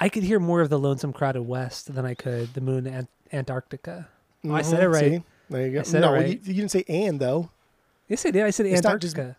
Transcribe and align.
I 0.00 0.08
could 0.08 0.22
hear 0.22 0.38
more 0.38 0.60
of 0.60 0.70
the 0.70 0.78
Lonesome 0.78 1.12
Crowded 1.12 1.42
West 1.42 1.92
than 1.94 2.06
I 2.06 2.14
could 2.14 2.54
the 2.54 2.60
Moon 2.60 2.86
Ant- 2.86 3.08
Antarctica. 3.32 4.08
Oh, 4.44 4.54
I 4.54 4.62
said 4.62 4.82
it 4.82 4.88
right. 4.88 5.00
see? 5.00 5.22
There 5.50 5.66
you 5.66 5.72
go. 5.72 5.80
I 5.80 5.82
said 5.82 6.02
it 6.02 6.06
no, 6.06 6.12
right. 6.12 6.26
you, 6.28 6.38
you 6.44 6.54
didn't 6.54 6.70
say 6.70 6.84
and 6.88 7.18
though. 7.20 7.50
Yes, 8.08 8.24
I 8.24 8.30
did. 8.30 8.44
I 8.44 8.50
said 8.50 8.66
It's 8.66 8.82
not 8.82 9.00
just- 9.00 9.16
Antarctica. 9.16 9.36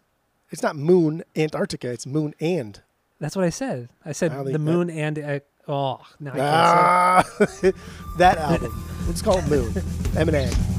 It's 0.52 0.64
not 0.64 0.76
moon 0.76 1.24
Antarctica. 1.36 1.90
It's 1.92 2.06
moon 2.06 2.34
and. 2.40 2.82
That's 3.20 3.36
what 3.36 3.46
I 3.46 3.50
said. 3.50 3.90
I 4.06 4.12
said 4.14 4.32
I 4.32 4.38
the 4.40 4.44
think 4.46 4.54
that- 4.54 4.60
Moon 4.60 4.90
and 4.90 5.20
uh, 5.20 5.40
oh, 5.68 6.02
no, 6.20 6.32
I 6.32 6.36
can't 6.36 6.42
Ah, 6.42 7.24
that 8.18 8.38
album. 8.38 8.84
Let's 9.08 9.22
call 9.22 9.38
it 9.40 9.48
Moon. 9.48 9.70
Eminem. 10.16 10.79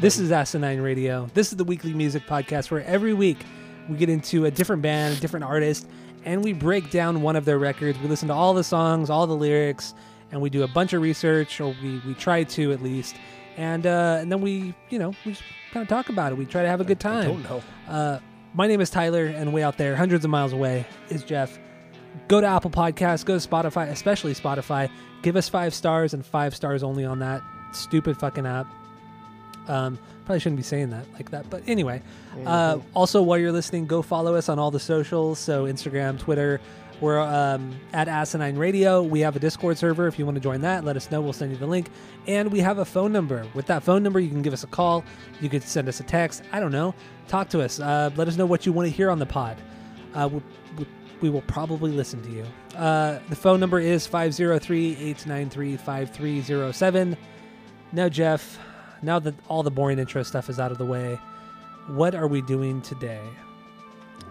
This 0.00 0.18
is 0.18 0.30
Asinine 0.30 0.80
Radio. 0.80 1.28
This 1.32 1.52
is 1.52 1.56
the 1.56 1.64
weekly 1.64 1.94
music 1.94 2.26
podcast 2.26 2.70
where 2.70 2.84
every 2.84 3.14
week 3.14 3.38
we 3.88 3.96
get 3.96 4.10
into 4.10 4.44
a 4.44 4.50
different 4.50 4.82
band, 4.82 5.16
a 5.16 5.20
different 5.20 5.44
artist, 5.44 5.86
and 6.24 6.44
we 6.44 6.52
break 6.52 6.90
down 6.90 7.22
one 7.22 7.34
of 7.34 7.46
their 7.46 7.58
records. 7.58 7.98
We 8.00 8.08
listen 8.08 8.28
to 8.28 8.34
all 8.34 8.52
the 8.52 8.62
songs, 8.62 9.08
all 9.08 9.26
the 9.26 9.36
lyrics, 9.36 9.94
and 10.30 10.42
we 10.42 10.50
do 10.50 10.64
a 10.64 10.68
bunch 10.68 10.92
of 10.92 11.00
research, 11.00 11.60
or 11.62 11.74
we, 11.82 12.02
we 12.06 12.12
try 12.14 12.44
to 12.44 12.72
at 12.72 12.82
least. 12.82 13.16
And 13.56 13.86
uh, 13.86 14.18
and 14.20 14.30
then 14.30 14.42
we, 14.42 14.74
you 14.90 14.98
know, 14.98 15.14
we 15.24 15.32
just 15.32 15.42
kind 15.72 15.82
of 15.82 15.88
talk 15.88 16.10
about 16.10 16.30
it. 16.32 16.36
We 16.36 16.44
try 16.44 16.60
to 16.62 16.68
have 16.68 16.82
a 16.82 16.84
good 16.84 16.98
I 16.98 17.00
time. 17.00 17.24
don't 17.28 17.42
know. 17.44 17.62
Uh, 17.88 18.18
my 18.52 18.66
name 18.66 18.82
is 18.82 18.90
Tyler, 18.90 19.24
and 19.24 19.52
way 19.54 19.62
out 19.62 19.78
there, 19.78 19.96
hundreds 19.96 20.26
of 20.26 20.30
miles 20.30 20.52
away, 20.52 20.84
is 21.08 21.24
Jeff. 21.24 21.58
Go 22.28 22.40
to 22.42 22.46
Apple 22.46 22.70
Podcasts, 22.70 23.24
go 23.24 23.38
to 23.38 23.48
Spotify, 23.48 23.88
especially 23.88 24.34
Spotify. 24.34 24.90
Give 25.22 25.36
us 25.36 25.48
five 25.48 25.72
stars 25.72 26.12
and 26.12 26.24
five 26.24 26.54
stars 26.54 26.82
only 26.82 27.04
on 27.06 27.18
that 27.20 27.42
stupid 27.72 28.18
fucking 28.18 28.46
app. 28.46 28.66
Um, 29.68 29.98
probably 30.24 30.40
shouldn't 30.40 30.56
be 30.56 30.62
saying 30.62 30.90
that 30.90 31.06
like 31.14 31.30
that, 31.30 31.48
but 31.50 31.62
anyway. 31.66 32.02
Uh, 32.44 32.78
also, 32.94 33.22
while 33.22 33.38
you're 33.38 33.52
listening, 33.52 33.86
go 33.86 34.02
follow 34.02 34.34
us 34.34 34.48
on 34.48 34.58
all 34.58 34.70
the 34.70 34.80
socials. 34.80 35.38
So 35.38 35.64
Instagram, 35.64 36.18
Twitter. 36.18 36.60
We're 37.00 37.20
um, 37.20 37.78
at 37.92 38.08
Asinine 38.08 38.56
Radio. 38.56 39.02
We 39.02 39.20
have 39.20 39.36
a 39.36 39.38
Discord 39.38 39.76
server. 39.76 40.06
If 40.06 40.18
you 40.18 40.24
want 40.24 40.36
to 40.36 40.40
join 40.40 40.62
that, 40.62 40.82
let 40.82 40.96
us 40.96 41.10
know. 41.10 41.20
We'll 41.20 41.34
send 41.34 41.52
you 41.52 41.58
the 41.58 41.66
link. 41.66 41.90
And 42.26 42.50
we 42.50 42.60
have 42.60 42.78
a 42.78 42.86
phone 42.86 43.12
number. 43.12 43.46
With 43.54 43.66
that 43.66 43.82
phone 43.82 44.02
number, 44.02 44.18
you 44.18 44.30
can 44.30 44.40
give 44.40 44.54
us 44.54 44.64
a 44.64 44.66
call. 44.66 45.04
You 45.40 45.50
could 45.50 45.62
send 45.62 45.88
us 45.88 46.00
a 46.00 46.04
text. 46.04 46.42
I 46.52 46.60
don't 46.60 46.72
know. 46.72 46.94
Talk 47.28 47.50
to 47.50 47.60
us. 47.60 47.80
Uh, 47.80 48.10
let 48.16 48.28
us 48.28 48.36
know 48.36 48.46
what 48.46 48.64
you 48.64 48.72
want 48.72 48.88
to 48.88 48.94
hear 48.94 49.10
on 49.10 49.18
the 49.18 49.26
pod. 49.26 49.58
Uh, 50.14 50.30
we, 50.32 50.42
we, 50.78 50.86
we 51.20 51.30
will 51.30 51.42
probably 51.42 51.92
listen 51.92 52.22
to 52.22 52.30
you. 52.30 52.46
Uh, 52.74 53.18
the 53.28 53.36
phone 53.36 53.60
number 53.60 53.78
is 53.78 54.06
503 54.06 54.92
893 54.92 55.76
5307. 55.76 57.16
Now, 57.92 58.08
Jeff, 58.08 58.58
now 59.02 59.18
that 59.18 59.34
all 59.48 59.62
the 59.62 59.70
boring 59.70 59.98
intro 59.98 60.22
stuff 60.22 60.48
is 60.48 60.58
out 60.58 60.72
of 60.72 60.78
the 60.78 60.86
way, 60.86 61.20
what 61.88 62.14
are 62.14 62.26
we 62.26 62.40
doing 62.42 62.80
today? 62.82 63.22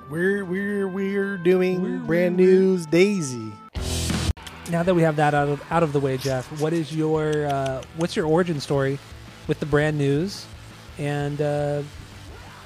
We're 0.09 0.45
we're 0.45 0.87
we're 0.87 1.37
doing 1.37 1.81
We're- 1.81 1.97
brand 1.99 2.37
we're- 2.37 2.47
news 2.51 2.85
Daisy. 2.85 3.51
Now 4.71 4.81
that 4.81 4.95
we 4.95 5.03
have 5.03 5.15
that 5.17 5.33
out 5.33 5.47
of 5.47 5.63
out 5.71 5.83
of 5.83 5.93
the 5.93 5.99
way, 5.99 6.17
Jeff, 6.17 6.59
what 6.59 6.73
is 6.73 6.95
your 6.95 7.45
uh, 7.47 7.81
what's 7.97 8.15
your 8.15 8.25
origin 8.25 8.59
story 8.59 8.97
with 9.47 9.59
the 9.59 9.65
brand 9.65 9.97
news? 9.97 10.45
And 10.97 11.39
uh, 11.41 11.83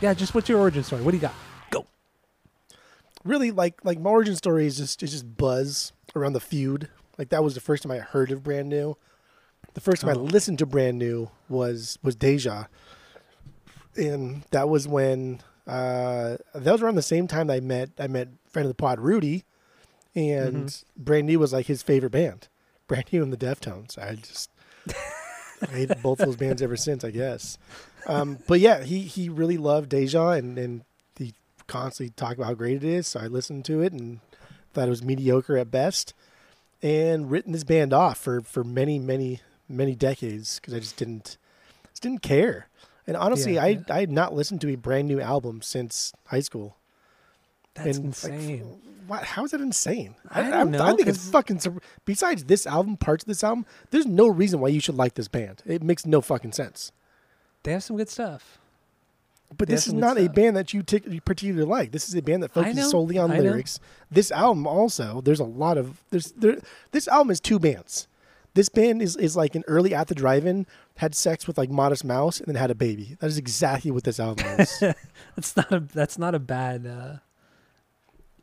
yeah, 0.02 0.14
just 0.14 0.34
what's 0.34 0.48
your 0.48 0.60
origin 0.60 0.84
story? 0.84 1.02
What 1.02 1.12
do 1.12 1.18
you 1.18 1.22
got? 1.22 1.34
Go. 1.72 1.86
Really, 3.26 3.52
like 3.52 3.84
like 3.84 4.00
my 4.00 4.10
origin 4.10 4.36
story 4.36 4.66
is 4.66 4.78
just 4.78 5.04
is 5.04 5.12
just 5.12 5.36
buzz 5.38 5.92
around 6.16 6.34
the 6.34 6.40
feud. 6.40 6.88
Like 7.18 7.30
that 7.30 7.44
was 7.44 7.54
the 7.54 7.60
first 7.62 7.84
time 7.84 7.92
I 7.92 8.00
heard 8.00 8.32
of 8.32 8.44
brand 8.44 8.70
new. 8.70 8.96
The 9.74 9.82
first 9.82 10.02
time 10.02 10.10
I 10.10 10.14
Oh. 10.14 10.24
listened 10.24 10.60
to 10.60 10.66
brand 10.66 10.98
new 11.00 11.30
was 11.48 11.98
was 12.04 12.16
Deja, 12.16 12.66
and 13.96 14.44
that 14.52 14.70
was 14.70 14.88
when 14.88 15.42
uh, 15.68 16.38
that 16.54 16.72
was 16.72 16.82
around 16.82 16.96
the 16.96 17.02
same 17.02 17.28
time 17.28 17.50
I 17.50 17.60
met 17.60 17.92
I 18.00 18.08
met 18.08 18.30
friend 18.50 18.66
of 18.66 18.70
the 18.70 18.76
pod 18.76 19.00
Rudy, 19.00 19.44
and 20.16 20.68
Mm-hmm. 20.70 21.04
brand 21.04 21.28
new 21.28 21.40
was 21.40 21.54
like 21.54 21.68
his 21.68 21.82
favorite 21.82 22.12
band. 22.12 22.48
Brand 22.88 23.06
new 23.12 23.22
and 23.24 23.32
the 23.32 23.38
Deftones. 23.38 23.98
I 23.98 24.16
just 24.16 24.50
I 25.62 25.66
hated 25.72 26.02
both 26.02 26.20
those 26.20 26.36
bands 26.36 26.62
ever 26.62 26.76
since, 26.76 27.04
I 27.04 27.12
guess. 27.12 27.58
Um, 28.08 28.40
but 28.48 28.60
yeah, 28.60 28.84
he 28.84 29.02
he 29.02 29.30
really 29.30 29.58
loved 29.58 29.90
Deja, 29.90 30.30
and 30.30 30.58
and 30.58 30.82
he 31.18 31.36
constantly 31.68 32.12
talked 32.16 32.36
about 32.36 32.48
how 32.48 32.54
great 32.56 32.78
it 32.78 32.84
is. 32.84 33.08
So 33.08 33.20
I 33.20 33.28
listened 33.28 33.66
to 33.66 33.82
it 33.82 33.94
and 33.94 34.20
thought 34.74 34.88
it 34.88 34.90
was 34.90 35.04
mediocre 35.04 35.58
at 35.58 35.70
best, 35.70 36.14
and 36.82 37.30
written 37.30 37.52
this 37.52 37.64
band 37.64 37.94
off 37.94 38.18
for 38.18 38.42
for 38.42 38.64
many 38.64 38.98
many 38.98 39.42
many 39.70 39.96
decades 39.96 40.60
because 40.60 40.74
I 40.74 40.80
just 40.80 40.98
didn't 40.98 41.38
just 41.90 42.02
didn't 42.04 42.22
care. 42.22 42.68
And 43.08 43.16
honestly, 43.18 43.56
Yeah, 43.56 43.64
I 43.64 43.68
yeah. 43.68 43.80
I 43.90 44.00
had 44.02 44.12
not 44.12 44.34
listened 44.34 44.62
to 44.62 44.70
a 44.74 44.76
brand 44.76 45.08
new 45.08 45.20
album 45.22 45.62
since 45.62 46.14
high 46.26 46.42
school. 46.42 46.76
That's 47.76 47.98
And, 47.98 48.06
like, 48.24 48.34
insane. 48.34 48.82
What? 49.08 49.24
How 49.24 49.44
is 49.46 49.52
that 49.52 49.62
insane? 49.62 50.16
I 50.30 50.42
don't 50.44 50.54
I'm- 50.54 50.72
know, 50.72 50.84
I 50.84 50.94
think 50.96 51.08
it's 51.08 51.30
fucking. 51.30 51.62
Besides 52.06 52.44
this 52.46 52.68
album, 52.68 52.98
parts 52.98 53.24
of 53.24 53.28
this 53.28 53.44
album, 53.44 53.66
there's 53.90 54.06
no 54.06 54.28
reason 54.28 54.60
why 54.60 54.68
you 54.68 54.80
should 54.80 54.96
like 54.96 55.16
this 55.16 55.28
band. 55.28 55.64
It 55.66 55.82
makes 55.82 56.06
no 56.06 56.22
fucking 56.22 56.52
sense. 56.52 56.92
they 57.64 57.72
have 57.74 57.84
some 57.84 57.98
good 57.98 58.10
stuff. 58.10 58.58
But 59.58 59.68
They 59.68 59.74
this 59.74 59.88
is 59.88 59.94
not 59.94 60.20
a 60.20 60.28
band 60.30 60.56
that 60.58 60.74
you 60.76 60.84
tic- 60.84 61.08
you 61.08 61.22
particularly 61.22 61.68
like. 61.68 61.92
This 61.92 62.08
is 62.08 62.14
a 62.16 62.22
band 62.22 62.44
that 62.44 62.52
focuses 62.54 62.92
solely 62.92 63.18
on 63.18 63.32
I 63.32 63.40
lyrics. 63.40 63.80
This 64.12 64.32
album 64.32 64.68
also, 64.68 65.22
there's 65.22 65.40
a 65.40 65.44
lot 65.44 65.78
of 65.80 66.04
there's 66.12 66.32
there. 66.34 66.58
This 66.92 67.08
album 67.08 67.32
is 67.32 67.40
two 67.40 67.58
bands. 67.58 68.08
This 68.56 68.68
band 68.70 69.02
is 69.02 69.16
is 69.16 69.36
like 69.36 69.56
an 69.56 69.64
early 69.68 69.94
at 69.94 70.08
the 70.08 70.16
drive-in 70.16 70.66
had 70.98 71.16
sex 71.16 71.48
with 71.48 71.58
like 71.58 71.70
Modest 71.70 72.04
Mouse 72.04 72.40
and 72.40 72.48
then 72.48 72.56
had 72.56 72.72
a 72.72 72.76
baby. 72.76 73.16
That 73.20 73.28
is 73.28 73.38
exactly 73.38 73.92
what 73.92 74.04
this 74.04 74.20
album 74.20 74.46
is. 74.60 74.80
That's 75.36 75.56
not 75.56 75.72
a 75.72 75.80
that's 75.80 76.18
not 76.18 76.36
a 76.36 76.40
bad 76.40 76.86
uh, 76.88 77.18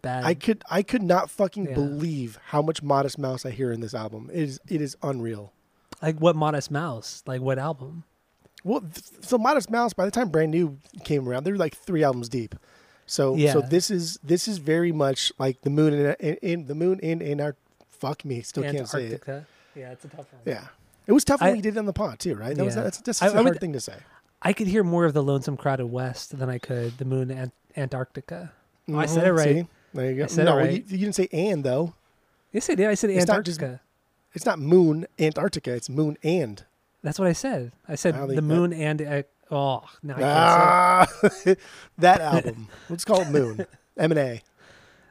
bad. 0.03 0.25
I 0.25 0.35
could 0.35 0.63
I 0.71 0.83
could 0.83 1.03
not 1.03 1.31
fucking 1.31 1.67
Yeah. 1.67 1.75
believe 1.75 2.39
how 2.47 2.63
much 2.63 2.83
Modest 2.83 3.19
Mouse 3.19 3.45
I 3.45 3.51
hear 3.51 3.73
in 3.73 3.81
this 3.81 3.95
album. 3.95 4.31
It 4.33 4.43
is 4.43 4.61
it 4.69 4.81
is 4.81 4.97
unreal. 5.03 5.53
like 6.03 6.19
what 6.19 6.37
Modest 6.37 6.71
Mouse? 6.71 7.23
Like 7.27 7.41
what 7.41 7.59
album? 7.59 8.05
Well, 8.65 8.81
th- 8.81 9.05
so 9.21 9.39
Modest 9.39 9.71
Mouse, 9.71 9.93
by 9.93 10.05
the 10.07 10.11
time 10.11 10.29
Brand 10.29 10.51
New 10.51 10.79
came 11.05 11.29
around, 11.29 11.45
they 11.45 11.53
were 11.53 11.59
like 11.59 11.77
three 11.77 12.03
albums 12.03 12.29
deep. 12.29 12.55
So, 13.09 13.37
so 13.53 13.61
this 13.61 13.89
is 13.91 14.19
this 14.25 14.49
is 14.49 14.59
very 14.59 14.91
much 14.91 15.33
like 15.39 15.61
the 15.61 15.71
moon 15.71 15.95
in, 15.95 16.17
in, 16.19 16.35
in 16.43 16.67
the 16.67 16.75
moon 16.75 16.99
in 17.01 17.21
in 17.23 17.41
our 17.41 17.55
fuck 17.89 18.25
me 18.25 18.41
still 18.43 18.65
can't 18.65 18.89
say 18.89 19.07
it. 19.07 19.23
Antarctica. 19.77 19.81
Yeah, 19.81 19.93
it's 19.93 20.05
a 20.05 20.09
tough 20.09 20.33
one. 20.33 20.43
Yeah, 20.45 20.65
it 21.07 21.13
was 21.13 21.25
tough 21.25 21.41
when 21.41 21.51
I- 21.51 21.53
we 21.55 21.61
did 21.61 21.77
it 21.77 21.79
on 21.79 21.87
the 21.87 21.93
pod 21.93 22.19
too, 22.19 22.35
right? 22.35 22.57
That 22.57 22.65
was 22.65 22.77
Yeah. 22.77 22.83
that's 22.83 22.99
that's 22.99 23.23
I- 23.23 23.27
a 23.27 23.31
I 23.31 23.33
hard 23.35 23.45
would- 23.47 23.61
thing 23.61 23.73
to 23.73 23.81
say. 23.81 23.95
I 24.43 24.53
could 24.53 24.67
hear 24.67 24.85
more 24.85 25.05
of 25.07 25.15
the 25.15 25.23
Lonesome 25.23 25.57
Crowded 25.57 25.87
West 25.87 26.39
than 26.39 26.49
I 26.51 26.59
could 26.59 26.99
the 26.99 27.05
Moon 27.05 27.31
Ant- 27.31 27.55
Antarctica. 27.77 28.53
Oh, 28.89 28.99
I 28.99 29.07
said 29.07 29.27
it 29.27 29.33
right. 29.33 29.45
see? 29.45 29.69
There 29.95 30.11
you 30.11 30.17
go. 30.19 30.25
I 30.25 30.27
said 30.27 30.43
it 30.47 30.51
no, 30.51 30.57
right. 30.59 30.71
you, 30.73 30.85
you 30.89 30.99
didn't 30.99 31.15
say 31.15 31.29
and 31.33 31.65
though. 31.65 31.95
Yes, 32.53 32.69
I 32.71 32.75
did. 32.75 32.87
I 32.89 32.95
said 32.95 33.11
It's 33.11 33.27
not 33.27 33.45
just- 33.45 33.61
Antarctica. 33.61 33.83
It's 34.35 34.45
not 34.45 34.59
moon 34.59 35.07
Antarctica. 35.19 35.73
It's 35.73 35.89
moon 35.89 36.17
and. 36.23 36.63
That's 37.03 37.19
what 37.19 37.29
I 37.29 37.33
said. 37.33 37.73
I 37.89 37.95
said 37.95 38.15
the 38.15 38.19
think 38.27 38.35
that- 38.37 38.43
Moon 38.43 38.73
and 38.73 39.01
uh, 39.03 39.23
oh, 39.51 39.85
no, 40.03 40.15
I 40.15 40.19
can't 40.19 40.25
Ah, 40.25 41.07
that 41.99 42.21
album. 42.21 42.69
Let's 42.91 43.05
call 43.05 43.23
it 43.23 43.31
Moon. 43.31 43.67
M 43.97 44.11
and 44.13 44.19
A. 44.19 44.31
M 44.33 44.43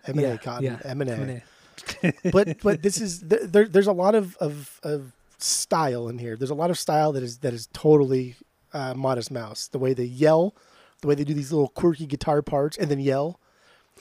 and 0.08 0.22
Yeah, 0.22 0.34
A 0.34 0.38
Cotton. 0.38 0.64
yeah, 0.66 0.78
M 0.86 1.02
and. 1.02 1.10
A. 1.10 1.44
But 2.32 2.62
but 2.62 2.82
this 2.82 3.00
is 3.00 3.20
th- 3.20 3.44
there. 3.44 3.68
There's 3.68 3.88
a 3.88 3.94
lot 3.94 4.16
of, 4.16 4.36
of 4.38 4.80
of 4.84 5.14
style 5.38 6.08
in 6.08 6.18
here. 6.18 6.36
There's 6.36 6.50
a 6.50 6.56
lot 6.56 6.70
of 6.70 6.78
style 6.80 7.12
that 7.14 7.24
is 7.24 7.40
that 7.40 7.54
is 7.54 7.68
totally 7.74 8.36
uh, 8.74 8.94
Modest 8.94 9.32
Mouse. 9.32 9.68
The 9.68 9.80
way 9.80 9.94
they 9.94 10.04
yell, 10.06 10.56
the 11.02 11.08
way 11.08 11.16
they 11.16 11.24
do 11.24 11.34
these 11.34 11.52
little 11.52 11.70
quirky 11.70 12.06
guitar 12.06 12.42
parts, 12.42 12.78
and 12.78 12.90
then 12.90 13.00
yell, 13.00 13.40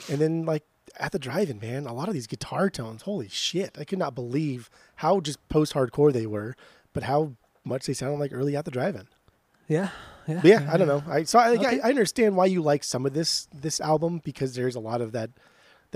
and 0.09 0.19
then 0.19 0.45
like 0.45 0.63
at 0.97 1.11
the 1.11 1.19
drive-in, 1.19 1.59
man, 1.59 1.85
a 1.85 1.93
lot 1.93 2.07
of 2.07 2.13
these 2.13 2.27
guitar 2.27 2.69
tones. 2.69 3.01
Holy 3.03 3.27
shit! 3.27 3.77
I 3.79 3.83
could 3.83 3.99
not 3.99 4.15
believe 4.15 4.69
how 4.97 5.19
just 5.19 5.45
post-hardcore 5.49 6.13
they 6.13 6.25
were, 6.25 6.55
but 6.93 7.03
how 7.03 7.33
much 7.63 7.85
they 7.85 7.93
sounded 7.93 8.19
like 8.19 8.31
early 8.33 8.55
at 8.55 8.65
the 8.65 8.71
drive-in. 8.71 9.07
Yeah, 9.67 9.89
yeah, 10.27 10.39
But 10.41 10.45
yeah, 10.45 10.69
I 10.71 10.77
don't 10.77 10.87
know. 10.87 11.03
I 11.09 11.23
so 11.23 11.39
I, 11.39 11.49
Okay. 11.51 11.81
I, 11.81 11.87
I 11.87 11.89
understand 11.89 12.35
why 12.35 12.45
you 12.45 12.61
like 12.61 12.83
some 12.83 13.05
of 13.05 13.13
this 13.13 13.47
this 13.53 13.81
album 13.81 14.21
because 14.23 14.53
there's 14.55 14.75
a 14.75 14.79
lot 14.79 15.01
of 15.01 15.11
that 15.13 15.31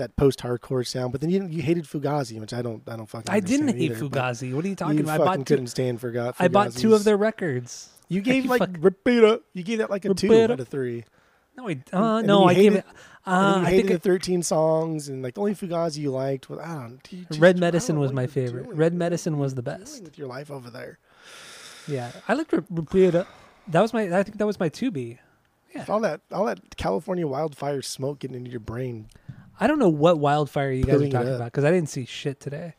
that 0.00 0.16
post-hardcore 0.16 0.86
sound. 0.86 1.12
But 1.12 1.20
then 1.20 1.30
you 1.30 1.46
you 1.46 1.62
hated 1.62 1.84
Fugazi, 1.84 2.38
which 2.40 2.52
I 2.52 2.60
don't 2.62 2.82
I 2.88 2.96
don't 2.96 3.06
fucking. 3.08 3.32
I 3.32 3.40
didn't 3.40 3.68
hate 3.68 3.92
either, 3.92 3.96
Fugazi. 4.08 4.52
What 4.54 4.64
are 4.64 4.68
you 4.68 4.74
talking 4.76 4.98
You 4.98 5.04
about? 5.04 5.20
I 5.20 5.24
fucking 5.24 5.40
bought 5.40 5.46
two. 5.46 5.54
couldn't 5.54 5.66
stand 5.68 6.00
Fugazi. 6.00 6.34
I 6.38 6.48
bought 6.48 6.72
two 6.72 6.94
of 6.94 7.04
their 7.04 7.16
records. 7.16 7.88
You 8.08 8.20
gave 8.30 8.44
You 8.44 8.50
like 8.50 8.58
fuck- 8.60 8.76
repeat 8.80 9.22
it. 9.22 9.42
You 9.54 9.62
gave 9.62 9.78
that 9.78 9.88
like 9.90 10.04
a 10.04 10.12
two 10.14 10.26
Repeat 10.28 10.40
it. 10.42 10.50
out 10.50 10.60
of 10.60 10.68
three. 10.68 11.04
No, 11.56 11.68
I, 11.68 11.82
uh, 11.92 12.20
no, 12.22 12.44
I 12.44 12.54
hated- 12.54 12.78
it. 12.78 12.84
And 13.26 13.36
Uh, 13.36 13.66
I 13.66 13.70
hated 13.70 13.88
think 13.88 14.02
the 14.02 14.08
13 14.08 14.42
songs, 14.42 15.08
and 15.10 15.22
like 15.22 15.34
the 15.34 15.40
only 15.42 15.54
Fugazi 15.54 15.98
you 15.98 16.10
liked 16.10 16.48
was 16.48 16.58
I 16.58 16.66
don't. 16.74 17.02
do 17.02 17.16
you- 17.18 17.24
do 17.30 17.38
Red 17.38 17.58
Medicine 17.58 17.98
was 18.00 18.12
my 18.12 18.26
favorite. 18.26 18.66
Red 18.68 18.94
Medicine 18.94 19.38
was 19.38 19.54
the 19.54 19.62
best. 19.62 20.02
with 20.04 20.16
your 20.18 20.26
life 20.26 20.50
over 20.50 20.70
there. 20.70 20.98
Yeah, 21.86 22.10
I 22.28 22.34
liked 22.34 22.52
Re- 22.52 22.60
Repeat. 22.70 23.10
That 23.68 23.80
was 23.82 23.92
my. 23.92 24.02
I 24.18 24.22
think 24.22 24.38
that 24.38 24.46
was 24.46 24.58
my 24.58 24.68
two 24.70 24.90
B. 24.90 25.18
Yeah. 25.74 25.84
All 25.88 26.00
that, 26.00 26.20
all 26.32 26.46
that 26.46 26.76
California 26.76 27.26
wildfire 27.26 27.80
smoke 27.82 28.18
getting 28.20 28.36
into 28.38 28.50
your 28.50 28.58
brain. 28.60 29.08
I 29.60 29.66
don't 29.66 29.78
know 29.78 29.90
what 29.90 30.18
wildfire 30.18 30.72
you 30.72 30.84
guys 30.84 31.02
are 31.02 31.08
talking 31.10 31.34
about 31.34 31.44
because 31.44 31.64
I 31.64 31.70
didn't 31.70 31.90
see 31.90 32.06
shit 32.06 32.40
today. 32.40 32.74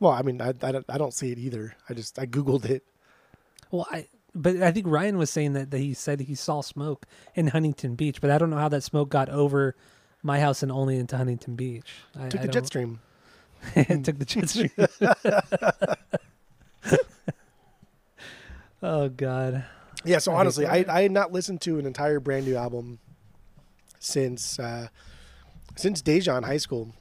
Well, 0.00 0.12
I 0.12 0.22
mean, 0.22 0.40
I, 0.40 0.48
I, 0.48 0.72
don't, 0.72 0.84
I 0.88 0.98
don't 0.98 1.14
see 1.14 1.30
it 1.30 1.38
either. 1.38 1.76
I 1.88 1.94
just 1.94 2.18
I 2.18 2.26
googled 2.26 2.64
it. 2.64 2.82
Well, 3.70 3.86
I 3.90 4.08
but 4.34 4.56
I 4.62 4.72
think 4.72 4.86
Ryan 4.88 5.18
was 5.18 5.30
saying 5.30 5.52
that, 5.52 5.70
that 5.70 5.78
he 5.78 5.92
said 5.94 6.20
he 6.20 6.34
saw 6.34 6.62
smoke 6.62 7.06
in 7.34 7.48
Huntington 7.48 7.94
Beach, 7.96 8.20
but 8.20 8.30
I 8.30 8.38
don't 8.38 8.50
know 8.50 8.56
how 8.56 8.70
that 8.70 8.82
smoke 8.82 9.10
got 9.10 9.28
over 9.28 9.76
my 10.22 10.40
house 10.40 10.62
and 10.62 10.72
only 10.72 10.96
into 10.96 11.16
Huntington 11.16 11.54
Beach. 11.54 11.92
I, 12.18 12.28
Took 12.28 12.40
I 12.40 12.46
the 12.46 12.52
jet 12.52 12.66
stream. 12.66 13.00
it 13.76 14.04
took 14.04 14.18
the 14.18 14.24
jet 14.24 14.48
stream. 14.48 14.70
oh 18.82 19.08
God. 19.10 19.64
Yeah, 20.04 20.18
so 20.18 20.32
honestly, 20.32 20.66
I. 20.66 20.84
I 20.88 21.02
had 21.02 21.12
not 21.12 21.30
listened 21.30 21.60
to 21.62 21.78
an 21.78 21.86
entire 21.86 22.18
brand 22.18 22.46
new 22.46 22.56
album 22.56 22.98
since 24.00 24.58
uh, 24.58 24.88
since 25.76 26.02
Deja 26.02 26.36
in 26.36 26.42
high 26.44 26.56
school. 26.56 26.94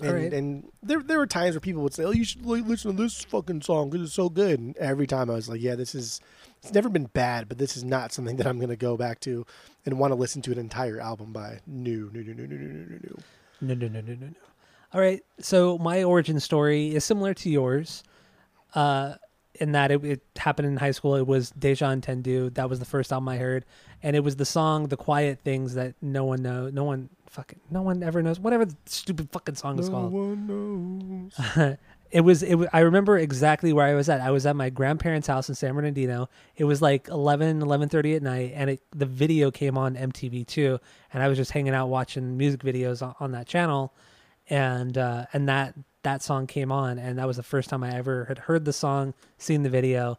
And, 0.00 0.08
Alright. 0.08 0.32
and 0.32 0.68
there 0.82 1.00
there 1.02 1.18
were 1.18 1.26
times 1.26 1.54
where 1.54 1.60
people 1.60 1.82
would 1.82 1.94
say, 1.94 2.04
"Oh, 2.04 2.12
you 2.12 2.24
should 2.24 2.44
listen 2.44 2.96
to 2.96 3.02
this 3.02 3.24
fucking 3.24 3.62
song 3.62 3.90
because 3.90 4.06
it's 4.06 4.14
so 4.14 4.28
good." 4.28 4.58
And 4.58 4.76
every 4.78 5.06
time 5.06 5.30
I 5.30 5.34
was 5.34 5.48
like, 5.48 5.60
"Yeah, 5.60 5.74
this 5.74 5.94
is 5.94 6.20
it's 6.62 6.72
never 6.72 6.88
been 6.88 7.06
bad, 7.06 7.48
but 7.48 7.58
this 7.58 7.76
is 7.76 7.84
not 7.84 8.12
something 8.12 8.36
that 8.38 8.46
I'm 8.46 8.56
going 8.56 8.70
to 8.70 8.76
go 8.76 8.96
back 8.96 9.20
to 9.20 9.44
and 9.84 9.98
want 9.98 10.12
to 10.12 10.14
listen 10.16 10.40
to 10.42 10.52
an 10.52 10.58
entire 10.58 10.98
album 10.98 11.32
by." 11.32 11.60
New, 11.66 12.10
new, 12.12 12.24
new, 12.24 12.34
new, 12.34 12.46
new, 12.46 12.58
new, 12.58 12.68
new, 12.68 13.00
new. 13.00 13.18
No, 13.60 13.74
no, 13.74 13.88
no, 13.88 14.00
no, 14.00 14.14
no, 14.14 14.26
no. 14.26 14.32
All 14.94 15.00
right. 15.00 15.22
So 15.40 15.78
my 15.78 16.02
origin 16.02 16.40
story 16.40 16.94
is 16.94 17.04
similar 17.04 17.34
to 17.34 17.50
yours, 17.50 18.02
uh, 18.74 19.14
in 19.54 19.72
that 19.72 19.90
it, 19.90 20.04
it 20.04 20.22
happened 20.36 20.68
in 20.68 20.78
high 20.78 20.90
school. 20.90 21.14
It 21.16 21.26
was 21.26 21.50
Deja 21.50 21.86
Entendu. 21.86 22.54
That 22.54 22.70
was 22.70 22.78
the 22.78 22.86
first 22.86 23.12
album 23.12 23.28
I 23.28 23.36
heard, 23.36 23.66
and 24.02 24.16
it 24.16 24.20
was 24.24 24.36
the 24.36 24.46
song 24.46 24.88
"The 24.88 24.96
Quiet 24.96 25.40
Things" 25.44 25.74
that 25.74 25.94
no 26.00 26.24
one 26.24 26.42
know, 26.42 26.70
no 26.70 26.84
one 26.84 27.10
fucking, 27.32 27.60
no 27.70 27.82
one 27.82 28.02
ever 28.02 28.22
knows. 28.22 28.38
Whatever 28.38 28.64
the 28.64 28.76
stupid 28.86 29.30
fucking 29.32 29.56
song 29.56 29.78
is 29.78 29.88
No 29.88 29.94
called. 29.96 30.12
one 30.12 31.30
knows. 31.36 31.76
it 32.10 32.20
was 32.20 32.42
it 32.42 32.58
i 32.74 32.80
remember 32.80 33.16
exactly 33.16 33.72
where 33.72 33.86
i 33.86 33.94
was 33.94 34.06
at 34.10 34.20
i 34.20 34.30
was 34.30 34.44
at 34.44 34.54
my 34.54 34.68
grandparents 34.68 35.26
house 35.26 35.48
in 35.48 35.54
san 35.54 35.74
bernardino 35.74 36.28
it 36.56 36.64
was 36.64 36.82
like 36.82 37.08
11 37.08 37.60
11.30 37.60 38.16
at 38.16 38.22
night 38.22 38.52
and 38.54 38.68
it, 38.68 38.82
the 38.94 39.06
video 39.06 39.50
came 39.50 39.78
on 39.78 39.96
mtv2 39.96 40.78
and 41.14 41.22
i 41.22 41.28
was 41.28 41.38
just 41.38 41.52
hanging 41.52 41.72
out 41.72 41.88
watching 41.88 42.36
music 42.36 42.60
videos 42.60 43.00
on, 43.00 43.14
on 43.18 43.32
that 43.32 43.46
channel 43.46 43.94
and 44.50 44.98
uh, 44.98 45.24
and 45.32 45.48
that 45.48 45.74
that 46.02 46.22
song 46.22 46.46
came 46.46 46.70
on 46.70 46.98
and 46.98 47.18
that 47.18 47.26
was 47.26 47.38
the 47.38 47.42
first 47.42 47.70
time 47.70 47.82
i 47.82 47.94
ever 47.96 48.26
had 48.26 48.36
heard 48.40 48.66
the 48.66 48.74
song 48.74 49.14
seen 49.38 49.62
the 49.62 49.70
video 49.70 50.18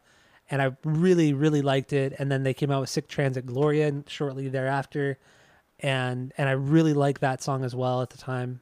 and 0.49 0.63
i 0.63 0.71
really 0.83 1.31
really 1.31 1.61
liked 1.61 1.93
it 1.93 2.15
and 2.17 2.31
then 2.31 2.41
they 2.41 2.55
came 2.55 2.71
out 2.71 2.81
with 2.81 2.89
sick 2.89 3.07
transit 3.07 3.45
gloria 3.45 3.87
and 3.87 4.09
shortly 4.09 4.47
thereafter 4.47 5.19
and 5.83 6.33
and 6.37 6.49
i 6.49 6.53
really 6.53 6.93
liked 6.93 7.21
that 7.21 7.43
song 7.43 7.63
as 7.63 7.75
well 7.75 8.01
at 8.01 8.09
the 8.09 8.17
time 8.17 8.59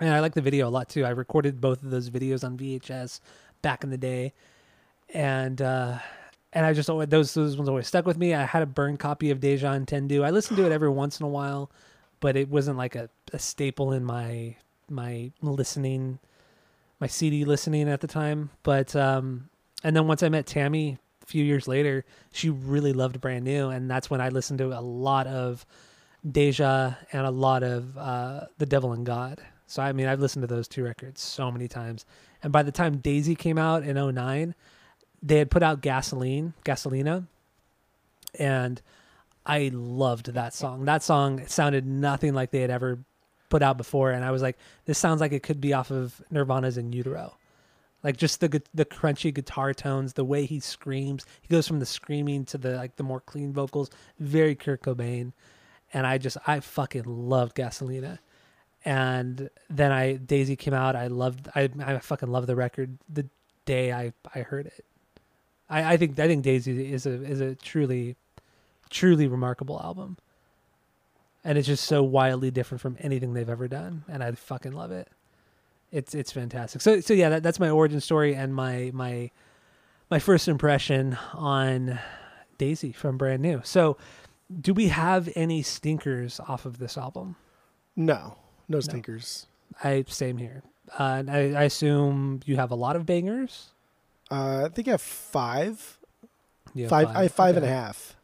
and 0.00 0.10
I 0.10 0.20
like 0.20 0.34
the 0.34 0.40
video 0.40 0.68
a 0.68 0.70
lot 0.70 0.88
too. 0.88 1.04
I 1.04 1.10
recorded 1.10 1.60
both 1.60 1.82
of 1.82 1.90
those 1.90 2.10
videos 2.10 2.44
on 2.44 2.56
VHS 2.56 3.20
back 3.62 3.82
in 3.82 3.90
the 3.90 3.98
day, 3.98 4.32
and 5.12 5.60
uh, 5.60 5.98
and 6.52 6.64
I 6.64 6.72
just 6.72 6.88
always, 6.88 7.08
those 7.08 7.34
those 7.34 7.56
ones 7.56 7.68
always 7.68 7.86
stuck 7.86 8.06
with 8.06 8.16
me. 8.16 8.34
I 8.34 8.44
had 8.44 8.62
a 8.62 8.66
burned 8.66 9.00
copy 9.00 9.30
of 9.30 9.40
Deja 9.40 9.68
Entendu. 9.68 10.24
I 10.24 10.30
listened 10.30 10.56
to 10.58 10.66
it 10.66 10.72
every 10.72 10.88
once 10.88 11.18
in 11.18 11.26
a 11.26 11.28
while, 11.28 11.70
but 12.20 12.36
it 12.36 12.48
wasn't 12.48 12.78
like 12.78 12.94
a, 12.94 13.08
a 13.32 13.38
staple 13.38 13.92
in 13.92 14.04
my 14.04 14.56
my 14.88 15.32
listening, 15.42 16.18
my 17.00 17.06
CD 17.06 17.44
listening 17.44 17.88
at 17.88 18.00
the 18.00 18.06
time. 18.06 18.50
But 18.62 18.94
um, 18.94 19.48
and 19.82 19.96
then 19.96 20.06
once 20.06 20.22
I 20.22 20.28
met 20.28 20.46
Tammy 20.46 20.98
a 21.22 21.26
few 21.26 21.44
years 21.44 21.66
later, 21.66 22.04
she 22.30 22.50
really 22.50 22.92
loved 22.92 23.20
Brand 23.20 23.44
New, 23.44 23.68
and 23.68 23.90
that's 23.90 24.08
when 24.08 24.20
I 24.20 24.28
listened 24.28 24.60
to 24.60 24.78
a 24.78 24.80
lot 24.80 25.26
of 25.26 25.66
Deja 26.30 26.96
and 27.12 27.26
a 27.26 27.30
lot 27.30 27.62
of 27.62 27.96
uh, 27.96 28.46
The 28.58 28.66
Devil 28.66 28.92
and 28.92 29.04
God. 29.04 29.40
So 29.66 29.82
I 29.82 29.92
mean, 29.92 30.06
I've 30.06 30.20
listened 30.20 30.42
to 30.42 30.46
those 30.46 30.68
two 30.68 30.84
records 30.84 31.20
so 31.20 31.50
many 31.50 31.68
times. 31.68 32.06
And 32.42 32.52
by 32.52 32.62
the 32.62 32.72
time 32.72 32.98
Daisy 32.98 33.34
came 33.34 33.58
out 33.58 33.82
in 33.82 33.96
09, 33.96 34.54
they 35.22 35.38
had 35.38 35.50
put 35.50 35.62
out 35.62 35.80
Gasoline, 35.80 36.54
Gasolina, 36.64 37.26
and 38.38 38.80
I 39.44 39.70
loved 39.72 40.32
that 40.34 40.54
song. 40.54 40.84
That 40.84 41.02
song 41.02 41.46
sounded 41.46 41.86
nothing 41.86 42.34
like 42.34 42.50
they 42.50 42.60
had 42.60 42.70
ever 42.70 42.98
put 43.48 43.62
out 43.62 43.76
before, 43.76 44.10
and 44.10 44.24
I 44.24 44.30
was 44.30 44.42
like, 44.42 44.58
this 44.84 44.98
sounds 44.98 45.20
like 45.20 45.32
it 45.32 45.42
could 45.42 45.60
be 45.60 45.72
off 45.72 45.90
of 45.90 46.22
Nirvana's 46.30 46.76
In 46.78 46.92
Utero. 46.92 47.36
Like 48.04 48.16
just 48.16 48.40
the 48.40 48.62
the 48.72 48.84
crunchy 48.84 49.34
guitar 49.34 49.74
tones, 49.74 50.12
the 50.12 50.24
way 50.24 50.46
he 50.46 50.60
screams. 50.60 51.26
He 51.40 51.48
goes 51.48 51.66
from 51.66 51.80
the 51.80 51.86
screaming 51.86 52.44
to 52.46 52.58
the 52.58 52.76
like 52.76 52.94
the 52.94 53.02
more 53.02 53.20
clean 53.20 53.52
vocals, 53.52 53.90
very 54.20 54.54
Kurt 54.54 54.82
Cobain. 54.82 55.32
And 55.92 56.06
I 56.06 56.18
just 56.18 56.36
I 56.46 56.60
fucking 56.60 57.04
loved 57.04 57.56
Gasolina 57.56 58.18
and 58.84 59.50
then 59.68 59.92
I 59.92 60.14
Daisy 60.14 60.56
came 60.56 60.74
out. 60.74 60.96
I 60.96 61.08
loved 61.08 61.48
I 61.54 61.68
I 61.84 61.98
fucking 61.98 62.30
loved 62.30 62.46
the 62.46 62.56
record 62.56 62.98
the 63.08 63.26
day 63.64 63.92
I 63.92 64.12
I 64.34 64.40
heard 64.40 64.66
it. 64.66 64.84
I 65.68 65.94
I 65.94 65.96
think 65.96 66.18
I 66.18 66.26
think 66.26 66.44
Daisy 66.44 66.92
is 66.92 67.06
a 67.06 67.22
is 67.22 67.40
a 67.40 67.54
truly 67.54 68.16
truly 68.90 69.26
remarkable 69.26 69.80
album. 69.82 70.16
And 71.44 71.56
it's 71.56 71.66
just 71.66 71.84
so 71.84 72.02
wildly 72.02 72.50
different 72.50 72.80
from 72.80 72.96
anything 73.00 73.32
they've 73.32 73.48
ever 73.48 73.68
done 73.68 74.04
and 74.08 74.22
I 74.22 74.32
fucking 74.32 74.72
love 74.72 74.90
it. 74.90 75.08
It's 75.90 76.14
it's 76.14 76.32
fantastic. 76.32 76.80
So 76.80 77.00
so 77.00 77.14
yeah, 77.14 77.30
that, 77.30 77.42
that's 77.42 77.60
my 77.60 77.70
origin 77.70 78.00
story 78.00 78.34
and 78.34 78.54
my 78.54 78.90
my 78.94 79.30
my 80.10 80.18
first 80.18 80.48
impression 80.48 81.18
on 81.34 81.98
Daisy 82.58 82.92
from 82.92 83.18
Brand 83.18 83.42
New. 83.42 83.60
So 83.64 83.96
do 84.60 84.74
we 84.74 84.88
have 84.88 85.28
any 85.34 85.62
stinkers 85.62 86.40
off 86.40 86.64
of 86.64 86.78
this 86.78 86.96
album? 86.96 87.36
No, 87.96 88.36
no 88.68 88.80
stinkers. 88.80 89.46
I 89.82 90.04
same 90.08 90.38
here. 90.38 90.62
Uh, 90.98 91.22
I, 91.28 91.38
I 91.52 91.62
assume 91.64 92.40
you 92.46 92.56
have 92.56 92.70
a 92.70 92.74
lot 92.74 92.96
of 92.96 93.04
bangers. 93.04 93.68
Uh, 94.30 94.64
I 94.66 94.68
think 94.68 94.88
I 94.88 94.92
have 94.92 95.02
five. 95.02 95.98
Have 96.76 96.90
five, 96.90 97.08
I 97.08 97.22
have 97.24 97.32
five 97.32 97.56
and 97.56 97.64
a 97.64 97.68
half. 97.68 98.16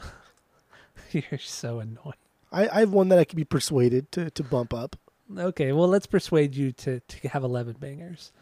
You're 1.12 1.38
so 1.38 1.80
annoying. 1.80 2.14
I, 2.50 2.68
I 2.68 2.80
have 2.80 2.92
one 2.92 3.08
that 3.08 3.18
I 3.18 3.24
could 3.24 3.36
be 3.36 3.44
persuaded 3.44 4.10
to, 4.12 4.30
to 4.30 4.42
bump 4.42 4.72
up. 4.74 4.96
Okay, 5.36 5.72
well 5.72 5.88
let's 5.88 6.06
persuade 6.06 6.54
you 6.54 6.72
to 6.72 7.00
to 7.00 7.28
have 7.28 7.42
eleven 7.44 7.76
bangers. 7.78 8.32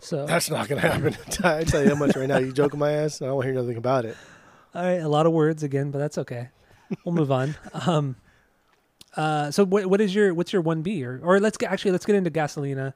So 0.00 0.26
That's 0.26 0.48
not 0.48 0.68
going 0.68 0.80
to 0.80 0.88
happen. 0.88 1.16
I 1.44 1.64
tell 1.64 1.82
you 1.82 1.88
how 1.90 1.96
much 1.96 2.14
right 2.14 2.28
now. 2.28 2.38
You 2.38 2.52
joking 2.52 2.78
my 2.78 2.92
ass? 2.92 3.20
I 3.20 3.26
don't 3.26 3.34
want 3.34 3.46
to 3.46 3.52
hear 3.52 3.60
nothing 3.60 3.76
about 3.76 4.04
it. 4.04 4.16
All 4.78 4.84
right, 4.84 5.02
a 5.02 5.08
lot 5.08 5.26
of 5.26 5.32
words 5.32 5.62
again, 5.62 5.90
but 5.90 5.98
that's 5.98 6.18
okay. 6.18 6.48
We'll 7.04 7.14
move 7.14 7.30
on. 7.32 7.54
Um, 7.86 8.16
uh, 9.16 9.50
so 9.50 9.64
what 9.64 9.86
what 9.86 10.00
is 10.00 10.14
your 10.14 10.32
what's 10.34 10.52
your 10.52 10.62
one 10.62 10.82
B 10.82 11.04
or 11.04 11.18
or 11.22 11.40
let's 11.40 11.56
get 11.56 11.72
actually 11.72 11.90
let's 11.92 12.04
get 12.06 12.14
into 12.14 12.30
Gasolina, 12.30 12.94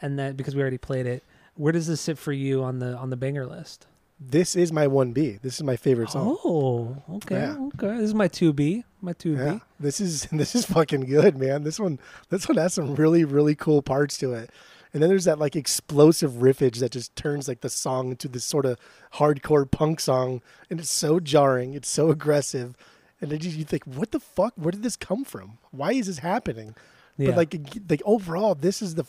and 0.00 0.18
that 0.18 0.36
because 0.36 0.54
we 0.54 0.60
already 0.62 0.78
played 0.78 1.06
it. 1.06 1.24
Where 1.56 1.72
does 1.72 1.86
this 1.86 2.00
sit 2.00 2.18
for 2.18 2.32
you 2.32 2.62
on 2.62 2.78
the 2.78 2.94
on 2.96 3.10
the 3.10 3.16
banger 3.16 3.46
list? 3.46 3.86
This 4.20 4.54
is 4.54 4.72
my 4.72 4.86
1B. 4.86 5.40
This 5.42 5.54
is 5.56 5.62
my 5.64 5.76
favorite 5.76 6.08
song. 6.10 6.36
Oh, 6.44 7.02
okay, 7.16 7.34
Yeah. 7.34 7.56
okay. 7.74 7.96
This 7.98 8.04
is 8.06 8.14
my 8.14 8.28
two 8.28 8.52
B, 8.52 8.84
my 9.02 9.12
two 9.12 9.36
B. 9.36 9.42
Yeah, 9.42 9.58
this 9.80 10.00
is 10.00 10.22
this 10.32 10.54
is 10.54 10.64
fucking 10.66 11.06
good, 11.06 11.36
man. 11.36 11.64
This 11.64 11.80
one 11.80 11.98
this 12.28 12.48
one 12.48 12.56
has 12.58 12.74
some 12.74 12.94
really 12.94 13.24
really 13.24 13.54
cool 13.56 13.82
parts 13.82 14.16
to 14.18 14.32
it, 14.34 14.50
and 14.94 15.02
then 15.02 15.10
there's 15.10 15.24
that 15.24 15.40
like 15.40 15.56
explosive 15.56 16.32
riffage 16.34 16.78
that 16.78 16.92
just 16.92 17.14
turns 17.16 17.48
like 17.48 17.60
the 17.60 17.68
song 17.68 18.10
into 18.10 18.28
this 18.28 18.44
sort 18.44 18.64
of 18.64 18.78
hardcore 19.14 19.68
punk 19.70 19.98
song, 19.98 20.40
and 20.70 20.78
it's 20.78 20.88
so 20.88 21.18
jarring, 21.18 21.74
it's 21.74 21.88
so 21.88 22.10
aggressive, 22.10 22.76
and 23.20 23.30
then 23.30 23.40
you 23.40 23.50
you 23.50 23.64
think, 23.64 23.84
what 23.84 24.12
the 24.12 24.20
fuck? 24.20 24.54
Where 24.56 24.70
did 24.70 24.84
this 24.84 24.96
come 24.96 25.24
from? 25.24 25.58
Why 25.72 25.92
is 25.92 26.06
this 26.06 26.18
happening? 26.18 26.76
Yeah. 27.18 27.30
But 27.30 27.36
like 27.36 27.56
like 27.90 28.02
overall, 28.06 28.54
this 28.54 28.80
is 28.80 28.94
the 28.94 29.04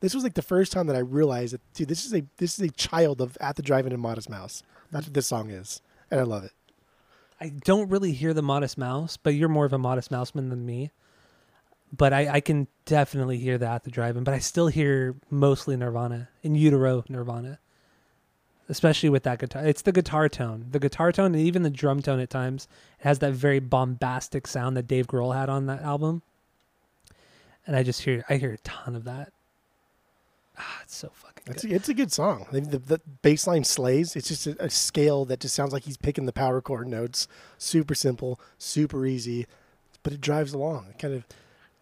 this 0.00 0.14
was 0.14 0.22
like 0.22 0.34
the 0.34 0.42
first 0.42 0.70
time 0.70 0.86
that 0.86 0.96
I 0.96 1.00
realized 1.00 1.54
that 1.54 1.60
dude, 1.74 1.88
this 1.88 2.06
is 2.06 2.14
a 2.14 2.22
this 2.36 2.58
is 2.58 2.68
a 2.68 2.70
child 2.70 3.20
of 3.20 3.36
At 3.40 3.56
the 3.56 3.62
Drive-In 3.62 3.92
and 3.92 4.00
Modest 4.00 4.30
Mouse. 4.30 4.62
That's 4.92 5.06
what 5.06 5.14
this 5.14 5.26
song 5.26 5.50
is, 5.50 5.82
and 6.10 6.20
I 6.20 6.22
love 6.22 6.44
it. 6.44 6.52
I 7.40 7.48
don't 7.48 7.90
really 7.90 8.12
hear 8.12 8.32
the 8.32 8.42
Modest 8.42 8.78
Mouse, 8.78 9.16
but 9.16 9.34
you're 9.34 9.48
more 9.48 9.64
of 9.64 9.72
a 9.72 9.78
Modest 9.78 10.10
Mouseman 10.12 10.50
than 10.50 10.64
me. 10.64 10.92
But 11.96 12.12
I, 12.12 12.28
I 12.28 12.40
can 12.40 12.66
definitely 12.86 13.38
hear 13.38 13.58
that 13.58 13.74
at 13.74 13.84
the 13.84 13.90
drive-in. 13.90 14.24
But 14.24 14.34
I 14.34 14.38
still 14.38 14.68
hear 14.68 15.14
mostly 15.30 15.76
Nirvana, 15.76 16.28
in 16.42 16.54
utero 16.54 17.04
Nirvana, 17.08 17.60
especially 18.68 19.10
with 19.10 19.22
that 19.24 19.38
guitar. 19.38 19.64
It's 19.64 19.82
the 19.82 19.92
guitar 19.92 20.28
tone, 20.28 20.66
the 20.70 20.80
guitar 20.80 21.12
tone, 21.12 21.34
and 21.34 21.44
even 21.44 21.62
the 21.62 21.70
drum 21.70 22.02
tone 22.02 22.20
at 22.20 22.30
times. 22.30 22.66
It 22.98 23.04
has 23.04 23.18
that 23.20 23.34
very 23.34 23.60
bombastic 23.60 24.46
sound 24.46 24.76
that 24.76 24.88
Dave 24.88 25.06
Grohl 25.06 25.34
had 25.34 25.48
on 25.48 25.66
that 25.66 25.82
album. 25.82 26.22
And 27.66 27.76
I 27.76 27.82
just 27.82 28.02
hear, 28.02 28.24
I 28.28 28.36
hear 28.36 28.52
a 28.52 28.58
ton 28.58 28.96
of 28.96 29.04
that. 29.04 29.32
Ah, 30.58 30.80
it's 30.82 30.96
so 30.96 31.10
fucking 31.12 31.44
good. 31.46 31.54
It's 31.56 31.64
a, 31.64 31.74
it's 31.74 31.88
a 31.90 31.94
good 31.94 32.12
song. 32.12 32.46
The, 32.50 32.60
the, 32.60 32.78
the 32.78 33.00
bass 33.22 33.46
line 33.46 33.64
slays. 33.64 34.16
It's 34.16 34.28
just 34.28 34.46
a, 34.46 34.64
a 34.64 34.70
scale 34.70 35.24
that 35.26 35.40
just 35.40 35.54
sounds 35.54 35.72
like 35.72 35.84
he's 35.84 35.96
picking 35.96 36.26
the 36.26 36.32
power 36.32 36.60
chord 36.60 36.88
notes. 36.88 37.28
Super 37.58 37.94
simple, 37.94 38.40
super 38.58 39.06
easy, 39.06 39.46
but 40.02 40.12
it 40.12 40.20
drives 40.20 40.52
along. 40.52 40.86
It 40.90 40.98
kind 40.98 41.14
of, 41.14 41.24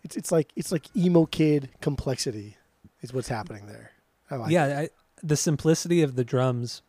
it's 0.02 0.16
it's 0.16 0.32
like 0.32 0.52
it's 0.56 0.72
like 0.72 0.94
emo 0.96 1.26
kid 1.26 1.70
complexity, 1.80 2.56
is 3.00 3.12
what's 3.12 3.28
happening 3.28 3.66
there. 3.66 3.92
I 4.30 4.36
like 4.36 4.50
yeah. 4.50 4.80
I, 4.80 4.88
the 5.22 5.36
simplicity 5.36 6.02
of 6.02 6.16
the 6.16 6.24
drums 6.24 6.82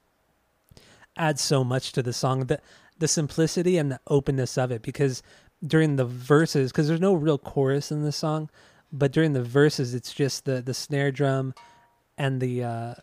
adds 1.16 1.42
so 1.42 1.64
much 1.64 1.92
to 1.94 2.02
the 2.02 2.14
song. 2.14 2.46
The 2.46 2.60
the 2.98 3.08
simplicity 3.08 3.78
and 3.78 3.92
the 3.92 4.00
openness 4.08 4.58
of 4.58 4.72
it 4.72 4.82
because 4.82 5.22
during 5.66 5.96
the 5.96 6.06
verses, 6.06 6.72
because 6.72 6.88
there's 6.88 7.00
no 7.00 7.14
real 7.14 7.38
chorus 7.38 7.92
in 7.92 8.04
this 8.04 8.18
song, 8.18 8.50
but 8.92 9.12
during 9.12 9.34
the 9.34 9.44
verses, 9.44 9.94
it's 9.94 10.14
just 10.14 10.46
the 10.46 10.62
the 10.62 10.74
snare 10.74 11.12
drum 11.12 11.54
and 12.18 12.42
the 12.42 12.64
uh, 12.64 12.94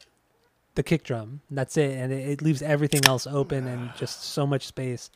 the 0.75 0.83
kick 0.83 1.05
drum. 1.05 1.41
That's 1.51 1.77
it, 1.77 1.97
and 1.97 2.13
it, 2.13 2.29
it 2.29 2.43
leaves 2.43 2.63
everything 2.63 3.05
else 3.07 3.27
open 3.27 3.67
and 3.67 3.91
just 3.97 4.23
so 4.23 4.47
much 4.47 4.67
space. 4.67 5.11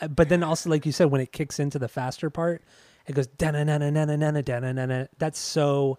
Uh, 0.00 0.08
But 0.08 0.28
then 0.28 0.42
also, 0.42 0.70
like 0.70 0.86
you 0.86 0.92
said, 0.92 1.10
when 1.10 1.20
it 1.20 1.32
kicks 1.32 1.58
into 1.58 1.78
the 1.78 1.88
faster 1.88 2.30
part, 2.30 2.62
it 3.06 3.14
goes 3.14 3.26
da 3.26 3.50
na 3.50 3.64
na 3.64 3.78
na 3.78 3.90
na 3.90 4.04
na 4.04 4.16
na 4.16 4.30
na 4.30 4.72
na 4.72 4.86
na. 4.86 5.06
That's 5.18 5.38
so 5.38 5.98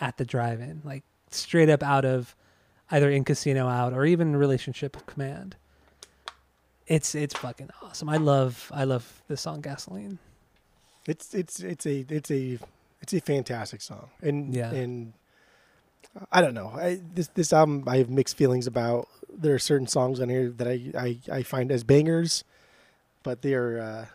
at 0.00 0.16
the 0.16 0.24
drive-in, 0.24 0.82
like 0.84 1.04
straight 1.30 1.68
up 1.68 1.82
out 1.82 2.04
of 2.04 2.34
either 2.90 3.10
in 3.10 3.24
Casino 3.24 3.68
Out 3.68 3.92
or 3.92 4.04
even 4.04 4.36
Relationship 4.36 5.06
Command. 5.06 5.56
It's 6.86 7.14
it's 7.14 7.36
fucking 7.36 7.68
awesome. 7.82 8.08
I 8.08 8.16
love 8.16 8.70
I 8.74 8.84
love 8.84 9.22
the 9.28 9.36
song 9.36 9.60
Gasoline. 9.60 10.18
It's 11.06 11.34
it's 11.34 11.60
it's 11.60 11.84
a 11.86 12.06
it's 12.08 12.30
a 12.30 12.58
it's 13.02 13.12
a 13.12 13.20
fantastic 13.20 13.82
song, 13.82 14.08
and 14.22 14.54
yeah. 14.54 14.70
and 14.70 15.12
uh, 16.18 16.24
I 16.32 16.40
don't 16.40 16.54
know. 16.54 16.68
I, 16.68 17.00
this 17.14 17.28
this 17.28 17.52
album 17.52 17.84
I 17.86 17.98
have 17.98 18.08
mixed 18.08 18.36
feelings 18.36 18.66
about. 18.66 19.08
There 19.30 19.54
are 19.54 19.58
certain 19.58 19.86
songs 19.86 20.20
on 20.20 20.30
here 20.30 20.48
that 20.50 20.66
I 20.66 20.90
I, 20.98 21.18
I 21.30 21.42
find 21.42 21.70
as 21.70 21.84
bangers, 21.84 22.42
but 23.22 23.42
they 23.42 23.52
are 23.52 23.80
uh, 23.80 24.06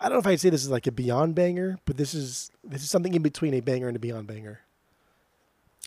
I 0.00 0.08
don't 0.08 0.14
know 0.14 0.20
if 0.20 0.26
I'd 0.26 0.40
say 0.40 0.48
this 0.48 0.62
is 0.62 0.70
like 0.70 0.86
a 0.86 0.92
beyond 0.92 1.34
banger, 1.34 1.78
but 1.84 1.96
this 1.96 2.14
is 2.14 2.50
this 2.64 2.82
is 2.82 2.90
something 2.90 3.12
in 3.12 3.22
between 3.22 3.52
a 3.54 3.60
banger 3.60 3.86
and 3.86 3.96
a 3.96 4.00
beyond 4.00 4.26
banger. 4.26 4.60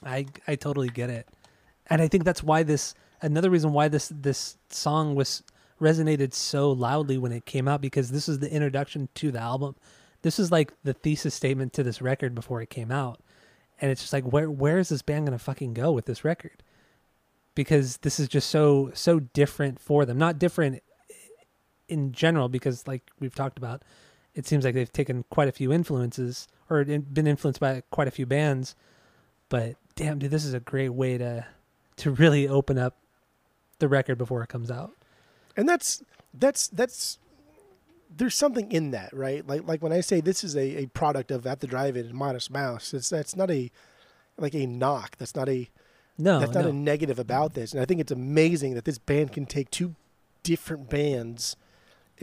I 0.06 0.28
I 0.48 0.56
totally 0.56 0.90
get 0.90 1.10
it, 1.10 1.28
and 1.88 2.02
I 2.02 2.08
think 2.08 2.24
that's 2.24 2.44
why 2.44 2.64
this 2.64 2.94
another 3.22 3.50
reason 3.50 3.74
why 3.74 3.88
this 3.88 4.12
this 4.14 4.58
song 4.70 5.16
was 5.16 5.44
resonated 5.82 6.34
so 6.34 6.72
loudly 6.72 7.18
when 7.18 7.32
it 7.32 7.46
came 7.46 7.68
out 7.68 7.82
because 7.82 8.12
this 8.12 8.30
is 8.30 8.40
the 8.40 8.52
introduction 8.52 9.10
to 9.16 9.32
the 9.32 9.40
album. 9.40 9.76
This 10.22 10.38
is 10.40 10.52
like 10.52 10.74
the 10.84 10.94
thesis 10.94 11.34
statement 11.34 11.74
to 11.74 11.84
this 11.84 12.02
record 12.02 12.36
before 12.36 12.62
it 12.62 12.70
came 12.70 12.92
out, 12.92 13.20
and 13.82 13.90
it's 13.90 14.02
just 14.02 14.14
like 14.14 14.26
where 14.26 14.50
where 14.50 14.78
is 14.78 14.90
this 14.90 15.02
band 15.02 15.26
gonna 15.26 15.40
fucking 15.40 15.74
go 15.74 15.92
with 15.92 16.06
this 16.06 16.24
record? 16.24 16.62
Because 17.56 17.98
this 17.98 18.20
is 18.20 18.28
just 18.28 18.50
so 18.50 18.92
so 18.94 19.20
different 19.20 19.80
for 19.80 20.06
them. 20.06 20.20
Not 20.20 20.38
different 20.38 20.84
in 21.88 22.12
general 22.12 22.50
because 22.50 22.88
like 22.88 23.10
we've 23.20 23.36
talked 23.36 23.58
about, 23.58 23.84
it 24.36 24.48
seems 24.48 24.66
like 24.66 24.74
they've 24.74 24.92
taken 24.92 25.24
quite 25.30 25.48
a 25.48 25.52
few 25.52 25.72
influences 25.72 26.48
or 26.70 26.84
been 26.84 27.28
influenced 27.28 27.60
by 27.60 27.84
quite 27.92 28.08
a 28.08 28.12
few 28.12 28.26
bands 28.26 28.76
but 29.50 29.76
damn 29.96 30.20
dude 30.20 30.32
this 30.32 30.46
is 30.46 30.54
a 30.54 30.60
great 30.60 30.90
way 30.90 31.18
to 31.18 31.46
to 31.96 32.12
really 32.12 32.48
open 32.48 32.78
up 32.78 32.98
the 33.80 33.88
record 33.88 34.18
before 34.18 34.42
it 34.44 34.50
comes 34.50 34.72
out. 34.72 34.92
And 35.56 35.68
that's 35.68 36.02
that's 36.34 36.68
that's 36.70 37.20
there's 38.16 38.36
something 38.36 38.72
in 38.72 38.92
that 38.92 39.14
right? 39.14 39.46
Like 39.46 39.68
like 39.68 39.84
when 39.84 39.92
i 39.92 40.02
say 40.02 40.22
this 40.22 40.44
is 40.44 40.56
a, 40.56 40.84
a 40.84 40.86
product 40.88 41.32
of 41.32 41.46
at 41.46 41.60
the 41.60 41.68
drive-in 41.68 42.06
and 42.06 42.16
modest 42.16 42.50
mouse 42.50 42.94
it's 42.94 43.10
that's 43.10 43.36
not 43.36 43.52
a 43.52 43.72
like 44.38 44.56
a 44.56 44.66
knock 44.66 45.18
that's 45.18 45.36
not 45.36 45.50
a 45.50 45.70
no 46.18 46.40
that's 46.40 46.54
not 46.54 46.64
no. 46.64 46.70
a 46.70 46.74
negative 46.74 47.20
about 47.20 47.54
this. 47.54 47.74
And 47.74 47.82
i 47.82 47.86
think 47.86 48.00
it's 48.00 48.12
amazing 48.12 48.74
that 48.74 48.86
this 48.86 48.98
band 48.98 49.32
can 49.32 49.46
take 49.46 49.70
two 49.70 49.96
different 50.42 50.90
bands 50.90 51.56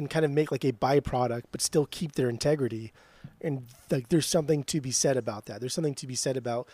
and 0.00 0.10
kind 0.10 0.24
of 0.24 0.30
make 0.30 0.50
like 0.50 0.64
a 0.64 0.72
byproduct 0.72 1.44
but 1.52 1.60
still 1.60 1.86
keep 1.86 2.12
their 2.12 2.28
integrity. 2.28 2.92
And 3.40 3.66
like 3.90 4.08
there's 4.08 4.26
something 4.26 4.64
to 4.64 4.80
be 4.80 4.90
said 4.90 5.16
about 5.16 5.46
that. 5.46 5.60
There's 5.60 5.74
something 5.74 5.94
to 5.96 6.06
be 6.06 6.14
said 6.14 6.36
about 6.36 6.68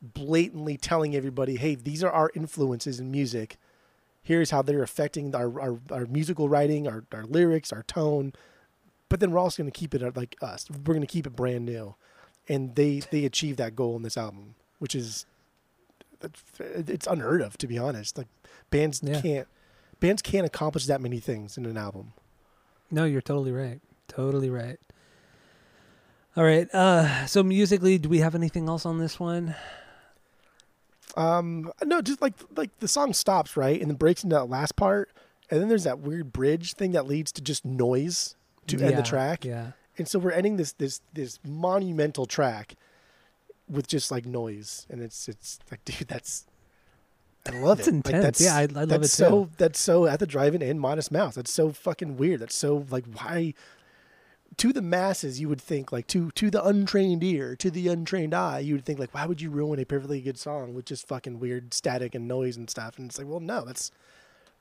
blatantly 0.00 0.76
telling 0.76 1.16
everybody 1.16 1.56
hey 1.56 1.74
these 1.74 2.04
are 2.04 2.10
our 2.12 2.30
influences 2.34 3.00
in 3.00 3.10
music. 3.10 3.56
Here's 4.22 4.50
how 4.50 4.60
they're 4.62 4.82
affecting 4.82 5.34
our, 5.34 5.60
our, 5.60 5.78
our 5.90 6.06
musical 6.06 6.48
writing 6.48 6.86
our, 6.86 7.04
our 7.12 7.24
lyrics 7.24 7.72
our 7.72 7.82
tone. 7.84 8.32
But 9.08 9.20
then 9.20 9.30
we're 9.30 9.38
also 9.38 9.62
going 9.62 9.72
to 9.72 9.78
keep 9.78 9.94
it 9.94 10.16
like 10.16 10.36
us. 10.42 10.68
We're 10.70 10.92
going 10.94 11.00
to 11.00 11.06
keep 11.06 11.26
it 11.26 11.34
brand 11.34 11.64
new. 11.64 11.94
And 12.48 12.74
they 12.74 13.00
they 13.10 13.24
achieve 13.24 13.56
that 13.56 13.74
goal 13.74 13.96
in 13.96 14.02
this 14.02 14.16
album 14.16 14.54
which 14.78 14.94
is 14.94 15.26
it's 16.58 17.06
unheard 17.06 17.40
of 17.40 17.56
to 17.58 17.66
be 17.66 17.78
honest. 17.78 18.18
Like 18.18 18.28
bands 18.70 19.00
Yeah. 19.02 19.20
can't 19.20 19.48
bands 20.00 20.22
can't 20.22 20.46
accomplish 20.46 20.86
that 20.86 21.00
many 21.00 21.20
things 21.20 21.56
in 21.58 21.66
an 21.66 21.76
album 21.76 22.12
no 22.90 23.04
you're 23.04 23.20
totally 23.20 23.52
right. 23.52 23.80
Totally 24.08 24.50
right. 24.50 24.78
All 26.36 26.44
right 26.44 26.72
uh 26.74 27.26
so 27.26 27.42
musically 27.42 27.98
do 27.98 28.08
we 28.08 28.18
have 28.18 28.34
anything 28.34 28.68
else 28.68 28.86
on 28.86 28.98
this 28.98 29.18
one? 29.18 29.54
Um 31.16 31.72
no 31.84 32.00
just 32.00 32.22
like 32.22 32.34
like 32.56 32.70
the 32.78 32.88
song 32.88 33.12
stops 33.12 33.56
right 33.56 33.80
and 33.80 33.90
then 33.90 33.96
breaks 33.96 34.22
into 34.22 34.36
that 34.36 34.44
last 34.48 34.76
part 34.76 35.10
and 35.50 35.60
then 35.60 35.68
there's 35.68 35.84
that 35.84 35.98
weird 36.00 36.32
bridge 36.32 36.74
thing 36.74 36.92
that 36.92 37.06
leads 37.06 37.32
to 37.32 37.42
just 37.42 37.64
noise 37.64 38.36
to 38.66 38.78
end 38.80 38.98
the 38.98 39.02
track. 39.02 39.44
yeah. 39.44 39.72
And 39.96 40.06
so 40.06 40.18
we're 40.18 40.30
ending 40.32 40.56
this 40.56 40.72
this 40.72 41.00
this 41.12 41.38
monumental 41.44 42.26
track 42.26 42.74
with 43.68 43.86
just 43.88 44.10
like 44.10 44.24
noise 44.26 44.86
and 44.88 45.02
it's 45.02 45.28
it's 45.28 45.58
like 45.70 45.84
dude 45.86 46.06
that's 46.08 46.46
I 47.46 47.50
love 47.60 47.78
That's 47.78 47.88
it. 47.88 47.94
intense. 47.94 48.12
Like, 48.12 48.22
that's, 48.22 48.40
Yeah, 48.40 48.56
I- 48.56 48.62
I 48.62 48.66
love 48.66 48.88
that's 48.88 49.06
it 49.06 49.16
so 49.16 49.44
too. 49.44 49.50
that's 49.56 49.78
so 49.80 50.06
at 50.06 50.20
the 50.20 50.26
drive-in 50.26 50.60
and 50.62 50.80
Modest 50.80 51.10
Mouse. 51.10 51.34
That's 51.34 51.52
so 51.52 51.70
fucking 51.72 52.16
weird. 52.16 52.40
That's 52.40 52.54
so 52.56 52.84
like 52.90 53.04
why 53.06 53.54
to 54.56 54.72
the 54.72 54.82
masses 54.82 55.40
you 55.40 55.48
would 55.48 55.60
think 55.60 55.92
like 55.92 56.06
to 56.08 56.30
to 56.32 56.50
the 56.50 56.62
untrained 56.64 57.22
ear, 57.24 57.54
to 57.56 57.70
the 57.70 57.88
untrained 57.88 58.34
eye, 58.34 58.58
you 58.58 58.74
would 58.74 58.84
think 58.84 58.98
like 58.98 59.14
why 59.14 59.24
would 59.26 59.40
you 59.40 59.50
ruin 59.50 59.78
a 59.78 59.84
perfectly 59.84 60.20
good 60.20 60.38
song 60.38 60.74
with 60.74 60.84
just 60.84 61.06
fucking 61.06 61.38
weird 61.38 61.72
static 61.72 62.14
and 62.14 62.26
noise 62.28 62.56
and 62.56 62.68
stuff? 62.68 62.98
And 62.98 63.08
it's 63.08 63.18
like, 63.18 63.28
well, 63.28 63.40
no, 63.40 63.64
that's 63.64 63.90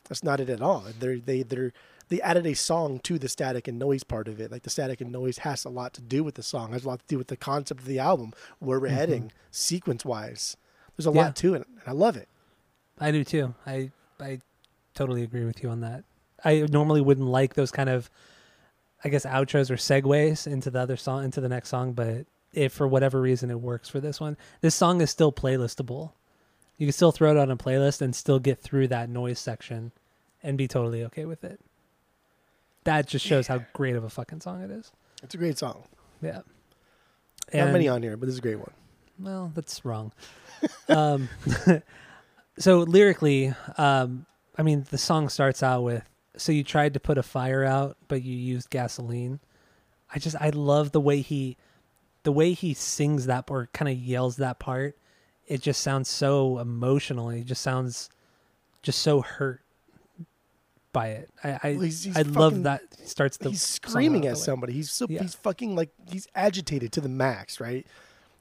that's 0.08 0.24
not 0.24 0.40
it 0.40 0.50
at 0.50 0.62
all. 0.62 0.86
They're 1.00 1.20
they 1.20 1.44
they're 1.44 1.74
they 2.10 2.22
added 2.22 2.46
a 2.48 2.54
song 2.54 3.00
to 3.00 3.20
the 3.20 3.28
static 3.28 3.68
and 3.68 3.78
noise 3.78 4.04
part 4.04 4.30
of 4.30 4.40
it. 4.40 4.50
Like 4.52 4.64
the 4.64 4.70
static 4.70 5.02
and 5.02 5.12
noise 5.12 5.40
has 5.40 5.66
a 5.66 5.70
lot 5.70 5.94
to 5.96 6.02
do 6.02 6.24
with 6.24 6.36
the 6.36 6.44
song, 6.44 6.72
has 6.72 6.86
a 6.86 6.88
lot 6.88 7.00
to 7.00 7.06
do 7.08 7.18
with 7.18 7.28
the 7.28 7.36
concept 7.36 7.82
of 7.82 7.86
the 7.86 8.00
album, 8.00 8.32
where 8.60 8.80
we're 8.80 8.88
mm-hmm. 8.88 8.96
heading 8.96 9.32
sequence 9.52 10.06
wise. 10.06 10.56
There's 10.96 11.08
a 11.08 11.12
Yeah. 11.12 11.24
lot 11.24 11.36
to 11.38 11.54
it, 11.56 11.68
and 11.68 11.82
I 11.86 11.92
love 11.92 12.16
it. 12.16 12.30
I 13.00 13.12
do 13.12 13.24
too. 13.24 13.54
I 13.66 13.92
I 14.20 14.40
totally 14.94 15.24
agree 15.24 15.46
with 15.46 15.64
you 15.64 15.70
on 15.70 15.82
that. 15.82 16.04
I 16.44 16.68
normally 16.70 17.02
wouldn't 17.02 17.28
like 17.28 17.54
those 17.54 17.72
kind 17.72 17.90
of 17.90 18.10
I 19.04 19.10
guess 19.10 19.26
outros 19.26 19.70
or 19.70 19.76
segues 19.76 20.48
into 20.48 20.72
the 20.72 20.80
other 20.80 20.98
song 20.98 21.24
into 21.24 21.42
the 21.42 21.50
next 21.50 21.70
song, 21.70 21.94
but 21.94 22.26
if 22.54 22.74
for 22.74 22.88
whatever 22.88 23.22
reason 23.22 23.52
it 23.52 23.60
works 23.60 23.90
for 23.90 24.00
this 24.00 24.20
one, 24.20 24.38
this 24.62 24.76
song 24.76 25.02
is 25.02 25.12
still 25.12 25.32
playlistable. 25.32 26.12
You 26.78 26.88
can 26.88 26.94
still 26.94 27.12
throw 27.12 27.32
it 27.32 27.38
on 27.38 27.52
a 27.52 27.58
playlist 27.58 28.02
and 28.02 28.16
still 28.16 28.40
get 28.40 28.60
through 28.60 28.88
that 28.90 29.10
noise 29.10 29.40
section 29.40 29.92
and 30.44 30.58
be 30.58 30.68
totally 30.68 31.04
okay 31.06 31.26
with 31.26 31.44
it. 31.44 31.60
That 32.84 33.08
just 33.08 33.26
shows 33.26 33.48
how 33.48 33.66
great 33.74 33.96
of 33.96 34.04
a 34.04 34.10
fucking 34.10 34.42
song 34.42 34.62
it 34.62 34.72
is. 34.72 34.92
It's 35.22 35.36
a 35.36 35.38
great 35.38 35.58
song. 35.58 35.84
Yeah. 36.22 36.42
Not 37.54 37.72
many 37.72 37.88
on 37.88 38.04
here, 38.04 38.16
but 38.18 38.28
this 38.28 38.34
is 38.34 38.40
a 38.40 38.42
great 38.42 38.60
one. 38.60 38.72
well, 39.20 39.52
that's 39.56 39.84
wrong. 39.86 40.12
um, 40.90 41.30
so 42.58 42.80
lyrically, 42.80 43.54
um, 43.78 44.26
I 44.58 44.64
mean, 44.64 44.86
the 44.90 44.98
song 44.98 45.30
starts 45.30 45.62
out 45.64 45.84
with 45.84 46.04
"So 46.38 46.52
you 46.52 46.64
tried 46.64 46.94
to 46.96 47.00
put 47.00 47.18
a 47.18 47.24
fire 47.24 47.64
out, 47.64 47.98
but 48.08 48.24
you 48.24 48.36
used 48.36 48.70
gasoline." 48.70 49.40
I 50.14 50.20
just 50.20 50.36
I 50.40 50.50
love 50.50 50.92
the 50.94 51.02
way 51.02 51.22
he, 51.22 51.58
the 52.24 52.32
way 52.32 52.54
he 52.54 52.74
sings 52.74 53.26
that 53.26 53.50
or 53.50 53.68
kind 53.74 53.90
of 53.92 53.98
yells 53.98 54.38
that 54.38 54.58
part. 54.60 54.98
It 55.48 55.62
just 55.62 55.82
sounds 55.82 56.10
so 56.10 56.60
emotional. 56.60 57.30
It 57.30 57.46
just 57.46 57.62
sounds 57.62 58.10
just 58.82 59.00
so 59.00 59.22
hurt 59.22 59.62
by 60.94 61.10
it. 61.10 61.30
I 61.44 61.50
I, 61.52 61.72
Well, 61.74 61.82
he's- 61.82 62.04
he's 62.04 62.18
I 62.18 62.22
love 62.22 62.64
that 62.64 62.82
he 63.00 63.06
starts 63.06 63.38
the 63.38 63.50
he's 63.50 63.62
screaming 63.62 64.26
at 64.28 64.38
somebody. 64.38 64.74
He's 64.74 64.92
so 64.92 65.06
Yeah. 65.10 65.22
he's 65.22 65.36
fucking 65.36 65.76
like 65.76 65.90
he's 66.10 66.28
agitated 66.36 66.92
to 66.94 67.02
the 67.02 67.10
max, 67.10 67.60
right? 67.60 67.86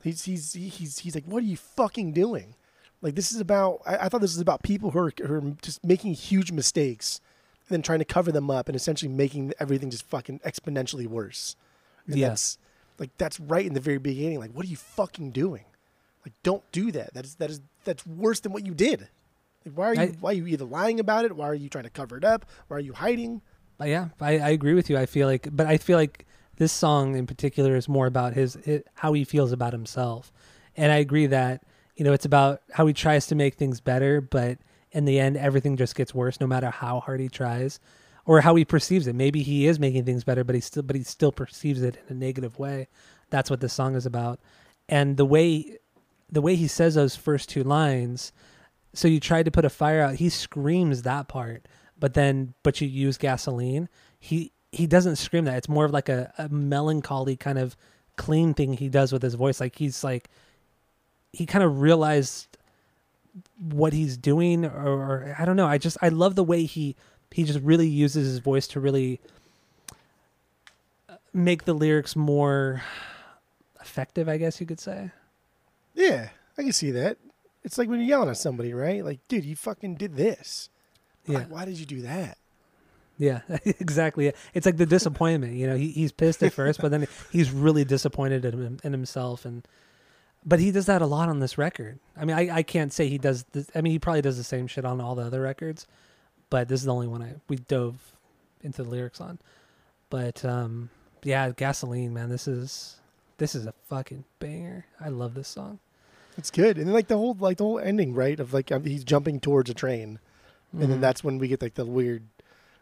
He's 0.03 0.25
he's 0.25 0.53
he's 0.53 1.01
he's 1.01 1.15
like, 1.15 1.25
what 1.27 1.43
are 1.43 1.47
you 1.47 1.57
fucking 1.57 2.13
doing? 2.13 2.55
Like 3.07 3.15
this 3.15 3.31
is 3.31 3.39
about. 3.41 3.83
I, 3.87 3.97
I 3.99 4.09
thought 4.09 4.21
this 4.21 4.35
was 4.35 4.41
about 4.41 4.65
people 4.65 4.91
who 4.91 4.99
are, 4.99 5.13
who 5.25 5.35
are 5.35 5.41
just 5.63 5.85
making 5.85 6.15
huge 6.15 6.51
mistakes 6.51 7.21
and 7.69 7.75
then 7.77 7.81
trying 7.83 8.01
to 8.01 8.05
cover 8.05 8.33
them 8.33 8.51
up 8.51 8.69
and 8.69 8.75
essentially 8.75 9.09
making 9.11 9.53
everything 9.61 9.91
just 9.91 10.05
fucking 10.07 10.41
exponentially 10.41 11.07
worse. 11.07 11.55
And 12.09 12.17
Yeah. 12.17 12.31
that's 12.31 12.59
like 12.99 13.11
that's 13.17 13.39
right 13.39 13.65
in 13.65 13.75
the 13.75 13.81
very 13.81 13.99
beginning. 13.99 14.41
Like, 14.41 14.51
what 14.51 14.67
are 14.67 14.69
you 14.69 14.77
fucking 14.77 15.31
doing? 15.31 15.67
Like, 16.25 16.35
don't 16.43 16.65
do 16.73 16.91
that. 16.91 17.15
That 17.15 17.25
is 17.25 17.37
that 17.37 17.49
is 17.49 17.61
that's 17.85 18.05
worse 18.05 18.41
than 18.41 18.51
what 18.53 18.67
you 18.67 18.75
did. 18.75 19.09
Like, 19.65 19.75
why 19.77 19.87
are 19.91 19.95
you 19.95 20.01
I- 20.01 20.17
why 20.21 20.31
are 20.31 20.35
you 20.35 20.47
either 20.49 20.65
lying 20.65 20.99
about 20.99 21.25
it? 21.25 21.37
Why 21.37 21.47
are 21.47 21.55
you 21.55 21.69
trying 21.69 21.85
to 21.85 21.91
cover 21.91 22.17
it 22.17 22.25
up? 22.25 22.45
Why 22.67 22.79
are 22.79 22.81
you 22.81 22.93
hiding? 22.93 23.41
But 23.79 23.89
yeah, 23.89 24.09
I, 24.21 24.39
I 24.41 24.49
agree 24.51 24.75
with 24.75 24.91
you. 24.91 24.99
I 24.99 25.07
feel 25.07 25.29
like, 25.29 25.49
but 25.53 25.67
I 25.69 25.77
feel 25.77 25.97
like 25.97 26.27
this 26.57 26.73
song 26.73 27.15
in 27.15 27.27
particular 27.29 27.77
is 27.77 27.89
more 27.89 28.07
about 28.09 28.33
his 28.35 28.57
it, 28.57 28.89
how 28.95 29.13
he 29.13 29.23
feels 29.23 29.53
about 29.53 29.73
himself, 29.73 30.33
and 30.77 30.91
I 30.91 30.97
agree 30.97 31.27
that 31.27 31.63
You 31.97 32.05
know, 32.05 32.13
it's 32.13 32.25
about 32.25 32.63
how 32.73 32.87
he 32.87 32.93
tries 32.93 33.27
to 33.29 33.35
make 33.35 33.55
things 33.55 33.81
better, 33.81 34.21
but 34.21 34.59
in 34.93 35.05
the 35.05 35.19
end, 35.19 35.37
everything 35.37 35.77
just 35.77 35.95
gets 35.95 36.15
worse 36.15 36.41
no 36.41 36.47
matter 36.47 36.71
how 36.71 37.01
hard 37.01 37.21
he 37.21 37.29
tries, 37.29 37.81
or 38.25 38.41
how 38.41 38.55
he 38.55 38.65
perceives 38.65 39.07
it. 39.07 39.15
Maybe 39.15 39.43
he 39.43 39.67
is 39.67 39.79
making 39.79 40.05
things 40.05 40.25
better, 40.25 40.45
but 40.45 40.55
he 40.55 40.61
still, 40.61 40.83
but 40.83 40.97
he 40.97 41.03
still 41.03 41.33
perceives 41.33 41.83
it 41.83 41.99
in 42.09 42.17
a 42.17 42.19
negative 42.19 42.59
way. 42.59 42.89
That's 43.31 43.51
what 43.51 43.61
this 43.61 43.73
song 43.73 43.95
is 43.95 44.07
about, 44.07 44.41
and 44.89 45.17
the 45.17 45.25
way, 45.25 45.79
the 46.31 46.43
way 46.43 46.55
he 46.55 46.69
says 46.69 46.95
those 46.95 47.17
first 47.17 47.49
two 47.49 47.65
lines. 47.65 48.33
So 48.95 49.09
you 49.09 49.21
tried 49.21 49.45
to 49.45 49.51
put 49.51 49.65
a 49.65 49.71
fire 49.71 50.01
out. 50.01 50.15
He 50.15 50.29
screams 50.31 51.03
that 51.03 51.29
part, 51.29 51.67
but 51.99 52.15
then, 52.15 52.55
but 52.63 52.81
you 52.81 52.89
use 52.89 53.19
gasoline. 53.19 53.89
He 54.19 54.53
he 54.73 54.87
doesn't 54.87 55.17
scream 55.17 55.45
that. 55.47 55.57
It's 55.57 55.69
more 55.69 55.85
of 55.85 55.93
like 55.93 56.09
a, 56.09 56.33
a 56.39 56.49
melancholy 56.49 57.37
kind 57.37 57.59
of 57.59 57.77
clean 58.17 58.55
thing 58.55 58.75
he 58.75 58.89
does 58.89 59.13
with 59.13 59.23
his 59.23 59.35
voice. 59.35 59.61
Like 59.61 59.77
he's 59.77 60.03
like 60.05 60.29
he 61.37 61.45
kind 61.45 61.63
of 61.63 61.81
realized 61.81 62.47
what 63.59 63.93
he's 63.93 64.17
doing 64.17 64.65
or, 64.65 64.89
or 64.89 65.37
I 65.39 65.45
don't 65.45 65.57
know. 65.57 65.67
I 65.67 65.77
just 65.77 65.99
I 66.01 66.09
love 66.09 66.35
the 66.35 66.45
way 66.45 66.65
he 66.65 66.97
he 67.31 67.45
just 67.45 67.61
really 67.61 67.89
uses 67.89 68.27
his 68.27 68.39
voice 68.39 68.67
to 68.69 68.81
really 68.81 69.21
uh, 71.09 71.17
make 71.35 71.65
the 71.65 71.75
lyrics 71.75 72.17
more 72.17 72.83
effective, 73.81 74.29
I 74.29 74.39
guess 74.39 74.61
you 74.61 74.67
could 74.67 74.81
say. 74.81 75.11
Yeah, 75.95 76.31
I 76.57 76.63
can 76.63 76.73
see 76.73 76.91
that. 76.93 77.19
It's 77.63 77.77
like 77.77 77.89
when 77.89 78.01
you're 78.01 78.09
yelling 78.09 78.31
at 78.31 78.39
somebody, 78.39 78.73
right? 78.73 79.05
Like, 79.05 79.21
dude, 79.29 79.45
you 79.45 79.57
fucking 79.57 79.97
did 79.97 80.17
this. 80.17 80.71
Yeah. 81.27 81.39
Like, 81.39 81.51
why 81.51 81.65
did 81.65 81.79
you 81.79 81.87
do 81.87 82.03
that? 82.03 82.39
Yeah, 83.19 83.41
exactly. 83.65 84.33
It's 84.55 84.65
like 84.65 84.77
the 84.77 84.87
disappointment. 84.87 85.55
You 85.55 85.67
know, 85.67 85.77
he, 85.77 85.91
he's 85.91 86.13
pissed 86.13 86.43
at 86.43 86.53
first, 86.53 86.81
but 86.81 86.91
then 86.91 87.07
he's 87.33 87.51
really 87.51 87.85
disappointed 87.85 88.45
in, 88.45 88.53
him, 88.63 88.79
in 88.85 88.93
himself, 88.93 89.45
and 89.45 89.67
but 90.47 90.61
he 90.61 90.71
does 90.71 90.87
that 90.87 91.03
a 91.03 91.07
lot 91.07 91.29
on 91.29 91.41
this 91.41 91.59
record. 91.59 91.99
I 92.17 92.25
mean, 92.25 92.37
I, 92.37 92.57
I 92.59 92.63
can't 92.63 92.93
say 92.93 93.09
he 93.09 93.19
does. 93.19 93.45
This, 93.53 93.69
I 93.75 93.81
mean, 93.81 93.93
he 93.93 93.99
probably 93.99 94.23
does 94.23 94.37
the 94.37 94.45
same 94.45 94.67
shit 94.67 94.85
on 94.85 95.01
all 95.01 95.15
the 95.15 95.23
other 95.25 95.41
records, 95.43 95.87
but 96.51 96.69
this 96.69 96.81
is 96.81 96.87
the 96.87 96.95
only 96.95 97.09
one 97.09 97.23
I 97.23 97.35
we 97.49 97.57
dove 97.57 98.13
into 98.63 98.83
the 98.83 98.89
lyrics 98.89 99.21
on. 99.21 99.39
But 100.09 100.45
um, 100.45 100.91
yeah, 101.25 101.51
gasoline, 101.51 102.15
man. 102.15 102.29
This 102.29 102.47
is 102.49 102.97
this 103.39 103.55
is 103.55 103.67
a 103.67 103.75
fucking 103.89 104.25
banger. 104.39 104.87
I 105.01 105.09
love 105.09 105.35
this 105.35 105.49
song. 105.49 105.81
It's 106.39 106.51
good, 106.51 106.77
and 106.79 106.87
then 106.87 106.95
like 106.95 107.09
the 107.09 107.17
whole 107.17 107.37
like 107.39 107.57
the 107.59 107.65
whole 107.65 107.79
ending, 107.81 108.15
right? 108.15 108.39
Of 108.39 108.53
like 108.55 108.71
he's 108.85 109.05
jumping 109.05 109.41
towards 109.41 109.69
a 109.71 109.75
train, 109.75 110.19
and 110.73 110.83
then 110.83 110.99
Mhm. 110.99 111.01
that's 111.01 111.25
when 111.25 111.39
we 111.39 111.49
get 111.49 111.63
like 111.63 111.75
the 111.75 111.87
weird, 111.87 112.25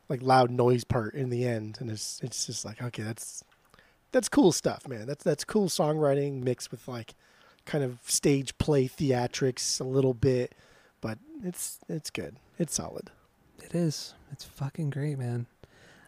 like 0.08 0.22
loud 0.22 0.50
noise 0.50 0.84
part 0.84 1.14
in 1.14 1.30
the 1.30 1.46
end, 1.46 1.78
and 1.80 1.90
it's 1.90 2.20
it's 2.22 2.46
just 2.46 2.64
like 2.64 2.82
okay, 2.82 3.02
that's 3.04 3.42
that's 4.12 4.28
cool 4.28 4.50
stuff, 4.52 4.86
man. 4.88 5.06
That's 5.06 5.22
that's 5.24 5.44
cool 5.44 5.68
songwriting 5.68 6.42
mixed 6.42 6.70
with 6.72 6.86
like 6.88 7.14
kind 7.64 7.84
of 7.84 7.98
stage 8.06 8.56
play 8.58 8.86
theatrics 8.88 9.80
a 9.80 9.84
little 9.84 10.14
bit, 10.14 10.54
but 11.00 11.18
it's 11.42 11.78
it's 11.88 12.10
good. 12.10 12.36
It's 12.58 12.74
solid. 12.74 13.10
it 13.62 13.74
is. 13.74 14.14
It's 14.32 14.44
fucking 14.44 14.90
great, 14.90 15.18
man. 15.18 15.46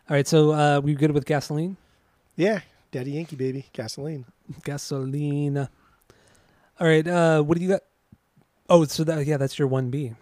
All 0.08 0.14
right, 0.16 0.26
so 0.26 0.52
uh, 0.52 0.80
we 0.82 0.94
good 0.94 1.10
with 1.10 1.24
gasoline? 1.24 1.76
Yeah, 2.36 2.60
Daddy 2.92 3.12
Yankee 3.12 3.36
baby, 3.36 3.66
gasoline. 3.72 4.24
Gasoline. 4.64 5.58
All 6.78 6.86
right, 6.86 7.06
uh, 7.06 7.42
what 7.42 7.56
do 7.58 7.64
you 7.64 7.70
got? 7.70 7.80
Oh, 8.68 8.84
so 8.84 9.04
that 9.04 9.26
yeah, 9.26 9.36
that's 9.36 9.58
your 9.58 9.68
one 9.68 9.90
B. 9.90 10.12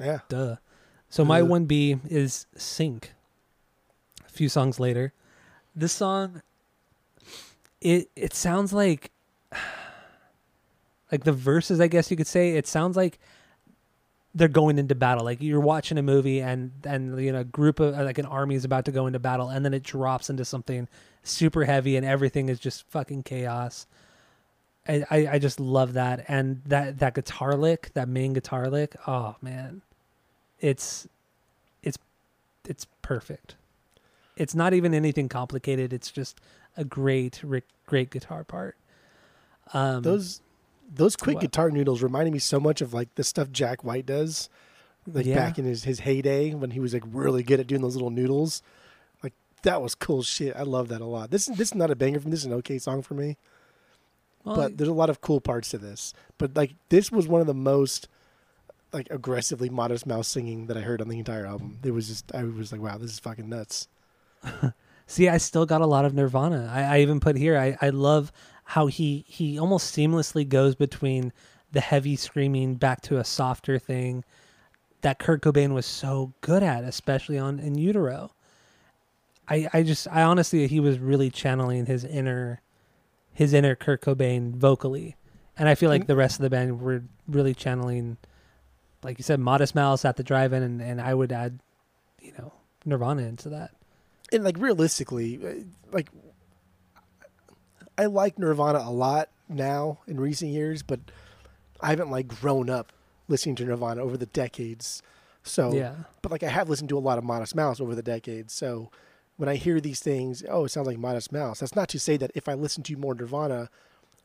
Yeah, 0.00 0.20
Duh. 0.28 0.56
So 1.08 1.24
my 1.24 1.42
one 1.42 1.66
B 1.66 1.98
is 2.08 2.46
Sink. 2.56 3.12
A 4.26 4.30
few 4.30 4.48
songs 4.48 4.80
later, 4.80 5.12
this 5.76 5.92
song, 5.92 6.42
it 7.80 8.08
it 8.16 8.34
sounds 8.34 8.72
like, 8.72 9.10
like 11.12 11.24
the 11.24 11.32
verses. 11.32 11.80
I 11.80 11.86
guess 11.86 12.10
you 12.10 12.16
could 12.16 12.26
say 12.26 12.56
it 12.56 12.66
sounds 12.66 12.96
like 12.96 13.20
they're 14.34 14.48
going 14.48 14.78
into 14.78 14.94
battle. 14.94 15.24
Like 15.24 15.42
you're 15.42 15.60
watching 15.60 15.98
a 15.98 16.02
movie 16.02 16.40
and 16.40 16.72
and 16.84 17.20
you 17.22 17.30
know 17.30 17.40
a 17.40 17.44
group 17.44 17.78
of 17.78 17.94
like 17.94 18.18
an 18.18 18.26
army 18.26 18.54
is 18.54 18.64
about 18.64 18.86
to 18.86 18.92
go 18.92 19.06
into 19.06 19.18
battle, 19.18 19.50
and 19.50 19.64
then 19.64 19.74
it 19.74 19.82
drops 19.82 20.30
into 20.30 20.44
something 20.44 20.88
super 21.22 21.64
heavy, 21.64 21.96
and 21.96 22.04
everything 22.06 22.48
is 22.48 22.58
just 22.58 22.84
fucking 22.90 23.22
chaos. 23.22 23.86
I, 24.88 25.04
I, 25.10 25.28
I 25.32 25.38
just 25.38 25.60
love 25.60 25.92
that 25.92 26.24
and 26.26 26.60
that 26.66 26.98
that 26.98 27.14
guitar 27.14 27.54
lick 27.56 27.92
that 27.94 28.08
main 28.08 28.32
guitar 28.32 28.68
lick 28.68 28.96
oh 29.06 29.36
man 29.40 29.82
it's 30.60 31.06
it's 31.84 31.98
it's 32.68 32.88
perfect 33.00 33.54
it's 34.36 34.56
not 34.56 34.74
even 34.74 34.92
anything 34.92 35.28
complicated 35.28 35.92
it's 35.92 36.10
just 36.10 36.40
a 36.76 36.84
great 36.84 37.42
great 37.86 38.10
guitar 38.10 38.42
part 38.42 38.76
um 39.72 40.02
those 40.02 40.40
those 40.94 41.16
quick 41.16 41.36
What? 41.36 41.40
guitar 41.42 41.70
noodles 41.70 42.02
reminded 42.02 42.32
me 42.32 42.38
so 42.38 42.60
much 42.60 42.80
of 42.80 42.92
like 42.92 43.14
the 43.14 43.24
stuff 43.24 43.50
Jack 43.50 43.82
White 43.84 44.04
does, 44.06 44.48
like 45.06 45.26
Yeah. 45.26 45.34
back 45.36 45.58
in 45.58 45.64
his 45.64 45.84
his 45.84 46.00
heyday 46.00 46.54
when 46.54 46.70
he 46.72 46.80
was 46.80 46.92
like 46.94 47.04
really 47.06 47.42
good 47.42 47.60
at 47.60 47.66
doing 47.66 47.80
those 47.82 47.94
little 47.96 48.10
noodles. 48.10 48.62
Like 49.22 49.32
that 49.62 49.80
was 49.82 49.94
cool 49.94 50.22
shit. 50.22 50.54
I 50.56 50.62
love 50.62 50.88
that 50.88 51.00
a 51.00 51.06
lot. 51.06 51.30
This 51.30 51.46
this 51.46 51.68
is 51.68 51.74
not 51.74 51.90
a 51.90 51.96
banger 51.96 52.20
from 52.20 52.30
this 52.30 52.40
is 52.40 52.46
an 52.46 52.52
okay 52.54 52.78
song 52.78 53.02
for 53.02 53.14
me, 53.14 53.36
well, 54.44 54.56
but 54.56 54.76
there's 54.76 54.88
a 54.88 54.92
lot 54.94 55.10
of 55.10 55.20
cool 55.20 55.40
parts 55.40 55.70
to 55.70 55.78
this. 55.78 56.12
But 56.38 56.54
like 56.56 56.74
this 56.88 57.10
was 57.10 57.26
one 57.26 57.40
of 57.40 57.46
the 57.46 57.54
most 57.54 58.08
like 58.92 59.08
aggressively 59.10 59.70
Modest 59.70 60.06
Mouse 60.06 60.28
singing 60.28 60.66
that 60.66 60.76
I 60.76 60.80
heard 60.82 61.00
on 61.00 61.08
the 61.08 61.18
entire 61.18 61.46
album. 61.46 61.78
It 61.82 61.92
was 61.92 62.08
just 62.08 62.34
I 62.34 62.44
was 62.44 62.70
like, 62.72 62.82
wow, 62.82 62.98
this 62.98 63.10
is 63.12 63.18
fucking 63.18 63.48
nuts. 63.48 63.88
See, 65.06 65.28
I 65.28 65.38
still 65.38 65.66
got 65.66 65.80
a 65.80 65.86
lot 65.86 66.04
of 66.04 66.14
Nirvana. 66.14 66.70
I, 66.72 66.82
I 66.82 67.00
even 67.00 67.20
put 67.20 67.36
here. 67.36 67.58
I, 67.58 67.76
I 67.80 67.90
love 67.90 68.32
how 68.64 68.86
he 68.86 69.24
he 69.28 69.58
almost 69.58 69.94
seamlessly 69.94 70.48
goes 70.48 70.74
between 70.74 71.32
the 71.72 71.80
heavy 71.80 72.16
screaming 72.16 72.74
back 72.74 73.00
to 73.02 73.18
a 73.18 73.24
softer 73.24 73.78
thing 73.78 74.24
that 75.00 75.18
Kurt 75.18 75.42
Cobain 75.42 75.72
was 75.74 75.86
so 75.86 76.32
good 76.42 76.62
at, 76.62 76.84
especially 76.84 77.38
on 77.38 77.58
In 77.58 77.76
Utero. 77.76 78.32
I 79.48 79.68
I 79.72 79.82
just 79.82 80.06
I 80.08 80.22
honestly 80.22 80.66
he 80.68 80.80
was 80.80 80.98
really 80.98 81.30
channeling 81.30 81.86
his 81.86 82.04
inner 82.04 82.60
his 83.32 83.52
inner 83.52 83.74
Kurt 83.74 84.00
Cobain 84.02 84.54
vocally, 84.54 85.16
and 85.56 85.68
I 85.68 85.74
feel 85.74 85.88
like 85.90 86.06
the 86.06 86.16
rest 86.16 86.36
of 86.36 86.42
the 86.42 86.50
band 86.50 86.80
were 86.80 87.02
really 87.26 87.54
channeling, 87.54 88.18
like 89.02 89.18
you 89.18 89.24
said, 89.24 89.40
Modest 89.40 89.74
Mouse 89.74 90.04
at 90.04 90.16
the 90.16 90.22
drive-in, 90.22 90.62
and 90.62 90.80
and 90.80 91.00
I 91.00 91.14
would 91.14 91.32
add, 91.32 91.58
you 92.20 92.32
know, 92.38 92.52
Nirvana 92.84 93.22
into 93.22 93.48
that. 93.48 93.72
and 94.32 94.44
like 94.44 94.56
realistically, 94.58 95.40
uh, 95.44 95.64
like 95.92 96.08
I 97.98 98.06
like 98.06 98.38
Nirvana 98.38 98.78
a 98.78 98.90
lot 98.90 99.28
now 99.48 99.98
in 100.06 100.18
recent 100.18 100.50
years, 100.50 100.82
but 100.82 101.00
I 101.80 101.90
haven't 101.90 102.10
like 102.10 102.28
grown 102.28 102.70
up 102.70 102.92
listening 103.28 103.54
to 103.56 103.64
Nirvana 103.64 104.02
over 104.02 104.16
the 104.16 104.26
decades. 104.26 105.02
So, 105.42 105.72
Yeah. 105.74 105.94
but 106.22 106.30
like 106.32 106.42
I 106.42 106.48
have 106.48 106.68
listened 106.68 106.88
to 106.90 106.98
a 106.98 107.00
lot 107.00 107.18
of 107.18 107.24
Modest 107.24 107.54
Mouse 107.54 107.80
over 107.80 107.94
the 107.94 108.02
decades. 108.02 108.52
So 108.52 108.90
when 109.36 109.48
I 109.48 109.56
hear 109.56 109.80
these 109.80 110.00
things, 110.00 110.42
oh, 110.48 110.64
it 110.64 110.68
sounds 110.70 110.86
like 110.86 110.98
Modest 110.98 111.32
Mouse. 111.32 111.60
That's 111.60 111.74
not 111.76 111.88
to 111.90 111.98
say 111.98 112.16
that 112.18 112.30
if 112.34 112.48
I 112.48 112.54
listen 112.54 112.82
to 112.84 112.96
more 112.96 113.14
Nirvana 113.14 113.68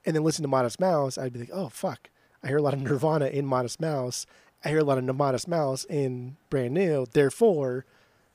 and 0.06 0.16
then 0.16 0.24
listen 0.24 0.44
to 0.44 0.48
Modest 0.48 0.80
Mouse, 0.80 1.18
I'd 1.18 1.34
be 1.34 1.40
like, 1.40 1.50
oh 1.54 1.70
fuck, 1.70 2.10
I 2.44 2.48
hear 2.48 2.58
a 2.58 2.62
lot 2.62 2.74
of 2.74 2.82
Nirvana 2.84 3.28
in 3.28 3.46
Modest 3.46 3.80
Mouse. 3.82 4.26
I 4.64 4.70
hear 4.70 4.80
a 4.80 4.84
lot 4.84 4.98
of 4.98 5.16
Modest 5.16 5.48
Mouse 5.48 5.86
in 5.86 6.38
Brand 6.50 6.74
New. 6.74 7.06
Therefore, 7.12 7.86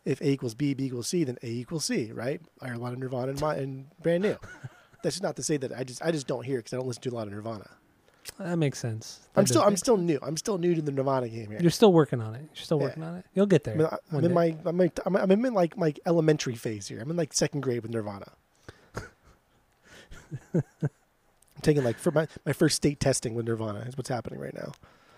if 0.04 0.20
A 0.20 0.30
equals 0.30 0.54
B, 0.54 0.74
B 0.74 0.84
equals 0.86 1.08
C, 1.08 1.24
then 1.24 1.36
A 1.42 1.46
equals 1.48 1.84
C, 1.84 2.10
right? 2.12 2.40
I 2.60 2.66
hear 2.66 2.74
a 2.74 2.78
lot 2.78 2.92
of 2.92 2.98
Nirvana 2.98 3.32
in, 3.32 3.40
my, 3.40 3.56
in 3.56 3.86
Brand 4.02 4.22
New. 4.24 4.36
That's 5.02 5.20
not 5.20 5.36
to 5.36 5.42
say 5.42 5.56
that 5.58 5.72
I 5.72 5.84
just 5.84 6.02
I 6.02 6.10
just 6.10 6.26
don't 6.26 6.44
hear 6.44 6.58
because 6.58 6.72
I 6.72 6.76
don't 6.76 6.86
listen 6.86 7.02
to 7.02 7.10
a 7.10 7.14
lot 7.16 7.26
of 7.26 7.32
Nirvana. 7.32 7.68
That 8.38 8.56
makes 8.56 8.78
sense. 8.78 9.20
I'm 9.34 9.46
still 9.46 9.62
I'm 9.62 9.76
still 9.76 9.96
new. 9.96 10.18
I'm 10.22 10.36
still 10.36 10.56
new 10.58 10.74
to 10.76 10.82
the 10.82 10.92
Nirvana 10.92 11.28
game 11.28 11.50
here. 11.50 11.58
You're 11.60 11.70
still 11.72 11.92
working 11.92 12.20
on 12.20 12.34
it. 12.36 12.42
You're 12.54 12.64
still 12.64 12.78
Yeah. 12.78 12.84
working 12.84 13.02
on 13.02 13.16
it. 13.16 13.24
You'll 13.34 13.46
get 13.46 13.64
there. 13.64 13.74
I 13.74 13.76
mean, 13.78 13.86
I- 13.86 13.98
one 14.10 14.24
I'm 14.24 14.24
in 14.24 14.32
my 14.34 14.56
I'm, 14.64 14.78
like, 14.78 14.98
I'm 15.04 15.30
in 15.30 15.54
like 15.54 15.76
my 15.76 15.92
elementary 16.06 16.54
phase 16.54 16.86
here. 16.88 17.00
I'm 17.00 17.10
in 17.10 17.16
like 17.16 17.32
second 17.32 17.62
grade 17.62 17.82
with 17.82 17.90
Nirvana. 17.90 18.32
I'm 20.54 20.62
taking 21.62 21.84
like 21.84 21.98
for 21.98 22.10
my 22.10 22.26
my 22.46 22.52
first 22.52 22.76
state 22.76 23.00
testing 23.00 23.34
with 23.34 23.46
Nirvana 23.46 23.80
is 23.80 23.96
what's 23.96 24.08
happening 24.08 24.38
right 24.40 24.54
now. 24.54 24.72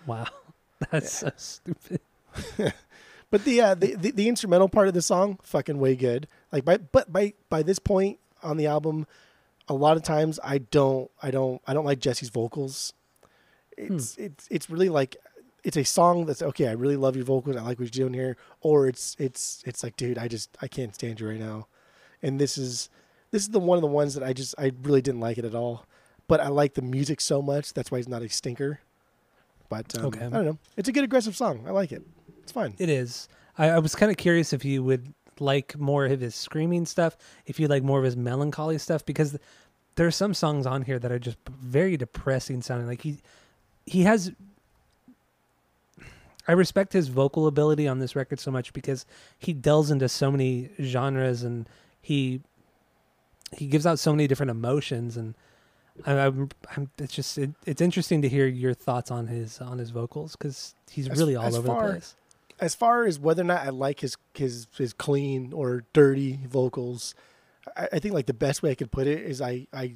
Wow, 0.05 0.27
that's 0.91 1.11
so 1.19 1.31
stupid. 1.37 2.01
But 3.31 3.43
the, 3.43 3.59
uh, 3.59 3.73
the 3.75 3.95
the 3.95 4.11
the 4.11 4.29
instrumental 4.29 4.69
part 4.69 4.87
of 4.87 4.93
the 4.93 5.01
song 5.01 5.39
fucking 5.41 5.79
way 5.79 5.95
good. 5.95 6.27
Like 6.51 6.63
by 6.63 6.77
but 6.77 7.11
by 7.11 7.33
by 7.49 7.63
this 7.63 7.79
point 7.79 8.19
on 8.43 8.55
the 8.55 8.67
album, 8.67 9.07
a 9.67 9.73
lot 9.73 9.97
of 9.97 10.03
times 10.03 10.39
I 10.43 10.59
don't 10.59 11.09
I 11.21 11.31
don't 11.31 11.61
I 11.67 11.73
don't 11.73 11.85
like 11.85 11.99
Jesse's 11.99 12.29
vocals. 12.29 12.93
It's 13.77 14.15
it's 14.17 14.47
it's 14.49 14.69
really 14.69 14.89
like 14.89 15.17
it's 15.63 15.77
a 15.77 15.83
song 15.83 16.25
that's 16.25 16.41
okay. 16.41 16.67
I 16.67 16.73
really 16.73 16.95
love 16.95 17.15
your 17.15 17.25
vocals. 17.25 17.55
I 17.55 17.61
like 17.61 17.79
what 17.79 17.95
you're 17.95 18.07
doing 18.07 18.13
here. 18.13 18.37
Or 18.61 18.87
it's 18.87 19.15
it's 19.19 19.63
it's 19.65 19.83
like, 19.83 19.97
dude, 19.97 20.17
I 20.17 20.27
just 20.27 20.55
I 20.61 20.67
can't 20.67 20.93
stand 20.93 21.19
you 21.19 21.27
right 21.27 21.39
now. 21.39 21.67
And 22.21 22.39
this 22.39 22.57
is 22.57 22.89
this 23.31 23.41
is 23.41 23.49
the 23.49 23.59
one 23.59 23.77
of 23.77 23.81
the 23.81 23.87
ones 23.87 24.13
that 24.13 24.23
I 24.23 24.33
just 24.33 24.55
I 24.57 24.71
really 24.83 25.01
didn't 25.01 25.21
like 25.21 25.37
it 25.37 25.45
at 25.45 25.55
all. 25.55 25.85
But 26.27 26.39
I 26.39 26.47
like 26.47 26.73
the 26.73 26.81
music 26.81 27.21
so 27.21 27.41
much. 27.41 27.73
That's 27.73 27.91
why 27.91 27.97
it's 27.99 28.07
not 28.07 28.21
a 28.21 28.29
stinker. 28.29 28.79
But 29.69 29.97
um, 29.97 30.05
Okay. 30.05 30.25
I 30.25 30.29
don't 30.29 30.45
know. 30.45 30.57
It's 30.77 30.87
a 30.89 30.91
good 30.91 31.03
aggressive 31.03 31.35
song. 31.35 31.65
I 31.67 31.71
like 31.71 31.91
it. 31.91 32.03
It's 32.43 32.51
fine. 32.51 32.75
It 32.77 32.89
is. 32.89 33.27
I, 33.57 33.69
I 33.69 33.79
was 33.79 33.95
kind 33.95 34.11
of 34.11 34.17
curious 34.17 34.53
if 34.53 34.63
you 34.65 34.83
would 34.83 35.13
like 35.39 35.77
more 35.77 36.05
of 36.05 36.21
his 36.21 36.35
screaming 36.35 36.85
stuff, 36.85 37.17
if 37.45 37.59
you 37.59 37.67
like 37.67 37.83
more 37.83 37.99
of 37.99 38.05
his 38.05 38.17
melancholy 38.17 38.77
stuff, 38.77 39.05
because 39.05 39.37
there 39.95 40.07
are 40.07 40.11
some 40.11 40.33
songs 40.33 40.65
on 40.65 40.83
here 40.83 40.99
that 40.99 41.11
are 41.11 41.19
just 41.19 41.37
very 41.47 41.97
depressing 41.97 42.61
sounding. 42.61 42.87
Like 42.87 43.01
he 43.01 43.19
he 43.85 44.03
has 44.03 44.31
I 46.47 46.51
respect 46.51 46.93
his 46.93 47.07
vocal 47.07 47.47
ability 47.47 47.87
on 47.87 47.99
this 47.99 48.15
record 48.15 48.39
so 48.39 48.51
much 48.51 48.73
because 48.73 49.05
he 49.39 49.53
delves 49.53 49.89
into 49.89 50.07
so 50.07 50.31
many 50.31 50.69
genres 50.81 51.43
and 51.43 51.67
he 52.01 52.41
he 53.55 53.67
gives 53.67 53.85
out 53.85 53.99
so 53.99 54.11
many 54.11 54.27
different 54.27 54.51
emotions 54.51 55.17
and 55.17 55.33
I, 56.05 56.13
I'm, 56.13 56.49
I'm 56.75 56.89
it's 56.97 57.13
just 57.13 57.37
it, 57.37 57.51
it's 57.65 57.81
interesting 57.81 58.21
to 58.21 58.29
hear 58.29 58.47
your 58.47 58.73
thoughts 58.73 59.11
on 59.11 59.27
his 59.27 59.59
on 59.61 59.77
his 59.77 59.91
vocals 59.91 60.35
because 60.35 60.75
he's 60.91 61.07
As- 61.07 61.17
really 61.17 61.35
all 61.35 61.55
over 61.55 61.67
far- 61.67 61.87
the 61.87 61.93
place. 61.93 62.15
As 62.59 62.75
far 62.75 63.05
as 63.05 63.19
whether 63.19 63.41
or 63.41 63.45
not 63.45 63.65
I 63.65 63.69
like 63.69 63.99
his 64.01 64.15
his 64.33 64.67
his 64.77 64.93
clean 64.93 65.51
or 65.53 65.83
dirty 65.93 66.39
vocals, 66.47 67.13
I, 67.75 67.89
I 67.93 67.99
think 67.99 68.13
like 68.13 68.25
the 68.27 68.33
best 68.33 68.63
way 68.63 68.71
I 68.71 68.75
could 68.75 68.91
put 68.91 69.07
it 69.07 69.19
is 69.21 69.41
I 69.41 69.67
I 69.73 69.95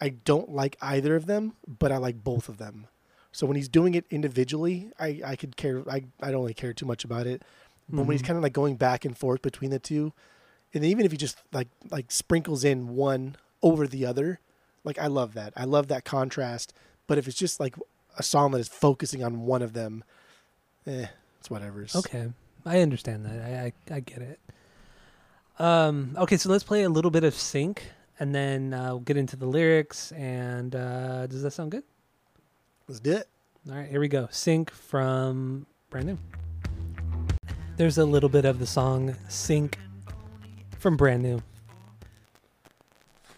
I 0.00 0.10
don't 0.10 0.50
like 0.50 0.76
either 0.80 1.16
of 1.16 1.26
them, 1.26 1.54
but 1.66 1.90
I 1.90 1.96
like 1.96 2.22
both 2.22 2.48
of 2.48 2.58
them. 2.58 2.86
So 3.32 3.46
when 3.46 3.56
he's 3.56 3.68
doing 3.68 3.94
it 3.94 4.04
individually, 4.10 4.90
I 4.98 5.20
I 5.24 5.36
could 5.36 5.56
care 5.56 5.82
I 5.88 6.04
I 6.20 6.30
don't 6.30 6.40
really 6.42 6.54
care 6.54 6.72
too 6.72 6.86
much 6.86 7.04
about 7.04 7.26
it. 7.26 7.42
But 7.90 8.02
when 8.04 8.12
he's 8.12 8.22
Mhm. 8.22 8.26
kind 8.26 8.36
of 8.36 8.42
like 8.42 8.52
going 8.52 8.76
back 8.76 9.04
and 9.06 9.16
forth 9.16 9.40
between 9.42 9.70
the 9.70 9.78
two, 9.78 10.12
and 10.74 10.84
even 10.84 11.06
if 11.06 11.10
he 11.12 11.16
just 11.18 11.38
like 11.52 11.68
like 11.90 12.10
sprinkles 12.12 12.62
in 12.64 12.94
one 12.94 13.36
over 13.62 13.86
the 13.88 14.04
other, 14.06 14.40
like 14.84 14.98
I 14.98 15.06
love 15.08 15.34
that. 15.34 15.52
I 15.56 15.64
love 15.64 15.88
that 15.88 16.04
contrast. 16.04 16.72
But 17.06 17.16
if 17.18 17.26
it's 17.26 17.36
just 17.38 17.58
like 17.58 17.74
a 18.18 18.22
song 18.22 18.50
that 18.52 18.58
is 18.60 18.68
focusing 18.68 19.24
on 19.24 19.46
one 19.46 19.62
of 19.62 19.72
them, 19.72 20.04
eh, 20.86 21.06
it's 21.38 21.50
whatever's. 21.50 21.94
Okay, 21.96 22.28
I 22.64 22.80
understand 22.80 23.24
that. 23.26 23.40
I, 23.40 23.72
I 23.92 23.96
I 23.96 24.00
get 24.00 24.22
it. 24.22 24.40
Um. 25.58 26.14
Okay, 26.16 26.36
so 26.36 26.50
let's 26.50 26.64
play 26.64 26.82
a 26.82 26.88
little 26.88 27.10
bit 27.10 27.24
of 27.24 27.34
Sink, 27.34 27.82
and 28.18 28.34
then 28.34 28.74
uh, 28.74 28.88
we'll 28.90 29.00
get 29.00 29.16
into 29.16 29.36
the 29.36 29.46
lyrics. 29.46 30.12
And 30.12 30.74
uh, 30.74 31.26
does 31.26 31.42
that 31.42 31.52
sound 31.52 31.70
good? 31.70 31.84
Let's 32.86 33.00
do 33.00 33.12
it. 33.12 33.28
All 33.68 33.76
right, 33.76 33.88
here 33.88 34.00
we 34.00 34.08
go. 34.08 34.28
Sink 34.30 34.70
from 34.70 35.66
brand 35.90 36.06
new. 36.06 36.18
There's 37.76 37.98
a 37.98 38.04
little 38.04 38.28
bit 38.28 38.44
of 38.44 38.58
the 38.58 38.66
song 38.66 39.14
Sink 39.28 39.78
from 40.78 40.96
brand 40.96 41.22
new. 41.22 41.42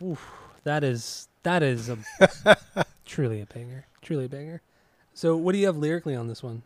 Oof, 0.03 0.31
that 0.65 0.85
is 0.85 1.29
that 1.43 1.63
is 1.63 1.89
a 1.89 1.99
truly 3.05 3.41
a 3.41 3.47
banger. 3.47 3.87
Truly 4.03 4.27
a 4.27 4.29
banger. 4.29 4.63
So 5.15 5.37
what 5.37 5.53
do 5.53 5.59
you 5.59 5.67
have 5.67 5.77
lyrically 5.77 6.15
on 6.15 6.29
this 6.29 6.43
one? 6.43 6.63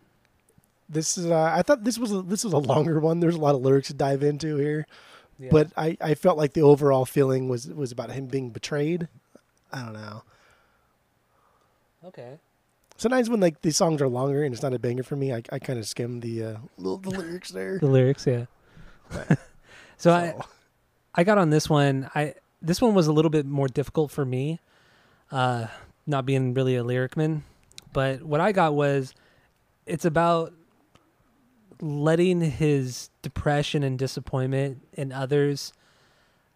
This 0.88 1.16
is. 1.18 1.26
Uh, 1.30 1.42
I 1.54 1.62
thought 1.62 1.84
this 1.84 1.98
was 1.98 2.12
a, 2.12 2.22
this 2.22 2.44
was 2.44 2.52
a 2.52 2.58
longer 2.58 3.00
one. 3.00 3.20
There's 3.20 3.34
a 3.36 3.40
lot 3.40 3.54
of 3.54 3.62
lyrics 3.62 3.88
to 3.88 3.94
dive 3.94 4.22
into 4.22 4.56
here, 4.56 4.86
Yeah. 5.38 5.48
but 5.50 5.72
I, 5.76 5.96
I 6.00 6.14
felt 6.14 6.36
like 6.36 6.52
the 6.52 6.62
overall 6.62 7.04
feeling 7.06 7.48
was 7.48 7.66
was 7.68 7.90
about 7.92 8.10
him 8.10 8.26
being 8.26 8.50
betrayed. 8.50 9.08
I 9.72 9.82
don't 9.82 9.94
know. 9.94 10.22
okay. 12.06 12.38
Sometimes 12.96 13.28
when 13.28 13.40
like 13.40 13.60
these 13.62 13.76
songs 13.76 14.00
are 14.00 14.08
longer 14.08 14.44
and 14.44 14.54
it's 14.54 14.62
not 14.62 14.72
a 14.72 14.78
banger 14.78 15.02
for 15.02 15.16
me, 15.16 15.32
I, 15.32 15.42
I 15.50 15.58
kind 15.58 15.78
of 15.78 15.86
skim 15.86 16.20
the 16.20 16.44
uh, 16.44 16.56
the, 16.78 16.98
the 16.98 17.10
lyrics 17.10 17.50
there. 17.50 17.78
The 17.78 17.86
lyrics, 17.86 18.26
yeah. 18.26 18.44
so 19.96 20.12
I 20.12 20.34
I 21.14 21.24
got 21.24 21.38
on 21.38 21.50
this 21.50 21.68
one. 21.68 22.08
I 22.14 22.34
this 22.62 22.80
one 22.80 22.94
was 22.94 23.06
a 23.08 23.12
little 23.12 23.30
bit 23.30 23.46
more 23.46 23.66
difficult 23.68 24.10
for 24.12 24.24
me, 24.24 24.60
uh, 25.32 25.66
not 26.06 26.24
being 26.24 26.54
really 26.54 26.76
a 26.76 26.84
lyric 26.84 27.16
man. 27.16 27.42
But 27.92 28.22
what 28.22 28.40
I 28.40 28.52
got 28.52 28.74
was, 28.74 29.12
it's 29.86 30.04
about 30.04 30.52
letting 31.84 32.40
his 32.40 33.10
depression 33.20 33.82
and 33.82 33.98
disappointment 33.98 34.86
in 34.94 35.12
others 35.12 35.74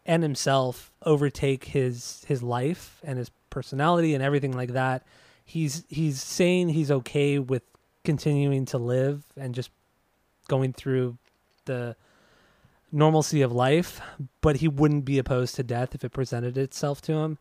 and 0.06 0.22
himself 0.22 0.90
overtake 1.02 1.64
his 1.64 2.24
his 2.26 2.42
life 2.42 2.98
and 3.04 3.18
his 3.18 3.30
personality 3.50 4.14
and 4.14 4.24
everything 4.24 4.52
like 4.52 4.72
that. 4.72 5.04
He's 5.44 5.84
he's 5.88 6.22
saying 6.22 6.70
he's 6.70 6.90
okay 6.90 7.38
with 7.38 7.62
continuing 8.04 8.64
to 8.66 8.78
live 8.78 9.24
and 9.36 9.54
just 9.54 9.70
going 10.48 10.72
through 10.72 11.18
the 11.66 11.94
normalcy 12.90 13.42
of 13.42 13.52
life, 13.52 14.00
but 14.40 14.56
he 14.56 14.68
wouldn't 14.68 15.04
be 15.04 15.18
opposed 15.18 15.54
to 15.56 15.62
death 15.62 15.94
if 15.94 16.02
it 16.04 16.08
presented 16.10 16.56
itself 16.56 17.02
to 17.02 17.12
him. 17.12 17.36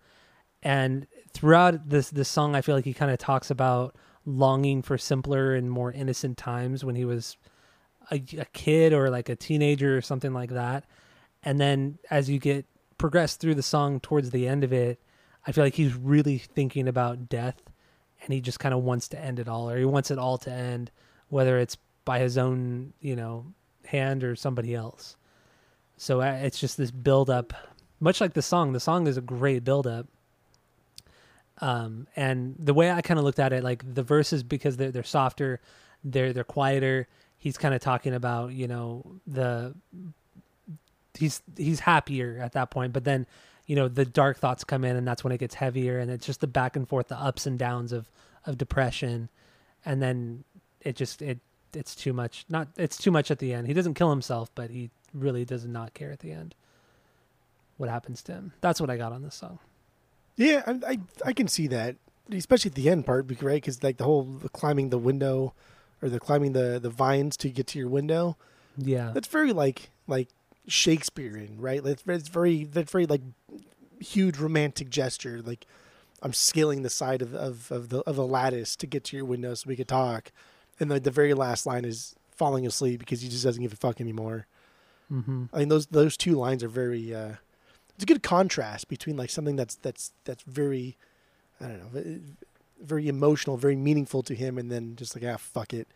And 0.61 1.07
throughout 1.31 1.89
this 1.89 2.09
this 2.09 2.27
song, 2.27 2.53
I 2.53 2.59
feel 2.59 2.75
like 2.75 2.83
he 2.83 2.93
kind 2.93 3.11
of 3.11 3.17
talks 3.17 3.49
about 3.49 3.95
longing 4.25 4.81
for 4.81 4.97
simpler 4.97 5.55
and 5.55 5.71
more 5.71 5.93
innocent 5.93 6.37
times 6.37 6.83
when 6.83 6.97
he 6.97 7.05
was 7.05 7.37
a, 8.11 8.15
a 8.37 8.45
kid 8.53 8.93
or 8.93 9.09
like 9.09 9.29
a 9.29 9.35
teenager 9.35 9.97
or 9.97 10.01
something 10.01 10.33
like 10.33 10.51
that. 10.51 10.85
And 11.43 11.59
then 11.59 11.99
as 12.09 12.29
you 12.29 12.39
get 12.39 12.65
progress 12.97 13.35
through 13.35 13.55
the 13.55 13.63
song 13.63 13.99
towards 13.99 14.31
the 14.31 14.47
end 14.47 14.63
of 14.63 14.73
it, 14.73 14.99
I 15.45 15.51
feel 15.51 15.63
like 15.63 15.75
he's 15.75 15.95
really 15.95 16.37
thinking 16.37 16.87
about 16.87 17.29
death 17.29 17.61
and 18.23 18.33
he 18.33 18.41
just 18.41 18.59
kind 18.59 18.73
of 18.73 18.83
wants 18.83 19.07
to 19.09 19.19
end 19.19 19.39
it 19.39 19.47
all 19.47 19.69
or 19.69 19.77
he 19.77 19.85
wants 19.85 20.11
it 20.11 20.17
all 20.17 20.37
to 20.39 20.51
end 20.51 20.91
whether 21.29 21.57
it's 21.57 21.77
by 22.05 22.19
his 22.19 22.37
own, 22.37 22.93
you 23.01 23.15
know, 23.15 23.45
hand 23.85 24.23
or 24.23 24.35
somebody 24.35 24.73
else. 24.73 25.15
So 25.97 26.21
uh, 26.21 26.39
it's 26.41 26.59
just 26.59 26.77
this 26.77 26.91
build 26.91 27.29
up, 27.29 27.53
much 27.99 28.21
like 28.21 28.33
the 28.33 28.41
song. 28.41 28.73
The 28.73 28.79
song 28.79 29.07
is 29.07 29.17
a 29.17 29.21
great 29.21 29.63
build 29.63 29.87
up. 29.87 30.07
Um, 31.59 32.07
and 32.15 32.55
the 32.59 32.73
way 32.73 32.91
I 32.91 33.01
kind 33.01 33.17
of 33.17 33.25
looked 33.25 33.39
at 33.39 33.51
it, 33.51 33.63
like 33.63 33.95
the 33.95 34.03
verses, 34.03 34.43
because 34.43 34.77
they're 34.77 34.91
they're 34.91 35.03
softer, 35.03 35.59
they're 36.03 36.31
they're 36.31 36.43
quieter. 36.43 37.07
He's 37.37 37.57
kind 37.57 37.73
of 37.73 37.81
talking 37.81 38.13
about 38.13 38.53
you 38.53 38.67
know 38.67 39.19
the 39.25 39.75
he's 41.13 41.41
he's 41.55 41.81
happier 41.81 42.39
at 42.41 42.53
that 42.53 42.69
point, 42.69 42.93
but 42.93 43.03
then 43.03 43.25
you 43.65 43.75
know 43.75 43.87
the 43.87 44.05
dark 44.05 44.37
thoughts 44.37 44.63
come 44.63 44.83
in, 44.83 44.95
and 44.95 45.07
that's 45.07 45.23
when 45.23 45.33
it 45.33 45.39
gets 45.39 45.55
heavier, 45.55 45.99
and 45.99 46.09
it's 46.09 46.25
just 46.25 46.41
the 46.41 46.47
back 46.47 46.75
and 46.75 46.87
forth, 46.87 47.07
the 47.07 47.19
ups 47.19 47.45
and 47.45 47.59
downs 47.59 47.91
of 47.91 48.09
of 48.45 48.57
depression, 48.57 49.29
and 49.85 50.01
then 50.01 50.43
it 50.81 50.95
just 50.95 51.21
it 51.21 51.39
it's 51.73 51.95
too 51.95 52.13
much. 52.13 52.45
Not 52.49 52.69
it's 52.77 52.97
too 52.97 53.11
much 53.11 53.31
at 53.31 53.39
the 53.39 53.53
end. 53.53 53.67
He 53.67 53.73
doesn't 53.73 53.95
kill 53.95 54.09
himself, 54.09 54.49
but 54.55 54.69
he 54.69 54.89
really 55.13 55.45
does 55.45 55.65
not 55.65 55.93
care 55.93 56.11
at 56.11 56.19
the 56.19 56.31
end. 56.31 56.55
What 57.77 57.89
happens 57.89 58.21
to 58.23 58.33
him? 58.33 58.53
That's 58.61 58.81
what 58.81 58.89
I 58.89 58.97
got 58.97 59.11
on 59.11 59.21
this 59.21 59.35
song. 59.35 59.59
Yeah, 60.35 60.63
I, 60.65 60.91
I 60.91 60.99
I 61.25 61.33
can 61.33 61.47
see 61.47 61.67
that, 61.67 61.95
especially 62.31 62.69
at 62.69 62.75
the 62.75 62.89
end 62.89 63.05
part, 63.05 63.29
right? 63.41 63.55
Because 63.55 63.83
like 63.83 63.97
the 63.97 64.03
whole 64.03 64.41
climbing 64.53 64.89
the 64.89 64.97
window, 64.97 65.53
or 66.01 66.09
the 66.09 66.19
climbing 66.19 66.53
the 66.53 66.79
the 66.81 66.89
vines 66.89 67.37
to 67.37 67.49
get 67.49 67.67
to 67.67 67.79
your 67.79 67.89
window. 67.89 68.37
Yeah, 68.77 69.11
That's 69.13 69.27
very 69.27 69.53
like 69.53 69.89
like 70.07 70.29
Shakespearean, 70.67 71.59
right? 71.59 71.81
Very- 71.81 72.17
it's 72.17 72.29
very 72.29 72.63
that's 72.65 72.91
very 72.91 73.05
like 73.05 73.21
huge 73.99 74.37
romantic 74.37 74.89
gesture. 74.89 75.41
Like 75.43 75.65
I'm 76.21 76.33
scaling 76.33 76.81
the 76.83 76.89
side 76.89 77.21
of 77.21 77.33
of 77.33 77.71
of 77.71 77.89
the 77.89 77.99
of 78.01 78.17
a 78.17 78.23
lattice 78.23 78.75
to 78.77 78.87
get 78.87 79.03
to 79.05 79.17
your 79.17 79.25
window 79.25 79.53
so 79.53 79.67
we 79.67 79.75
could 79.75 79.87
talk, 79.87 80.31
and 80.79 80.91
the 80.91 80.99
the 80.99 81.11
very 81.11 81.33
last 81.33 81.65
line 81.65 81.85
is 81.85 82.15
falling 82.35 82.67
asleep 82.67 82.99
because 82.99 83.21
he 83.21 83.29
just 83.29 83.43
doesn't 83.43 83.61
give 83.63 83.73
a 83.73 83.77
fuck 83.77 83.99
anymore. 83.99 84.45
hmm 85.09 85.45
I 85.53 85.59
mean 85.59 85.69
those 85.69 85.87
those 85.87 86.15
two 86.17 86.35
lines 86.35 86.63
are 86.63 86.67
very 86.69 87.13
uh 87.15 87.33
it's 87.95 88.03
a 88.03 88.05
good 88.05 88.21
contrast 88.21 88.87
between 88.89 89.17
like 89.17 89.31
something 89.31 89.55
that's 89.55 89.75
that's 89.75 90.11
that's 90.25 90.43
very 90.43 90.97
I 91.59 91.67
don't 91.67 91.93
know 91.93 92.19
very 92.81 93.07
emotional, 93.07 93.57
very 93.57 93.75
meaningful 93.75 94.23
to 94.23 94.35
him 94.35 94.57
and 94.57 94.71
then 94.71 94.95
just 94.95 95.15
like 95.15 95.23
ah 95.25 95.37
fuck 95.37 95.73
it. 95.73 95.87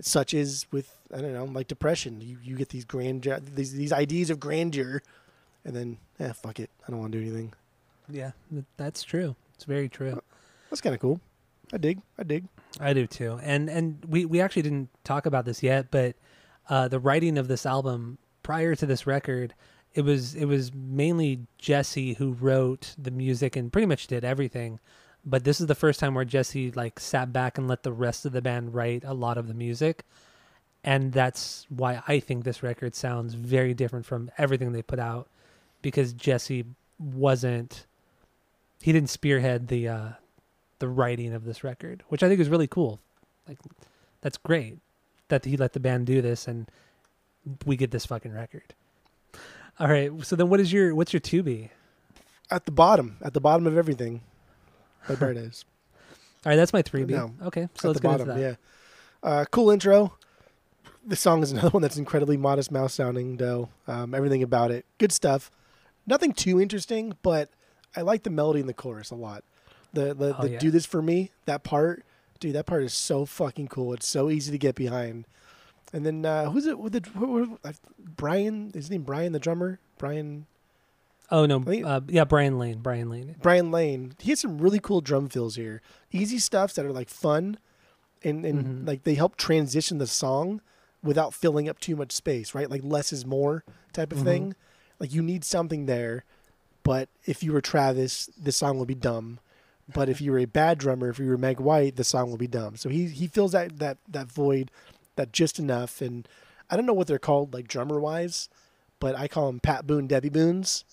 Such 0.00 0.34
is 0.34 0.66
with 0.72 0.98
I 1.12 1.20
don't 1.20 1.32
know, 1.32 1.44
like 1.44 1.68
depression. 1.68 2.20
You 2.20 2.38
you 2.42 2.56
get 2.56 2.70
these 2.70 2.84
grand 2.84 3.22
these 3.54 3.72
these 3.72 3.92
ideas 3.92 4.30
of 4.30 4.40
grandeur 4.40 5.02
and 5.64 5.74
then 5.74 5.98
ah 6.20 6.32
fuck 6.32 6.58
it. 6.60 6.70
I 6.86 6.90
don't 6.90 7.00
want 7.00 7.12
to 7.12 7.18
do 7.18 7.24
anything. 7.24 7.52
yeah, 8.10 8.32
that's 8.76 9.02
true. 9.02 9.36
It's 9.54 9.64
very 9.64 9.88
true. 9.88 10.20
That's 10.70 10.80
kind 10.80 10.94
of 10.94 11.00
cool. 11.00 11.20
I 11.72 11.78
dig. 11.78 12.00
I 12.18 12.24
dig. 12.24 12.44
I 12.80 12.92
do 12.92 13.06
too. 13.06 13.38
And 13.42 13.70
and 13.70 14.04
we 14.08 14.24
we 14.24 14.40
actually 14.40 14.62
didn't 14.62 14.90
talk 15.04 15.26
about 15.26 15.44
this 15.44 15.62
yet, 15.62 15.90
but 15.90 16.16
uh, 16.68 16.88
the 16.88 16.98
writing 16.98 17.38
of 17.38 17.48
this 17.48 17.66
album 17.66 18.18
prior 18.42 18.74
to 18.74 18.86
this 18.86 19.06
record, 19.06 19.54
it 19.94 20.02
was 20.02 20.34
it 20.34 20.46
was 20.46 20.72
mainly 20.74 21.40
Jesse 21.58 22.14
who 22.14 22.32
wrote 22.32 22.94
the 22.98 23.10
music 23.10 23.56
and 23.56 23.72
pretty 23.72 23.86
much 23.86 24.06
did 24.06 24.24
everything. 24.24 24.80
But 25.26 25.44
this 25.44 25.60
is 25.60 25.66
the 25.66 25.74
first 25.74 26.00
time 26.00 26.14
where 26.14 26.24
Jesse 26.24 26.70
like 26.72 27.00
sat 27.00 27.32
back 27.32 27.56
and 27.56 27.66
let 27.66 27.82
the 27.82 27.92
rest 27.92 28.26
of 28.26 28.32
the 28.32 28.42
band 28.42 28.74
write 28.74 29.04
a 29.04 29.14
lot 29.14 29.38
of 29.38 29.48
the 29.48 29.54
music. 29.54 30.04
And 30.82 31.12
that's 31.12 31.66
why 31.70 32.02
I 32.06 32.20
think 32.20 32.44
this 32.44 32.62
record 32.62 32.94
sounds 32.94 33.34
very 33.34 33.72
different 33.72 34.04
from 34.04 34.30
everything 34.36 34.72
they 34.72 34.82
put 34.82 34.98
out 34.98 35.28
because 35.80 36.12
Jesse 36.12 36.64
wasn't 36.98 37.86
he 38.82 38.92
didn't 38.92 39.08
spearhead 39.08 39.68
the 39.68 39.88
uh 39.88 40.08
the 40.78 40.88
writing 40.88 41.32
of 41.32 41.44
this 41.44 41.64
record, 41.64 42.02
which 42.08 42.22
I 42.22 42.28
think 42.28 42.40
is 42.40 42.50
really 42.50 42.66
cool. 42.66 43.00
Like 43.48 43.58
that's 44.20 44.36
great 44.36 44.78
that 45.28 45.46
he 45.46 45.56
let 45.56 45.72
the 45.72 45.80
band 45.80 46.06
do 46.06 46.20
this 46.20 46.46
and 46.46 46.70
we 47.64 47.76
get 47.76 47.90
this 47.90 48.04
fucking 48.06 48.32
record. 48.32 48.74
All 49.80 49.88
right, 49.88 50.10
so 50.22 50.36
then 50.36 50.48
what 50.50 50.60
is 50.60 50.72
your 50.72 50.94
what's 50.94 51.12
your 51.12 51.20
2B? 51.20 51.70
At 52.50 52.66
the 52.66 52.72
bottom, 52.72 53.16
at 53.22 53.32
the 53.32 53.40
bottom 53.40 53.66
of 53.66 53.76
everything. 53.76 54.20
Like 55.08 55.18
Bird 55.18 55.36
is. 55.36 55.64
All 56.44 56.50
right, 56.50 56.56
that's 56.56 56.72
my 56.72 56.82
3B. 56.82 57.08
No, 57.08 57.32
okay, 57.46 57.68
so 57.74 57.88
let's 57.88 58.00
the 58.00 58.02
get 58.02 58.10
bottom, 58.18 58.30
into 58.30 58.40
that. 58.42 58.58
yeah. 59.22 59.28
Uh, 59.28 59.44
cool 59.50 59.70
intro. 59.70 60.14
The 61.06 61.16
song 61.16 61.42
is 61.42 61.52
another 61.52 61.70
one 61.70 61.82
that's 61.82 61.96
incredibly 61.96 62.36
modest 62.36 62.70
mouse 62.70 62.94
sounding, 62.94 63.36
though. 63.38 63.70
Um, 63.86 64.14
everything 64.14 64.42
about 64.42 64.70
it, 64.70 64.84
good 64.98 65.12
stuff. 65.12 65.50
Nothing 66.06 66.32
too 66.32 66.60
interesting, 66.60 67.14
but 67.22 67.48
I 67.96 68.02
like 68.02 68.24
the 68.24 68.30
melody 68.30 68.60
in 68.60 68.66
the 68.66 68.74
chorus 68.74 69.10
a 69.10 69.14
lot. 69.14 69.42
The 69.94 70.12
the, 70.14 70.36
Oh, 70.38 70.42
the 70.42 70.50
yeah. 70.50 70.58
do 70.58 70.70
this 70.70 70.84
for 70.86 71.00
me 71.00 71.30
that 71.46 71.62
part 71.62 72.04
dude, 72.40 72.54
that 72.54 72.66
part 72.66 72.82
is 72.82 72.92
so 72.92 73.24
fucking 73.24 73.68
cool. 73.68 73.94
It's 73.94 74.06
so 74.06 74.28
easy 74.28 74.52
to 74.52 74.58
get 74.58 74.74
behind. 74.74 75.24
And 75.92 76.04
then 76.04 76.26
uh, 76.26 76.50
who's 76.50 76.66
it 76.66 76.78
with 76.78 76.92
the 76.92 77.08
who, 77.10 77.44
who, 77.44 77.58
Brian? 77.98 78.68
Is 78.68 78.74
his 78.74 78.90
name 78.90 79.02
Brian, 79.02 79.32
the 79.32 79.38
drummer? 79.38 79.78
Brian 79.96 80.46
Oh 81.30 81.46
no, 81.46 81.60
think- 81.60 81.86
uh, 81.86 82.00
yeah, 82.08 82.24
Brian 82.24 82.58
Lane. 82.58 82.78
Brian 82.80 83.08
Lane. 83.10 83.36
Brian 83.40 83.70
Lane. 83.70 84.14
He 84.20 84.30
has 84.30 84.40
some 84.40 84.58
really 84.58 84.78
cool 84.80 85.00
drum 85.00 85.28
fills 85.28 85.56
here. 85.56 85.80
Easy 86.12 86.38
stuffs 86.38 86.74
that 86.74 86.84
are 86.84 86.92
like 86.92 87.08
fun, 87.08 87.58
and 88.22 88.44
and 88.44 88.64
Mhm. 88.84 88.86
like 88.86 89.04
they 89.04 89.14
help 89.14 89.36
transition 89.36 89.98
the 89.98 90.06
song 90.06 90.60
without 91.02 91.34
filling 91.34 91.68
up 91.68 91.78
too 91.80 91.96
much 91.96 92.12
space. 92.12 92.54
Right, 92.54 92.70
like 92.70 92.82
less 92.84 93.12
is 93.12 93.24
more 93.26 93.64
type 93.92 94.12
of 94.12 94.18
Mhm. 94.18 94.24
thing. 94.24 94.54
Like 95.00 95.12
you 95.12 95.22
need 95.22 95.44
something 95.44 95.86
there, 95.86 96.24
but 96.82 97.08
if 97.24 97.42
you 97.42 97.52
were 97.52 97.60
Travis, 97.60 98.28
this 98.38 98.56
song 98.56 98.78
would 98.78 98.88
be 98.88 98.94
dumb. 98.94 99.38
But 99.92 100.08
if 100.08 100.20
you 100.20 100.32
were 100.32 100.38
a 100.38 100.46
bad 100.46 100.78
drummer, 100.78 101.08
if 101.10 101.18
you 101.18 101.26
were 101.28 101.36
Meg 101.36 101.60
White, 101.60 101.96
the 101.96 102.04
song 102.04 102.30
will 102.30 102.38
be 102.38 102.46
dumb. 102.46 102.76
So 102.76 102.88
he 102.88 103.06
he 103.08 103.26
fills 103.26 103.52
that 103.52 103.78
that 103.78 103.98
that 104.08 104.30
void, 104.30 104.70
that 105.16 105.32
just 105.32 105.58
enough. 105.58 106.00
And 106.00 106.28
I 106.70 106.76
don't 106.76 106.86
know 106.86 106.94
what 106.94 107.06
they're 107.06 107.18
called 107.18 107.52
like 107.54 107.66
drummer 107.68 107.98
wise, 108.00 108.48
but 109.00 109.14
I 109.14 109.26
call 109.28 109.46
them 109.48 109.60
Pat 109.60 109.86
Boone, 109.86 110.06
Debbie 110.06 110.28
Boones 110.30 110.84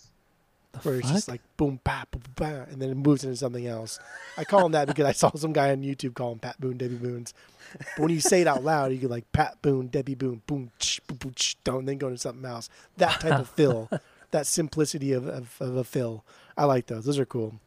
The 0.74 0.80
where 0.80 0.96
it's 1.00 1.12
just 1.12 1.28
like 1.28 1.42
boom, 1.58 1.80
pa, 1.84 2.06
boom, 2.12 2.24
pa, 2.36 2.66
and 2.70 2.82
then 2.82 2.90
it 2.90 2.98
moves 2.98 3.24
into 3.24 3.36
something 3.36 3.68
else. 3.68 4.00
I 4.38 4.44
call 4.44 4.66
him 4.66 4.72
that 4.72 4.88
because 4.88 5.06
I 5.06 5.12
saw 5.12 5.32
some 5.36 5.54
guy 5.54 5.72
on 5.72 5.84
YouTube 5.84 6.14
call 6.14 6.32
him 6.32 6.40
Pat 6.40 6.60
Boone, 6.60 6.78
Debbie 6.78 6.96
Boons. 6.96 7.34
But 7.78 8.00
when 8.00 8.10
you 8.12 8.22
say 8.22 8.42
it 8.42 8.48
out 8.48 8.64
loud, 8.64 8.92
you 8.92 8.98
get 8.98 9.10
like 9.10 9.32
Pat 9.34 9.62
Boone, 9.62 9.88
Debbie 9.88 10.16
Boone, 10.16 10.42
boom, 10.48 10.72
ch, 10.80 11.02
boom, 11.08 11.18
boom, 11.18 11.34
ch, 11.36 11.58
don't, 11.64 11.86
then 11.86 11.98
go 11.98 12.08
into 12.08 12.20
something 12.20 12.46
else. 12.46 12.70
That 12.98 13.20
type 13.20 13.40
of 13.40 13.50
fill, 13.50 13.90
that 14.32 14.48
simplicity 14.48 15.12
of, 15.14 15.28
of, 15.28 15.56
of 15.60 15.76
a 15.76 15.84
fill. 15.84 16.24
I 16.58 16.66
like 16.66 16.88
those. 16.88 17.06
Those 17.06 17.20
are 17.20 17.26
cool. 17.26 17.60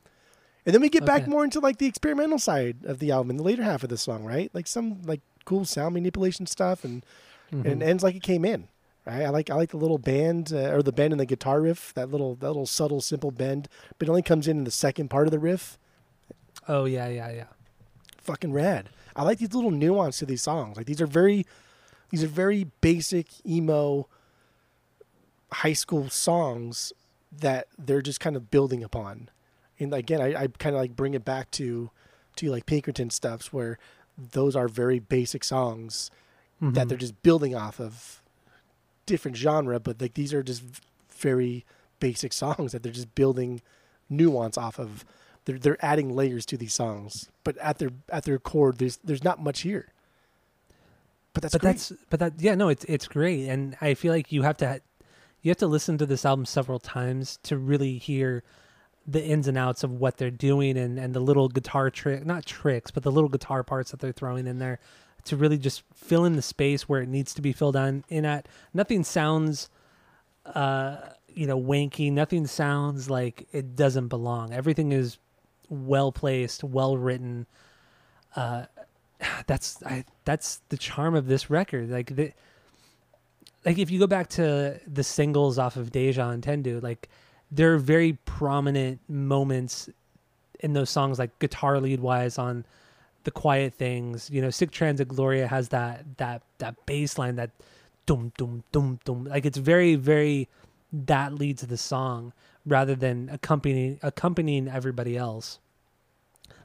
And 0.67 0.75
then 0.75 0.81
we 0.81 0.89
get 0.89 1.05
back 1.05 1.27
more 1.27 1.45
into 1.45 1.61
like 1.61 1.77
the 1.79 1.87
experimental 1.87 2.39
side 2.39 2.79
of 2.85 2.99
the 2.99 3.11
album 3.11 3.31
in 3.31 3.37
the 3.37 3.43
later 3.43 3.63
half 3.63 3.83
of 3.83 3.91
the 3.91 3.99
song, 3.99 4.25
right? 4.25 4.51
Like 4.55 4.67
some 4.67 5.03
like 5.03 5.21
cool 5.45 5.67
sound 5.67 5.93
manipulation 5.95 6.47
stuff, 6.47 6.85
and 6.85 7.05
and 7.51 7.83
it 7.83 7.87
ends 7.87 8.03
like 8.03 8.15
it 8.15 8.23
came 8.23 8.45
in. 8.47 8.69
Right? 9.07 9.23
I 9.23 9.29
like 9.29 9.51
I 9.51 9.55
like 9.55 9.71
the 9.71 9.77
little 9.77 9.99
bend 9.99 10.53
uh, 10.53 10.71
or 10.73 10.83
the 10.83 10.93
bend 10.93 11.13
in 11.13 11.19
the 11.19 11.27
guitar 11.27 11.61
riff, 11.61 11.93
that 11.95 12.11
little 12.11 12.37
that 12.37 12.47
little 12.49 12.67
subtle 12.67 13.01
simple 13.03 13.31
bend, 13.31 13.69
but 13.99 14.09
it 14.09 14.11
only 14.11 14.23
comes 14.23 14.49
in 14.49 14.59
in 14.59 14.65
the 14.65 14.71
second 14.71 15.09
part 15.11 15.27
of 15.27 15.31
the 15.31 15.39
riff. 15.39 15.79
Oh 16.67 16.87
yeah, 16.87 17.09
yeah, 17.09 17.31
yeah. 17.31 17.45
Fucking 18.23 18.53
rad. 18.53 18.89
I 19.15 19.23
like 19.23 19.39
these 19.39 19.53
little 19.55 19.71
nuance 19.71 20.19
to 20.19 20.27
these 20.27 20.41
songs. 20.43 20.77
Like 20.79 20.87
these 20.87 21.01
are 21.03 21.07
very 21.07 21.45
these 22.11 22.25
are 22.25 22.29
very 22.29 22.65
basic 22.81 23.27
emo 23.47 24.09
high 25.53 25.73
school 25.73 26.09
songs 26.09 26.93
that 27.31 27.67
they're 27.79 28.03
just 28.03 28.21
kind 28.21 28.37
of 28.37 28.51
building 28.51 28.83
upon. 28.83 29.29
And 29.79 29.93
again, 29.93 30.21
I, 30.21 30.35
I 30.45 30.47
kind 30.47 30.75
of 30.75 30.81
like 30.81 30.97
bring 30.97 31.15
it 31.15 31.25
back 31.25 31.51
to 31.53 31.91
to 32.37 32.51
like 32.51 32.67
Pinkerton 32.67 33.11
stuffs 33.11 33.53
where 33.53 33.79
those 34.17 34.57
are 34.57 34.69
very 34.69 34.99
basic 34.99 35.45
songs 35.45 36.11
that 36.61 36.87
Mhm. 36.87 36.89
they're 36.89 36.99
just 36.99 37.23
building 37.23 37.55
off 37.55 37.81
of 37.81 38.23
different 39.07 39.37
genre, 39.37 39.81
but 39.81 40.01
like 40.01 40.15
these 40.15 40.33
are 40.35 40.43
just 40.43 40.63
very 41.11 41.65
basic 42.01 42.33
songs 42.33 42.73
that 42.73 42.83
they're 42.83 42.93
just 42.93 43.15
building 43.15 43.61
nuance 44.09 44.59
off 44.59 44.79
of. 44.79 45.05
They're 45.45 45.59
they're 45.59 45.85
adding 45.85 46.15
layers 46.15 46.47
to 46.47 46.57
these 46.57 46.73
songs, 46.75 47.29
but 47.45 47.57
at 47.59 47.79
their 47.79 47.91
at 48.09 48.25
their 48.25 48.39
core, 48.39 48.73
there's 48.73 48.97
there's 48.99 49.25
not 49.25 49.43
much 49.43 49.61
here. 49.61 49.93
But 51.35 51.43
that's 51.43 51.53
but 51.53 51.61
great. 51.61 51.71
that's 51.73 51.93
but 52.11 52.21
that 52.21 52.33
yeah 52.39 52.55
no 52.55 52.69
it's 52.69 52.85
it's 52.85 53.09
great 53.09 53.49
and 53.49 53.77
i 53.81 53.95
feel 53.95 54.13
like 54.13 54.31
you 54.31 54.43
have 54.43 54.57
to 54.59 54.81
you 55.43 55.51
have 55.51 55.59
to 55.59 55.67
listen 55.67 55.99
to 55.99 56.07
this 56.07 56.25
album 56.25 56.47
several 56.47 56.79
times 56.79 57.39
to 57.43 57.59
really 57.59 57.99
hear 57.99 58.45
the 59.07 59.23
ins 59.23 59.49
and 59.49 59.59
outs 59.59 59.83
of 59.83 59.93
what 59.93 60.17
they're 60.17 60.31
doing 60.31 60.79
and 60.79 60.97
and 60.97 61.13
the 61.13 61.21
little 61.21 61.49
guitar 61.49 61.91
trick 61.91 62.25
not 62.25 62.47
tricks 62.47 62.93
but 62.93 63.03
the 63.03 63.11
little 63.11 63.29
guitar 63.29 63.65
parts 63.65 63.91
that 63.91 63.99
they're 63.99 64.13
throwing 64.13 64.47
in 64.47 64.61
there 64.61 64.79
to 65.25 65.37
really 65.37 65.59
just 65.59 65.83
fill 65.95 66.25
in 66.25 66.37
the 66.37 66.43
space 66.43 66.89
where 66.89 67.01
it 67.01 67.09
needs 67.09 67.35
to 67.35 67.43
be 67.43 67.53
filled 67.53 67.77
on 67.77 68.05
in 68.09 68.25
at 68.25 68.47
nothing 68.73 69.03
sounds 69.03 69.69
uh 70.55 70.97
you 71.29 71.47
know 71.47 71.61
wanky 71.61 72.13
nothing 72.13 72.47
sounds 72.47 73.09
like 73.09 73.47
it 73.53 73.75
doesn't 73.75 74.09
belong 74.09 74.53
everything 74.53 74.93
is 74.93 75.19
well 75.69 76.13
placed 76.13 76.63
well 76.63 76.97
written 76.97 77.47
uh 78.37 78.65
that's 79.47 79.83
I 79.85 80.05
that's 80.25 80.61
the 80.69 80.77
charm 80.77 81.15
of 81.15 81.27
this 81.27 81.51
record. 81.51 81.91
Like 81.91 82.15
the 82.15 82.33
like 83.65 83.79
if 83.79 83.91
you 83.91 83.99
go 83.99 84.07
back 84.07 84.29
to 84.31 84.81
the 84.87 85.05
singles 85.05 85.59
off 85.59 85.77
of 85.77 85.91
Deja 85.91 86.31
Entendu, 86.33 86.83
like 86.83 87.09
there 87.51 87.73
are 87.75 87.79
very 87.79 88.15
prominent 88.25 89.01
moments 89.09 89.89
in 90.61 90.73
those 90.73 90.91
songs, 90.91 91.19
like 91.19 91.39
guitar 91.39 91.81
lead 91.81 92.01
wise 92.01 92.39
on 92.39 92.65
the 93.25 93.31
quiet 93.31 93.75
things. 93.75 94.31
You 94.31 94.41
know, 94.43 94.51
Sick 94.51 94.71
Transit 94.71 95.09
Gloria 95.09 95.47
has 95.49 95.69
that 95.71 96.05
that 96.19 96.43
that 96.59 96.87
bass 96.87 97.19
line 97.19 97.37
that 97.37 97.51
dum 98.07 98.33
dum 98.39 98.63
dum 98.73 98.99
dum. 99.05 99.25
Like 99.25 99.45
it's 99.47 99.59
very 99.59 99.95
very 99.97 100.49
that 100.93 101.35
leads 101.35 101.63
the 101.63 101.77
song 101.77 102.33
rather 102.65 102.95
than 102.95 103.29
accompanying 103.31 103.99
accompanying 104.03 104.69
everybody 104.69 105.17
else 105.17 105.59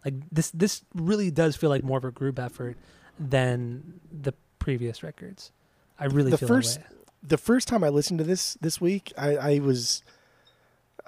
like 0.05 0.13
this 0.31 0.49
this 0.51 0.83
really 0.93 1.29
does 1.31 1.55
feel 1.57 1.69
like 1.69 1.83
more 1.83 1.97
of 1.97 2.05
a 2.05 2.11
group 2.11 2.39
effort 2.39 2.77
than 3.19 3.99
the 4.11 4.33
previous 4.59 5.03
records 5.03 5.51
i 5.97 6.05
really 6.05 6.31
The 6.31 6.37
feel 6.37 6.47
first- 6.47 6.79
that 6.79 6.89
way. 6.91 6.97
the 7.23 7.37
first 7.37 7.67
time 7.67 7.83
I 7.83 7.89
listened 7.89 8.19
to 8.19 8.23
this 8.23 8.53
this 8.61 8.79
week, 8.79 9.11
I, 9.17 9.35
I 9.35 9.59
was 9.59 10.03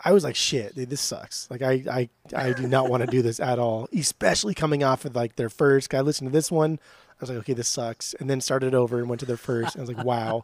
I 0.03 0.11
was 0.13 0.23
like, 0.23 0.35
shit, 0.35 0.75
dude, 0.75 0.89
this 0.89 1.01
sucks. 1.01 1.47
Like 1.51 1.61
I 1.61 1.83
I, 1.89 2.09
I 2.35 2.53
do 2.53 2.67
not 2.67 2.89
want 2.89 3.01
to 3.01 3.07
do 3.07 3.21
this 3.21 3.39
at 3.39 3.59
all. 3.59 3.87
Especially 3.95 4.53
coming 4.53 4.83
off 4.83 5.05
of 5.05 5.15
like 5.15 5.35
their 5.35 5.49
first. 5.49 5.93
I 5.93 6.01
listened 6.01 6.29
to 6.29 6.33
this 6.33 6.51
one. 6.51 6.79
I 7.09 7.15
was 7.19 7.29
like, 7.29 7.39
okay, 7.39 7.53
this 7.53 7.67
sucks. 7.67 8.13
And 8.15 8.29
then 8.29 8.41
started 8.41 8.73
over 8.73 8.97
and 8.99 9.07
went 9.09 9.19
to 9.19 9.25
their 9.27 9.37
first. 9.37 9.75
And 9.75 9.81
I 9.81 9.85
was 9.87 9.95
like, 9.95 10.05
wow. 10.05 10.43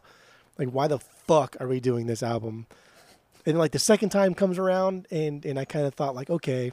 Like 0.58 0.68
why 0.70 0.86
the 0.88 0.98
fuck 0.98 1.56
are 1.60 1.66
we 1.68 1.80
doing 1.80 2.06
this 2.06 2.22
album? 2.22 2.66
And 3.46 3.58
like 3.58 3.72
the 3.72 3.78
second 3.78 4.10
time 4.10 4.34
comes 4.34 4.58
around 4.58 5.06
and 5.10 5.44
and 5.44 5.58
I 5.58 5.64
kind 5.64 5.86
of 5.86 5.94
thought 5.94 6.14
like, 6.14 6.30
okay, 6.30 6.72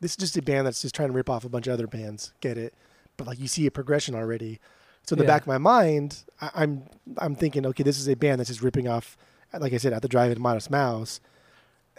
this 0.00 0.12
is 0.12 0.16
just 0.16 0.36
a 0.36 0.42
band 0.42 0.66
that's 0.66 0.82
just 0.82 0.94
trying 0.94 1.08
to 1.08 1.14
rip 1.14 1.30
off 1.30 1.44
a 1.44 1.48
bunch 1.48 1.66
of 1.66 1.72
other 1.74 1.86
bands. 1.86 2.32
Get 2.40 2.58
it? 2.58 2.74
But 3.16 3.26
like 3.28 3.38
you 3.38 3.46
see 3.48 3.66
a 3.66 3.70
progression 3.70 4.14
already. 4.14 4.58
So 5.06 5.14
in 5.14 5.18
the 5.18 5.24
Yeah. 5.24 5.28
back 5.28 5.42
of 5.42 5.48
my 5.48 5.58
mind, 5.58 6.24
I, 6.40 6.50
I'm 6.54 6.84
I'm 7.18 7.34
thinking, 7.36 7.64
okay, 7.66 7.82
this 7.84 7.98
is 7.98 8.08
a 8.08 8.16
band 8.16 8.40
that's 8.40 8.48
just 8.50 8.62
ripping 8.62 8.88
off, 8.88 9.16
like 9.56 9.72
I 9.72 9.76
said, 9.76 9.92
at 9.92 10.02
the 10.02 10.08
drive-in 10.08 10.40
Modest 10.40 10.70
Mouse, 10.70 11.20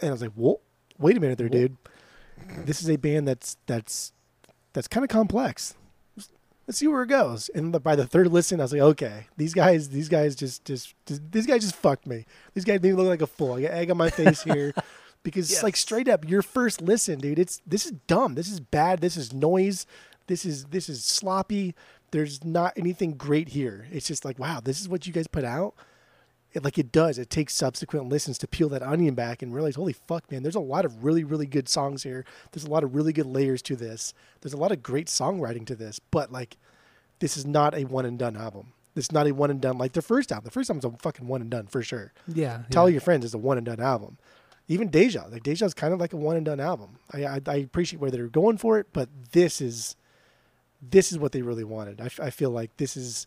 and 0.00 0.10
I 0.10 0.12
was 0.12 0.22
like, 0.22 0.32
whoa, 0.32 0.60
wait 0.98 1.16
a 1.16 1.20
minute 1.20 1.38
there, 1.38 1.48
dude. 1.48 1.76
This 2.64 2.82
is 2.82 2.90
a 2.90 2.96
band 2.96 3.26
that's 3.26 3.56
that's 3.66 4.12
that's 4.72 4.88
kind 4.88 5.04
of 5.04 5.10
complex. 5.10 5.74
Let's 6.66 6.78
see 6.78 6.88
where 6.88 7.02
it 7.02 7.08
goes. 7.08 7.48
And 7.54 7.80
by 7.82 7.94
the 7.94 8.06
third 8.06 8.26
listen, 8.26 8.60
I 8.60 8.64
was 8.64 8.72
like, 8.72 8.82
okay, 8.82 9.26
these 9.36 9.54
guys, 9.54 9.88
these 9.88 10.08
guys 10.08 10.34
just 10.34 10.64
just, 10.64 10.94
just 11.06 11.22
these 11.30 11.46
guys 11.46 11.62
just 11.62 11.76
fucked 11.76 12.06
me. 12.06 12.26
These 12.54 12.64
guys 12.64 12.82
made 12.82 12.90
me 12.90 12.94
look 12.94 13.06
like 13.06 13.22
a 13.22 13.26
fool. 13.26 13.54
I 13.54 13.62
got 13.62 13.70
egg 13.70 13.90
on 13.90 13.96
my 13.96 14.10
face 14.10 14.42
here. 14.42 14.74
Because 15.22 15.50
it's 15.50 15.64
like 15.64 15.74
straight 15.74 16.08
up 16.08 16.28
your 16.28 16.40
first 16.40 16.80
listen, 16.80 17.18
dude. 17.18 17.40
It's 17.40 17.60
this 17.66 17.84
is 17.84 17.90
dumb. 18.06 18.36
This 18.36 18.48
is 18.48 18.60
bad. 18.60 19.00
This 19.00 19.16
is 19.16 19.32
noise. 19.32 19.84
This 20.28 20.44
is 20.44 20.66
this 20.66 20.88
is 20.88 21.02
sloppy. 21.02 21.74
There's 22.12 22.44
not 22.44 22.74
anything 22.76 23.14
great 23.14 23.48
here. 23.48 23.88
It's 23.90 24.06
just 24.06 24.24
like, 24.24 24.38
wow, 24.38 24.60
this 24.62 24.80
is 24.80 24.88
what 24.88 25.04
you 25.04 25.12
guys 25.12 25.26
put 25.26 25.42
out. 25.42 25.74
It, 26.56 26.64
like 26.64 26.78
it 26.78 26.90
does. 26.90 27.18
It 27.18 27.28
takes 27.28 27.54
subsequent 27.54 28.08
listens 28.08 28.38
to 28.38 28.48
peel 28.48 28.70
that 28.70 28.82
onion 28.82 29.14
back 29.14 29.42
and 29.42 29.54
realize, 29.54 29.74
holy 29.74 29.92
fuck, 29.92 30.30
man, 30.32 30.42
there's 30.42 30.54
a 30.54 30.60
lot 30.60 30.86
of 30.86 31.04
really, 31.04 31.22
really 31.22 31.44
good 31.44 31.68
songs 31.68 32.02
here. 32.02 32.24
There's 32.50 32.64
a 32.64 32.70
lot 32.70 32.82
of 32.82 32.94
really 32.94 33.12
good 33.12 33.26
layers 33.26 33.60
to 33.62 33.76
this. 33.76 34.14
There's 34.40 34.54
a 34.54 34.56
lot 34.56 34.72
of 34.72 34.82
great 34.82 35.08
songwriting 35.08 35.66
to 35.66 35.74
this. 35.74 35.98
But 35.98 36.32
like, 36.32 36.56
this 37.18 37.36
is 37.36 37.46
not 37.46 37.74
a 37.74 37.84
one 37.84 38.06
and 38.06 38.18
done 38.18 38.36
album. 38.38 38.72
This 38.94 39.04
is 39.04 39.12
not 39.12 39.26
a 39.26 39.32
one 39.32 39.50
and 39.50 39.60
done 39.60 39.76
like 39.76 39.92
the 39.92 40.00
first 40.00 40.32
album. 40.32 40.46
The 40.46 40.50
first 40.50 40.70
album's 40.70 40.86
a 40.86 41.02
fucking 41.02 41.28
one 41.28 41.42
and 41.42 41.50
done 41.50 41.66
for 41.66 41.82
sure. 41.82 42.14
yeah 42.26 42.62
Tell 42.70 42.88
yeah. 42.88 42.94
Your 42.94 43.00
Friends 43.02 43.26
is 43.26 43.34
a 43.34 43.38
one 43.38 43.58
and 43.58 43.66
done 43.66 43.80
album. 43.80 44.16
Even 44.66 44.88
Deja, 44.88 45.26
like 45.30 45.42
Deja 45.42 45.66
is 45.66 45.74
kind 45.74 45.92
of 45.92 46.00
like 46.00 46.14
a 46.14 46.16
one 46.16 46.36
and 46.36 46.46
done 46.46 46.58
album. 46.58 46.98
I, 47.12 47.26
I, 47.26 47.40
I 47.46 47.56
appreciate 47.56 48.00
where 48.00 48.10
they're 48.10 48.28
going 48.28 48.56
for 48.56 48.78
it, 48.78 48.86
but 48.94 49.10
this 49.32 49.60
is 49.60 49.94
this 50.80 51.12
is 51.12 51.18
what 51.18 51.32
they 51.32 51.42
really 51.42 51.64
wanted. 51.64 52.00
I, 52.00 52.08
I 52.24 52.30
feel 52.30 52.50
like 52.50 52.74
this 52.78 52.96
is 52.96 53.26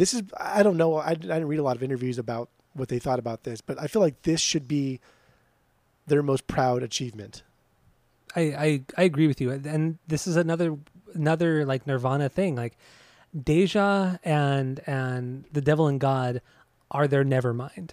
this 0.00 0.14
is 0.14 0.22
I 0.34 0.62
don't 0.62 0.78
know. 0.78 0.96
I, 0.96 1.10
I 1.10 1.14
didn't 1.14 1.48
read 1.48 1.58
a 1.58 1.62
lot 1.62 1.76
of 1.76 1.82
interviews 1.82 2.18
about 2.18 2.48
what 2.72 2.88
they 2.88 2.98
thought 2.98 3.18
about 3.18 3.44
this, 3.44 3.60
but 3.60 3.78
I 3.78 3.86
feel 3.86 4.00
like 4.00 4.22
this 4.22 4.40
should 4.40 4.66
be 4.66 4.98
their 6.06 6.22
most 6.22 6.46
proud 6.46 6.82
achievement. 6.82 7.42
I, 8.34 8.40
I 8.40 8.82
i 8.96 9.02
agree 9.02 9.26
with 9.26 9.40
you 9.40 9.50
and 9.50 9.98
this 10.06 10.28
is 10.28 10.36
another 10.36 10.76
another 11.14 11.64
like 11.66 11.84
nirvana 11.84 12.28
thing 12.28 12.54
like 12.54 12.76
deja 13.42 14.20
and 14.22 14.80
and 14.86 15.46
the 15.50 15.60
devil 15.60 15.88
and 15.88 15.98
god 15.98 16.40
are 16.92 17.08
their 17.08 17.24
nevermind 17.24 17.90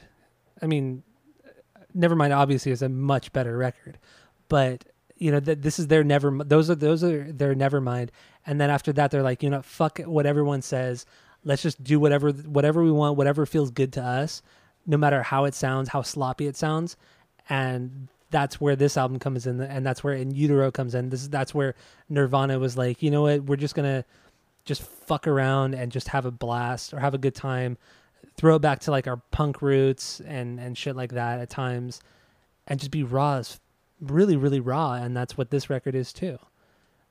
i 0.62 0.68
mean 0.68 1.02
nevermind 1.98 2.38
obviously 2.38 2.72
is 2.72 2.84
a 2.84 2.90
much 2.90 3.34
better 3.34 3.58
record 3.58 3.98
but 4.48 4.84
you 5.16 5.32
know 5.32 5.40
that 5.40 5.64
this 5.64 5.80
is 5.80 5.88
their 5.88 6.04
never 6.04 6.30
those 6.46 6.70
are 6.70 6.76
those 6.76 7.04
are 7.04 7.32
their 7.32 7.56
nevermind 7.56 8.10
and 8.46 8.62
then 8.62 8.70
after 8.70 8.94
that 8.94 9.10
they're 9.10 9.24
like 9.24 9.42
you 9.42 9.50
know 9.50 9.64
fuck 9.64 9.98
what 10.02 10.28
everyone 10.28 10.62
says 10.62 11.08
let's 11.48 11.62
just 11.62 11.84
do 11.84 12.00
whatever 12.00 12.32
whatever 12.32 12.84
we 12.84 12.92
want 12.92 13.18
whatever 13.18 13.46
feels 13.46 13.72
good 13.72 13.92
to 13.94 14.02
us 14.02 14.42
no 14.86 14.98
matter 14.98 15.24
how 15.24 15.46
it 15.46 15.56
sounds 15.56 15.90
how 15.90 16.02
sloppy 16.02 16.48
it 16.48 16.56
sounds 16.56 16.96
and 17.50 18.08
that's 18.30 18.60
where 18.60 18.76
this 18.76 18.98
album 18.98 19.18
comes 19.18 19.48
in 19.48 19.60
and 19.62 19.86
that's 19.86 20.04
where 20.04 20.14
in 20.14 20.32
utero 20.32 20.70
comes 20.70 20.94
in 20.94 21.10
this 21.10 21.28
that's 21.28 21.56
where 21.56 21.74
nirvana 22.10 22.60
was 22.60 22.78
like 22.78 23.02
you 23.02 23.10
know 23.10 23.24
what 23.24 23.44
we're 23.44 23.56
just 23.56 23.74
gonna 23.74 24.04
just 24.68 24.84
fuck 24.84 25.26
around 25.26 25.74
and 25.74 25.92
just 25.92 26.10
have 26.10 26.26
a 26.26 26.32
blast 26.32 26.94
or 26.94 27.00
have 27.00 27.16
a 27.16 27.18
good 27.18 27.34
time. 27.34 27.78
Throw 28.36 28.58
it 28.58 28.60
back 28.60 28.80
to 28.82 28.92
like 28.92 29.08
our 29.08 29.18
punk 29.32 29.62
roots 29.64 30.20
and 30.20 30.60
and 30.60 30.78
shit 30.78 30.96
like 30.96 31.14
that 31.14 31.40
at 31.40 31.50
times, 31.50 32.02
and 32.68 32.80
just 32.80 32.92
be 32.92 33.02
raw 33.02 33.38
as 33.38 33.60
really 34.00 34.36
really 34.36 34.60
raw. 34.60 34.94
And 34.94 35.18
that's 35.18 35.38
what 35.38 35.50
this 35.50 35.70
record 35.70 35.96
is 35.96 36.14
too. 36.14 36.38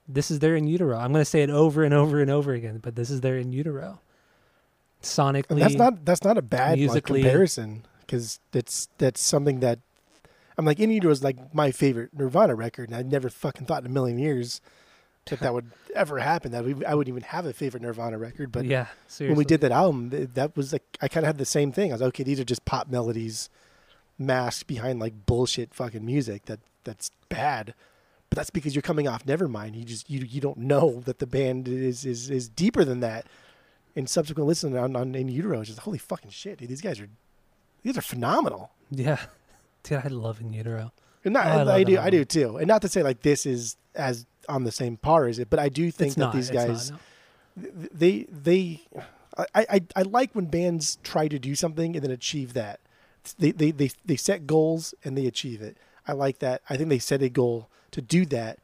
This 0.07 0.31
is 0.31 0.39
their 0.39 0.55
in 0.55 0.69
utero. 0.69 0.99
I'm 0.99 1.11
gonna 1.13 1.25
say 1.25 1.43
it 1.43 1.51
over 1.51 1.83
and 1.83 1.95
over 1.95 2.21
and 2.21 2.31
over 2.31 2.53
again, 2.53 2.79
but 2.79 2.95
this 2.95 3.11
is 3.11 3.23
their 3.23 3.39
in 3.39 3.51
utero. 3.51 4.01
Sonically, 5.07 5.51
And 5.51 5.63
that's 5.63 5.75
not 5.75 6.05
that's 6.05 6.25
not 6.25 6.39
a 6.39 6.43
bad 6.43 6.79
like, 6.79 7.05
comparison 7.05 7.85
because 8.01 8.41
that's 8.53 8.89
that's 8.99 9.21
something 9.21 9.61
that 9.61 9.81
I'm 10.59 10.65
like 10.65 10.81
In 10.81 10.91
Utero 10.91 11.13
is 11.13 11.23
like 11.23 11.55
my 11.55 11.71
favorite 11.71 12.11
Nirvana 12.17 12.55
record, 12.55 12.89
and 12.89 12.97
I 12.97 13.03
never 13.03 13.29
fucking 13.29 13.67
thought 13.67 13.83
in 13.83 13.87
a 13.87 13.93
million 13.93 14.19
years 14.19 14.61
that 15.27 15.41
that 15.41 15.53
would 15.53 15.71
ever 15.95 16.19
happen. 16.19 16.53
That 16.53 16.65
we, 16.65 16.85
I 16.85 16.95
wouldn't 16.95 17.13
even 17.13 17.29
have 17.29 17.47
a 17.47 17.53
favorite 17.53 17.83
Nirvana 17.83 18.19
record. 18.19 18.53
But 18.53 18.65
yeah. 18.65 18.87
Seriously. 19.07 19.29
when 19.29 19.39
we 19.39 19.45
did 19.45 19.61
that 19.61 19.73
album, 19.73 20.11
that 20.35 20.57
was 20.57 20.73
like 20.73 20.85
I 21.01 21.09
kind 21.09 21.25
of 21.25 21.29
had 21.29 21.39
the 21.39 21.45
same 21.45 21.73
thing. 21.73 21.91
I 21.91 21.95
was 21.95 22.01
like, 22.01 22.09
okay, 22.09 22.23
these 22.23 22.41
are 22.41 22.45
just 22.45 22.65
pop 22.65 22.89
melodies 22.89 23.51
masked 24.19 24.67
behind 24.67 24.99
like 24.99 25.27
bullshit 25.27 25.75
fucking 25.75 26.05
music 26.05 26.47
that 26.47 26.61
that's 26.85 27.11
bad. 27.29 27.75
But 28.31 28.37
that's 28.37 28.51
because 28.51 28.75
you're 28.75 28.83
coming 28.83 29.07
off 29.07 29.25
Nevermind. 29.27 29.77
You 29.77 29.85
just 29.85 30.09
you 30.09 30.21
you 30.21 30.41
don't 30.41 30.59
know 30.59 31.01
that 31.05 31.19
the 31.19 31.27
band 31.27 31.69
is 31.69 32.05
is 32.05 32.31
is 32.31 32.49
deeper 32.49 32.85
than 32.85 33.01
that. 33.01 33.27
And 33.97 34.09
subsequent 34.09 34.47
listening 34.47 34.77
on, 34.79 34.95
on 34.95 35.15
in 35.15 35.29
utero, 35.29 35.61
it's 35.61 35.69
just 35.71 35.81
holy 35.81 35.99
fucking 35.99 36.31
shit, 36.31 36.59
dude. 36.59 36.69
These 36.69 36.83
guys 36.83 37.01
are 37.01 37.09
these 37.83 37.97
are 37.97 38.03
phenomenal. 38.03 38.71
yeah, 38.91 39.19
dude, 39.83 40.03
I 40.05 40.09
love 40.09 40.41
in 40.41 40.53
utero. 40.53 40.93
And 41.25 41.33
not, 41.33 41.47
Oh, 41.47 41.71
I 41.71 41.77
I, 41.77 41.83
do 41.85 41.99
I 41.99 42.11
do 42.11 42.25
too. 42.25 42.59
And 42.59 42.69
not 42.69 42.83
to 42.83 42.89
say 42.89 43.03
like 43.03 43.23
this 43.23 43.47
is 43.47 43.77
as 43.95 44.27
on 44.49 44.65
the 44.65 44.71
same 44.71 44.97
par 44.99 45.27
as 45.27 45.39
it, 45.39 45.49
but 45.51 45.59
I 45.59 45.69
do 45.71 45.91
think 45.91 46.09
It's 46.09 46.15
that 46.17 46.21
not. 46.21 46.35
these 46.35 46.51
guys 46.51 46.91
not, 46.93 47.01
no. 47.57 47.71
they 47.93 48.27
they 48.31 48.83
I, 49.55 49.67
I 49.71 49.81
I 49.97 50.03
like 50.03 50.35
when 50.35 50.47
bands 50.47 50.99
try 51.03 51.27
to 51.29 51.39
do 51.39 51.55
something 51.55 51.95
and 51.97 52.05
then 52.05 52.11
achieve 52.11 52.53
that. 52.53 52.81
They, 53.39 53.51
they 53.51 53.71
they 53.71 53.91
they 54.05 54.17
set 54.17 54.47
goals 54.47 54.95
and 55.05 55.17
they 55.17 55.27
achieve 55.27 55.63
it. 55.63 55.79
I 56.07 56.13
like 56.13 56.39
that. 56.41 56.63
I 56.71 56.77
think 56.77 56.91
they 56.91 56.99
set 57.01 57.23
a 57.23 57.29
goal 57.29 57.69
to 57.93 58.01
do 58.03 58.25
that 58.27 58.59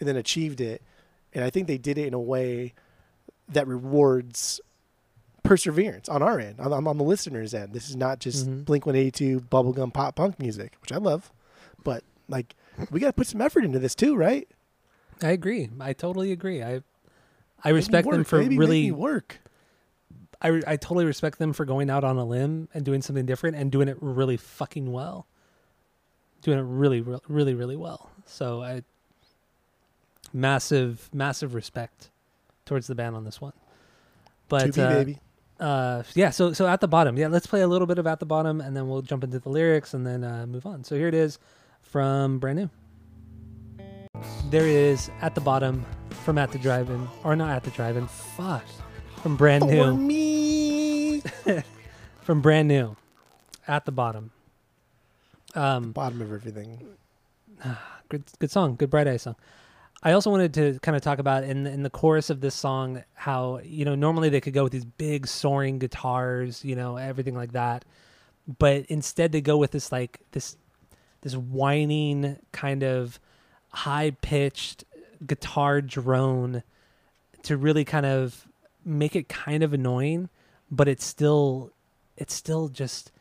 and 0.00 0.08
then 0.08 0.16
achieved 0.16 0.60
it. 0.60 0.82
And 1.32 1.42
I 1.44 1.50
think 1.50 1.66
they 1.66 1.78
did 1.78 1.96
it 1.98 2.06
in 2.08 2.14
a 2.14 2.20
way 2.20 2.74
that 3.48 3.66
rewards 3.66 4.60
perseverance 5.42 6.08
on 6.08 6.22
our 6.22 6.38
end, 6.38 6.60
on, 6.60 6.86
on 6.86 6.98
the 6.98 7.04
listener's 7.04 7.52
end. 7.54 7.72
This 7.72 7.88
is 7.90 7.96
not 7.96 8.18
just 8.20 8.48
Mhm. 8.48 8.64
Blink 8.64 8.86
182 8.86 9.40
bubblegum 9.40 9.92
pop 9.92 10.14
punk 10.16 10.38
music, 10.38 10.76
which 10.80 10.92
I 10.92 10.96
love, 10.98 11.32
but 11.84 12.04
like 12.28 12.54
we 12.90 13.00
got 13.00 13.08
to 13.08 13.12
put 13.12 13.26
some 13.26 13.40
effort 13.40 13.64
into 13.64 13.78
this 13.78 13.94
too, 13.94 14.14
right? 14.16 14.48
I 15.22 15.30
agree. 15.30 15.68
I 15.80 15.92
totally 15.92 16.32
agree. 16.32 16.62
I 16.62 16.82
I 17.64 17.70
respect 17.70 18.10
them 18.10 18.24
for 18.24 18.38
really. 18.42 18.90
work. 18.90 19.40
I 20.40 20.60
I 20.66 20.76
totally 20.76 21.04
respect 21.04 21.38
them 21.38 21.52
for 21.52 21.64
going 21.64 21.90
out 21.90 22.02
on 22.04 22.16
a 22.18 22.24
limb 22.24 22.68
and 22.74 22.84
doing 22.84 23.02
something 23.02 23.26
different 23.26 23.56
and 23.56 23.70
doing 23.70 23.88
it 23.88 23.96
really 24.00 24.36
fucking 24.36 24.90
well. 24.90 25.26
Doing 26.42 26.58
it 26.58 26.62
really, 26.62 27.00
re- 27.00 27.20
really, 27.28 27.54
really 27.54 27.76
well. 27.76 28.10
So 28.26 28.62
I 28.62 28.82
massive, 30.32 31.08
massive 31.12 31.54
respect 31.54 32.10
towards 32.64 32.86
the 32.86 32.94
band 32.94 33.14
on 33.16 33.24
this 33.24 33.40
one. 33.40 33.52
But 34.48 34.66
To 34.66 34.72
be, 34.72 34.80
uh, 34.80 34.88
baby. 34.90 35.18
Uh 35.62 36.02
yeah 36.14 36.30
so 36.30 36.52
so 36.52 36.66
at 36.66 36.80
the 36.80 36.88
bottom 36.88 37.16
yeah 37.16 37.28
let's 37.28 37.46
play 37.46 37.60
a 37.62 37.68
little 37.68 37.86
bit 37.86 37.96
of 37.98 38.06
at 38.06 38.18
the 38.18 38.26
bottom 38.26 38.60
and 38.60 38.76
then 38.76 38.88
we'll 38.88 39.00
jump 39.00 39.22
into 39.22 39.38
the 39.38 39.48
lyrics 39.48 39.94
and 39.94 40.04
then 40.04 40.24
uh 40.24 40.44
move 40.44 40.66
on 40.66 40.82
so 40.82 40.96
here 40.96 41.06
it 41.06 41.14
is 41.14 41.38
from 41.80 42.38
brand 42.40 42.58
new 42.58 42.70
There 44.50 44.66
is 44.66 45.08
at 45.20 45.34
the 45.36 45.40
bottom 45.40 45.86
from 46.24 46.36
at 46.36 46.50
the 46.50 46.58
drive-in 46.58 47.08
or 47.22 47.36
not 47.36 47.50
at 47.50 47.62
the 47.62 47.70
drive-in 47.70 48.08
fuck 48.08 48.64
from 49.22 49.36
brand 49.36 49.64
new. 49.66 49.84
For 49.84 49.92
me. 49.92 51.22
from 52.22 52.40
brand 52.40 52.66
new 52.66 52.96
at 53.68 53.84
the 53.84 53.92
bottom 53.92 54.32
um 55.54 55.92
Bottom 55.92 56.22
of 56.22 56.32
everything. 56.32 56.80
good 58.08 58.24
good 58.40 58.50
song 58.50 58.74
good 58.74 58.90
bright 58.90 59.06
eye 59.06 59.16
song 59.16 59.36
i 60.02 60.12
also 60.12 60.30
wanted 60.30 60.54
to 60.54 60.78
kind 60.80 60.96
of 60.96 61.02
talk 61.02 61.18
about 61.18 61.44
in 61.44 61.66
in 61.66 61.82
the 61.82 61.90
chorus 61.90 62.30
of 62.30 62.40
this 62.40 62.54
song 62.54 63.02
how 63.14 63.60
you 63.64 63.84
know 63.84 63.94
normally 63.94 64.28
they 64.28 64.40
could 64.40 64.52
go 64.52 64.64
with 64.64 64.72
these 64.72 64.84
big 64.84 65.26
soaring 65.26 65.78
guitars 65.78 66.64
you 66.64 66.76
know 66.76 66.96
everything 66.96 67.34
like 67.34 67.52
that. 67.52 67.84
But 68.58 68.86
instead 68.86 69.30
they 69.30 69.40
go 69.40 69.56
with 69.56 69.70
this 69.70 69.92
like 69.92 70.20
this 70.32 70.56
this 71.20 71.36
whining 71.36 72.36
kind 72.50 72.82
of 72.82 73.20
high 73.70 74.10
pitched 74.20 74.84
guitar 75.24 75.80
drone 75.80 76.62
to 77.44 77.56
really 77.56 77.84
kind 77.84 78.06
of 78.06 78.46
make 78.84 79.14
it 79.14 79.28
kind 79.28 79.62
of 79.62 79.72
annoying 79.72 80.28
but 80.70 80.88
it's 80.88 81.04
still 81.04 81.70
it's 82.16 82.34
still 82.34 82.68
just 82.68 83.12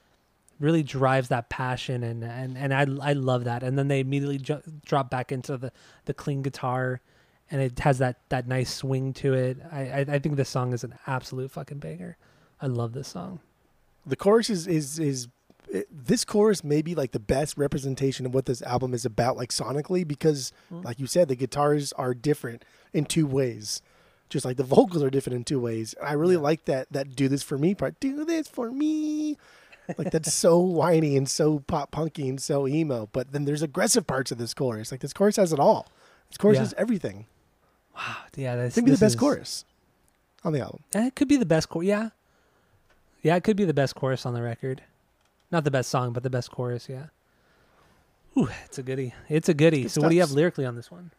really 0.62 0.84
drives 0.84 1.28
that 1.30 1.50
passion 1.50 2.04
and 2.04 2.24
and 2.24 2.58
and 2.58 2.74
I 2.74 2.82
I 3.10 3.13
love 3.13 3.43
that. 3.45 3.63
And 3.63 3.78
then 3.78 3.88
they 3.89 4.00
immediately 4.00 4.38
ju- 4.38 4.62
drop 4.86 5.10
back 5.10 5.32
into 5.32 5.58
the 5.58 5.71
the 6.06 6.13
clean 6.13 6.41
guitar, 6.41 7.02
and 7.50 7.62
it 7.62 7.80
has 7.80 7.97
that 7.97 8.19
that 8.30 8.47
nice 8.47 8.74
swing 8.74 9.12
to 9.15 9.34
it. 9.34 9.58
I 9.71 9.82
I, 9.82 10.00
I 10.08 10.19
think 10.19 10.36
this 10.38 10.50
song 10.50 10.71
is 10.74 10.84
an 10.84 10.93
absolute 11.08 11.52
fucking 11.52 11.80
banger. 11.80 12.15
I 12.62 12.67
love 12.67 12.93
this 12.93 13.08
song. 13.10 13.39
The 14.06 14.15
chorus 14.15 14.50
is 14.50 14.67
is 14.67 15.00
is 15.00 15.28
it, 15.69 15.88
this 15.91 16.26
chorus 16.26 16.63
may 16.63 16.82
be 16.82 16.95
like 16.95 17.12
the 17.12 17.19
best 17.19 17.58
representation 17.58 18.26
of 18.26 18.34
what 18.34 18.45
this 18.45 18.62
album 18.62 18.93
is 18.93 19.06
about, 19.06 19.38
like 19.38 19.50
sonically, 19.50 20.08
because 20.08 20.52
Mm. 20.71 20.84
like 20.86 21.00
you 21.00 21.08
said, 21.08 21.28
the 21.28 21.36
guitars 21.36 21.91
are 21.93 22.13
different 22.13 22.63
in 22.93 23.06
two 23.06 23.26
ways. 23.26 23.82
Just 24.30 24.45
like 24.45 24.58
the 24.58 24.63
vocals 24.63 25.04
are 25.04 25.10
different 25.10 25.36
in 25.38 25.43
two 25.43 25.60
ways. 25.60 25.93
I 26.02 26.13
really 26.13 26.36
Yeah. 26.36 26.41
like 26.41 26.65
that 26.65 26.88
that 26.91 27.15
do 27.15 27.28
this 27.28 27.43
for 27.43 27.58
me 27.58 27.74
part. 27.76 28.00
Do 28.00 28.24
this 28.26 28.47
for 28.47 28.71
me. 28.71 29.38
Like 29.98 30.12
that's 30.12 30.34
so 30.34 30.58
whiny 30.60 31.17
and 31.17 31.28
so 31.30 31.60
pop 31.60 31.91
punky 31.91 32.30
and 32.30 32.41
so 32.41 32.67
emo. 32.67 33.10
But 33.12 33.32
then 33.34 33.46
there's 33.46 33.62
aggressive 33.62 34.08
parts 34.08 34.32
of 34.32 34.38
this 34.38 34.54
chorus. 34.54 34.91
Like 34.91 35.02
this 35.02 35.12
chorus 35.13 35.36
has 35.36 35.52
it 35.52 35.60
all. 35.60 35.88
This 36.30 36.38
chorus 36.38 36.56
Yeah. 36.56 36.62
has 36.62 36.74
everything. 36.78 37.26
Wow, 37.96 38.15
yeah, 38.36 38.56
that's 38.56 38.76
could 38.76 38.86
be 38.86 38.91
the 38.91 38.98
best 38.98 39.15
is- 39.15 39.20
chorus 39.20 39.65
on 40.46 40.54
the 40.54 40.62
album. 40.62 40.82
eh, 40.94 41.08
It 41.08 41.15
could 41.15 41.28
be 41.28 41.36
the 41.38 41.46
best 41.46 41.67
chorus. 41.70 41.88
Yeah, 41.88 42.10
yeah, 43.22 43.36
it 43.36 43.44
could 43.44 43.58
be 43.58 43.65
the 43.65 43.74
best 43.74 43.96
chorus 43.96 44.26
on 44.26 44.34
the 44.34 44.41
record. 44.41 44.82
Not 45.52 45.65
the 45.65 45.72
best 45.72 45.89
song, 45.89 46.13
but 46.13 46.24
the 46.24 46.30
best 46.30 46.52
chorus. 46.52 46.88
Yeah. 46.88 47.08
Ooh, 48.38 48.48
it's 48.65 48.78
a 48.78 48.84
goodie. 48.84 49.13
It's 49.28 49.50
a 49.50 49.54
goodie. 49.54 49.84
Good 49.84 49.91
So, 49.91 50.02
what 50.02 50.10
do 50.10 50.15
you 50.15 50.22
have 50.22 50.32
lyrically 50.32 50.65
on 50.65 50.76
this 50.78 50.89
one? 50.89 51.12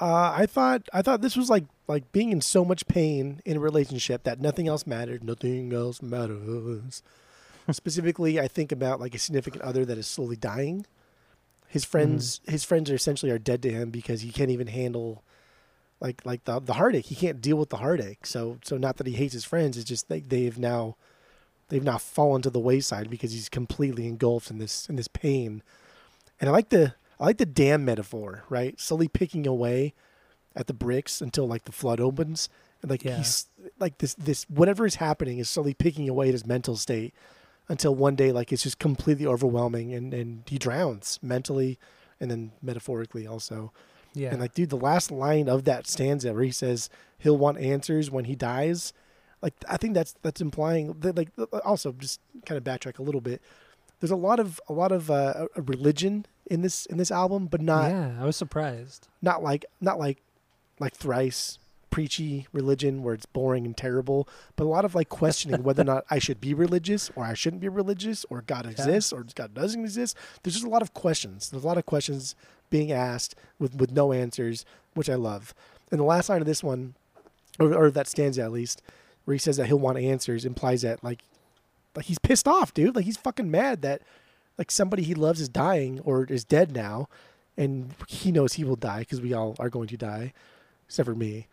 Uh, 0.00 0.32
I 0.36 0.46
thought 0.46 0.88
I 0.92 1.02
thought 1.02 1.20
this 1.20 1.36
was 1.36 1.50
like 1.50 1.64
like 1.86 2.10
being 2.12 2.30
in 2.30 2.40
so 2.40 2.64
much 2.64 2.86
pain 2.86 3.40
in 3.44 3.56
a 3.56 3.60
relationship 3.60 4.24
that 4.24 4.40
nothing 4.40 4.68
else 4.68 4.86
mattered. 4.86 5.24
Nothing 5.24 5.72
else 5.72 6.00
matters. 6.02 7.02
Specifically, 7.70 8.40
I 8.40 8.48
think 8.48 8.72
about 8.72 9.00
like 9.00 9.14
a 9.14 9.18
significant 9.18 9.62
other 9.62 9.84
that 9.84 9.98
is 9.98 10.06
slowly 10.06 10.36
dying. 10.36 10.86
His 11.68 11.84
friends, 11.84 12.40
his 12.48 12.64
friends 12.64 12.90
are 12.90 12.96
essentially 12.96 13.30
are 13.30 13.38
dead 13.38 13.62
to 13.62 13.70
him 13.70 13.90
because 13.90 14.22
he 14.22 14.32
can't 14.32 14.50
even 14.50 14.66
handle 14.66 15.22
like 16.00 16.24
like 16.24 16.44
the 16.44 16.58
the 16.60 16.74
heartache. 16.74 17.06
He 17.06 17.14
can't 17.14 17.40
deal 17.40 17.56
with 17.56 17.68
the 17.68 17.76
heartache. 17.76 18.26
So 18.26 18.58
so 18.64 18.76
not 18.76 18.96
that 18.96 19.06
he 19.06 19.12
hates 19.12 19.34
his 19.34 19.44
friends. 19.44 19.76
It's 19.76 19.88
just 19.88 20.08
they 20.08 20.20
they've 20.20 20.58
now 20.58 20.96
they've 21.68 21.84
now 21.84 21.98
fallen 21.98 22.42
to 22.42 22.50
the 22.50 22.58
wayside 22.58 23.10
because 23.10 23.32
he's 23.32 23.48
completely 23.48 24.06
engulfed 24.06 24.50
in 24.50 24.58
this 24.58 24.88
in 24.88 24.96
this 24.96 25.08
pain. 25.08 25.62
And 26.40 26.48
I 26.48 26.52
like 26.52 26.70
the 26.70 26.94
I 27.20 27.26
like 27.26 27.36
the 27.38 27.46
dam 27.46 27.84
metaphor, 27.84 28.44
right? 28.48 28.80
Slowly 28.80 29.06
picking 29.08 29.46
away 29.46 29.94
at 30.56 30.66
the 30.66 30.74
bricks 30.74 31.20
until 31.20 31.46
like 31.46 31.64
the 31.64 31.72
flood 31.72 32.00
opens, 32.00 32.48
and 32.82 32.90
like 32.90 33.04
Yeah. 33.04 33.18
he's 33.18 33.46
like 33.78 33.98
this 33.98 34.14
this 34.14 34.44
whatever 34.48 34.86
is 34.86 34.96
happening 34.96 35.38
is 35.38 35.48
slowly 35.50 35.74
picking 35.74 36.08
away 36.08 36.28
at 36.28 36.34
his 36.34 36.46
mental 36.46 36.76
state 36.76 37.14
until 37.68 37.94
one 37.94 38.16
day 38.16 38.32
like 38.32 38.50
it's 38.52 38.62
just 38.64 38.78
completely 38.80 39.26
overwhelming 39.26 39.92
and 39.94 40.12
and 40.14 40.42
he 40.46 40.58
drowns 40.58 41.18
mentally 41.22 41.78
and 42.18 42.30
then 42.30 42.52
metaphorically 42.62 43.26
also. 43.26 43.72
Yeah. 44.12 44.30
And 44.30 44.40
like, 44.40 44.54
dude, 44.54 44.70
the 44.70 44.76
last 44.76 45.12
line 45.12 45.48
of 45.48 45.64
that 45.64 45.86
stanza 45.86 46.32
where 46.32 46.42
he 46.42 46.50
says 46.50 46.90
he'll 47.18 47.36
want 47.38 47.58
answers 47.58 48.10
when 48.10 48.24
he 48.24 48.34
dies, 48.34 48.92
like 49.40 49.54
I 49.68 49.76
think 49.76 49.94
that's 49.94 50.14
that's 50.22 50.40
implying 50.40 50.94
that 51.00 51.16
like 51.16 51.28
also 51.64 51.92
just 51.92 52.18
kind 52.46 52.58
of 52.58 52.64
backtrack 52.64 52.98
a 52.98 53.02
little 53.02 53.20
bit. 53.20 53.40
There's 54.00 54.10
a 54.10 54.16
lot 54.16 54.40
of 54.40 54.60
a 54.68 54.72
lot 54.72 54.90
of 54.90 55.10
uh, 55.10 55.46
a 55.54 55.62
religion 55.62 56.26
in 56.50 56.62
this 56.62 56.84
in 56.86 56.98
this 56.98 57.10
album, 57.10 57.46
but 57.46 57.62
not 57.62 57.90
yeah, 57.90 58.16
I 58.20 58.24
was 58.24 58.36
surprised. 58.36 59.08
not 59.22 59.42
like 59.42 59.64
not 59.80 59.98
like 59.98 60.18
like 60.78 60.94
thrice 60.94 61.58
preachy 61.90 62.46
religion 62.52 63.02
where 63.02 63.14
it's 63.14 63.26
boring 63.26 63.66
and 63.66 63.76
terrible, 63.76 64.28
but 64.56 64.64
a 64.64 64.68
lot 64.68 64.84
of 64.84 64.94
like 64.94 65.08
questioning 65.08 65.62
whether 65.62 65.82
or 65.82 65.84
not 65.84 66.04
I 66.08 66.18
should 66.18 66.40
be 66.40 66.54
religious 66.54 67.10
or 67.16 67.24
I 67.24 67.34
shouldn't 67.34 67.62
be 67.62 67.68
religious 67.68 68.24
or 68.30 68.42
God 68.42 68.66
exists 68.66 69.12
or 69.12 69.24
God 69.34 69.54
doesn't 69.54 69.80
exist. 69.80 70.16
There's 70.42 70.54
just 70.54 70.66
a 70.66 70.70
lot 70.70 70.82
of 70.82 70.94
questions. 70.94 71.50
There's 71.50 71.64
a 71.64 71.66
lot 71.66 71.78
of 71.78 71.86
questions 71.86 72.34
being 72.68 72.92
asked 72.92 73.34
with 73.58 73.76
with 73.76 73.92
no 73.92 74.12
answers, 74.12 74.64
which 74.94 75.10
I 75.10 75.14
love. 75.16 75.54
And 75.90 76.00
the 76.00 76.04
last 76.04 76.28
line 76.28 76.40
of 76.40 76.46
this 76.46 76.62
one, 76.62 76.94
or, 77.58 77.74
or 77.74 77.90
that 77.90 78.06
stanza 78.06 78.42
at 78.42 78.52
least, 78.52 78.82
where 79.24 79.34
he 79.34 79.38
says 79.38 79.56
that 79.56 79.66
he'll 79.66 79.78
want 79.78 79.98
answers, 79.98 80.44
implies 80.44 80.82
that 80.82 81.02
like 81.02 81.24
like 81.96 82.06
he's 82.06 82.18
pissed 82.18 82.46
off, 82.46 82.72
dude. 82.72 82.94
Like 82.94 83.04
he's 83.04 83.16
fucking 83.16 83.50
mad 83.50 83.82
that 83.82 84.02
like 84.60 84.70
somebody 84.70 85.02
he 85.02 85.14
loves 85.14 85.40
is 85.40 85.48
dying 85.48 85.98
or 86.04 86.24
is 86.24 86.44
dead 86.44 86.70
now, 86.72 87.08
and 87.56 87.94
he 88.06 88.30
knows 88.30 88.52
he 88.52 88.64
will 88.64 88.76
die 88.76 89.00
because 89.00 89.20
we 89.20 89.32
all 89.32 89.56
are 89.58 89.70
going 89.70 89.88
to 89.88 89.96
die, 89.96 90.32
except 90.86 91.06
for 91.06 91.14
me. 91.14 91.46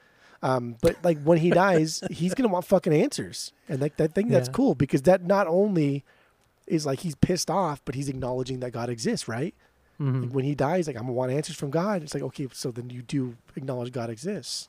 Um, 0.44 0.76
but 0.82 0.98
like 1.04 1.20
when 1.24 1.38
he 1.40 1.50
dies, 1.66 2.04
he's 2.12 2.34
gonna 2.36 2.50
want 2.50 2.66
fucking 2.66 2.94
answers, 2.94 3.54
and 3.70 3.80
like 3.82 3.96
think 3.96 4.30
that's 4.30 4.50
Yeah. 4.50 4.54
cool 4.54 4.76
because 4.76 5.04
that 5.04 5.24
not 5.24 5.48
only 5.48 6.04
is 6.68 6.86
like 6.86 7.00
he's 7.00 7.16
pissed 7.16 7.50
off, 7.50 7.82
but 7.86 7.96
he's 7.96 8.10
acknowledging 8.10 8.60
that 8.60 8.72
God 8.72 8.90
exists, 8.90 9.28
right? 9.30 9.56
Mhm. 10.02 10.24
Like 10.24 10.32
when 10.32 10.44
he 10.46 10.54
dies, 10.54 10.86
like 10.88 10.98
I'm 10.98 11.04
gonna 11.04 11.14
want 11.14 11.32
answers 11.32 11.56
from 11.56 11.72
God. 11.72 12.04
It's 12.04 12.14
like 12.14 12.24
okay, 12.24 12.48
so 12.52 12.72
then 12.72 12.90
you 12.90 13.02
do 13.02 13.38
acknowledge 13.56 13.92
God 13.94 14.10
exists. 14.10 14.68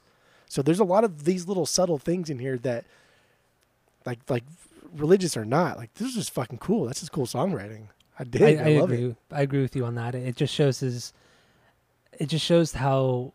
So 0.49 0.63
there's 0.63 0.79
a 0.81 0.85
lot 0.85 1.03
of 1.05 1.25
these 1.25 1.47
little 1.49 1.67
subtle 1.67 1.99
things 1.99 2.31
in 2.31 2.39
here 2.39 2.57
that, 2.59 2.85
like 4.07 4.21
like 4.31 4.45
religious 4.97 5.37
or 5.37 5.45
not, 5.45 5.77
like 5.77 5.93
this 5.95 6.09
is 6.09 6.15
just 6.15 6.31
fucking 6.31 6.59
cool. 6.59 6.87
That's 6.87 7.01
just 7.01 7.13
cool 7.13 7.27
songwriting. 7.27 7.89
I 8.19 8.25
did. 8.25 8.43
I, 8.43 8.63
I, 8.63 8.69
I 8.69 8.79
love 8.81 8.91
agree. 8.91 9.11
it. 9.11 9.17
I 9.31 9.43
agree 9.43 9.63
with 9.63 9.77
you 9.77 9.85
on 9.85 9.95
that. 9.97 10.15
It 10.15 10.37
just 10.37 10.55
shows 10.55 10.81
his. 10.81 11.13
It 12.19 12.27
just 12.27 12.45
shows 12.45 12.73
how, 12.73 13.35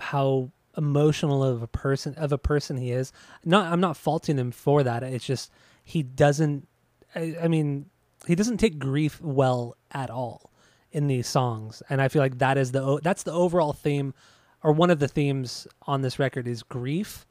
how 0.00 0.50
emotional 0.76 1.42
of 1.44 1.62
a 1.62 1.66
person 1.66 2.14
of 2.14 2.32
a 2.32 2.38
person 2.38 2.78
he 2.78 2.90
is. 2.90 3.12
Not, 3.44 3.70
I'm 3.70 3.80
not 3.80 3.96
faulting 3.96 4.38
him 4.38 4.50
for 4.50 4.82
that. 4.82 5.02
It's 5.02 5.26
just 5.26 5.50
he 5.84 6.02
doesn't. 6.02 6.66
I, 7.14 7.36
I 7.42 7.48
mean, 7.48 7.86
he 8.26 8.34
doesn't 8.34 8.58
take 8.58 8.78
grief 8.78 9.20
well 9.20 9.76
at 9.92 10.10
all 10.10 10.50
in 10.90 11.06
these 11.06 11.26
songs, 11.26 11.82
and 11.90 12.00
I 12.00 12.08
feel 12.08 12.22
like 12.22 12.38
that 12.38 12.56
is 12.56 12.72
the 12.72 12.82
o- 12.82 13.00
that's 13.00 13.24
the 13.24 13.32
overall 13.32 13.74
theme, 13.74 14.14
or 14.62 14.72
one 14.72 14.90
of 14.90 15.00
the 15.00 15.08
themes 15.08 15.66
on 15.82 16.00
this 16.00 16.18
record 16.18 16.48
is 16.48 16.62
grief, 16.62 17.26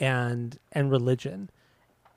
and 0.00 0.58
and 0.72 0.90
religion 0.90 1.50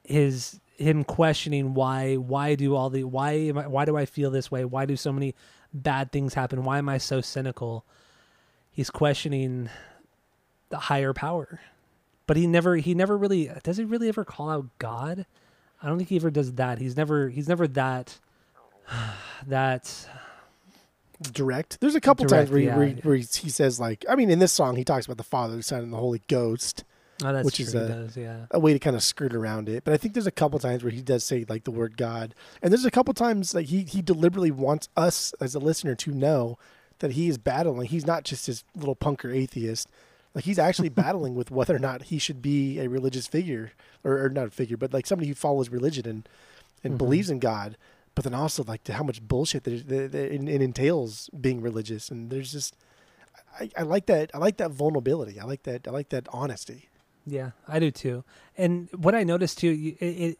his 0.03 0.61
him 0.77 1.03
questioning 1.03 1.73
why 1.73 2.15
why 2.15 2.55
do 2.55 2.75
all 2.75 2.89
the 2.89 3.03
why 3.03 3.31
am 3.31 3.57
I, 3.57 3.67
why 3.67 3.85
do 3.85 3.97
I 3.97 4.05
feel 4.05 4.31
this 4.31 4.51
way? 4.51 4.63
Why 4.63 4.85
do 4.85 4.95
so 4.95 5.11
many 5.11 5.35
bad 5.73 6.11
things 6.11 6.35
happen? 6.35 6.63
Why 6.63 6.77
am 6.77 6.87
I 6.87 6.97
so 6.97 7.21
cynical? 7.21 7.85
He's 8.71 8.89
questioning 8.89 9.69
the 10.69 10.77
higher 10.77 11.13
power. 11.13 11.59
But 12.27 12.37
he 12.37 12.45
never 12.45 12.75
he 12.75 12.93
never 12.93 13.17
really 13.17 13.49
does 13.63 13.77
he 13.77 13.83
really 13.83 14.09
ever 14.09 14.23
call 14.23 14.49
out 14.49 14.65
God? 14.79 15.25
I 15.81 15.87
don't 15.87 15.97
think 15.97 16.09
he 16.09 16.17
ever 16.17 16.31
does 16.31 16.53
that. 16.53 16.79
He's 16.79 16.95
never 16.95 17.29
he's 17.29 17.47
never 17.47 17.67
that 17.69 18.19
that 19.47 20.07
direct. 21.31 21.79
There's 21.79 21.95
a 21.95 22.01
couple 22.01 22.25
Direct, 22.25 22.49
times 22.49 22.51
where, 22.51 22.59
he, 22.59 22.65
yeah, 22.67 22.77
where, 22.77 22.87
he, 22.87 22.93
yeah. 22.93 23.01
where 23.01 23.15
he, 23.15 23.23
he 23.23 23.49
says 23.49 23.79
like, 23.79 24.05
I 24.07 24.15
mean, 24.15 24.29
in 24.29 24.39
this 24.39 24.51
song 24.51 24.75
he 24.75 24.83
talks 24.83 25.05
about 25.05 25.17
the 25.17 25.23
Father, 25.23 25.55
the 25.55 25.63
Son, 25.63 25.81
and 25.81 25.93
the 25.93 25.97
Holy 25.97 26.21
Ghost, 26.27 26.83
oh 27.23 27.33
that's 27.33 27.45
Which 27.45 27.55
true 27.55 27.65
is 27.65 27.75
a- 27.75 27.87
does, 27.87 28.17
yeah. 28.17 28.45
a 28.51 28.59
way 28.59 28.73
to 28.73 28.79
kind 28.79 28.95
of 28.95 29.03
skirt 29.03 29.33
around 29.33 29.69
it. 29.69 29.83
But 29.83 29.93
I 29.93 29.97
think 29.97 30.13
there's 30.13 30.27
a 30.27 30.31
couple 30.31 30.59
times 30.59 30.83
where 30.83 30.91
he 30.91 31.01
does 31.01 31.23
say 31.23 31.45
like 31.47 31.63
the 31.63 31.71
word 31.71 31.97
God, 31.97 32.33
and 32.61 32.71
there's 32.71 32.85
a 32.85 32.91
couple 32.91 33.13
times 33.13 33.53
like 33.55 33.67
he 33.67 33.83
he 33.83 34.01
deliberately 34.01 34.51
wants 34.51 34.89
us 34.95 35.33
as 35.41 35.55
a 35.55 35.59
listener 35.59 35.95
to 35.95 36.11
know 36.11 36.57
that 36.99 37.11
he 37.11 37.27
is 37.27 37.37
battling. 37.37 37.87
He's 37.87 38.05
not 38.07 38.23
just 38.23 38.47
this 38.47 38.63
little 38.75 38.95
punker 38.95 39.35
atheist. 39.35 39.87
Like 40.33 40.45
he's 40.45 40.59
actually 40.59 40.89
battling 41.03 41.35
with 41.35 41.51
whether 41.51 41.75
or 41.75 41.79
not 41.79 42.03
he 42.03 42.19
should 42.19 42.41
be 42.41 42.79
a 42.79 42.87
religious 42.89 43.27
figure, 43.27 43.71
or, 44.03 44.23
or 44.25 44.29
not 44.29 44.47
a 44.47 44.51
figure, 44.51 44.77
but 44.77 44.93
like 44.93 45.05
somebody 45.07 45.27
who 45.29 45.35
follows 45.35 45.69
religion 45.69 46.07
and 46.07 46.29
and 46.83 46.93
Mhm. 46.93 46.97
believes 46.99 47.29
in 47.29 47.39
God. 47.39 47.77
But 48.13 48.23
then 48.23 48.33
also 48.33 48.63
like 48.63 48.83
to 48.85 48.93
how 48.93 49.03
much 49.03 49.21
bullshit 49.21 49.63
that 49.65 49.73
it, 49.73 49.87
that 49.89 50.15
it, 50.15 50.47
it 50.49 50.61
entails 50.61 51.29
being 51.39 51.61
religious, 51.61 52.09
and 52.09 52.29
there's 52.31 52.51
just 52.51 52.75
I, 53.59 53.69
I 53.77 53.81
like 53.83 54.07
that 54.07 54.31
I 54.33 54.37
like 54.39 54.57
that 54.57 54.71
vulnerability. 54.71 55.39
I 55.39 55.43
like 55.45 55.63
that 55.63 55.87
I 55.87 55.91
like 55.91 56.09
that 56.09 56.27
honesty. 56.33 56.89
Yeah, 57.27 57.51
I 57.67 57.79
do 57.79 57.91
too. 57.91 58.23
And 58.57 58.87
what 58.95 59.13
I 59.13 59.23
noticed 59.25 59.57
too, 59.57 59.95
it, 59.99 60.05
it 60.05 60.39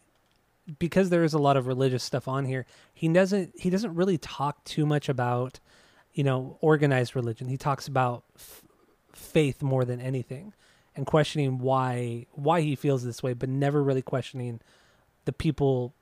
because 0.78 1.10
there 1.10 1.22
is 1.22 1.34
a 1.34 1.38
lot 1.38 1.56
of 1.56 1.66
religious 1.66 2.02
stuff 2.02 2.26
on 2.26 2.46
here. 2.46 2.64
He 2.94 3.08
doesn't 3.08 3.52
he 3.60 3.68
doesn't 3.68 3.94
really 3.94 4.16
talk 4.16 4.64
too 4.64 4.86
much 4.86 5.10
about, 5.10 5.60
you 6.14 6.24
know, 6.24 6.56
organized 6.62 7.14
religion. 7.14 7.46
He 7.46 7.58
talks 7.58 7.86
about 7.86 8.24
f- 8.36 8.62
faith 9.12 9.62
more 9.62 9.84
than 9.84 10.00
anything, 10.00 10.54
and 10.96 11.04
questioning 11.04 11.58
why 11.58 12.24
why 12.32 12.62
he 12.62 12.74
feels 12.74 13.04
this 13.04 13.22
way, 13.22 13.34
but 13.34 13.50
never 13.50 13.82
really 13.82 14.02
questioning 14.02 14.60
the 15.26 15.32
people 15.32 15.92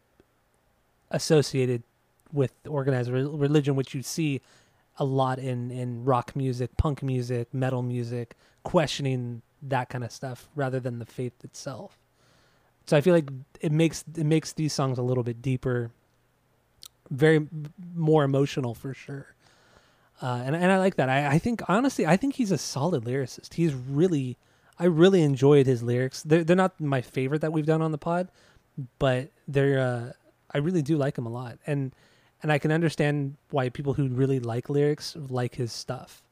associated 1.10 1.82
with 2.32 2.52
organized 2.68 3.10
re- 3.10 3.24
religion, 3.24 3.74
which 3.74 3.92
you 3.92 4.02
see 4.02 4.40
a 4.98 5.04
lot 5.04 5.40
in 5.40 5.72
in 5.72 6.04
rock 6.04 6.36
music, 6.36 6.76
punk 6.76 7.02
music, 7.02 7.52
metal 7.52 7.82
music, 7.82 8.36
questioning 8.62 9.42
that 9.62 9.88
kind 9.88 10.04
of 10.04 10.12
stuff 10.12 10.48
rather 10.54 10.80
than 10.80 10.98
the 10.98 11.06
faith 11.06 11.44
itself. 11.44 11.98
So 12.86 12.96
I 12.96 13.00
feel 13.00 13.14
like 13.14 13.28
it 13.60 13.72
makes 13.72 14.04
it 14.16 14.26
makes 14.26 14.52
these 14.52 14.72
songs 14.72 14.98
a 14.98 15.02
little 15.02 15.24
bit 15.24 15.42
deeper, 15.42 15.90
very 17.10 17.48
more 17.94 18.24
emotional 18.24 18.74
for 18.74 18.94
sure. 18.94 19.34
Uh, 20.22 20.42
and 20.44 20.56
and 20.56 20.72
I 20.72 20.78
like 20.78 20.96
that. 20.96 21.08
I, 21.08 21.26
I 21.32 21.38
think 21.38 21.62
honestly, 21.68 22.06
I 22.06 22.16
think 22.16 22.36
he's 22.36 22.52
a 22.52 22.58
solid 22.58 23.04
lyricist. 23.04 23.54
He's 23.54 23.74
really, 23.74 24.38
I 24.78 24.84
really 24.84 25.22
enjoyed 25.22 25.66
his 25.66 25.82
lyrics. 25.82 26.22
They're 26.22 26.44
they're 26.44 26.56
not 26.56 26.80
my 26.80 27.02
favorite 27.02 27.40
that 27.40 27.52
we've 27.52 27.66
done 27.66 27.82
on 27.82 27.92
the 27.92 27.98
pod, 27.98 28.28
but 28.98 29.30
they're 29.48 29.78
uh, 29.78 30.12
I 30.52 30.58
really 30.58 30.82
do 30.82 30.96
like 30.96 31.18
him 31.18 31.26
a 31.26 31.30
lot. 31.30 31.58
And 31.66 31.92
and 32.42 32.52
I 32.52 32.58
can 32.58 32.70
understand 32.70 33.36
why 33.50 33.68
people 33.68 33.94
who 33.94 34.08
really 34.08 34.40
like 34.40 34.70
lyrics 34.70 35.16
like 35.16 35.56
his 35.56 35.72
stuff, 35.72 36.22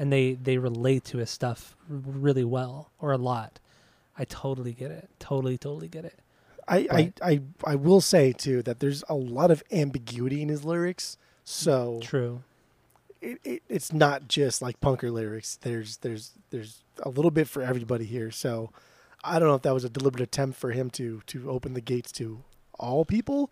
and 0.00 0.10
they 0.10 0.32
they 0.32 0.56
relate 0.56 1.04
to 1.04 1.18
his 1.18 1.28
stuff 1.28 1.76
really 1.86 2.42
well 2.42 2.90
or 2.98 3.12
a 3.12 3.18
lot. 3.18 3.60
I 4.16 4.24
totally 4.24 4.72
get 4.72 4.90
it. 4.90 5.10
Totally, 5.18 5.58
totally 5.58 5.88
get 5.88 6.06
it. 6.06 6.18
I, 6.66 6.88
Right. 6.90 7.18
I, 7.22 7.30
I, 7.30 7.40
I 7.72 7.74
will 7.74 8.00
say 8.00 8.32
too 8.32 8.62
that 8.62 8.80
there's 8.80 9.04
a 9.10 9.14
lot 9.14 9.50
of 9.50 9.62
ambiguity 9.70 10.40
in 10.40 10.48
his 10.48 10.64
lyrics. 10.64 11.18
So 11.44 12.00
True. 12.02 12.42
it, 13.20 13.40
it, 13.44 13.62
it's 13.68 13.92
not 13.92 14.26
just 14.26 14.62
like 14.62 14.80
punker 14.80 15.12
lyrics. 15.12 15.58
There's 15.60 15.98
there's 15.98 16.32
there's 16.48 16.82
a 17.02 17.10
little 17.10 17.30
bit 17.30 17.46
for 17.46 17.60
everybody 17.62 18.06
here. 18.06 18.30
So 18.30 18.70
I 19.22 19.38
don't 19.38 19.48
know 19.48 19.54
if 19.54 19.62
that 19.62 19.74
was 19.74 19.84
a 19.84 19.90
deliberate 19.90 20.22
attempt 20.22 20.58
for 20.58 20.70
him 20.70 20.88
to 20.90 21.20
to 21.26 21.50
open 21.50 21.74
the 21.74 21.82
gates 21.82 22.10
to 22.12 22.42
all 22.78 23.04
people. 23.04 23.50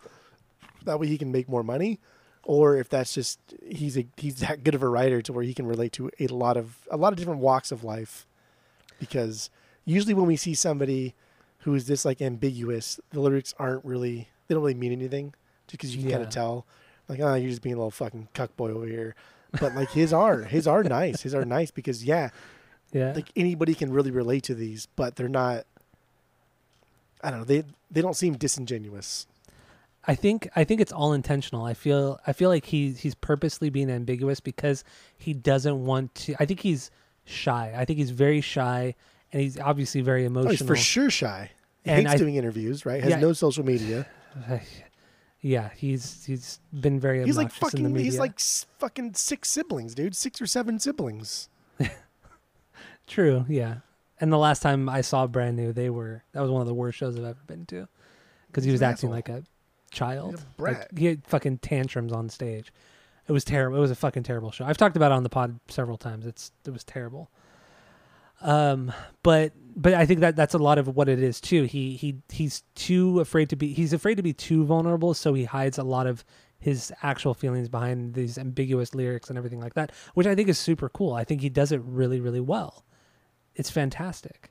That 0.84 0.98
way 0.98 1.08
he 1.08 1.18
can 1.18 1.30
make 1.30 1.46
more 1.46 1.62
money, 1.62 2.00
or 2.48 2.78
if 2.78 2.88
that's 2.88 3.12
just 3.12 3.38
he's 3.68 3.96
a 3.98 4.06
he's 4.16 4.36
that 4.40 4.64
good 4.64 4.74
of 4.74 4.82
a 4.82 4.88
writer 4.88 5.20
to 5.22 5.32
where 5.32 5.44
he 5.44 5.52
can 5.54 5.66
relate 5.66 5.92
to 5.92 6.10
a 6.18 6.26
lot 6.28 6.56
of 6.56 6.78
a 6.90 6.96
lot 6.96 7.12
of 7.12 7.18
different 7.18 7.40
walks 7.40 7.70
of 7.70 7.84
life. 7.84 8.26
Because 8.98 9.50
usually 9.84 10.14
when 10.14 10.26
we 10.26 10.36
see 10.36 10.54
somebody 10.54 11.14
who 11.58 11.74
is 11.74 11.86
this 11.86 12.04
like 12.04 12.20
ambiguous, 12.22 12.98
the 13.10 13.20
lyrics 13.20 13.54
aren't 13.58 13.84
really 13.84 14.28
they 14.48 14.54
don't 14.54 14.62
really 14.62 14.74
mean 14.74 14.92
anything, 14.92 15.34
just 15.66 15.72
because 15.72 15.94
you 15.94 16.02
can 16.02 16.10
kind 16.10 16.22
of 16.22 16.30
tell, 16.30 16.64
like, 17.06 17.20
oh, 17.20 17.34
you're 17.34 17.50
just 17.50 17.60
being 17.60 17.74
a 17.74 17.78
little 17.78 17.90
fucking 17.90 18.28
cuckboy 18.34 18.70
over 18.70 18.86
here. 18.86 19.14
But 19.60 19.74
like 19.74 19.90
his 19.90 20.12
are 20.12 20.42
his 20.44 20.66
are 20.66 20.82
nice. 20.82 21.20
His 21.22 21.34
are 21.34 21.44
nice 21.44 21.70
because 21.70 22.02
yeah, 22.02 22.30
Yeah. 22.92 23.12
like 23.14 23.30
anybody 23.36 23.74
can 23.74 23.92
really 23.92 24.10
relate 24.10 24.42
to 24.44 24.54
these, 24.54 24.86
but 24.96 25.16
they're 25.16 25.28
not. 25.28 25.64
I 27.22 27.30
don't 27.30 27.40
know. 27.40 27.44
They 27.44 27.64
they 27.90 28.00
don't 28.00 28.16
seem 28.16 28.36
disingenuous. 28.38 29.26
I 30.08 30.14
think 30.14 30.48
I 30.56 30.64
think 30.64 30.80
it's 30.80 30.90
all 30.92 31.12
intentional. 31.12 31.64
I 31.64 31.74
feel 31.74 32.18
I 32.26 32.32
feel 32.32 32.48
like 32.48 32.64
he 32.64 32.92
he's 32.92 33.14
purposely 33.14 33.68
being 33.70 33.90
ambiguous 33.90 34.40
because 34.40 34.82
he 35.16 35.34
doesn't 35.34 35.84
want 35.84 36.14
to. 36.16 36.34
I 36.40 36.46
think 36.46 36.60
he's 36.60 36.90
shy. 37.26 37.74
I 37.76 37.84
think 37.84 37.98
he's 37.98 38.10
very 38.10 38.40
shy, 38.40 38.94
and 39.32 39.42
he's 39.42 39.58
obviously 39.60 40.00
very 40.00 40.24
Oh, 40.24 40.28
emotional. 40.28 40.50
he's 40.52 40.62
for 40.66 40.76
sure 40.76 41.10
shy. 41.10 41.50
He 41.84 41.90
And 41.90 42.00
hates 42.08 42.14
I- 42.14 42.16
doing 42.16 42.36
interviews. 42.36 42.86
Right? 42.86 43.02
Has 43.02 43.10
Yeah. 43.10 43.20
no 43.20 43.34
social 43.34 43.64
media. 43.66 44.06
yeah, 45.42 45.70
he's 45.76 46.24
he's 46.24 46.58
been 46.72 46.98
very 46.98 47.22
He's 47.24 47.36
like 47.36 47.48
obnoxious 47.48 47.74
in 47.74 47.82
the 47.82 47.88
fucking. 47.90 47.92
media. 47.94 48.10
He's 48.10 48.18
like 48.18 48.40
fucking 48.78 49.14
six 49.14 49.50
siblings, 49.50 49.94
dude. 49.94 50.16
Six 50.16 50.40
or 50.40 50.46
seven 50.46 50.78
siblings. 50.78 51.48
True, 53.06 53.44
yeah. 53.48 53.76
And 54.20 54.32
the 54.32 54.38
last 54.38 54.62
time 54.62 54.88
I 54.88 55.00
saw 55.00 55.26
Brand 55.26 55.56
New, 55.56 55.72
they 55.72 55.90
were 55.90 56.24
that 56.32 56.40
was 56.40 56.50
one 56.50 56.60
of 56.60 56.66
the 56.66 56.74
worst 56.74 56.98
shows 56.98 57.16
I've 57.16 57.24
ever 57.24 57.38
been 57.46 57.66
to 57.66 57.88
because 58.48 58.64
he 58.64 58.72
was 58.72 58.82
acting 58.82 59.10
asshole. 59.10 59.10
like 59.10 59.28
a 59.28 59.44
child. 59.90 60.32
He's 60.32 60.42
a 60.42 60.46
brat. 60.56 60.78
Like 60.78 60.98
he 60.98 61.06
had 61.06 61.26
fucking 61.26 61.58
tantrums 61.58 62.12
on 62.12 62.28
stage. 62.28 62.72
It 63.26 63.32
was 63.32 63.44
terrible. 63.44 63.76
It 63.76 63.80
was 63.80 63.90
a 63.90 63.96
fucking 63.96 64.22
terrible 64.22 64.50
show. 64.50 64.64
I've 64.64 64.78
talked 64.78 64.96
about 64.96 65.12
it 65.12 65.14
on 65.14 65.22
the 65.22 65.28
pod 65.28 65.58
several 65.68 65.98
times. 65.98 66.26
It's 66.26 66.50
it 66.66 66.70
was 66.70 66.84
terrible. 66.84 67.30
Um, 68.40 68.92
but 69.22 69.52
but 69.76 69.94
I 69.94 70.06
think 70.06 70.20
that 70.20 70.36
that's 70.36 70.54
a 70.54 70.58
lot 70.58 70.78
of 70.78 70.88
what 70.96 71.08
it 71.08 71.22
is 71.22 71.40
too. 71.40 71.64
He 71.64 71.96
he 71.96 72.16
he's 72.30 72.62
too 72.74 73.20
afraid 73.20 73.50
to 73.50 73.56
be. 73.56 73.72
He's 73.72 73.92
afraid 73.92 74.16
to 74.16 74.22
be 74.22 74.32
too 74.32 74.64
vulnerable, 74.64 75.14
so 75.14 75.34
he 75.34 75.44
hides 75.44 75.78
a 75.78 75.82
lot 75.82 76.06
of 76.06 76.24
his 76.60 76.92
actual 77.02 77.34
feelings 77.34 77.68
behind 77.68 78.14
these 78.14 78.36
ambiguous 78.38 78.94
lyrics 78.94 79.28
and 79.28 79.38
everything 79.38 79.60
like 79.60 79.74
that, 79.74 79.92
which 80.14 80.26
I 80.26 80.34
think 80.34 80.48
is 80.48 80.58
super 80.58 80.88
cool. 80.88 81.14
I 81.14 81.24
think 81.24 81.40
he 81.40 81.48
does 81.48 81.72
it 81.72 81.80
really 81.84 82.20
really 82.20 82.40
well. 82.40 82.84
It's 83.54 83.70
fantastic. 83.70 84.50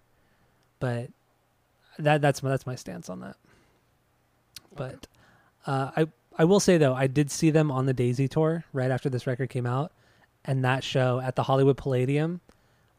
But 0.80 1.10
that 1.98 2.22
that's 2.22 2.44
my, 2.44 2.50
that's 2.50 2.66
my 2.66 2.76
stance 2.76 3.10
on 3.10 3.22
that. 3.22 3.38
But 4.76 5.08
uh, 5.68 5.92
I 5.96 6.08
I 6.40 6.46
will 6.46 6.60
say 6.60 6.78
though 6.78 6.96
I 6.96 7.06
did 7.08 7.30
see 7.30 7.52
them 7.52 7.70
on 7.70 7.86
the 7.86 7.94
Daisy 7.94 8.28
tour 8.28 8.64
right 8.74 8.90
after 8.90 9.10
this 9.10 9.28
record 9.28 9.50
came 9.50 9.68
out, 9.68 9.92
and 10.44 10.66
that 10.66 10.84
show 10.84 11.20
at 11.20 11.36
the 11.36 11.44
Hollywood 11.44 11.78
Palladium 11.78 12.42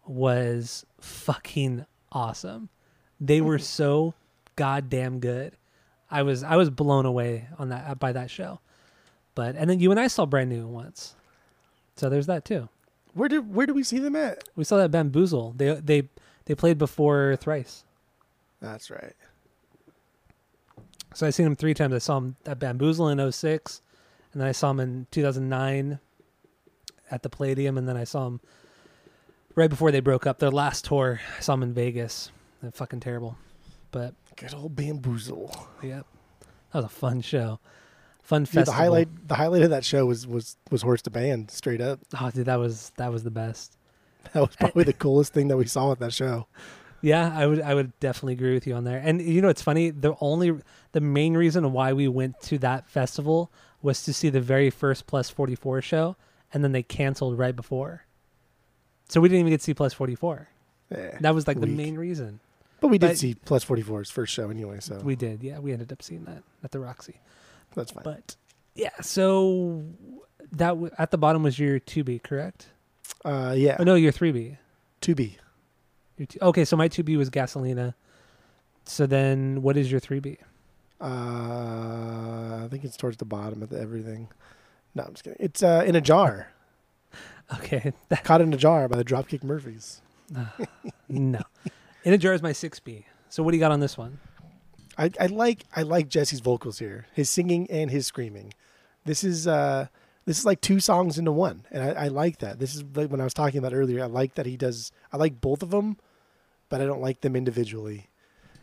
was 0.06 0.86
fucking 1.00 1.84
awesome. 2.12 2.68
They 3.20 3.40
were 3.40 3.58
so 3.58 4.14
goddamn 4.54 5.18
good. 5.18 5.56
I 6.10 6.22
was 6.22 6.42
I 6.44 6.54
was 6.56 6.70
blown 6.70 7.06
away 7.06 7.48
on 7.58 7.70
that 7.70 7.98
by 7.98 8.12
that 8.12 8.30
show. 8.30 8.60
But 9.34 9.56
and 9.56 9.68
then 9.68 9.80
you 9.80 9.90
and 9.90 9.98
I 9.98 10.06
saw 10.06 10.26
brand 10.26 10.50
new 10.50 10.66
once, 10.66 11.16
so 11.96 12.08
there's 12.08 12.26
that 12.26 12.44
too. 12.44 12.68
Where 13.14 13.28
did 13.28 13.54
where 13.54 13.66
do 13.66 13.74
we 13.74 13.82
see 13.82 13.98
them 13.98 14.14
at? 14.14 14.48
We 14.54 14.64
saw 14.64 14.76
that 14.76 14.90
bamboozle. 14.90 15.54
They 15.56 15.74
they 15.74 16.08
They 16.48 16.54
played 16.54 16.78
before 16.78 17.36
Thrice. 17.36 17.84
That's 18.60 18.90
right. 18.90 19.14
So 21.14 21.26
I 21.26 21.30
seen 21.30 21.46
him 21.46 21.56
three 21.56 21.74
times. 21.74 21.94
I 21.94 21.98
saw 21.98 22.18
him 22.18 22.36
at 22.46 22.58
Bamboozle 22.58 23.08
in 23.08 23.32
06, 23.32 23.82
and 24.32 24.40
then 24.42 24.48
I 24.48 24.52
saw 24.52 24.70
him 24.70 24.80
in 24.80 25.06
2009 25.10 25.98
at 27.10 27.22
the 27.22 27.28
Palladium, 27.28 27.78
and 27.78 27.88
then 27.88 27.96
I 27.96 28.04
saw 28.04 28.26
him 28.26 28.40
right 29.54 29.70
before 29.70 29.90
they 29.90 30.00
broke 30.00 30.26
up. 30.26 30.38
Their 30.38 30.50
last 30.50 30.84
tour, 30.84 31.20
I 31.36 31.40
saw 31.40 31.54
him 31.54 31.62
in 31.62 31.72
Vegas. 31.72 32.30
They're 32.62 32.70
fucking 32.70 33.00
terrible. 33.00 33.36
But 33.90 34.14
Good 34.36 34.54
old 34.54 34.76
bamboozle. 34.76 35.50
Yep, 35.82 36.06
that 36.72 36.78
was 36.78 36.84
a 36.84 36.88
fun 36.88 37.22
show. 37.22 37.58
Fun 38.22 38.42
Dude, 38.42 38.48
festival. 38.50 38.72
the 38.72 38.76
highlight, 38.76 39.28
the 39.28 39.34
highlight 39.34 39.62
of 39.62 39.70
that 39.70 39.84
show 39.84 40.04
was 40.04 40.26
was 40.26 40.56
was 40.70 40.82
horse 40.82 41.00
the 41.02 41.10
band. 41.10 41.50
Straight 41.50 41.80
up, 41.80 42.00
Oh, 42.20 42.30
dude, 42.30 42.44
that 42.46 42.56
was 42.56 42.92
that 42.98 43.10
was 43.10 43.24
the 43.24 43.30
best. 43.30 43.76
that 44.34 44.40
was 44.40 44.54
probably 44.56 44.84
the 44.84 44.92
coolest 44.92 45.32
thing 45.32 45.48
that 45.48 45.56
we 45.56 45.66
saw 45.66 45.90
at 45.92 45.98
that 46.00 46.12
show. 46.12 46.46
Yeah, 47.00 47.32
I 47.34 47.46
would 47.46 47.60
I 47.60 47.74
would 47.74 47.98
definitely 48.00 48.32
agree 48.34 48.54
with 48.54 48.66
you 48.66 48.74
on 48.74 48.84
there. 48.84 48.98
And 49.04 49.20
you 49.22 49.40
know 49.40 49.48
it's 49.48 49.62
funny, 49.62 49.90
the 49.90 50.14
only 50.20 50.58
the 50.92 51.00
main 51.00 51.36
reason 51.36 51.72
why 51.72 51.92
we 51.92 52.08
went 52.08 52.40
to 52.42 52.58
that 52.58 52.88
festival 52.88 53.50
was 53.82 54.02
to 54.04 54.12
see 54.12 54.28
the 54.30 54.40
very 54.40 54.70
first 54.70 55.06
Plus 55.06 55.30
44 55.30 55.80
show 55.82 56.16
and 56.52 56.64
then 56.64 56.72
they 56.72 56.82
canceled 56.82 57.38
right 57.38 57.54
before. 57.54 58.04
So 59.08 59.20
we 59.20 59.28
didn't 59.28 59.40
even 59.40 59.50
get 59.52 59.60
to 59.60 59.64
see 59.64 59.74
Plus 59.74 59.92
44. 59.94 60.48
Yeah. 60.90 61.18
That 61.20 61.34
was 61.34 61.46
like 61.46 61.60
the 61.60 61.66
main 61.66 61.96
reason. 61.96 62.40
But 62.80 62.88
we 62.88 62.98
did 62.98 63.08
but- 63.08 63.18
see 63.18 63.34
Plus 63.34 63.64
44's 63.64 64.10
first 64.10 64.32
show 64.32 64.50
anyway, 64.50 64.78
so 64.80 64.98
We 65.04 65.14
did. 65.16 65.42
Yeah, 65.42 65.58
we 65.60 65.72
ended 65.72 65.92
up 65.92 66.02
seeing 66.02 66.24
that 66.24 66.42
at 66.64 66.70
the 66.72 66.80
Roxy. 66.80 67.20
that's 67.74 67.92
fine. 67.92 68.02
But 68.04 68.36
yeah, 68.74 68.90
so 69.00 69.84
that 70.52 70.68
w- 70.70 70.90
at 70.98 71.10
the 71.10 71.18
bottom 71.18 71.42
was 71.42 71.58
your 71.58 71.78
2B, 71.80 72.22
correct? 72.22 72.66
uh, 73.24 73.54
yeah, 73.56 73.76
Oh 73.78 73.84
no, 73.84 73.94
your 73.94 74.12
3B. 74.12 74.56
to 75.02 75.14
be. 75.14 75.38
Your 76.18 76.26
two, 76.26 76.38
okay, 76.42 76.64
so 76.64 76.76
my 76.76 76.88
2B 76.88 77.16
was 77.16 77.30
Gasolina. 77.30 77.94
So 78.84 79.06
then 79.06 79.62
what 79.62 79.76
is 79.76 79.90
your 79.90 80.00
3B? 80.00 80.38
Uh, 81.00 82.64
I 82.64 82.68
think 82.70 82.84
it's 82.84 82.96
towards 82.96 83.18
the 83.18 83.24
bottom 83.24 83.62
of 83.62 83.70
the 83.70 83.80
everything. 83.80 84.28
No, 84.94 85.04
I'm 85.04 85.12
just 85.12 85.24
kidding. 85.24 85.38
It's 85.40 85.62
uh, 85.62 85.84
in 85.86 85.94
a 85.94 86.00
jar, 86.00 86.48
Okay, 87.54 87.92
that, 88.08 88.24
caught 88.24 88.40
in 88.40 88.52
a 88.52 88.56
jar 88.56 88.88
by 88.88 88.96
the 88.96 89.04
Dropkick 89.04 89.42
Murphys. 89.42 90.02
no. 91.08 91.40
In 92.04 92.12
a 92.12 92.18
jar 92.18 92.34
is 92.34 92.42
my 92.42 92.52
6B. 92.52 93.04
So 93.28 93.42
what 93.42 93.52
do 93.52 93.56
you 93.56 93.60
got 93.60 93.72
on 93.72 93.80
this 93.80 93.96
one? 93.96 94.18
I, 94.96 95.10
I 95.20 95.26
like 95.26 95.64
I 95.76 95.82
like 95.82 96.08
Jesse's 96.08 96.40
vocals 96.40 96.80
here, 96.80 97.06
his 97.12 97.30
singing 97.30 97.70
and 97.70 97.88
his 97.88 98.06
screaming. 98.06 98.52
This 99.04 99.22
is 99.22 99.46
uh 99.46 99.86
this 100.24 100.38
is 100.40 100.44
like 100.44 100.60
two 100.60 100.80
songs 100.80 101.18
into 101.18 101.30
one, 101.30 101.64
and 101.70 101.82
I, 101.82 102.04
I 102.04 102.08
like 102.08 102.38
that. 102.38 102.58
This 102.58 102.74
is 102.74 102.82
like 102.94 103.08
when 103.10 103.20
I 103.20 103.24
was 103.24 103.32
talking 103.32 103.58
about 103.58 103.72
earlier. 103.72 104.02
I 104.02 104.06
like 104.06 104.34
that 104.34 104.44
he 104.44 104.56
does. 104.56 104.90
I 105.12 105.16
like 105.16 105.40
both 105.40 105.62
of 105.62 105.70
them, 105.70 105.98
but 106.68 106.80
I 106.80 106.86
don't 106.86 107.00
like 107.00 107.20
them 107.22 107.34
individually. 107.36 108.08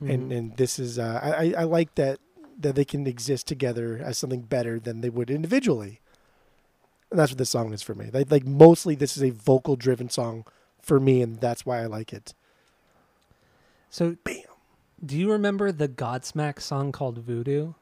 And 0.02 0.32
Mhm. 0.32 0.38
and 0.38 0.58
this 0.58 0.78
is 0.80 1.00
uh, 1.00 1.20
I 1.24 1.32
I- 1.48 1.62
I 1.62 1.64
like 1.64 1.96
that 1.96 2.20
that 2.60 2.76
they 2.76 2.86
can 2.86 3.06
exist 3.08 3.48
together 3.48 3.98
as 4.04 4.18
something 4.18 4.42
better 4.42 4.80
than 4.80 5.02
they 5.02 5.10
would 5.10 5.30
individually. 5.30 6.00
And 7.12 7.20
that's 7.20 7.32
what 7.32 7.38
this 7.38 7.50
song 7.50 7.74
is 7.74 7.82
for 7.82 7.96
me. 7.96 8.10
Like, 8.12 8.30
like 8.32 8.46
mostly 8.46 8.96
this 8.96 9.16
is 9.18 9.24
a 9.24 9.30
vocal 9.30 9.76
driven 9.76 10.10
song 10.10 10.46
for 10.82 11.00
me, 11.00 11.22
and 11.22 11.40
that's 11.40 11.66
why 11.66 11.82
I 11.82 11.86
like 11.86 12.12
it. 12.14 12.34
so 13.90 14.18
Bam. 14.24 14.44
do 15.06 15.18
you 15.18 15.32
remember 15.32 15.72
the 15.72 15.88
Godsmack 15.88 16.60
song 16.62 16.92
called 16.92 17.20
Voodoo? 17.20 17.74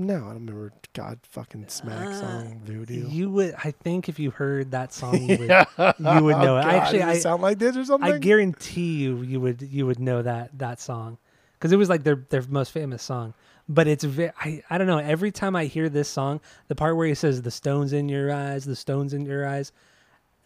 No, 0.00 0.14
I 0.16 0.18
don't 0.18 0.46
remember 0.46 0.72
God 0.94 1.18
fucking 1.22 1.68
smack 1.68 2.08
Uh, 2.08 2.14
song 2.20 2.60
voodoo. 2.64 3.06
You 3.08 3.28
would 3.30 3.54
I 3.62 3.70
think 3.72 4.08
if 4.08 4.18
you 4.18 4.30
heard 4.30 4.70
that 4.70 4.92
song 4.94 5.20
you 5.22 5.36
would 5.38 5.50
you 5.98 6.24
would 6.24 6.38
know 6.38 6.56
it. 6.56 6.62
God, 6.62 6.74
Actually 6.74 7.02
I 7.02 7.18
sound 7.18 7.42
like 7.42 7.58
this 7.58 7.76
or 7.76 7.84
something. 7.84 8.10
I 8.10 8.18
guarantee 8.18 8.96
you 9.02 9.22
you 9.22 9.40
would 9.40 9.60
you 9.62 9.86
would 9.86 9.98
know 10.00 10.22
that 10.22 10.58
that 10.58 10.80
song 10.80 11.18
cuz 11.60 11.70
it 11.70 11.76
was 11.76 11.88
like 11.90 12.02
their 12.04 12.16
their 12.30 12.42
most 12.48 12.72
famous 12.72 13.02
song. 13.02 13.34
But 13.68 13.86
it's 13.86 14.02
very 14.02 14.32
I, 14.40 14.62
I 14.70 14.78
don't 14.78 14.86
know 14.86 14.98
every 14.98 15.30
time 15.30 15.54
I 15.54 15.66
hear 15.66 15.88
this 15.90 16.08
song 16.08 16.40
the 16.68 16.74
part 16.74 16.96
where 16.96 17.06
he 17.06 17.14
says 17.14 17.42
the 17.42 17.50
stones 17.50 17.92
in 17.92 18.08
your 18.08 18.32
eyes 18.32 18.64
the 18.64 18.76
stones 18.76 19.12
in 19.12 19.26
your 19.26 19.46
eyes 19.46 19.70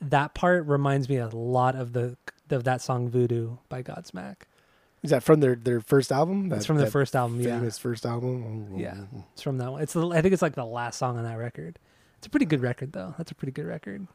that 0.01 0.35
part 0.35 0.67
reminds 0.67 1.09
me 1.09 1.17
a 1.19 1.29
lot 1.29 1.77
of 1.77 1.93
the 1.93 2.17
of 2.51 2.65
that 2.65 2.83
song 2.83 3.09
Voodoo 3.09 3.57
by 3.69 3.83
Godsmack. 3.83 4.43
Is 5.05 5.11
that 5.11 5.23
from 5.23 5.41
their, 5.41 5.55
their 5.55 5.81
first 5.81 6.11
album? 6.11 6.47
It's 6.51 6.61
That- 6.63 6.67
from 6.67 6.79
the 6.79 6.85
that 6.87 6.91
first 6.91 7.15
album, 7.15 7.39
yeah. 7.41 7.59
famous 7.59 7.79
first 7.79 8.07
album. 8.07 8.69
Oh, 8.73 8.75
oh 8.75 8.79
Yeah. 8.81 8.97
Oh. 9.15 9.25
It's 9.35 9.43
from 9.43 9.59
that 9.59 9.71
one. 9.71 9.83
It's 9.83 9.93
the, 9.93 10.09
I 10.09 10.23
think 10.23 10.33
it's 10.33 10.43
like 10.43 10.55
the 10.55 10.65
last 10.65 10.97
song 10.99 11.19
on 11.19 11.25
that 11.25 11.39
record. 11.39 11.79
It's 12.19 12.27
a 12.27 12.31
pretty 12.31 12.47
good 12.47 12.63
record 12.63 12.93
though. 12.93 13.15
That's 13.19 13.31
a 13.31 13.35
pretty 13.35 13.53
good 13.53 13.67
record. 13.67 14.07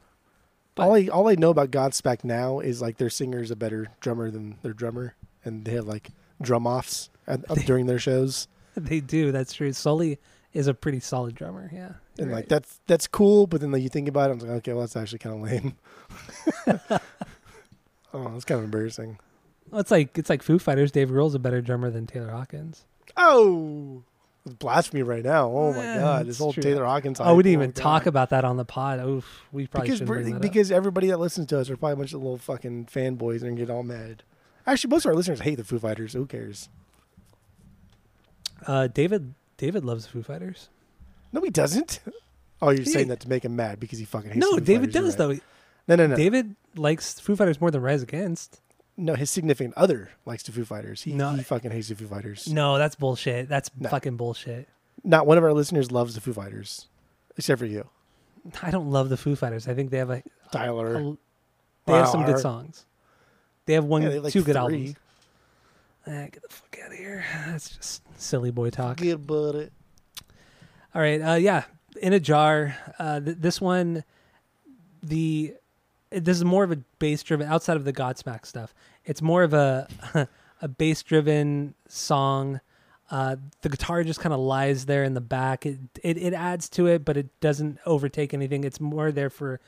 But- 0.74 0.82
all 0.82 0.94
I 0.96 1.06
all 1.06 1.28
I 1.28 1.36
know 1.36 1.50
about 1.50 1.70
Godsmack 1.70 2.24
now 2.24 2.58
is 2.58 2.82
like 2.82 2.96
their 2.98 3.08
singer's 3.10 3.50
a 3.52 3.56
better 3.56 3.88
drummer 4.00 4.30
than 4.32 4.56
their 4.62 4.72
drummer, 4.72 5.14
and 5.44 5.64
they 5.64 5.72
have 5.74 5.86
like 5.86 6.10
drum 6.42 6.66
offs 6.66 7.08
at, 7.26 7.42
during 7.66 7.86
their 7.86 7.98
shows, 8.00 8.48
they 8.76 8.98
do. 9.00 9.30
That's 9.30 9.52
true. 9.52 9.72
Sully 9.72 10.18
is 10.52 10.66
a 10.66 10.74
pretty 10.74 10.98
solid 10.98 11.36
drummer. 11.36 11.70
Yeah. 11.72 11.92
and 12.18 12.26
you're 12.26 12.34
like 12.34 12.48
that's 12.48 12.80
that's 12.88 13.06
cool. 13.06 13.46
But 13.46 13.60
then 13.60 13.70
like 13.70 13.82
you 13.82 13.88
think 13.88 14.08
about 14.08 14.30
it, 14.30 14.32
I'm 14.32 14.38
like, 14.40 14.50
okay, 14.58 14.72
well 14.72 14.80
that's 14.82 14.96
actually 14.96 15.20
kind 15.20 15.36
of 15.36 15.50
lame. 15.52 15.76
oh, 18.14 18.34
it's 18.34 18.44
kind 18.44 18.58
of 18.58 18.64
embarrassing. 18.64 19.18
Well, 19.70 19.80
it's 19.80 19.90
like 19.90 20.16
it's 20.18 20.28
like 20.30 20.42
Foo 20.42 20.58
Fighters. 20.58 20.90
Dave 20.92 21.08
Grohl's 21.10 21.34
a 21.34 21.38
better 21.38 21.60
drummer 21.60 21.90
than 21.90 22.06
Taylor 22.06 22.30
Hawkins. 22.30 22.84
Oh, 23.16 24.02
it's 24.44 24.54
blasphemy 24.54 25.02
right 25.02 25.22
now. 25.24 25.48
Oh 25.50 25.72
my 25.72 25.82
Yeah, 25.84 25.98
god, 25.98 26.26
this 26.26 26.40
old 26.40 26.54
true. 26.54 26.62
Taylor 26.62 26.84
Hawkins. 26.84 27.18
Oh, 27.20 27.34
we 27.34 27.42
didn't 27.42 27.54
even 27.60 27.72
talk 27.72 28.06
about 28.06 28.30
that 28.30 28.44
on 28.44 28.56
the 28.56 28.64
pod. 28.64 29.00
Oof, 29.04 29.42
we 29.52 29.66
probably 29.66 29.90
because 29.90 30.00
that 30.06 30.34
up. 30.36 30.42
because 30.42 30.70
everybody 30.72 31.08
that 31.08 31.18
listens 31.18 31.46
to 31.48 31.58
us 31.58 31.70
are 31.70 31.76
probably 31.76 31.94
a 31.94 31.96
bunch 31.96 32.12
of 32.14 32.22
little 32.22 32.38
fucking 32.38 32.86
fanboys 32.86 33.42
and 33.42 33.56
get 33.56 33.70
all 33.70 33.82
mad. 33.82 34.22
Actually, 34.66 34.90
most 34.90 35.04
of 35.04 35.10
our 35.10 35.14
listeners 35.16 35.40
hate 35.40 35.56
the 35.56 35.64
Foo 35.64 35.78
Fighters. 35.78 36.12
Who 36.12 36.26
cares? 36.26 36.68
Uh, 38.66 38.86
David 38.88 39.34
David 39.56 39.84
loves 39.84 40.06
Foo 40.06 40.22
Fighters. 40.22 40.68
No, 41.32 41.40
he 41.42 41.50
doesn't. 41.50 42.00
Oh, 42.62 42.68
you're 42.68 42.82
He- 42.84 42.90
saying 42.90 43.08
that 43.08 43.20
to 43.20 43.28
make 43.30 43.42
him 43.42 43.56
mad 43.56 43.80
because 43.80 43.98
he 43.98 44.04
fucking 44.04 44.32
hates. 44.32 44.38
No, 44.38 44.58
David 44.58 44.92
Fighters. 44.92 45.14
does 45.16 45.18
right. 45.30 45.40
though. 45.88 45.96
No, 45.96 46.04
no, 46.04 46.08
no. 46.08 46.14
David 46.14 46.56
likes 46.76 47.18
Foo 47.18 47.34
Fighters 47.34 47.58
more 47.58 47.70
than 47.70 47.80
Rise 47.80 48.02
Against. 48.02 48.60
No, 48.96 49.14
his 49.14 49.30
significant 49.30 49.74
other 49.76 50.10
likes 50.26 50.42
the 50.42 50.52
Foo 50.52 50.64
Fighters. 50.64 51.02
He, 51.02 51.12
No. 51.12 51.32
he 51.34 51.42
fucking 51.42 51.70
hates 51.70 51.88
the 51.88 51.94
Foo 51.94 52.06
Fighters. 52.06 52.46
No, 52.52 52.76
that's 52.78 52.94
bullshit. 52.96 53.48
That's 53.48 53.70
No. 53.78 53.88
fucking 53.88 54.16
bullshit. 54.16 54.68
Not 55.04 55.26
one 55.26 55.38
of 55.38 55.44
our 55.44 55.52
listeners 55.54 55.90
loves 55.90 56.14
the 56.14 56.20
Foo 56.20 56.32
Fighters, 56.34 56.88
except 57.36 57.58
for 57.58 57.66
you, 57.66 57.88
I 58.62 58.70
don't 58.70 58.90
love 58.90 59.08
the 59.08 59.16
Foo 59.16 59.36
Fighters. 59.36 59.66
I 59.68 59.74
think 59.74 59.90
they 59.90 59.98
have 59.98 60.10
a, 60.10 60.22
Tyler. 60.52 60.96
a 60.96 61.16
they 61.86 61.92
have 61.94 62.08
some 62.08 62.24
good 62.26 62.38
songs. 62.38 62.84
They 63.66 63.72
have 63.74 63.84
one, 63.84 64.02
Yeah, 64.02 64.08
they 64.08 64.14
have, 64.16 64.24
like, 64.24 64.32
two 64.32 64.40
good 64.42 64.52
three. 64.54 64.60
albums. 64.60 64.94
Ah, 66.06 66.26
get 66.32 66.42
the 66.42 66.48
fuck 66.48 66.78
out 66.84 66.92
of 66.92 66.98
here. 66.98 67.24
That's 67.46 67.76
just 67.76 68.02
silly 68.20 68.50
boy 68.50 68.70
talk. 68.70 68.96
Good 68.98 69.26
buddy. 69.26 69.70
All 70.94 71.00
right. 71.02 71.20
Uh, 71.20 71.34
yeah. 71.34 71.64
In 72.02 72.12
a 72.12 72.20
jar. 72.20 72.74
Uh, 72.98 73.20
th- 73.20 73.36
this 73.38 73.60
one, 73.60 74.02
the 75.02 75.54
this 76.10 76.36
is 76.36 76.44
more 76.44 76.64
of 76.64 76.72
a 76.72 76.78
bass 76.98 77.22
driven 77.22 77.48
outside 77.48 77.76
of 77.76 77.84
the 77.84 77.92
Godsmack 77.92 78.46
stuff. 78.46 78.74
It's 79.04 79.22
more 79.22 79.42
of 79.42 79.54
a 79.54 79.88
a 80.62 80.68
bass 80.68 81.02
driven 81.02 81.74
song. 81.88 82.60
Uh, 83.10 83.36
the 83.62 83.68
guitar 83.68 84.04
just 84.04 84.20
kind 84.20 84.32
of 84.32 84.38
lies 84.38 84.86
there 84.86 85.02
in 85.02 85.14
the 85.14 85.20
back. 85.20 85.66
It, 85.66 85.78
it 86.02 86.16
it 86.18 86.32
adds 86.32 86.68
to 86.70 86.86
it, 86.86 87.04
but 87.04 87.16
it 87.16 87.28
doesn't 87.40 87.78
overtake 87.86 88.34
anything. 88.34 88.64
It's 88.64 88.80
more 88.80 89.10
there 89.10 89.30
for 89.30 89.60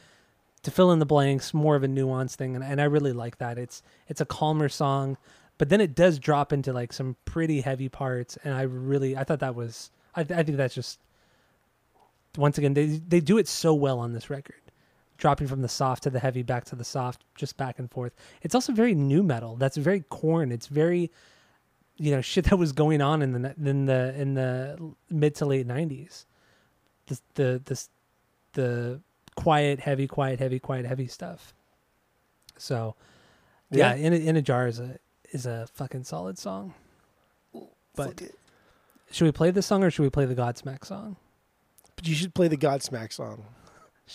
to 0.63 0.71
fill 0.71 0.93
in 0.93 1.01
the 1.01 1.07
blanks, 1.07 1.53
more 1.53 1.75
of 1.75 1.83
a 1.83 1.89
nuanced 1.89 2.37
thing, 2.37 2.55
and, 2.55 2.65
and 2.65 2.81
I 2.81 2.85
really 2.85 3.13
like 3.13 3.39
that. 3.39 3.59
It's 3.59 3.83
it's 4.09 4.21
a 4.21 4.27
calmer 4.27 4.69
song, 4.69 5.17
but 5.59 5.69
then 5.69 5.81
it 5.81 5.95
does 5.95 6.19
drop 6.19 6.53
into 6.53 6.73
like 6.73 6.93
some 6.93 7.17
pretty 7.25 7.61
heavy 7.61 7.89
parts, 7.89 8.39
and 8.45 8.55
I 8.55 8.63
really 8.63 9.17
I 9.17 9.25
thought 9.25 9.41
that 9.41 9.55
was 9.55 9.91
I, 10.15 10.21
I 10.21 10.43
think 10.43 10.57
that's 10.57 10.75
just 10.75 11.01
once 12.37 12.59
again 12.59 12.75
they 12.75 12.87
they 12.87 13.21
do 13.21 13.39
it 13.39 13.49
so 13.49 13.75
well 13.75 13.99
on 13.99 14.13
this 14.13 14.31
record 14.31 14.62
dropping 15.19 15.47
from 15.47 15.63
the 15.63 15.69
soft 15.69 16.03
to 16.05 16.11
the 16.11 16.19
heavy 16.19 16.43
back 16.43 16.65
to 16.67 16.77
the 16.77 16.85
soft 16.85 17.25
just 17.35 17.57
back 17.57 17.79
and 17.79 17.91
forth. 17.91 18.13
It's 18.43 18.55
also 18.55 18.73
very 18.73 18.95
nu 18.95 19.23
metal. 19.23 19.57
That's 19.57 19.77
very 19.77 20.05
Korn. 20.09 20.51
It's 20.53 20.67
very 20.67 21.11
you 21.97 22.11
know 22.11 22.21
shit 22.33 22.45
that 22.47 22.57
was 22.57 22.73
going 22.73 23.01
on 23.01 23.23
in 23.23 23.33
the 23.43 23.55
in 23.65 23.87
the 23.87 24.15
in 24.21 24.35
the 24.35 24.79
mid 25.11 25.35
to 25.37 25.47
late 25.47 25.67
90s 25.69 26.25
the 27.07 27.21
the 27.35 27.63
the, 27.65 27.89
the 28.55 29.01
quiet 29.37 29.81
heavy 29.81 30.07
quiet 30.07 30.39
heavy 30.39 30.59
quiet 30.59 30.85
heavy 30.87 31.07
stuff. 31.07 31.55
So 32.57 32.95
yeah, 33.71 33.95
Yeah. 33.95 34.07
in 34.07 34.13
a, 34.13 34.17
in 34.17 34.37
a 34.37 34.43
jar 34.43 34.67
is 34.67 34.79
a 34.79 34.99
is 35.31 35.47
a 35.47 35.67
fucking 35.75 36.05
solid 36.05 36.39
song. 36.39 36.75
But 37.95 38.23
should 39.11 39.25
we 39.27 39.33
play 39.33 39.51
this 39.51 39.67
song 39.67 39.85
or 39.85 39.91
should 39.91 40.03
we 40.03 40.11
play 40.11 40.25
the 40.25 40.35
godsmack 40.35 40.85
song? 40.85 41.17
But 41.97 42.07
you 42.09 42.15
should 42.15 42.35
play 42.35 42.49
the 42.49 42.57
Godsmack 42.57 43.13
song, 43.13 43.45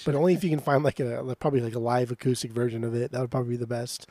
but 0.05 0.15
only 0.15 0.33
if 0.33 0.43
you 0.43 0.49
can 0.49 0.59
find 0.59 0.83
like 0.83 0.99
a 0.99 1.35
probably 1.39 1.61
like 1.61 1.75
a 1.75 1.79
live 1.79 2.11
acoustic 2.11 2.51
version 2.51 2.83
of 2.83 2.95
it. 2.95 3.11
That 3.11 3.21
would 3.21 3.31
probably 3.31 3.51
be 3.51 3.57
the 3.57 3.67
best. 3.67 4.07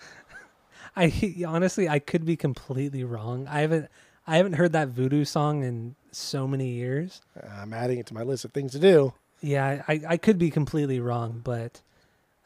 I 0.97 1.35
honestly 1.47 1.89
I 1.89 1.99
could 1.99 2.25
be 2.25 2.37
completely 2.37 3.05
wrong. 3.05 3.47
I 3.49 3.61
haven't 3.61 3.89
I 4.27 4.37
haven't 4.39 4.55
heard 4.55 4.73
that 4.73 4.89
voodoo 4.89 5.25
song 5.25 5.63
in 5.63 5.95
so 6.11 6.49
many 6.49 6.71
years. 6.71 7.21
I'm 7.59 7.73
adding 7.73 7.99
it 7.99 8.07
to 8.07 8.15
my 8.15 8.23
list 8.23 8.45
of 8.45 8.53
things 8.53 8.73
to 8.73 8.79
do. 8.79 9.13
Yeah, 9.41 9.83
I, 9.87 10.01
I 10.09 10.17
could 10.17 10.39
be 10.39 10.51
completely 10.51 10.99
wrong, 10.99 11.43
but 11.45 11.83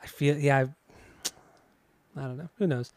I 0.03 0.07
feel 0.07 0.37
yeah, 0.37 0.59
I, 0.59 2.21
I 2.21 2.23
don't 2.23 2.37
know. 2.37 2.49
Who 2.59 2.67
knows? 2.67 2.93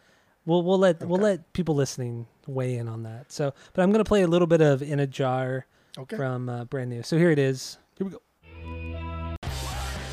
We'll 0.46 0.64
we'll 0.64 0.80
let 0.80 1.06
we'll 1.06 1.22
let 1.22 1.54
people 1.54 1.76
listening 1.76 2.28
weigh 2.48 2.76
in 2.76 2.88
on 2.88 3.04
that. 3.04 3.32
So, 3.32 3.54
but 3.74 3.82
I'm 3.82 3.92
gonna 3.92 4.04
play 4.04 4.24
a 4.24 4.28
little 4.28 4.48
bit 4.48 4.62
of 4.62 4.82
"In 4.82 5.00
a 5.00 5.08
Jar" 5.08 5.66
Okay. 5.98 6.18
from 6.18 6.50
uh, 6.50 6.66
brand 6.66 6.90
new. 6.90 7.04
So 7.04 7.18
here 7.18 7.30
it 7.30 7.40
is. 7.40 7.78
Here 7.98 8.06
we 8.06 8.12
go. 8.12 8.22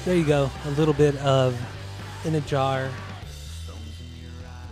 There 0.05 0.17
you 0.17 0.25
go. 0.25 0.51
A 0.65 0.71
little 0.73 0.95
bit 0.95 1.15
of 1.19 1.59
"In 2.25 2.35
a 2.35 2.41
Jar" 2.43 2.89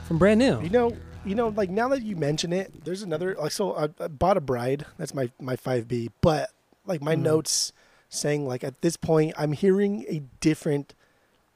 from 0.06 0.18
brand 0.18 0.38
new. 0.38 0.62
You 0.62 0.70
know, 0.70 0.96
you 1.24 1.34
know, 1.34 1.48
like 1.48 1.68
now 1.70 1.88
that 1.88 2.02
you 2.02 2.16
mention 2.16 2.52
it, 2.52 2.84
there's 2.84 3.02
another. 3.02 3.34
Like, 3.38 3.52
so 3.52 3.74
I, 3.76 3.88
I 4.02 4.08
bought 4.08 4.36
a 4.36 4.40
bride. 4.40 4.86
That's 4.96 5.14
my 5.14 5.30
my 5.40 5.56
five 5.56 5.86
B. 5.86 6.10
But 6.22 6.50
like 6.86 7.02
my 7.02 7.14
Mhm. 7.14 7.20
notes 7.22 7.72
saying 8.08 8.46
like 8.46 8.64
at 8.64 8.80
this 8.80 8.96
point, 8.96 9.34
I'm 9.36 9.52
hearing 9.52 10.06
a 10.08 10.22
different 10.40 10.94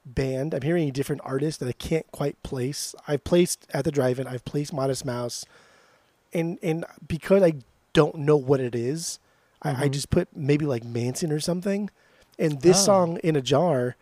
band. 0.04 0.52
I'm 0.52 0.62
hearing 0.62 0.88
a 0.88 0.92
different 0.92 1.22
artist 1.24 1.58
that 1.60 1.68
I 1.68 1.72
can't 1.72 2.10
quite 2.12 2.40
place. 2.42 2.94
I've 3.08 3.24
placed 3.24 3.66
at 3.72 3.84
the 3.84 3.90
drive-in. 3.92 4.26
I've 4.26 4.44
placed 4.44 4.72
Modest 4.72 5.06
Mouse, 5.06 5.46
and 6.34 6.58
and 6.62 6.84
because 7.08 7.42
I 7.42 7.54
don't 7.94 8.16
know 8.16 8.36
what 8.36 8.60
it 8.60 8.74
is, 8.74 9.18
I, 9.62 9.84
I 9.84 9.88
Mhm. 9.88 9.92
just 9.92 10.10
put 10.10 10.28
maybe 10.36 10.66
like 10.66 10.84
Manson 10.84 11.32
or 11.32 11.40
something. 11.40 11.88
And 12.38 12.60
this 12.62 12.78
Oh. 12.80 12.84
song 12.84 13.16
in 13.18 13.36
a 13.36 13.40
jar, 13.42 13.96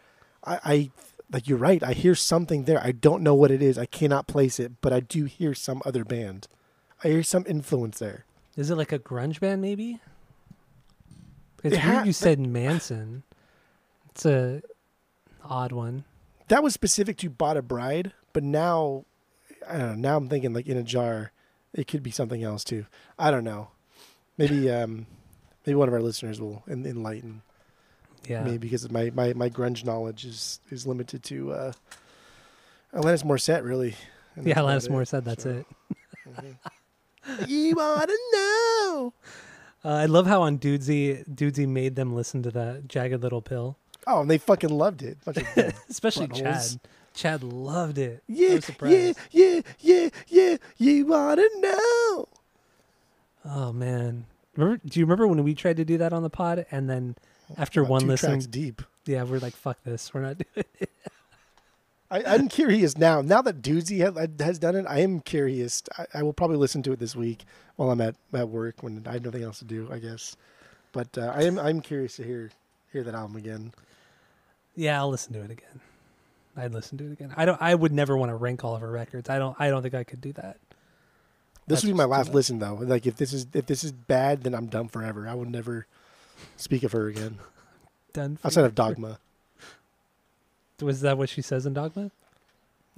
I, 0.45 0.61
I 0.65 0.91
like 1.33 1.47
you're 1.49 1.59
right. 1.59 1.83
I 1.83 1.93
hear 1.93 2.15
something 2.15 2.65
there. 2.65 2.81
I 2.83 2.93
don't 2.93 3.23
know 3.23 3.35
what 3.35 3.51
it 3.51 3.63
is. 3.63 3.79
I 3.79 3.87
cannot 3.87 4.27
place 4.27 4.59
it, 4.59 4.81
but 4.81 4.93
I 4.93 5.01
do 5.01 5.25
hear 5.25 5.55
some 5.55 5.83
other 5.85 6.05
band. 6.05 6.49
I 7.05 7.09
hear 7.09 7.23
some 7.23 7.45
influence 7.49 7.99
there. 7.99 8.25
Is 8.57 8.71
it 8.71 8.77
like 8.77 8.93
a 8.93 8.99
grunge 8.99 9.41
band, 9.41 9.63
maybe? 9.63 10.01
It's 11.63 11.77
It 11.77 11.85
weird 11.85 12.07
you 12.07 12.13
said 12.13 12.41
Manson. 12.41 13.23
It's 14.11 14.25
a 14.27 14.63
odd 15.45 15.73
one. 15.73 16.05
That 16.49 16.63
was 16.63 16.75
specific 16.75 17.17
to 17.19 17.31
Bought 17.31 17.57
a 17.57 17.63
Bride, 17.63 18.13
but 18.33 18.43
now 18.43 19.05
I 19.69 19.79
don't 19.79 20.01
know. 20.01 20.09
Now 20.11 20.17
I'm 20.17 20.29
thinking 20.29 20.53
like 20.53 20.67
in 20.67 20.77
a 20.77 20.83
jar, 20.83 21.33
it 21.73 21.87
could 21.87 22.03
be 22.03 22.11
something 22.11 22.43
else 22.43 22.65
too. 22.65 22.87
I 23.19 23.31
don't 23.31 23.45
know. 23.45 23.69
Maybe 24.37 24.71
um, 24.71 25.07
maybe 25.67 25.77
one 25.77 25.87
of 25.89 25.95
our 25.95 26.03
listeners 26.03 26.41
will 26.41 26.63
enlighten 26.67 27.43
Yeah. 28.29 28.43
because 28.43 28.91
my, 28.91 29.11
my, 29.15 29.33
my 29.33 29.49
grunge 29.51 29.85
knowledge 29.85 30.25
is 30.25 30.61
is 30.71 30.87
limited 30.87 31.23
to 31.25 31.53
uh, 31.53 31.73
Alanis 32.95 33.25
Morissette 33.25 33.65
really. 33.65 33.95
And 34.37 34.47
Yeah, 34.47 34.57
Alanis 34.57 34.89
Morissette. 34.89 35.25
That's 35.25 35.43
so. 35.45 35.51
it. 35.51 35.67
Mhm. 36.29 37.49
you 37.49 37.75
wanna 37.75 38.13
know? 38.33 39.15
Uh, 39.85 39.89
I 39.89 40.07
love 40.07 40.27
how 40.27 40.43
on 40.43 40.59
Dudesy, 40.59 41.25
Dudesy 41.29 41.67
made 41.67 41.97
them 41.97 42.15
listen 42.15 42.43
to 42.43 42.51
that 42.51 42.87
Jagged 42.89 43.23
Little 43.23 43.41
Pill, 43.43 43.77
Oh, 44.07 44.21
and 44.23 44.31
they 44.31 44.39
fucking 44.39 44.71
loved 44.71 45.03
it. 45.03 45.19
Especially 45.89 46.27
Buttholes. 46.29 46.73
Chad. 46.73 46.81
Chad 47.15 47.43
loved 47.43 47.99
it. 47.99 48.23
Yeah, 48.29 48.61
yeah, 48.83 49.13
yeah, 49.31 49.61
yeah, 49.81 50.09
yeah. 50.29 50.57
You 50.77 51.07
wanna 51.07 51.45
know? 51.57 52.29
Oh 53.45 53.73
man, 53.73 54.27
remember? 54.57 54.81
Do 54.87 55.01
you 55.01 55.07
remember 55.07 55.27
when 55.27 55.43
we 55.43 55.55
tried 55.55 55.77
to 55.79 55.85
do 55.85 55.97
that 55.99 56.13
on 56.13 56.23
the 56.23 56.31
pod, 56.31 56.67
and 56.71 56.89
then 56.89 57.17
after 57.57 57.81
About 57.83 57.91
one 57.91 58.01
two 58.03 58.07
listen, 58.09 58.31
tracks 58.31 58.47
deep. 58.47 58.83
yeah, 59.07 59.23
we're 59.25 59.39
like, 59.39 59.55
"Fuck 59.55 59.83
this, 59.85 60.13
we're 60.15 60.23
not 60.23 60.39
doing." 60.55 60.67
it. 60.79 60.91
I, 62.13 62.25
I'm 62.25 62.49
curious 62.49 62.99
now. 62.99 63.21
Now 63.21 63.41
that 63.43 63.63
Dudesy 63.63 64.03
ha- 64.05 64.27
has 64.45 64.59
done 64.59 64.75
it, 64.75 64.85
I 64.89 64.99
am 64.99 65.21
curious. 65.21 65.83
I, 65.97 66.07
I 66.15 66.23
will 66.25 66.33
probably 66.33 66.57
listen 66.57 66.83
to 66.85 66.93
it 66.93 66.99
this 66.99 67.15
week 67.15 67.45
while 67.77 67.91
I'm 67.91 68.01
at, 68.01 68.17
at 68.33 68.49
work 68.49 68.83
when 68.83 69.05
I 69.07 69.13
have 69.13 69.25
nothing 69.25 69.45
else 69.45 69.61
to 69.61 69.65
do. 69.65 69.89
I 69.93 69.99
guess, 70.01 70.37
but 70.93 71.17
uh, 71.17 71.33
I 71.35 71.43
am 71.45 71.59
I'm 71.59 71.81
curious 71.81 72.17
to 72.17 72.25
hear 72.25 72.51
hear 72.93 73.03
that 73.05 73.15
album 73.15 73.37
again. 73.37 73.73
Yeah, 74.75 74.99
I'll 75.01 75.11
listen 75.11 75.33
to 75.35 75.41
it 75.43 75.51
again. 75.51 75.81
I'd 76.57 76.73
listen 76.75 76.99
to 76.99 77.05
it 77.05 77.13
again. 77.13 77.33
I 77.37 77.45
don't. 77.45 77.61
I 77.63 77.75
would 77.75 77.93
never 77.93 78.17
want 78.17 78.31
to 78.31 78.35
rank 78.35 78.65
all 78.65 78.75
of 78.75 78.81
her 78.81 78.91
records. 78.91 79.31
I 79.31 79.39
don't. 79.39 79.57
I 79.61 79.71
don't 79.71 79.83
think 79.83 79.95
I 79.95 80.03
could 80.05 80.21
do 80.21 80.33
that. 80.33 80.59
This 81.67 81.77
That's 81.77 81.85
would 81.85 81.91
be 81.91 81.97
my 81.97 82.05
last 82.07 82.35
listen 82.35 82.59
though. 82.59 82.75
Like 82.75 83.07
if 83.07 83.15
this 83.17 83.33
is 83.33 83.47
if 83.55 83.67
this 83.67 83.85
is 83.85 83.93
bad, 83.93 84.43
then 84.43 84.55
I'm 84.55 84.67
done 84.67 84.89
forever. 84.89 85.29
I 85.29 85.35
would 85.35 85.49
never 85.49 85.87
speak 86.57 86.83
of 86.83 86.93
her 86.93 87.09
again 87.09 87.39
Done. 88.13 88.39
outside 88.45 88.65
of 88.65 88.75
Dogma. 88.75 89.19
Was 90.83 91.01
that 91.03 91.19
what 91.19 91.29
she 91.29 91.43
says 91.43 91.67
in 91.67 91.75
Dogma? 91.75 92.11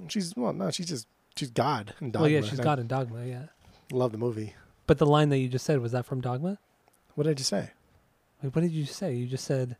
She's 0.07 0.33
well, 0.35 0.53
no, 0.53 0.71
she's 0.71 0.87
just 0.87 1.07
she's 1.35 1.51
God 1.51 1.93
in 2.01 2.11
Dogma. 2.11 2.23
Well, 2.23 2.31
yeah, 2.31 2.41
she's 2.41 2.59
God 2.59 2.79
in 2.79 2.87
Dogma. 2.87 3.25
Yeah, 3.25 3.43
Love 3.91 4.11
the 4.11 4.17
movie. 4.17 4.53
but 4.87 4.97
the 4.97 5.05
line 5.05 5.29
that 5.29 5.37
you 5.37 5.47
just 5.49 5.65
said 5.65 5.79
was 5.79 5.91
that 5.91 6.05
from 6.05 6.21
Dogma? 6.21 6.57
What 7.15 7.25
did 7.25 7.31
I 7.31 7.33
just 7.33 7.49
say? 7.49 7.71
Wait, 8.41 8.55
what 8.55 8.61
did 8.61 8.71
you 8.71 8.85
say? 8.85 9.13
You 9.13 9.27
just 9.27 9.45
said. 9.45 9.75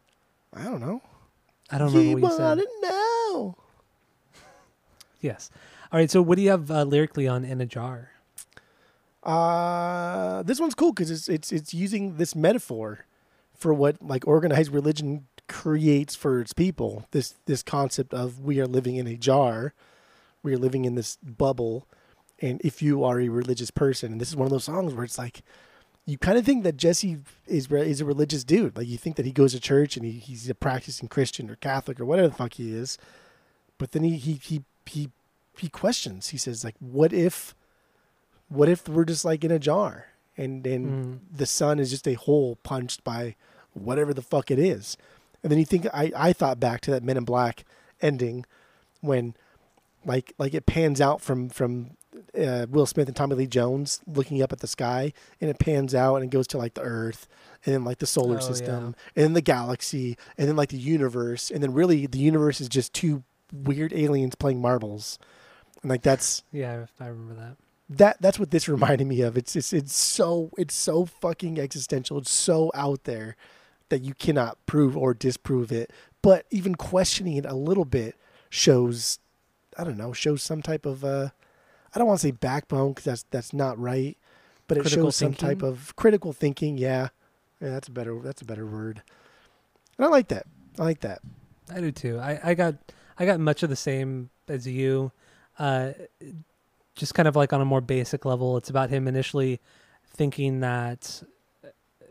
I 0.53 0.63
don't 0.65 0.81
know. 0.81 1.01
I 1.71 1.77
don't 1.79 1.91
remember 1.93 2.19
what 2.21 2.31
you 2.31 2.37
said. 2.37 2.43
wanna 2.43 2.63
know? 2.81 3.55
Yes. 5.21 5.49
All 5.91 5.99
right. 5.99 6.11
So, 6.11 6.21
what 6.21 6.35
do 6.35 6.41
you 6.41 6.49
have 6.49 6.69
uh, 6.69 6.83
lyrically 6.83 7.27
on 7.27 7.45
"In 7.45 7.61
a 7.61 7.65
Jar"? 7.65 8.11
Uh, 9.23 10.43
this 10.43 10.59
one's 10.59 10.75
cool 10.75 10.91
because 10.91 11.09
it's 11.09 11.29
it's 11.29 11.51
it's 11.53 11.73
using 11.73 12.17
this 12.17 12.35
metaphor 12.35 13.05
for 13.63 13.73
what 13.73 13.95
like 14.01 14.27
organized 14.27 14.71
religion 14.73 15.25
creates 15.47 16.15
for 16.15 16.41
its 16.41 16.53
people. 16.53 17.05
This 17.11 17.35
this 17.45 17.63
concept 17.63 18.13
of 18.13 18.39
we 18.41 18.59
are 18.61 18.67
living 18.67 18.95
in 18.97 19.07
a 19.07 19.15
jar, 19.15 19.73
we 20.43 20.53
are 20.53 20.57
living 20.57 20.83
in 20.85 20.95
this 20.95 21.17
bubble, 21.23 21.87
and 22.41 22.61
if 22.61 22.81
you 22.81 23.03
are 23.03 23.19
a 23.19 23.29
religious 23.29 23.71
person, 23.71 24.11
and 24.11 24.19
this 24.21 24.29
is 24.29 24.35
one 24.35 24.45
of 24.45 24.51
those 24.51 24.65
songs 24.65 24.93
where 24.93 25.05
it's 25.05 25.17
like. 25.17 25.41
You 26.05 26.17
kind 26.17 26.37
of 26.37 26.43
think 26.45 26.65
that 26.65 26.75
Jesse 26.75 27.19
is 27.47 27.71
is 27.71 28.01
a 28.01 28.05
religious 28.13 28.43
dude. 28.43 28.75
Like 28.75 28.89
you 28.89 28.97
think 28.97 29.15
that 29.15 29.25
he 29.25 29.31
goes 29.31 29.53
to 29.53 29.59
church 29.61 29.95
and 29.95 30.05
he, 30.05 30.11
he's 30.11 30.49
a 30.49 30.53
practicing 30.53 31.07
Christian 31.07 31.49
or 31.49 31.55
Catholic 31.55 31.97
or 31.97 32.03
whatever 32.03 32.27
the 32.27 32.35
fuck 32.35 32.55
he 32.55 32.75
is. 32.75 32.97
But 33.77 33.93
then 33.93 34.03
he 34.03 34.17
he 34.17 34.33
he 34.33 34.63
he, 34.85 35.11
he 35.57 35.69
questions. 35.69 36.27
He 36.33 36.37
says 36.37 36.65
like, 36.65 36.75
"What 36.81 37.13
if 37.13 37.55
what 38.49 38.67
if 38.67 38.89
we're 38.89 39.05
just 39.05 39.23
like 39.23 39.45
in 39.45 39.51
a 39.51 39.59
jar 39.59 40.07
and 40.35 40.67
and 40.67 40.85
Mm. 40.85 41.19
the 41.37 41.45
sun 41.45 41.79
is 41.79 41.89
just 41.89 42.05
a 42.05 42.15
hole 42.15 42.57
punched 42.63 43.05
by 43.05 43.37
whatever 43.73 44.13
the 44.13 44.21
fuck 44.21 44.49
it 44.51 44.59
is 44.59 44.97
and 45.41 45.51
then 45.51 45.59
you 45.59 45.65
think 45.65 45.85
i 45.93 46.11
i 46.15 46.33
thought 46.33 46.59
back 46.59 46.81
to 46.81 46.91
that 46.91 47.03
men 47.03 47.17
in 47.17 47.23
black 47.25 47.63
ending 48.01 48.45
when 49.01 49.35
like 50.05 50.33
like 50.37 50.53
it 50.53 50.65
pans 50.65 50.99
out 51.01 51.21
from 51.21 51.49
from 51.49 51.91
uh, 52.39 52.65
will 52.69 52.85
smith 52.85 53.07
and 53.07 53.15
tommy 53.15 53.35
lee 53.35 53.47
jones 53.47 53.99
looking 54.05 54.41
up 54.41 54.51
at 54.51 54.59
the 54.59 54.67
sky 54.67 55.11
and 55.41 55.49
it 55.49 55.57
pans 55.59 55.95
out 55.95 56.15
and 56.15 56.25
it 56.25 56.29
goes 56.29 56.45
to 56.47 56.57
like 56.57 56.75
the 56.75 56.81
earth 56.81 57.27
and 57.65 57.73
then 57.73 57.83
like 57.83 57.97
the 57.97 58.05
solar 58.05 58.37
Oh, 58.37 58.39
system 58.39 58.95
and 59.15 59.23
then 59.25 59.33
the 59.33 59.41
galaxy 59.41 60.17
and 60.37 60.47
then 60.47 60.55
like 60.55 60.69
the 60.69 60.77
universe 60.77 61.49
and 61.49 61.63
then 61.63 61.73
really 61.73 62.05
the 62.05 62.19
universe 62.19 62.61
is 62.61 62.69
just 62.69 62.93
two 62.93 63.23
weird 63.51 63.93
aliens 63.93 64.35
playing 64.35 64.61
marbles 64.61 65.17
and 65.81 65.89
like 65.89 66.01
that's 66.03 66.43
Yeah, 66.51 66.85
I 66.99 67.07
remember 67.07 67.33
that. 67.35 67.57
that 67.97 68.21
that's 68.21 68.39
what 68.39 68.51
this 68.51 68.69
reminded 68.69 69.05
me 69.07 69.21
of. 69.21 69.35
It's 69.37 69.55
it's 69.55 69.73
it's 69.73 69.93
so 69.95 70.49
it's 70.57 70.73
so 70.73 71.05
fucking 71.05 71.59
existential. 71.59 72.17
It's 72.19 72.31
so 72.31 72.71
out 72.73 73.03
there 73.03 73.35
that 73.89 74.03
you 74.03 74.13
cannot 74.13 74.57
prove 74.65 74.95
or 74.97 75.13
disprove 75.13 75.71
it. 75.71 75.91
But 76.21 76.45
even 76.49 76.75
questioning 76.75 77.37
it 77.37 77.45
a 77.45 77.53
little 77.53 77.85
bit 77.85 78.15
shows, 78.49 79.19
I 79.77 79.83
don't 79.83 79.97
know, 79.97 80.13
shows 80.13 80.41
some 80.41 80.61
type 80.61 80.85
of 80.85 81.03
uh, 81.03 81.29
I 81.93 81.99
don't 81.99 82.07
want 82.07 82.19
to 82.21 82.27
say 82.27 82.31
backbone 82.31 82.93
because 82.93 83.05
that's 83.05 83.25
that's 83.29 83.53
not 83.53 83.79
right, 83.79 84.17
but 84.67 84.77
it 84.77 84.81
Critical 84.81 85.07
shows 85.07 85.15
some 85.15 85.33
type 85.33 85.61
of 85.61 85.95
critical 85.95 86.33
thinking. 86.33 86.77
Yeah, 86.77 87.09
yeah, 87.61 87.69
that's 87.69 87.87
a 87.87 87.91
better 87.91 88.19
that's 88.19 88.41
a 88.41 88.45
better 88.45 88.65
word. 88.65 89.01
And 89.97 90.05
I 90.05 90.09
like 90.09 90.29
that. 90.29 90.45
I 90.79 90.83
like 90.83 91.01
that. 91.01 91.19
I 91.73 91.79
do 91.79 91.91
too. 91.91 92.19
I, 92.19 92.39
I 92.43 92.53
got 92.53 92.75
I 93.17 93.25
got 93.25 93.39
much 93.39 93.63
of 93.63 93.69
the 93.69 93.75
same 93.75 94.29
as 94.47 94.67
you. 94.67 95.11
Uh, 95.59 95.91
just 96.95 97.13
kind 97.13 97.27
of 97.27 97.35
like 97.35 97.53
on 97.53 97.61
a 97.61 97.65
more 97.65 97.81
basic 97.81 98.25
level. 98.25 98.57
It's 98.57 98.69
about 98.69 98.89
him 98.89 99.07
initially 99.07 99.59
thinking 100.07 100.59
that 100.61 101.23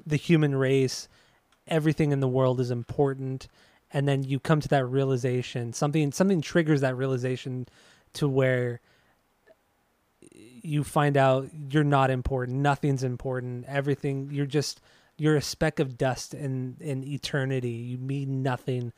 the 0.06 0.16
human 0.16 0.54
race, 0.54 1.08
everything 1.66 2.12
in 2.12 2.20
the 2.20 2.28
world 2.28 2.60
is 2.60 2.70
important, 2.70 3.48
and 3.92 4.06
then 4.08 4.22
you 4.22 4.40
come 4.40 4.60
to 4.60 4.68
that 4.68 4.86
realization. 4.86 5.72
Something 5.72 6.12
something 6.12 6.40
triggers 6.40 6.80
that 6.80 6.96
realization 6.96 7.66
to 8.14 8.28
where 8.28 8.80
you 10.62 10.84
find 10.84 11.16
out 11.16 11.48
you're 11.70 11.84
not 11.84 12.10
important. 12.10 12.58
Nothing's 12.58 13.02
important. 13.02 13.64
Everything 13.66 14.28
you're 14.30 14.46
just 14.46 14.80
you're 15.16 15.36
a 15.36 15.42
speck 15.42 15.78
of 15.78 15.98
dust 15.98 16.34
in 16.34 16.76
in 16.80 17.04
eternity. 17.04 17.70
You 17.70 17.98
mean 17.98 18.42
nothing. 18.42 18.92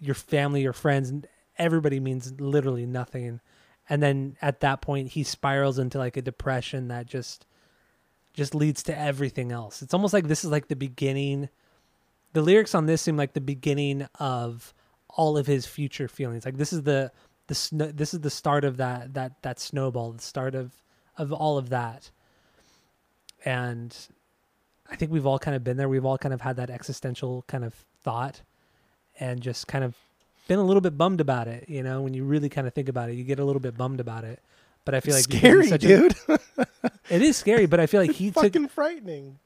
Your 0.00 0.14
family, 0.14 0.62
your 0.62 0.74
friends, 0.74 1.12
everybody 1.58 2.00
means 2.00 2.38
literally 2.38 2.86
nothing. 2.86 3.40
And 3.88 4.02
then 4.02 4.36
at 4.42 4.60
that 4.60 4.80
point, 4.80 5.08
he 5.08 5.22
spirals 5.22 5.78
into 5.78 5.98
like 5.98 6.16
a 6.16 6.22
depression 6.22 6.88
that 6.88 7.06
just 7.06 7.46
just 8.34 8.54
leads 8.54 8.82
to 8.84 8.98
everything 8.98 9.50
else. 9.50 9.80
It's 9.80 9.94
almost 9.94 10.12
like 10.12 10.28
this 10.28 10.44
is 10.44 10.50
like 10.50 10.68
the 10.68 10.76
beginning. 10.76 11.48
The 12.36 12.42
lyrics 12.42 12.74
on 12.74 12.84
this 12.84 13.00
seem 13.00 13.16
like 13.16 13.32
the 13.32 13.40
beginning 13.40 14.06
of 14.20 14.74
all 15.08 15.38
of 15.38 15.46
his 15.46 15.64
future 15.64 16.06
feelings. 16.06 16.44
Like 16.44 16.58
this 16.58 16.70
is 16.70 16.82
the 16.82 17.10
the 17.46 17.92
this 17.94 18.12
is 18.12 18.20
the 18.20 18.28
start 18.28 18.66
of 18.66 18.76
that 18.76 19.14
that 19.14 19.40
that 19.40 19.58
snowball, 19.58 20.12
the 20.12 20.20
start 20.20 20.54
of 20.54 20.74
of 21.16 21.32
all 21.32 21.56
of 21.56 21.70
that. 21.70 22.10
And 23.46 23.96
I 24.90 24.96
think 24.96 25.12
we've 25.12 25.24
all 25.24 25.38
kind 25.38 25.56
of 25.56 25.64
been 25.64 25.78
there. 25.78 25.88
We've 25.88 26.04
all 26.04 26.18
kind 26.18 26.34
of 26.34 26.42
had 26.42 26.56
that 26.56 26.68
existential 26.68 27.42
kind 27.48 27.64
of 27.64 27.72
thought 28.02 28.42
and 29.18 29.40
just 29.40 29.66
kind 29.66 29.82
of 29.82 29.96
been 30.46 30.58
a 30.58 30.64
little 30.64 30.82
bit 30.82 30.98
bummed 30.98 31.22
about 31.22 31.48
it, 31.48 31.70
you 31.70 31.82
know, 31.82 32.02
when 32.02 32.12
you 32.12 32.24
really 32.24 32.50
kind 32.50 32.66
of 32.66 32.74
think 32.74 32.90
about 32.90 33.08
it, 33.08 33.14
you 33.14 33.24
get 33.24 33.38
a 33.38 33.44
little 33.46 33.60
bit 33.60 33.78
bummed 33.78 33.98
about 33.98 34.24
it. 34.24 34.42
But 34.84 34.94
I 34.94 35.00
feel 35.00 35.14
like 35.14 35.26
because 35.26 35.40
scary, 35.40 35.68
such 35.68 35.84
a- 35.84 35.88
dude. 35.88 36.14
it 37.08 37.22
is 37.22 37.38
scary, 37.38 37.64
but 37.64 37.80
I 37.80 37.86
feel 37.86 38.02
like 38.02 38.12
he 38.12 38.30
took 38.30 38.42
Fucking 38.42 38.68
frightening. 38.68 39.38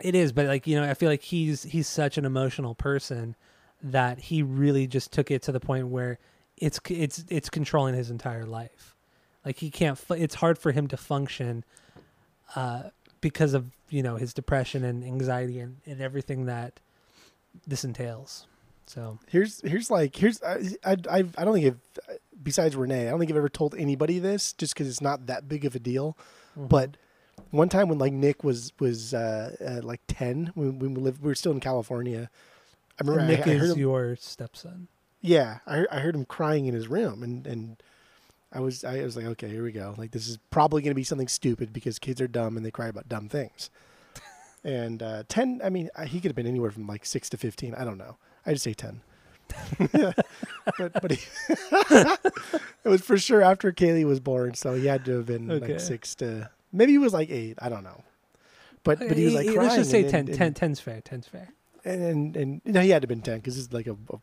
It 0.00 0.14
is, 0.14 0.32
but 0.32 0.46
like 0.46 0.66
you 0.66 0.80
know, 0.80 0.88
I 0.88 0.94
feel 0.94 1.08
like 1.08 1.22
he's 1.22 1.62
he's 1.62 1.88
such 1.88 2.18
an 2.18 2.24
emotional 2.24 2.74
person 2.74 3.36
that 3.82 4.18
he 4.18 4.42
really 4.42 4.86
just 4.86 5.12
took 5.12 5.30
it 5.30 5.42
to 5.42 5.52
the 5.52 5.60
point 5.60 5.88
where 5.88 6.18
it's 6.56 6.80
it's 6.88 7.24
it's 7.28 7.48
controlling 7.50 7.94
his 7.94 8.10
entire 8.10 8.44
life. 8.46 8.96
Like 9.44 9.58
he 9.58 9.70
can't. 9.70 9.98
It's 10.10 10.36
hard 10.36 10.58
for 10.58 10.72
him 10.72 10.88
to 10.88 10.96
function 10.96 11.64
uh, 12.56 12.84
because 13.20 13.54
of 13.54 13.70
you 13.88 14.02
know 14.02 14.16
his 14.16 14.34
depression 14.34 14.84
and 14.84 15.04
anxiety 15.04 15.60
and, 15.60 15.76
and 15.86 16.00
everything 16.00 16.46
that 16.46 16.80
this 17.66 17.84
entails. 17.84 18.46
So 18.86 19.18
Here's 19.28 19.60
here's 19.62 19.90
like 19.90 20.16
here's 20.16 20.42
I 20.42 20.58
I 20.84 21.24
I 21.38 21.44
don't 21.44 21.54
think 21.54 21.66
I've 21.66 22.18
besides 22.42 22.76
Renee 22.76 23.06
I 23.06 23.10
don't 23.10 23.18
think 23.18 23.30
I've 23.30 23.36
ever 23.36 23.48
told 23.48 23.74
anybody 23.76 24.18
this 24.18 24.52
just 24.52 24.74
because 24.74 24.88
it's 24.88 25.00
not 25.00 25.26
that 25.26 25.48
big 25.48 25.64
of 25.64 25.74
a 25.74 25.78
deal. 25.78 26.18
mhm. 26.58 26.68
But 26.68 26.96
one 27.50 27.68
time 27.68 27.88
when 27.88 27.98
like 27.98 28.12
Nick 28.12 28.44
was 28.44 28.72
was 28.78 29.14
uh, 29.14 29.54
uh 29.64 29.86
like 29.86 30.00
ten 30.08 30.52
when, 30.54 30.78
when 30.78 30.94
we 30.94 31.00
lived 31.02 31.22
we 31.22 31.28
were 31.28 31.34
still 31.34 31.52
in 31.52 31.60
California. 31.60 32.30
I 32.98 33.04
remember 33.04 33.22
I, 33.22 33.26
Nick 33.26 33.46
I 33.46 33.50
is 33.50 33.72
him, 33.72 33.78
your 33.78 34.16
stepson. 34.16 34.88
yeah 35.20 35.58
I 35.66 35.76
heard, 35.78 35.88
I 35.90 35.98
heard 36.00 36.14
him 36.14 36.24
crying 36.24 36.66
in 36.66 36.74
his 36.74 36.88
room 36.88 37.22
and 37.22 37.46
and 37.46 37.82
I 38.52 38.60
was 38.60 38.84
I 38.84 39.02
was 39.02 39.16
like 39.16 39.26
okay 39.26 39.48
here 39.48 39.64
we 39.64 39.72
go 39.72 39.94
like 39.98 40.12
this 40.12 40.28
is 40.28 40.38
probably 40.50 40.82
going 40.82 40.92
to 40.92 40.94
be 40.94 41.04
something 41.04 41.28
stupid 41.28 41.72
because 41.72 41.98
kids 41.98 42.20
are 42.20 42.28
dumb 42.28 42.56
and 42.56 42.64
they 42.64 42.70
cry 42.70 42.86
about 42.88 43.08
dumb 43.08 43.28
things. 43.28 43.70
and 44.64 45.02
uh, 45.02 45.24
ten 45.28 45.60
I 45.64 45.70
mean 45.70 45.90
uh, 45.96 46.04
he 46.04 46.20
could 46.20 46.28
have 46.30 46.36
been 46.36 46.46
anywhere 46.46 46.70
from 46.70 46.86
like 46.86 47.04
six 47.04 47.28
to 47.30 47.36
fifteen 47.36 47.74
I 47.74 47.84
don't 47.84 47.98
know 47.98 48.16
I 48.46 48.52
just 48.52 48.64
say 48.64 48.74
ten. 48.74 49.00
but 50.78 50.92
but 51.02 51.10
he, 51.10 51.18
it 51.70 52.88
was 52.88 53.02
for 53.02 53.18
sure 53.18 53.42
after 53.42 53.72
Kaylee 53.72 54.04
was 54.04 54.18
born, 54.20 54.54
so 54.54 54.74
he 54.74 54.86
had 54.86 55.04
to 55.04 55.18
have 55.18 55.26
been 55.26 55.50
Okay. 55.50 55.72
like 55.72 55.80
six 55.80 56.14
to 56.16 56.50
maybe 56.74 56.92
he 56.92 56.98
was 56.98 57.14
like 57.14 57.30
eight. 57.30 57.56
I 57.62 57.68
don't 57.68 57.84
know. 57.84 58.02
But 58.82 58.98
but 58.98 59.16
he 59.16 59.24
was 59.24 59.34
like 59.34 59.46
crying. 59.46 59.60
Let's 59.60 59.76
just 59.76 59.90
say 59.90 60.02
and, 60.02 60.10
10, 60.10 60.28
and, 60.28 60.56
10 60.56 60.70
10's 60.70 60.80
fair. 60.80 61.00
Ten's 61.00 61.26
fair. 61.26 61.48
and 61.84 62.02
and, 62.02 62.36
and 62.36 62.60
you 62.64 62.72
know, 62.72 62.80
he 62.80 62.90
had 62.90 63.02
to 63.02 63.06
have 63.06 63.08
been 63.08 63.22
ten 63.22 63.38
because 63.38 63.58
it's 63.58 63.72
like 63.72 63.86
a, 63.86 63.96
a 64.12 64.18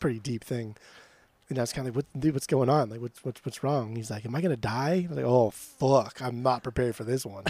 pretty 0.00 0.18
deep 0.18 0.42
thing. 0.42 0.76
And 1.48 1.58
I 1.58 1.62
was 1.62 1.72
kind 1.72 1.86
of 1.86 1.94
like, 1.94 2.04
"What, 2.04 2.20
dude? 2.20 2.34
What's 2.34 2.46
going 2.46 2.68
on? 2.68 2.88
Like, 2.88 3.00
what's 3.00 3.22
what's 3.24 3.44
what's 3.44 3.62
wrong?" 3.62 3.94
He's 3.94 4.10
like, 4.10 4.24
"Am 4.24 4.34
I 4.34 4.40
gonna 4.40 4.56
die?" 4.56 5.04
I 5.04 5.08
was 5.08 5.16
like, 5.16 5.26
"Oh 5.26 5.50
fuck, 5.50 6.20
I'm 6.20 6.42
not 6.42 6.62
prepared 6.62 6.96
for 6.96 7.04
this 7.04 7.24
one." 7.24 7.44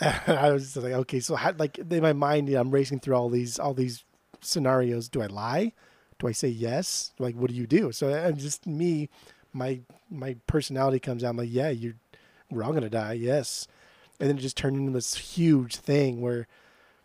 And 0.00 0.38
I 0.38 0.52
was 0.52 0.64
just 0.64 0.76
like, 0.76 0.92
"Okay, 0.92 1.20
so 1.20 1.34
how, 1.34 1.52
like 1.58 1.78
in 1.78 2.02
my 2.02 2.12
mind, 2.12 2.48
I'm 2.50 2.70
racing 2.70 3.00
through 3.00 3.16
all 3.16 3.30
these 3.30 3.58
all 3.58 3.74
these 3.74 4.04
scenarios. 4.42 5.08
Do 5.08 5.22
I 5.22 5.26
lie? 5.26 5.72
Do 6.18 6.28
I 6.28 6.32
say 6.32 6.48
yes? 6.48 7.12
Like, 7.18 7.34
what 7.34 7.50
do 7.50 7.56
you 7.56 7.66
do?" 7.66 7.90
So 7.90 8.14
I'm 8.14 8.36
just 8.36 8.66
me, 8.66 9.08
my 9.52 9.80
my 10.10 10.36
personality 10.46 11.00
comes 11.00 11.24
out. 11.24 11.30
I'm 11.30 11.36
like, 11.38 11.48
"Yeah, 11.50 11.70
you, 11.70 11.94
we're 12.50 12.62
all 12.64 12.72
gonna 12.72 12.88
die. 12.90 13.14
Yes." 13.14 13.66
And 14.18 14.28
then 14.30 14.38
it 14.38 14.40
just 14.40 14.56
turned 14.56 14.76
into 14.76 14.92
this 14.92 15.14
huge 15.14 15.76
thing 15.76 16.20
where 16.22 16.46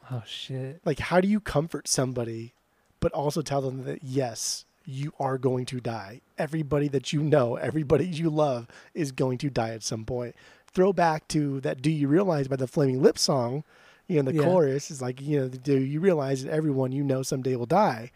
Oh 0.10 0.24
shit. 0.26 0.82
like 0.86 1.00
how 1.00 1.20
do 1.22 1.28
you 1.28 1.40
comfort 1.40 1.88
somebody 1.88 2.54
but 3.00 3.12
also 3.14 3.42
tell 3.42 3.62
them 3.62 3.84
that 3.86 4.04
yes 4.04 4.66
you 4.86 5.14
are 5.20 5.38
going 5.38 5.66
to 5.68 5.80
die 5.80 6.22
everybody 6.38 6.88
that 6.88 7.14
you 7.14 7.22
know 7.22 7.56
everybody 7.56 8.06
you 8.06 8.30
love 8.30 8.68
is 8.94 9.12
going 9.12 9.38
to 9.40 9.50
die 9.50 9.70
at 9.72 9.84
some 9.84 10.06
point 10.06 10.36
throw 10.74 10.92
back 10.94 11.28
to 11.30 11.60
that 11.62 11.82
do 11.82 11.90
you 11.92 12.08
realize 12.08 12.48
by 12.48 12.56
the 12.56 12.68
flaming 12.68 13.02
lip 13.02 13.18
song 13.18 13.64
you 14.08 14.16
know 14.22 14.32
the 14.32 14.38
Yeah. 14.38 14.44
chorus 14.44 14.90
is 14.92 15.02
like 15.02 15.22
you 15.22 15.40
know 15.42 15.48
do 15.50 15.78
you 15.80 16.00
realize 16.00 16.44
that 16.44 16.52
everyone 16.52 16.92
you 16.92 17.04
know 17.04 17.24
someday 17.24 17.56
will 17.56 17.66
die 17.66 18.12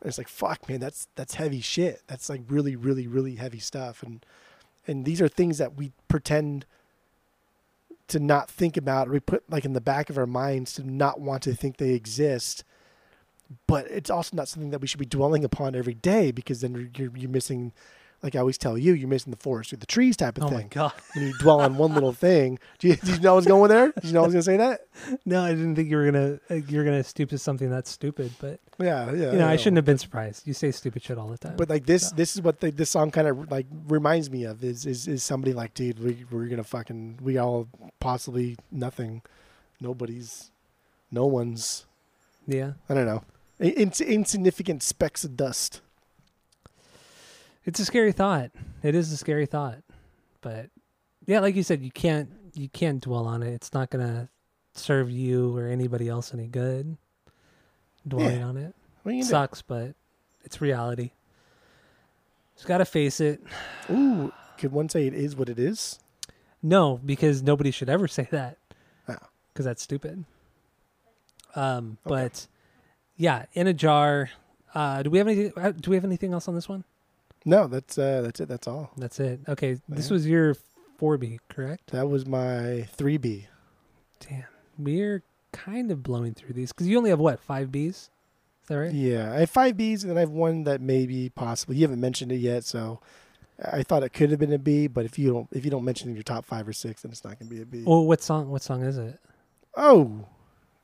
and 0.00 0.08
it's 0.08 0.18
like 0.18 0.28
fuck 0.28 0.68
man 0.68 0.80
that's 0.80 1.08
that's 1.14 1.34
heavy 1.34 1.60
shit 1.60 2.02
that's 2.06 2.28
like 2.28 2.40
really 2.48 2.74
really 2.74 3.06
really 3.06 3.34
heavy 3.36 3.58
stuff 3.60 4.02
and 4.02 4.24
and 4.86 5.04
these 5.04 5.20
are 5.20 5.28
things 5.28 5.58
that 5.58 5.76
we 5.76 5.92
pretend 6.08 6.66
to 8.08 8.18
not 8.18 8.50
think 8.50 8.76
about. 8.76 9.08
We 9.08 9.20
put 9.20 9.48
like 9.50 9.64
in 9.64 9.72
the 9.72 9.80
back 9.80 10.10
of 10.10 10.18
our 10.18 10.26
minds 10.26 10.74
to 10.74 10.88
not 10.88 11.20
want 11.20 11.42
to 11.44 11.54
think 11.54 11.76
they 11.76 11.94
exist. 11.94 12.64
But 13.66 13.86
it's 13.90 14.10
also 14.10 14.36
not 14.36 14.48
something 14.48 14.70
that 14.70 14.80
we 14.80 14.86
should 14.86 15.00
be 15.00 15.06
dwelling 15.06 15.44
upon 15.44 15.74
every 15.74 15.94
day 15.94 16.30
because 16.30 16.60
then 16.60 16.90
you're, 16.96 17.10
you're 17.14 17.30
missing 17.30 17.72
like 18.22 18.36
I 18.36 18.38
always 18.38 18.58
tell 18.58 18.78
you 18.78 18.92
you're 18.94 19.08
missing 19.08 19.30
the 19.30 19.36
forest 19.36 19.72
or 19.72 19.76
the 19.76 19.86
trees 19.86 20.16
type 20.16 20.36
of 20.38 20.44
Oh 20.44 20.50
my 20.50 20.56
thing 20.58 20.68
god. 20.70 20.92
when 21.14 21.26
you 21.26 21.34
dwell 21.38 21.60
on 21.60 21.76
one 21.76 21.92
little 21.94 22.12
thing 22.12 22.58
do 22.78 22.88
you, 22.88 22.96
did 23.04 23.08
you 23.16 23.20
know 23.20 23.32
I 23.32 23.36
was 23.36 23.46
going 23.46 23.68
there 23.68 23.92
did 23.92 24.04
you 24.04 24.12
know 24.12 24.22
I 24.22 24.26
was 24.26 24.34
going 24.34 24.42
to 24.42 24.50
say 24.50 24.56
that 24.58 24.80
No, 25.24 25.42
I 25.42 25.50
didn't 25.50 25.74
think 25.76 25.88
you 25.90 25.96
were 25.96 26.04
gonna 26.10 26.38
you 26.68 26.78
were 26.78 26.84
gonna 26.84 27.02
stoop 27.04 27.30
to 27.30 27.38
something 27.38 27.68
that's 27.70 27.90
stupid, 27.90 28.30
but 28.40 28.60
yeah 28.78 29.10
yeah 29.12 29.32
you 29.32 29.38
know, 29.38 29.48
I 29.48 29.56
shouldn't 29.56 29.76
have 29.76 29.84
been 29.84 29.98
surprised. 29.98 30.46
You 30.46 30.54
say 30.54 30.70
stupid 30.70 31.02
shit 31.02 31.18
all 31.18 31.28
the 31.28 31.38
time. 31.38 31.56
but 31.56 31.68
like 31.68 31.86
this 31.86 32.08
So. 32.10 32.16
this 32.16 32.34
is 32.36 32.42
what 32.42 32.60
the, 32.60 32.70
this 32.70 32.90
song 32.90 33.10
kind 33.10 33.28
of 33.28 33.50
like 33.50 33.66
reminds 33.88 34.30
me 34.30 34.44
of 34.44 34.62
is 34.64 34.86
is, 34.86 35.08
is 35.08 35.22
somebody 35.24 35.52
like 35.52 35.74
dude 35.74 35.98
we, 35.98 36.24
we're 36.30 36.46
gonna 36.46 36.64
fucking 36.64 37.18
we 37.22 37.38
all 37.38 37.68
possibly 38.00 38.56
nothing 38.70 39.22
nobody's 39.80 40.50
no 41.10 41.26
one's 41.26 41.86
yeah, 42.46 42.72
I 42.88 42.94
don't 42.94 43.06
know. 43.06 43.22
In- 43.60 43.92
insignificant 44.00 44.82
specks 44.82 45.22
of 45.22 45.36
dust. 45.36 45.80
It's 47.64 47.80
a 47.80 47.84
scary 47.84 48.12
thought. 48.12 48.50
It 48.82 48.94
is 48.94 49.12
a 49.12 49.16
scary 49.16 49.46
thought, 49.46 49.78
but 50.40 50.70
yeah, 51.26 51.40
like 51.40 51.54
you 51.56 51.62
said, 51.62 51.82
you 51.82 51.90
can't 51.90 52.30
you 52.54 52.68
can't 52.68 53.00
dwell 53.00 53.26
on 53.26 53.42
it. 53.42 53.52
It's 53.52 53.72
not 53.72 53.90
gonna 53.90 54.28
serve 54.74 55.10
you 55.10 55.56
or 55.56 55.66
anybody 55.68 56.08
else 56.08 56.32
any 56.34 56.46
good. 56.48 56.96
Dwelling 58.06 58.40
Yeah. 58.40 58.46
on 58.46 58.56
it 58.56 58.74
What 59.02 59.10
are 59.12 59.14
you 59.14 59.22
gonna 59.22 59.30
sucks, 59.30 59.62
but 59.62 59.94
it's 60.44 60.60
reality. 60.60 61.12
Just 62.56 62.66
gotta 62.66 62.84
face 62.84 63.20
it. 63.20 63.40
Ooh, 63.90 64.32
could 64.58 64.72
one 64.72 64.88
say 64.88 65.06
it 65.06 65.14
is 65.14 65.36
what 65.36 65.48
it 65.48 65.58
is? 65.58 65.98
No, 66.62 67.00
because 67.04 67.42
nobody 67.42 67.70
should 67.70 67.88
ever 67.88 68.06
say 68.08 68.28
that. 68.30 68.58
Oh. 69.08 69.16
Because 69.52 69.64
that's 69.64 69.82
stupid. 69.82 70.24
Um, 71.54 71.98
Okay. 72.06 72.14
but 72.22 72.46
yeah, 73.16 73.46
in 73.54 73.66
a 73.66 73.74
jar. 73.74 74.30
Uh, 74.74 75.02
do 75.02 75.10
we 75.10 75.18
have 75.18 75.28
any? 75.28 75.52
uh, 75.56 75.72
Do 75.72 75.90
we 75.90 75.96
have 75.96 76.04
anything 76.04 76.32
else 76.32 76.48
on 76.48 76.54
this 76.54 76.68
one? 76.68 76.84
No, 77.44 77.66
that's 77.66 77.98
uh, 77.98 78.22
that's 78.22 78.40
it. 78.40 78.48
That's 78.48 78.68
all. 78.68 78.90
That's 78.96 79.18
it. 79.20 79.40
Okay, 79.48 79.78
this 79.88 80.10
was 80.10 80.26
your 80.26 80.56
four 80.98 81.16
B, 81.18 81.40
correct? 81.48 81.90
That 81.90 82.08
was 82.08 82.26
my 82.26 82.82
three 82.92 83.16
B. 83.16 83.46
Damn, 84.20 84.44
we're 84.78 85.22
kind 85.52 85.90
of 85.90 86.02
blowing 86.02 86.34
through 86.34 86.54
these 86.54 86.72
because 86.72 86.86
you 86.86 86.96
only 86.98 87.10
have 87.10 87.18
what 87.18 87.40
five 87.40 87.68
Bs? 87.68 87.88
Is 87.88 88.10
that 88.68 88.76
right? 88.76 88.92
Yeah, 88.92 89.32
I 89.32 89.40
have 89.40 89.50
five 89.50 89.76
Bs, 89.76 90.02
and 90.02 90.10
then 90.10 90.16
I 90.16 90.20
have 90.20 90.30
one 90.30 90.64
that 90.64 90.80
maybe 90.80 91.28
possibly 91.30 91.76
you 91.76 91.82
haven't 91.82 92.00
mentioned 92.00 92.30
it 92.30 92.36
yet. 92.36 92.62
So 92.64 93.00
I 93.72 93.82
thought 93.82 94.02
it 94.04 94.10
could 94.12 94.30
have 94.30 94.38
been 94.38 94.52
a 94.52 94.58
B, 94.58 94.86
but 94.86 95.04
if 95.04 95.18
you 95.18 95.32
don't 95.32 95.48
if 95.52 95.64
you 95.64 95.70
don't 95.70 95.84
mention 95.84 96.08
it 96.08 96.10
in 96.12 96.16
your 96.16 96.22
top 96.22 96.44
five 96.44 96.68
or 96.68 96.72
six, 96.72 97.02
then 97.02 97.10
it's 97.10 97.24
not 97.24 97.38
going 97.40 97.48
to 97.48 97.54
be 97.56 97.60
a 97.62 97.66
B. 97.66 97.82
Well, 97.84 98.06
what 98.06 98.22
song? 98.22 98.48
What 98.50 98.62
song 98.62 98.82
is 98.82 98.98
it? 98.98 99.18
Oh, 99.76 100.26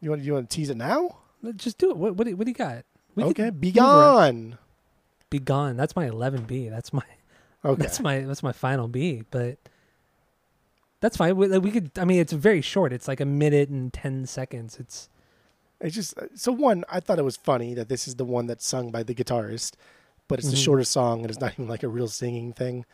you 0.01 0.11
want 0.11 0.23
you 0.23 0.35
want 0.35 0.51
to 0.51 0.57
tease 0.57 0.71
it 0.71 0.77
now? 0.77 1.19
Just 1.55 1.79
do 1.79 1.91
it. 1.91 1.97
What? 1.97 2.17
What? 2.17 2.27
do- 2.27 2.37
What 2.37 2.45
do 2.47 2.51
you 2.51 2.55
got? 2.57 2.85
We 3.15 3.23
could 3.23 3.31
okay, 3.41 3.51
be 3.51 3.69
move 3.69 3.77
around. 3.79 4.15
gone. 4.51 4.59
Be 5.31 5.39
gone. 5.39 5.77
That's 5.77 5.95
my 5.97 6.07
eleven 6.07 6.45
B. 6.45 6.69
That's 6.69 6.93
my. 6.93 7.03
Okay, 7.65 7.83
That's 7.83 7.99
my 7.99 8.21
that's 8.21 8.45
my 8.45 8.53
final 8.53 8.87
B, 8.87 9.25
but 9.33 9.59
that's 11.01 11.17
fine. 11.17 11.37
We, 11.37 11.59
we 11.59 11.73
could. 11.73 11.91
I 11.99 12.05
mean, 12.05 12.21
it's 12.21 12.33
very 12.33 12.61
short. 12.61 12.93
It's 12.93 13.09
like 13.09 13.21
a 13.21 13.25
minute 13.25 13.69
and 13.69 13.93
ten 13.93 14.27
seconds. 14.27 14.79
It's 14.79 15.09
It's 15.81 15.95
just 15.95 16.15
so 16.37 16.53
one. 16.53 16.85
I 16.89 17.01
thought 17.01 17.19
it 17.19 17.25
was 17.25 17.37
funny 17.37 17.75
that 17.75 17.89
this 17.89 18.07
is 18.07 18.15
the 18.15 18.25
one 18.25 18.47
that's 18.47 18.65
sung 18.65 18.93
by 18.93 19.03
the 19.03 19.13
guitarist, 19.13 19.73
but 20.29 20.39
it's 20.39 20.51
the 20.51 20.57
Mhm. 20.57 20.65
shortest 20.65 20.93
song 20.93 21.23
and 21.23 21.31
it's 21.31 21.41
not 21.41 21.53
even 21.59 21.67
like 21.67 21.83
a 21.83 21.89
real 21.89 22.07
singing 22.07 22.53
thing. 22.53 22.85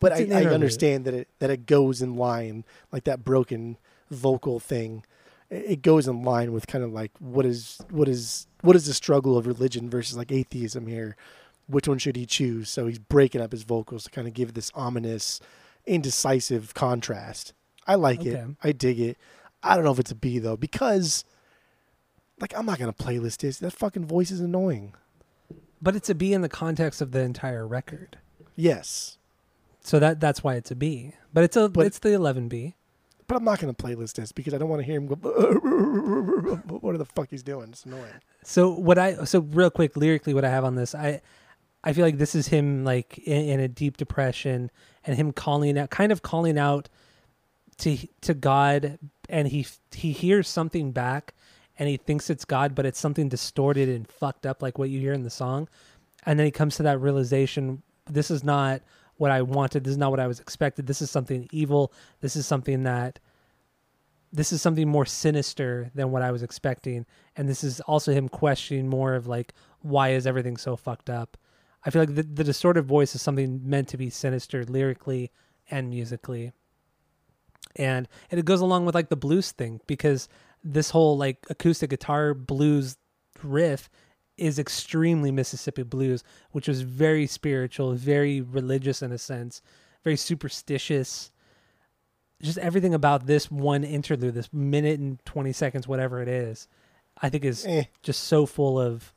But 0.00 0.12
I, 0.12 0.16
I 0.32 0.44
understand 0.54 1.04
that 1.04 1.12
it 1.12 1.28
that 1.40 1.50
it 1.50 1.66
goes 1.66 2.00
in 2.00 2.16
line 2.16 2.64
like 2.92 3.04
that 3.04 3.24
broken 3.24 3.76
vocal 4.10 4.58
thing. 4.58 5.04
It 5.50 5.82
goes 5.82 6.08
in 6.08 6.22
line 6.22 6.52
with 6.54 6.66
kind 6.66 6.82
of 6.82 6.92
like 6.94 7.12
what 7.18 7.44
is 7.44 7.78
what 7.90 8.08
is 8.08 8.46
what 8.62 8.74
is 8.74 8.86
the 8.86 8.94
struggle 8.94 9.36
of 9.36 9.46
religion 9.46 9.90
versus 9.90 10.16
like 10.16 10.32
atheism 10.32 10.86
here. 10.86 11.14
Which 11.66 11.88
one 11.88 11.98
should 11.98 12.16
he 12.16 12.26
choose? 12.26 12.68
So 12.68 12.86
he's 12.86 12.98
breaking 12.98 13.40
up 13.40 13.52
his 13.52 13.62
vocals 13.62 14.04
to 14.04 14.10
kind 14.10 14.28
of 14.28 14.34
give 14.34 14.54
this 14.54 14.70
ominous, 14.74 15.40
indecisive 15.86 16.74
contrast. 16.74 17.52
I 17.86 17.94
like 17.96 18.24
it. 18.24 18.44
I 18.62 18.72
dig 18.72 19.00
it. 19.00 19.16
I 19.62 19.74
don't 19.74 19.84
know 19.84 19.92
if 19.92 19.98
it's 19.98 20.10
a 20.10 20.14
B 20.14 20.38
though 20.38 20.56
because 20.56 21.24
like 22.40 22.52
I'm 22.56 22.66
not 22.66 22.78
gonna 22.78 22.92
playlist 22.92 23.38
this. 23.38 23.58
That 23.58 23.72
fucking 23.72 24.04
voice 24.06 24.30
is 24.30 24.40
annoying. 24.40 24.94
but 25.80 25.94
it's 25.96 26.08
a 26.10 26.14
B 26.14 26.32
in 26.32 26.40
the 26.40 26.48
context 26.48 27.00
of 27.02 27.12
the 27.12 27.20
entire 27.20 27.66
record. 27.66 28.18
Yes, 28.56 29.18
So 29.82 29.98
that 29.98 30.20
that's 30.20 30.42
why 30.44 30.54
it's 30.54 30.70
a 30.70 30.74
B. 30.76 31.12
But 31.32 31.44
it's 31.44 31.56
a 31.56 31.68
But- 31.68 31.86
it's 31.86 31.98
the 31.98 32.12
eleven 32.12 32.48
B. 32.48 32.74
but 33.26 33.36
I'm 33.36 33.44
not 33.44 33.58
gonna 33.58 33.74
playlist 33.74 34.14
this 34.14 34.32
because 34.32 34.52
I 34.54 34.58
don't 34.58 34.68
want 34.68 34.80
to 34.80 34.86
hear 34.86 34.96
him 34.96 35.06
go. 35.06 35.16
What 36.80 36.98
the 36.98 37.04
fuck 37.04 37.28
he's 37.30 37.42
doing? 37.42 37.70
It's 37.70 37.84
annoying. 37.84 38.12
So 38.44 38.70
what 38.70 38.98
I 38.98 39.24
so 39.24 39.40
real 39.40 39.70
quick 39.70 39.96
lyrically, 39.96 40.34
what 40.34 40.44
I 40.44 40.50
have 40.50 40.64
on 40.64 40.74
this, 40.74 40.94
I 40.94 41.20
I 41.84 41.92
feel 41.92 42.04
like 42.04 42.18
this 42.18 42.34
is 42.34 42.48
him 42.48 42.84
like 42.84 43.18
in, 43.18 43.48
in 43.48 43.60
a 43.60 43.68
deep 43.68 43.98
depression 43.98 44.70
and 45.04 45.16
him 45.16 45.32
calling 45.32 45.78
out, 45.78 45.90
kind 45.90 46.10
of 46.10 46.22
calling 46.22 46.58
out 46.58 46.88
to 47.78 47.98
to 48.22 48.34
God, 48.34 48.98
and 49.28 49.48
he 49.48 49.66
he 49.94 50.12
hears 50.12 50.48
something 50.48 50.92
back, 50.92 51.34
and 51.78 51.88
he 51.88 51.98
thinks 51.98 52.30
it's 52.30 52.44
God, 52.44 52.74
but 52.74 52.86
it's 52.86 52.98
something 52.98 53.28
distorted 53.28 53.88
and 53.88 54.08
fucked 54.08 54.46
up, 54.46 54.62
like 54.62 54.78
what 54.78 54.88
you 54.88 54.98
hear 54.98 55.12
in 55.12 55.24
the 55.24 55.30
song, 55.30 55.68
and 56.24 56.38
then 56.38 56.46
he 56.46 56.50
comes 56.50 56.76
to 56.76 56.82
that 56.84 57.00
realization: 57.00 57.82
this 58.10 58.30
is 58.30 58.42
not 58.42 58.80
what 59.16 59.30
I 59.30 59.42
wanted. 59.42 59.84
This 59.84 59.92
is 59.92 59.98
not 59.98 60.10
what 60.10 60.20
I 60.20 60.26
was 60.26 60.40
expected. 60.40 60.86
This 60.86 61.02
is 61.02 61.10
something 61.10 61.48
evil. 61.52 61.92
This 62.20 62.34
is 62.34 62.46
something 62.46 62.84
that 62.84 63.18
this 64.32 64.52
is 64.52 64.60
something 64.60 64.88
more 64.88 65.06
sinister 65.06 65.90
than 65.94 66.10
what 66.10 66.22
I 66.22 66.32
was 66.32 66.42
expecting. 66.42 67.06
And 67.36 67.48
this 67.48 67.62
is 67.62 67.80
also 67.82 68.12
him 68.12 68.28
questioning 68.28 68.88
more 68.88 69.14
of 69.14 69.28
like, 69.28 69.54
why 69.80 70.10
is 70.10 70.26
everything 70.26 70.56
so 70.56 70.74
fucked 70.74 71.08
up? 71.08 71.36
I 71.84 71.90
feel 71.90 72.02
like 72.02 72.14
the, 72.14 72.22
the 72.22 72.44
distorted 72.44 72.82
voice 72.82 73.14
is 73.14 73.22
something 73.22 73.60
meant 73.68 73.88
to 73.88 73.96
be 73.96 74.10
sinister 74.10 74.64
lyrically 74.64 75.30
and 75.70 75.90
musically. 75.90 76.52
And 77.76 78.08
and 78.30 78.38
it 78.38 78.44
goes 78.46 78.60
along 78.60 78.86
with 78.86 78.94
like 78.94 79.08
the 79.08 79.16
blues 79.16 79.50
thing 79.52 79.80
because 79.86 80.28
this 80.62 80.90
whole 80.90 81.16
like 81.16 81.44
acoustic 81.50 81.90
guitar 81.90 82.32
blues 82.34 82.96
riff 83.42 83.90
is 84.36 84.58
extremely 84.58 85.30
Mississippi 85.30 85.82
blues, 85.82 86.24
which 86.52 86.66
was 86.68 86.82
very 86.82 87.26
spiritual, 87.26 87.92
very 87.94 88.40
religious 88.40 89.02
in 89.02 89.12
a 89.12 89.18
sense, 89.18 89.62
very 90.02 90.16
superstitious. 90.16 91.30
Just 92.42 92.58
everything 92.58 92.94
about 92.94 93.26
this 93.26 93.50
one 93.50 93.84
interlude, 93.84 94.34
this 94.34 94.52
minute 94.52 94.98
and 94.98 95.24
20 95.24 95.52
seconds, 95.52 95.86
whatever 95.86 96.20
it 96.20 96.28
is, 96.28 96.66
I 97.22 97.28
think 97.28 97.44
is 97.44 97.64
Eh, 97.64 97.84
just 98.02 98.24
so 98.24 98.44
full 98.44 98.78
of 98.80 99.12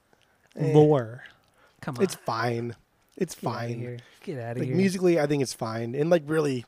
Eh. 0.56 0.72
lore. 0.74 1.24
Come 1.82 1.98
on. 1.98 2.04
it's 2.04 2.16
fine. 2.16 2.76
It's 3.18 3.36
Get 3.36 3.44
fine. 3.44 3.80
here. 3.80 3.98
Get 4.24 4.40
out 4.40 4.52
of 4.54 4.58
Like 4.60 4.68
here. 4.68 4.76
musically, 4.78 5.20
I 5.20 5.26
think 5.28 5.42
it's 5.42 5.54
fine. 5.54 5.96
And 5.96 6.10
like 6.10 6.24
really, 6.26 6.66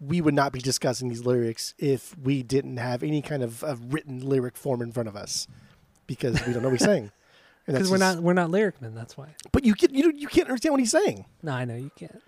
we 0.00 0.20
would 0.20 0.34
not 0.34 0.52
be 0.52 0.60
discussing 0.60 1.08
these 1.08 1.24
lyrics 1.24 1.74
if 1.78 2.16
we 2.18 2.42
didn't 2.42 2.76
have 2.78 3.02
any 3.02 3.22
kind 3.22 3.42
of, 3.42 3.62
of 3.64 3.92
written 3.92 4.20
lyric 4.20 4.56
form 4.56 4.80
in 4.82 4.92
front 4.92 5.08
of 5.08 5.16
us, 5.16 5.46
because 6.06 6.34
we 6.46 6.52
don't 6.52 6.62
know 6.62 6.68
what 6.70 6.78
he's 6.80 6.84
saying. 6.86 7.10
Because 7.66 7.90
we're 7.90 7.98
not 7.98 8.20
we're 8.20 8.32
not 8.32 8.48
lyric 8.48 8.80
men. 8.80 8.94
That's 8.94 9.14
why. 9.14 9.26
But 9.52 9.62
you 9.62 9.74
can 9.74 9.94
you 9.94 10.10
you 10.16 10.26
can't 10.26 10.48
understand 10.48 10.72
what 10.72 10.80
he's 10.80 10.90
saying. 10.90 11.26
No, 11.42 11.52
I 11.52 11.66
know 11.66 11.76
you 11.76 11.90
can't. 11.94 12.22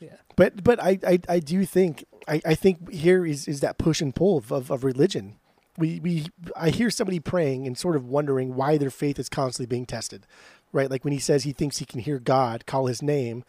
Yeah. 0.00 0.16
But 0.34 0.64
but 0.64 0.82
I 0.82 0.98
I, 1.06 1.20
I 1.28 1.38
do 1.38 1.64
think 1.64 2.04
I, 2.26 2.42
I 2.44 2.54
think 2.56 2.90
here 2.90 3.24
is, 3.24 3.46
is 3.46 3.60
that 3.60 3.78
push 3.78 4.00
and 4.00 4.12
pull 4.12 4.38
of, 4.38 4.50
of, 4.50 4.72
of 4.72 4.82
religion. 4.82 5.36
We 5.78 6.00
we 6.00 6.26
I 6.56 6.70
hear 6.70 6.90
somebody 6.90 7.20
praying 7.20 7.64
and 7.64 7.78
sort 7.78 7.94
of 7.94 8.06
wondering 8.08 8.56
why 8.56 8.76
their 8.76 8.90
faith 8.90 9.20
is 9.20 9.28
constantly 9.28 9.66
being 9.72 9.86
tested. 9.86 10.26
Right? 10.72 10.90
Like 10.90 11.04
when 11.04 11.12
he 11.12 11.18
says 11.18 11.44
he 11.44 11.52
thinks 11.52 11.78
he 11.78 11.84
can 11.84 12.00
hear 12.00 12.18
God 12.18 12.64
call 12.66 12.86
his 12.86 13.02
name, 13.02 13.44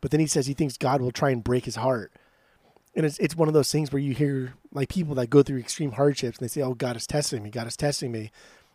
but 0.00 0.10
then 0.10 0.20
he 0.20 0.26
says 0.26 0.46
he 0.46 0.54
thinks 0.54 0.76
God 0.76 1.00
will 1.00 1.10
try 1.10 1.30
and 1.30 1.42
break 1.42 1.64
his 1.64 1.76
heart. 1.76 2.12
And 2.94 3.04
it's 3.06 3.18
it's 3.18 3.34
one 3.36 3.48
of 3.48 3.54
those 3.54 3.72
things 3.72 3.90
where 3.92 4.00
you 4.02 4.14
hear 4.14 4.54
like 4.72 4.88
people 4.88 5.14
that 5.16 5.30
go 5.30 5.42
through 5.42 5.58
extreme 5.58 5.92
hardships 5.92 6.38
and 6.38 6.44
they 6.44 6.50
say, 6.52 6.60
"Oh, 6.62 6.74
God 6.74 6.96
is 6.96 7.06
testing 7.06 7.42
me. 7.42 7.50
God 7.50 7.66
is 7.66 7.76
testing 7.76 8.12
me." 8.12 8.30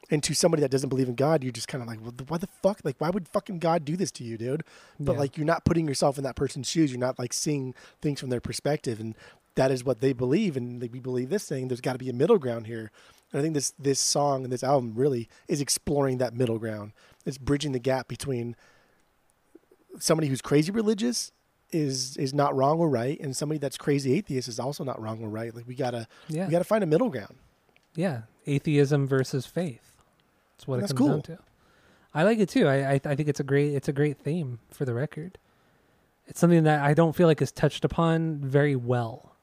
And 0.09 0.23
to 0.23 0.33
somebody 0.33 0.61
that 0.61 0.71
doesn't 0.71 0.89
believe 0.89 1.09
in 1.09 1.15
God, 1.15 1.43
you're 1.43 1.51
just 1.51 1.67
kind 1.67 1.81
of 1.81 1.87
like, 1.87 1.99
well, 2.01 2.13
why 2.29 2.37
the 2.37 2.47
fuck? 2.47 2.79
Like, 2.83 2.95
why 2.99 3.09
would 3.09 3.27
fucking 3.27 3.59
God 3.59 3.83
do 3.83 3.97
this 3.97 4.09
to 4.11 4.23
you, 4.23 4.37
dude? 4.37 4.63
But 4.97 5.13
Yeah. 5.13 5.19
like, 5.19 5.37
you're 5.37 5.45
not 5.45 5.65
putting 5.65 5.85
yourself 5.85 6.17
in 6.17 6.23
that 6.23 6.37
person's 6.37 6.69
shoes. 6.69 6.91
You're 6.91 6.99
not 6.99 7.19
like 7.19 7.33
seeing 7.33 7.75
things 8.01 8.21
from 8.21 8.29
their 8.29 8.39
perspective, 8.39 9.01
and 9.01 9.15
that 9.55 9.69
is 9.69 9.83
what 9.83 9.99
they 9.99 10.13
believe. 10.13 10.55
And 10.55 10.81
like, 10.81 10.93
we 10.93 10.99
believe 10.99 11.29
this 11.29 11.45
thing. 11.45 11.67
There's 11.67 11.81
got 11.81 11.91
to 11.93 11.99
be 11.99 12.09
a 12.09 12.13
middle 12.13 12.37
ground 12.37 12.67
here. 12.67 12.89
And 13.33 13.39
I 13.39 13.43
think 13.43 13.53
this 13.53 13.73
this 13.77 13.99
song 13.99 14.45
and 14.45 14.53
this 14.53 14.63
album 14.63 14.93
really 14.95 15.27
is 15.49 15.59
exploring 15.59 16.19
that 16.19 16.33
middle 16.33 16.57
ground. 16.57 16.93
It's 17.27 17.37
bridging 17.37 17.73
the 17.73 17.79
gap 17.79 18.07
between 18.07 18.55
somebody 19.99 20.27
who's 20.27 20.41
crazy 20.41 20.71
religious 20.71 21.31
is 21.71 22.15
is 22.17 22.33
not 22.33 22.55
wrong 22.55 22.79
or 22.79 22.89
right, 22.89 23.19
and 23.19 23.35
somebody 23.35 23.59
that's 23.59 23.77
crazy 23.77 24.13
atheist 24.13 24.47
is 24.47 24.59
also 24.59 24.83
not 24.83 25.01
wrong 25.01 25.21
or 25.21 25.29
right. 25.29 25.53
Like 25.53 25.67
we 25.67 25.75
gotta 25.75 26.07
Yeah. 26.29 26.45
we 26.45 26.51
gotta 26.51 26.63
find 26.63 26.83
a 26.83 26.87
middle 26.87 27.09
ground. 27.09 27.35
Yeah, 27.95 28.21
atheism 28.45 29.07
versus 29.07 29.45
faith. 29.45 29.91
That's 30.55 30.67
what 30.67 30.79
it 30.79 30.87
comes 30.87 30.91
down 30.93 31.07
cool. 31.09 31.21
to. 31.23 31.39
I 32.13 32.23
like 32.23 32.39
it 32.39 32.47
too. 32.49 32.67
I, 32.67 32.93
I 32.93 33.01
I 33.03 33.15
think 33.15 33.27
it's 33.27 33.39
a 33.39 33.43
great 33.43 33.73
it's 33.73 33.87
a 33.89 33.93
great 33.93 34.17
theme 34.17 34.59
for 34.71 34.85
the 34.85 34.93
record. 34.93 35.37
It's 36.27 36.39
something 36.39 36.63
that 36.63 36.81
I 36.81 36.93
don't 36.93 37.15
feel 37.15 37.27
like 37.27 37.41
is 37.41 37.51
touched 37.51 37.83
upon 37.85 38.39
very 38.39 38.75
well. 38.75 39.33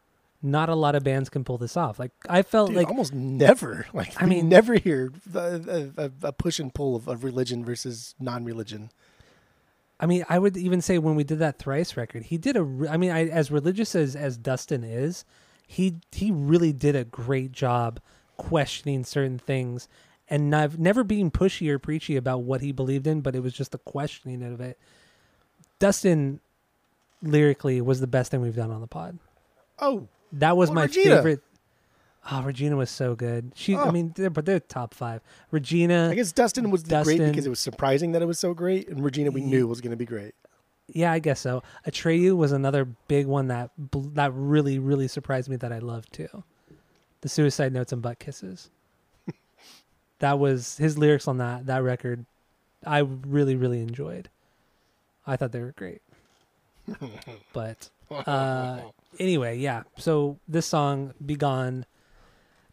Not 0.45 0.69
a 0.69 0.75
lot 0.75 0.95
of 0.95 1.03
bands 1.03 1.31
can 1.31 1.43
pull 1.43 1.57
this 1.59 1.77
off. 1.77 1.99
Like 1.99 2.13
I 2.29 2.43
felt 2.43 2.69
Dude, 2.69 2.77
like 2.77 2.89
almost 2.89 3.15
never. 3.15 3.87
Like 3.95 4.21
I 4.23 4.27
mean- 4.27 4.49
never 4.49 4.75
hear 4.75 5.11
a, 5.35 5.91
a, 5.97 6.11
a 6.23 6.33
push 6.33 6.59
and 6.59 6.73
pull 6.73 6.95
of, 6.95 7.09
of 7.09 7.25
religion 7.25 7.65
versus 7.65 8.15
non-religion. 8.21 8.91
I 9.99 10.07
mean, 10.07 10.25
I 10.29 10.39
would 10.39 10.57
even 10.57 10.81
say 10.83 10.99
when 10.99 11.15
we 11.15 11.25
did 11.25 11.39
that 11.39 11.59
thrice 11.59 11.97
record, 11.97 12.25
he 12.25 12.37
did 12.37 12.57
a. 12.57 12.61
I 12.91 12.97
mean, 12.97 13.11
I, 13.11 13.29
as 13.29 13.51
religious 13.51 13.95
as 13.95 14.15
as 14.15 14.37
Dustin 14.37 14.85
is, 14.85 15.25
he 15.67 15.97
he 16.13 16.31
really 16.31 16.73
did 16.73 16.95
a 16.95 17.05
great 17.05 17.53
job 17.53 18.01
questioning 18.37 19.05
certain 19.05 19.39
things 19.39 19.89
and 20.29 20.51
not, 20.51 20.79
never 20.79 21.05
being 21.05 21.31
pushy 21.31 21.69
or 21.69 21.79
preachy 21.79 22.17
about 22.17 22.43
what 22.43 22.61
he 22.61 22.73
believed 22.73 23.07
in, 23.07 23.21
but 23.21 23.37
it 23.37 23.41
was 23.41 23.53
just 23.53 23.73
the 23.73 23.79
questioning 23.79 24.43
of 24.43 24.61
it. 24.61 24.79
Dustin 25.79 26.41
lyrically 27.23 27.81
was 27.81 28.01
the 28.01 28.07
best 28.07 28.31
thing 28.31 28.41
we've 28.41 28.57
done 28.57 28.71
on 28.71 28.81
the 28.81 28.87
pod. 28.87 29.19
Oh, 29.79 30.09
That 30.35 30.57
was 30.57 30.69
Well, 30.71 30.75
my 30.77 30.83
Regina. 30.83 31.17
favorite. 31.17 31.41
Oh, 32.31 32.43
Regina 32.43 32.77
was 32.77 32.91
so 32.91 33.15
good. 33.15 33.53
She, 33.55 33.75
I 33.77 33.83
Oh. 33.83 33.93
mean, 33.93 34.13
they're, 34.17 34.31
but 34.31 34.47
they're 34.47 34.61
top 34.61 34.95
five. 34.95 35.21
Regina, 35.51 36.09
I 36.11 36.15
guess 36.15 36.33
Dustin 36.33 36.71
was 36.71 36.83
the 36.85 37.03
great 37.03 37.19
because 37.19 37.47
it 37.47 37.51
was 37.51 37.61
surprising 37.61 38.13
that 38.13 38.23
it 38.23 38.27
was 38.27 38.39
so 38.39 38.55
great, 38.55 38.89
and 38.89 39.05
Regina 39.05 39.31
we 39.31 39.43
knew 39.43 39.67
was 39.67 39.81
going 39.81 39.91
to 39.91 39.97
be 39.97 40.07
great. 40.07 40.35
Yeah, 40.89 41.13
I 41.13 41.19
guess 41.19 41.41
so. 41.41 41.63
Atreyu 41.87 42.37
was 42.37 42.53
another 42.53 42.85
big 43.09 43.27
one 43.27 43.49
that 43.49 43.71
that 44.15 44.33
really 44.35 44.79
really 44.79 45.09
surprised 45.09 45.49
me 45.51 45.57
that 45.57 45.73
I 45.73 45.79
loved 45.79 46.13
too. 46.13 46.45
The 47.21 47.29
Suicide 47.29 47.73
Notes 47.73 47.93
and 47.93 48.01
Butt 48.03 48.19
Kisses. 48.19 48.71
that 50.19 50.39
was 50.39 50.77
his 50.79 50.97
lyrics 50.99 51.29
on 51.29 51.39
that 51.39 51.67
that 51.67 51.83
record. 51.83 52.25
I 52.87 52.99
really 53.01 53.55
really 53.57 53.81
enjoyed. 53.81 54.29
I 55.27 55.37
thought 55.37 55.53
they 55.53 55.61
were 55.61 55.73
great. 55.77 56.03
but 57.53 57.89
uh, 58.11 58.81
anyway, 59.19 59.59
yeah. 59.59 59.83
So 59.97 60.39
this 60.49 60.67
song, 60.67 61.15
"Be 61.25 61.35
Gone," 61.37 61.87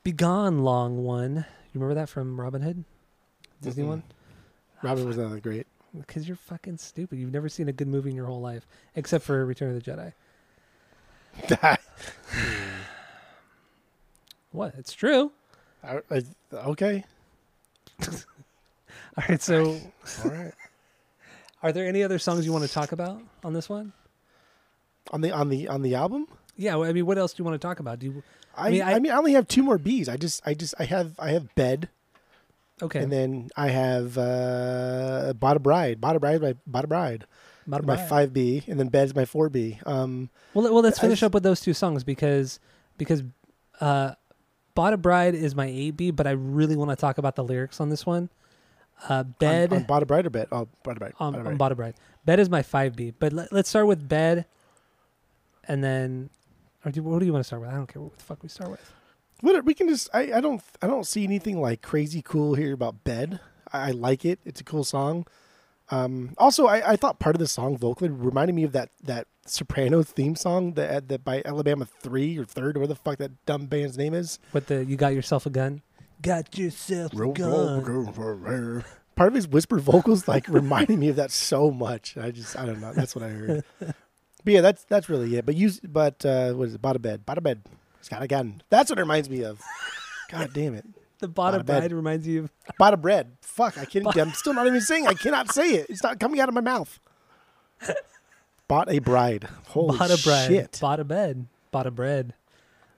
"Be 0.04 0.12
Gone," 0.12 0.64
long 0.64 1.04
one. 1.04 1.36
You 1.74 1.80
remember 1.80 1.96
that 1.96 2.10
from 2.10 2.39
Robin 2.39 2.62
Hood, 2.62 2.84
Disney 3.62 3.84
Mm-mm. 3.84 3.88
one? 3.88 4.04
Robin 4.84 5.06
was 5.08 5.18
not 5.18 5.32
that 5.32 5.42
great. 5.44 5.68
Because 5.98 6.28
you're 6.28 6.38
fucking 6.38 6.78
stupid. 6.78 7.20
You've 7.20 7.32
never 7.34 7.50
seen 7.50 7.68
a 7.68 7.74
good 7.74 7.88
movie 7.88 8.10
in 8.12 8.16
your 8.16 8.26
whole 8.26 8.42
life, 8.42 8.66
except 8.96 9.24
for 9.26 9.46
Return 9.46 9.76
of 9.76 9.84
the 9.84 9.92
Jedi. 11.50 11.78
What? 14.52 14.74
It's 14.78 14.94
true. 14.94 15.32
I- 15.84 16.02
I- 16.12 16.24
okay, 16.54 17.04
All 18.08 19.24
right. 19.30 19.42
So, 19.42 19.78
all 20.24 20.32
right. 20.32 20.54
are 21.64 21.72
there 21.72 21.88
any 21.88 22.04
other 22.04 22.20
songs 22.20 22.46
you 22.46 22.52
want 22.52 22.66
to 22.66 22.72
talk 22.72 22.92
about 22.92 23.22
on 23.44 23.54
this 23.54 23.70
one? 23.70 23.94
On 25.12 25.22
the 25.22 25.32
on 25.32 25.49
the 25.49 25.68
on 25.68 25.82
the 25.82 25.95
album, 25.95 26.28
Yeah. 26.55 26.76
well, 26.76 26.89
I 26.89 26.93
mean, 26.93 27.05
what 27.05 27.18
else 27.18 27.34
do 27.34 27.41
you 27.41 27.45
want 27.45 27.59
to 27.62 27.66
talk 27.68 27.80
about? 27.80 27.99
Do 27.99 28.07
you? 28.07 28.24
I, 28.57 28.70
mean, 28.70 28.82
I, 28.82 28.93
I- 28.93 28.99
mean, 28.99 29.12
I 29.12 29.18
only 29.18 29.34
have 29.34 29.47
two 29.47 29.64
more 29.64 29.78
B's. 29.78 30.09
I 30.09 30.18
just 30.18 30.41
I 30.45 30.53
just 30.53 30.74
I 30.80 30.86
have 30.86 31.14
I 31.20 31.32
have 31.32 31.53
bed, 31.55 31.89
Okay. 32.82 32.99
and 32.99 33.12
then 33.12 33.49
I 33.55 33.68
have 33.70 34.18
uh, 34.18 35.34
bought 35.39 35.55
a 35.57 35.59
bride, 35.59 36.01
bought 36.01 36.16
a 36.16 36.20
bride, 36.20 36.36
is 36.36 36.41
my 36.41 36.55
bought 36.66 36.84
a 36.86 36.88
bride, 36.88 37.26
Bada 37.70 37.86
my 37.86 37.95
five 37.97 38.34
B, 38.34 38.64
and 38.68 38.80
then 38.80 38.88
bed's 38.89 39.16
my 39.16 39.26
four 39.26 39.49
B. 39.49 39.80
Um, 39.86 40.30
Well, 40.53 40.66
well, 40.74 40.82
let's 40.84 40.99
finish 40.99 41.20
just- 41.20 41.28
up 41.28 41.34
with 41.34 41.43
those 41.43 41.62
two 41.62 41.74
songs 41.74 42.03
because 42.03 42.59
because 42.97 43.24
uh, 43.80 44.14
"Bought 44.76 44.93
a 44.93 44.97
Bride" 44.97 45.36
is 45.36 45.55
my 45.55 45.68
eight 45.68 45.91
B, 45.91 46.12
but 46.12 46.28
I 46.28 46.32
really 46.32 46.76
want 46.76 46.89
to 46.91 46.95
talk 46.95 47.18
about 47.18 47.36
the 47.36 47.43
lyrics 47.43 47.80
on 47.80 47.89
this 47.89 48.05
one. 48.05 48.30
Uh, 49.07 49.24
"Bed" 49.24 49.72
on, 49.72 49.80
on 49.80 49.84
bought 49.86 50.03
a 50.03 50.05
bride 50.05 50.26
or 50.26 50.30
bed? 50.30 50.47
Oh, 50.51 50.68
bought 50.84 50.97
a 50.97 50.99
bride. 50.99 51.14
on, 51.20 51.34
bought 51.34 51.38
a 51.38 51.39
on 51.39 51.43
bride. 51.45 51.57
Bought 51.57 51.72
a 51.72 51.76
Bride. 51.76 51.93
"Bed" 52.26 52.39
is 52.39 52.49
my 52.49 52.62
five 52.64 52.95
B, 52.95 53.12
but 53.18 53.32
let, 53.34 53.51
let's 53.53 53.70
start 53.70 53.88
with 53.88 54.07
"Bed," 54.09 54.45
and 55.72 55.82
then 55.82 56.30
or 56.84 56.91
do, 56.91 57.01
what 57.01 57.19
do 57.19 57.26
you 57.26 57.32
want 57.32 57.43
to 57.43 57.47
start 57.47 57.61
with? 57.61 57.72
I 57.72 57.76
don't 57.76 57.88
care 57.88 58.01
what 58.01 58.17
the 58.17 58.24
fuck 58.24 58.43
we 58.43 58.49
start 58.49 58.72
with. 58.72 58.93
What 59.39 59.63
we 59.63 59.74
can 59.74 59.88
just 59.88 60.09
I, 60.13 60.34
I 60.34 60.41
don't 60.41 60.61
I 60.82 60.88
don't 60.88 61.07
see 61.07 61.24
anything 61.24 61.61
like 61.61 61.82
crazy 61.82 62.22
cool 62.22 62.55
here 62.55 62.74
about 62.74 63.03
bed. 63.05 63.39
I, 63.72 63.88
I 63.88 63.91
like 63.91 64.26
it. 64.26 64.39
It's 64.43 64.59
a 64.59 64.63
cool 64.65 64.84
song. 64.84 65.26
Um, 65.89 66.36
also, 66.38 66.67
I, 66.67 66.91
I 66.91 66.95
thought 66.95 67.19
part 67.19 67.36
of 67.36 67.39
the 67.39 67.47
song 67.47 67.78
vocally 67.78 68.09
reminded 68.09 68.53
me 68.53 68.63
of 68.63 68.74
that 68.74 68.89
that 69.03 69.28
Sopranos 69.45 70.11
theme 70.11 70.36
song 70.36 70.74
that 70.74 71.07
that 71.07 71.24
by 71.24 71.41
Alabama 71.45 71.86
Three 71.86 72.38
or 72.38 72.43
Third 72.45 72.76
or 72.78 72.86
the 72.86 72.95
fuck 72.95 73.17
that 73.19 73.45
dumb 73.45 73.67
band's 73.67 73.97
name 73.97 74.13
is. 74.13 74.39
What 74.51 74.67
the 74.67 74.84
you 74.84 74.97
got 74.97 75.13
yourself 75.13 75.45
a 75.45 75.49
gun? 75.49 75.82
Got 76.22 76.57
yourself 76.57 77.13
a 77.13 77.17
gun. 77.34 78.84
Part 79.15 79.28
of 79.30 79.34
his 79.34 79.47
whispered 79.47 79.82
vocals 79.82 80.28
like 80.28 80.47
reminding 80.49 80.99
me 80.99 81.09
of 81.09 81.15
that 81.15 81.32
so 81.32 81.72
much. 81.72 82.17
I 82.17 82.32
just 82.32 82.59
I 82.59 82.65
don't 82.65 82.82
know. 82.82 82.93
That's 82.93 83.15
what 83.15 83.24
I 83.24 83.30
heard. 83.30 83.63
but 84.44 84.54
yeah, 84.54 84.62
that's 84.62 84.84
that's 84.86 85.10
really 85.10 85.36
it. 85.38 85.46
But 85.46 85.56
you 85.56 85.72
but 85.88 86.26
uh, 86.26 86.54
what 86.54 86.68
is 86.68 86.74
it? 86.76 86.82
Bought 86.82 86.96
a 86.96 87.00
bed. 87.00 87.26
Bought 87.26 87.38
a 87.38 87.42
bed. 87.42 87.62
It's 88.00 88.10
got 88.10 88.22
a 88.24 88.28
gun. 88.28 88.62
That's 88.70 88.89
what 88.89 88.98
it 88.98 89.02
reminds 89.04 89.30
me 89.30 89.44
of. 89.44 89.62
God 90.30 90.52
damn 90.54 90.74
it. 90.76 90.86
The 91.22 91.28
bottom 91.28 91.60
Bought 91.64 91.78
a 91.78 91.82
bed. 91.82 91.92
reminds 91.92 92.26
you 92.28 92.46
of 92.46 92.52
Bought 92.80 92.96
a 92.96 92.98
bread. 92.98 93.34
Fuck, 93.42 93.78
I 93.78 93.86
can't. 93.86 94.08
I'm 94.18 94.32
still 94.34 94.56
not 94.56 94.66
even 94.66 94.82
saying. 94.82 95.06
I 95.06 95.14
cannot 95.14 95.52
say 95.54 95.76
it. 95.76 95.86
It's 95.88 96.02
not 96.02 96.20
coming 96.20 96.39
out 96.39 96.50
of 96.50 96.56
my 96.56 96.62
mouth. 96.62 97.00
Bought 98.68 98.92
a 98.92 99.00
bride. 99.00 99.48
Holy 99.68 99.98
bought 99.98 100.10
a 100.12 100.18
bride, 100.24 100.48
shit. 100.48 100.80
bought 100.82 101.00
a 101.00 101.04
bed, 101.04 101.46
bought 101.72 101.86
a 101.88 101.92
bread. 101.92 102.34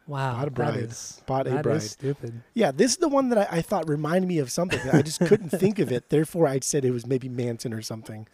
Wow, 0.05 0.35
Bought 0.37 0.47
a 0.47 0.51
bride. 0.51 0.75
is- 0.77 1.21
Bought 1.25 1.47
a 1.47 1.61
bride. 1.61 1.81
stupid. 1.81 2.43
Yeah, 2.53 2.71
this 2.71 2.91
is 2.91 2.97
the 2.97 3.07
one 3.07 3.29
that 3.29 3.37
I, 3.51 3.57
I 3.57 3.61
thought 3.61 3.87
reminded 3.89 4.27
me 4.27 4.37
of 4.39 4.51
something. 4.51 4.79
I 4.91 5.01
just 5.01 5.19
couldn't 5.21 5.49
think 5.49 5.79
of 5.79 5.91
it. 5.91 6.09
Therefore, 6.09 6.45
I 6.47 6.59
said 6.59 6.83
it 6.85 6.91
was 6.91 7.05
maybe 7.07 7.27
Manson 7.29 7.73
or 7.73 7.81
something. 7.81 8.27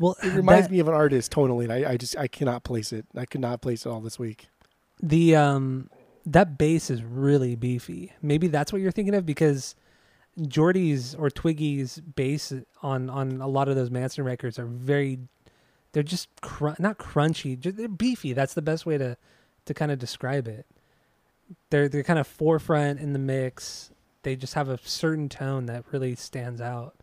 Well, 0.00 0.16
It 0.22 0.32
reminds 0.34 0.66
that- 0.66 0.72
me 0.72 0.78
of 0.80 0.88
an 0.88 0.94
artist 0.94 1.32
tonally, 1.32 1.64
and 1.64 1.72
I, 1.72 1.92
I 1.92 1.96
just 1.96 2.16
I 2.16 2.28
cannot 2.28 2.64
place 2.64 2.92
it. 2.92 3.06
I 3.16 3.24
could 3.26 3.40
not 3.40 3.60
place 3.62 3.86
it 3.86 3.88
all 3.90 4.00
this 4.00 4.18
week. 4.18 4.48
the 5.02 5.36
um 5.36 5.90
that 6.24 6.58
bass 6.58 6.90
is 6.90 7.02
really 7.04 7.54
beefy. 7.54 8.12
Maybe 8.20 8.48
that's 8.48 8.72
what 8.72 8.82
you're 8.82 8.90
thinking 8.90 9.14
of 9.14 9.24
because 9.24 9.74
Jeordie's 10.40 11.14
or 11.14 11.30
Twiggy's 11.30 12.00
bass 12.00 12.52
on 12.82 13.08
on 13.10 13.40
a 13.40 13.46
lot 13.48 13.68
of 13.68 13.76
those 13.76 13.90
Manson 13.90 14.24
records 14.24 14.58
are 14.58 14.66
very 14.66 15.18
they're 15.92 16.02
just 16.02 16.28
cr- 16.42 16.70
not 16.78 16.98
crunchy, 16.98 17.58
just 17.58 17.76
they're 17.76 17.88
beefy. 17.88 18.32
That's 18.32 18.54
the 18.54 18.62
best 18.62 18.84
way 18.86 18.98
to 18.98 19.16
to 19.66 19.74
kind 19.74 19.90
of 19.92 19.98
describe 19.98 20.46
it. 20.48 20.66
They're 21.70 21.88
they're 21.88 22.02
kind 22.02 22.18
of 22.18 22.26
forefront 22.26 22.98
in 23.00 23.12
the 23.12 23.18
mix. 23.18 23.90
They 24.22 24.34
just 24.36 24.54
have 24.54 24.68
a 24.68 24.78
certain 24.82 25.28
tone 25.28 25.66
that 25.66 25.84
really 25.92 26.16
stands 26.16 26.60
out. 26.60 26.96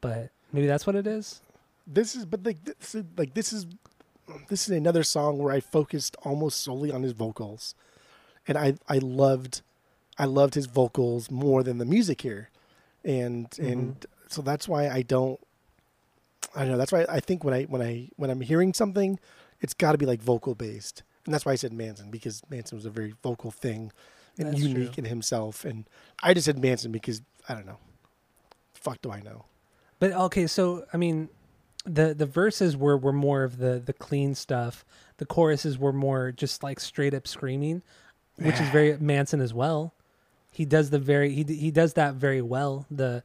But 0.00 0.30
maybe 0.52 0.66
that's 0.66 0.86
what 0.86 0.96
it 0.96 1.06
is. 1.06 1.42
This 1.90 2.14
is, 2.14 2.26
but 2.26 2.44
like 2.44 2.62
this 2.64 2.94
is, 2.94 3.04
like 3.16 3.34
this 3.34 3.52
is 3.52 3.66
this 4.48 4.68
is 4.68 4.76
another 4.76 5.02
song 5.02 5.38
where 5.38 5.52
I 5.52 5.60
focused 5.60 6.16
almost 6.22 6.62
solely 6.62 6.92
on 6.92 7.02
his 7.02 7.12
vocals, 7.12 7.74
and 8.46 8.58
I 8.58 8.74
I 8.88 8.98
loved 8.98 9.62
I 10.18 10.26
loved 10.26 10.54
his 10.54 10.66
vocals 10.66 11.30
more 11.30 11.62
than 11.62 11.78
the 11.78 11.86
music 11.86 12.20
here, 12.20 12.50
and 13.04 13.50
mm-hmm. 13.50 13.66
and 13.66 14.06
so 14.28 14.42
that's 14.42 14.68
why 14.68 14.88
I 14.88 15.02
don't 15.02 15.40
I 16.54 16.60
don't 16.60 16.72
know 16.72 16.78
that's 16.78 16.92
why 16.92 17.06
I 17.08 17.20
think 17.20 17.42
when 17.42 17.54
I 17.54 17.64
when 17.64 17.80
I 17.80 18.10
when 18.16 18.28
I'm 18.30 18.42
hearing 18.42 18.74
something, 18.74 19.18
it's 19.60 19.74
got 19.74 19.92
to 19.92 19.98
be 19.98 20.06
like 20.06 20.20
vocal 20.20 20.54
based, 20.54 21.02
and 21.24 21.32
that's 21.32 21.46
why 21.46 21.52
I 21.52 21.56
said 21.56 21.72
Manson 21.72 22.10
because 22.10 22.42
Manson 22.50 22.76
was 22.76 22.84
a 22.84 22.90
very 22.90 23.14
vocal 23.22 23.50
thing 23.50 23.92
and 24.38 24.48
That's 24.48 24.60
unique 24.60 24.92
true. 24.92 25.02
in 25.02 25.04
himself, 25.06 25.64
and 25.64 25.88
I 26.22 26.32
just 26.32 26.46
said 26.46 26.58
Manson 26.58 26.92
because 26.92 27.22
I 27.48 27.54
don't 27.54 27.66
know, 27.66 27.78
fuck 28.72 29.02
do 29.02 29.10
I 29.10 29.20
know. 29.20 29.44
But 29.98 30.12
okay, 30.12 30.46
so 30.46 30.84
I 30.92 30.96
mean, 30.96 31.28
the 31.84 32.14
the 32.14 32.26
verses 32.26 32.76
were 32.76 32.96
were 32.96 33.12
more 33.12 33.44
of 33.44 33.58
the 33.58 33.80
the 33.84 33.92
clean 33.92 34.34
stuff. 34.34 34.84
The 35.18 35.26
choruses 35.26 35.78
were 35.78 35.92
more 35.92 36.32
just 36.32 36.62
like 36.62 36.80
straight 36.80 37.14
up 37.14 37.26
screaming, 37.26 37.82
which 38.36 38.60
is 38.60 38.68
very 38.70 38.96
Manson 38.98 39.40
as 39.40 39.54
well. 39.54 39.94
He 40.50 40.64
does 40.64 40.90
the 40.90 40.98
very 40.98 41.32
he 41.32 41.44
he 41.44 41.70
does 41.70 41.94
that 41.94 42.14
very 42.14 42.42
well. 42.42 42.86
The 42.90 43.22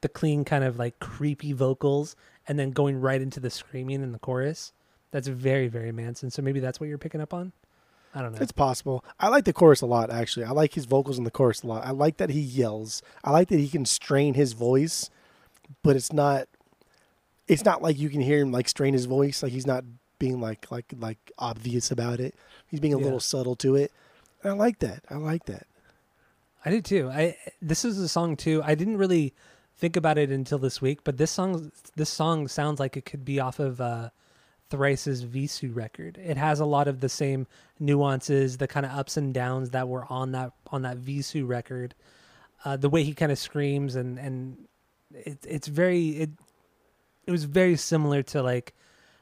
the 0.00 0.08
clean 0.08 0.44
kind 0.44 0.64
of 0.64 0.78
like 0.78 0.98
creepy 0.98 1.52
vocals 1.52 2.16
and 2.48 2.58
then 2.58 2.70
going 2.70 3.00
right 3.00 3.20
into 3.20 3.40
the 3.40 3.50
screaming 3.50 4.02
in 4.02 4.12
the 4.12 4.18
chorus. 4.18 4.72
That's 5.10 5.28
very 5.28 5.68
very 5.68 5.92
Manson. 5.92 6.30
So 6.30 6.42
maybe 6.42 6.60
that's 6.60 6.80
what 6.80 6.88
you're 6.88 6.98
picking 6.98 7.20
up 7.20 7.34
on. 7.34 7.52
I 8.14 8.20
don't 8.20 8.32
know. 8.32 8.38
It's 8.42 8.52
possible. 8.52 9.04
I 9.18 9.28
like 9.28 9.44
the 9.44 9.54
chorus 9.54 9.80
a 9.80 9.86
lot, 9.86 10.10
actually. 10.10 10.44
I 10.44 10.50
like 10.50 10.74
his 10.74 10.84
vocals 10.84 11.16
in 11.16 11.24
the 11.24 11.30
chorus 11.30 11.62
a 11.62 11.66
lot. 11.66 11.84
I 11.84 11.92
like 11.92 12.18
that 12.18 12.28
he 12.28 12.40
yells. 12.40 13.02
I 13.24 13.30
like 13.30 13.48
that 13.48 13.58
he 13.58 13.68
can 13.68 13.86
strain 13.86 14.34
his 14.34 14.52
voice, 14.52 15.08
but 15.82 15.96
it's 15.96 16.12
not. 16.12 16.46
It's 17.48 17.64
not 17.64 17.82
like 17.82 17.98
you 17.98 18.08
can 18.08 18.20
hear 18.20 18.40
him 18.40 18.52
like 18.52 18.68
strain 18.68 18.94
his 18.94 19.06
voice. 19.06 19.42
Like 19.42 19.52
he's 19.52 19.66
not 19.66 19.84
being 20.18 20.40
like 20.40 20.70
like 20.70 20.92
like 20.98 21.18
obvious 21.38 21.90
about 21.90 22.20
it. 22.20 22.34
He's 22.68 22.80
being 22.80 22.94
a 22.94 22.98
Yeah. 22.98 23.04
little 23.04 23.20
subtle 23.20 23.56
to 23.56 23.74
it. 23.74 23.92
And 24.42 24.52
I 24.52 24.54
like 24.56 24.78
that. 24.80 25.04
I 25.10 25.16
like 25.16 25.46
that. 25.46 25.66
I 26.64 26.70
did 26.70 26.84
too. 26.84 27.10
I 27.10 27.36
this 27.60 27.84
is 27.84 27.98
a 27.98 28.08
song 28.08 28.36
too. 28.36 28.62
I 28.64 28.74
didn't 28.74 28.96
really 28.98 29.34
think 29.76 29.96
about 29.96 30.18
it 30.18 30.30
until 30.30 30.58
this 30.58 30.80
week, 30.80 31.00
but 31.02 31.16
this 31.18 31.30
song 31.30 31.72
this 31.96 32.08
song 32.10 32.46
sounds 32.48 32.78
like 32.78 32.96
it 32.96 33.04
could 33.04 33.24
be 33.24 33.40
off 33.40 33.58
of 33.58 33.80
uh 33.80 34.10
Thrice's 34.70 35.24
Vheissu 35.26 35.74
record. 35.74 36.16
It 36.18 36.36
has 36.38 36.58
a 36.60 36.64
lot 36.64 36.88
of 36.88 37.00
the 37.00 37.08
same 37.10 37.46
nuances, 37.78 38.56
the 38.56 38.66
kind 38.68 38.86
of 38.86 38.92
ups 38.92 39.16
and 39.18 39.34
downs 39.34 39.70
that 39.70 39.88
were 39.88 40.06
on 40.08 40.32
that 40.32 40.52
on 40.68 40.82
that 40.82 40.98
Vheissu 40.98 41.46
record. 41.46 41.94
Uh, 42.64 42.76
the 42.76 42.88
way 42.88 43.02
he 43.02 43.12
kind 43.12 43.32
of 43.32 43.38
screams 43.38 43.96
and 43.96 44.18
and 44.18 44.56
it, 45.12 45.38
it's 45.46 45.66
very 45.66 46.10
it 46.10 46.30
it 47.26 47.30
was 47.30 47.44
very 47.44 47.76
similar 47.76 48.22
to 48.24 48.42
like 48.42 48.74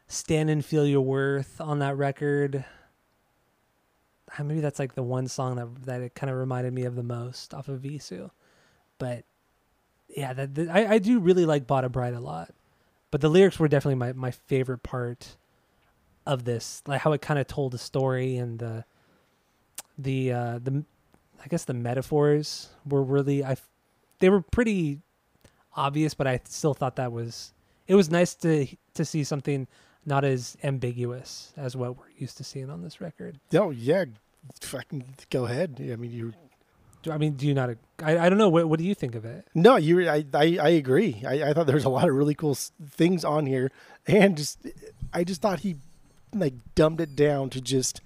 Stand 0.08 0.50
and 0.50 0.64
Feel 0.64 0.86
Your 0.86 1.02
Worth 1.02 1.60
on 1.60 1.78
that 1.80 1.96
record. 1.96 2.64
Uh, 4.38 4.44
Maybe 4.44 4.60
that's 4.60 4.78
like 4.78 4.94
the 4.94 5.02
one 5.02 5.28
song 5.28 5.56
that 5.56 5.86
that 5.86 6.00
it 6.00 6.14
kind 6.14 6.30
of 6.30 6.36
reminded 6.36 6.72
me 6.72 6.84
of 6.84 6.96
the 6.96 7.02
most 7.02 7.54
off 7.54 7.68
of 7.68 7.80
Vheissu. 7.80 8.30
But 8.98 9.24
yeah, 10.08 10.32
that, 10.32 10.68
I 10.70 10.94
I 10.94 10.98
do 10.98 11.20
really 11.20 11.46
like 11.46 11.66
Bought 11.66 11.90
Bride 11.92 12.14
a 12.14 12.20
lot. 12.20 12.54
But 13.10 13.20
the 13.20 13.28
lyrics 13.28 13.58
were 13.58 13.68
definitely 13.68 13.96
my, 13.96 14.12
my 14.12 14.30
favorite 14.30 14.84
part 14.84 15.36
of 16.26 16.44
this, 16.44 16.80
like 16.86 17.00
how 17.00 17.12
it 17.12 17.20
kind 17.20 17.40
of 17.40 17.48
told 17.48 17.72
the 17.72 17.78
story 17.78 18.36
and 18.36 18.58
the 18.58 18.84
the 19.98 20.32
uh, 20.32 20.58
the 20.62 20.84
I 21.42 21.48
guess 21.48 21.64
the 21.64 21.74
metaphors 21.74 22.68
were 22.86 23.02
really 23.02 23.42
i 23.42 23.56
they 24.20 24.28
were 24.28 24.42
pretty 24.42 25.00
obvious, 25.74 26.14
but 26.14 26.26
I 26.26 26.40
still 26.44 26.74
thought 26.74 26.96
that 26.96 27.10
was 27.10 27.52
it 27.90 27.96
was 27.96 28.08
nice 28.08 28.34
to 28.36 28.68
to 28.94 29.04
see 29.04 29.24
something 29.24 29.66
not 30.06 30.24
as 30.24 30.56
ambiguous 30.62 31.52
as 31.56 31.76
what 31.76 31.98
we're 31.98 32.04
used 32.16 32.36
to 32.36 32.44
seeing 32.44 32.70
on 32.70 32.82
this 32.82 33.00
record. 33.00 33.40
Oh 33.52 33.70
yeah, 33.70 34.04
fucking 34.60 35.04
go 35.28 35.44
ahead. 35.46 35.76
I 35.80 35.96
mean, 35.96 36.12
you. 36.12 36.32
I 37.10 37.18
mean, 37.18 37.32
do 37.32 37.48
you 37.48 37.54
not? 37.54 37.70
I, 38.00 38.18
I 38.18 38.28
don't 38.28 38.38
know. 38.38 38.48
What 38.48 38.68
what 38.68 38.78
do 38.78 38.84
you 38.84 38.94
think 38.94 39.16
of 39.16 39.24
it? 39.24 39.44
No, 39.56 39.74
you. 39.74 40.08
I. 40.08 40.24
I, 40.32 40.58
I 40.62 40.68
agree. 40.68 41.22
I, 41.26 41.50
I 41.50 41.52
thought 41.52 41.66
there 41.66 41.74
was 41.74 41.84
a 41.84 41.90
lot 41.90 42.08
of 42.08 42.14
really 42.14 42.34
cool 42.34 42.54
things 42.54 43.24
on 43.24 43.46
here, 43.46 43.72
and 44.06 44.36
just 44.36 44.64
I 45.12 45.24
just 45.24 45.42
thought 45.42 45.60
he 45.60 45.76
like 46.32 46.54
dumbed 46.76 47.00
it 47.00 47.16
down 47.16 47.50
to 47.50 47.60
just 47.60 48.00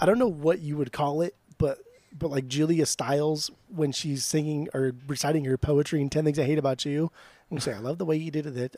I 0.00 0.06
don't 0.06 0.18
know 0.18 0.28
what 0.28 0.60
you 0.60 0.78
would 0.78 0.92
call 0.92 1.20
it, 1.20 1.34
but 1.58 1.78
but 2.18 2.30
like 2.30 2.48
Julia 2.48 2.86
Stiles 2.86 3.50
when 3.68 3.92
she's 3.92 4.24
singing 4.24 4.68
or 4.72 4.92
reciting 5.06 5.44
her 5.44 5.58
poetry 5.58 6.00
in 6.00 6.08
Ten 6.08 6.24
Things 6.24 6.38
I 6.38 6.44
Hate 6.44 6.58
About 6.58 6.86
You, 6.86 7.12
and 7.50 7.62
say 7.62 7.72
I 7.72 7.78
love 7.78 7.98
the 7.98 8.04
way 8.04 8.16
you 8.16 8.30
did 8.30 8.46
it. 8.46 8.76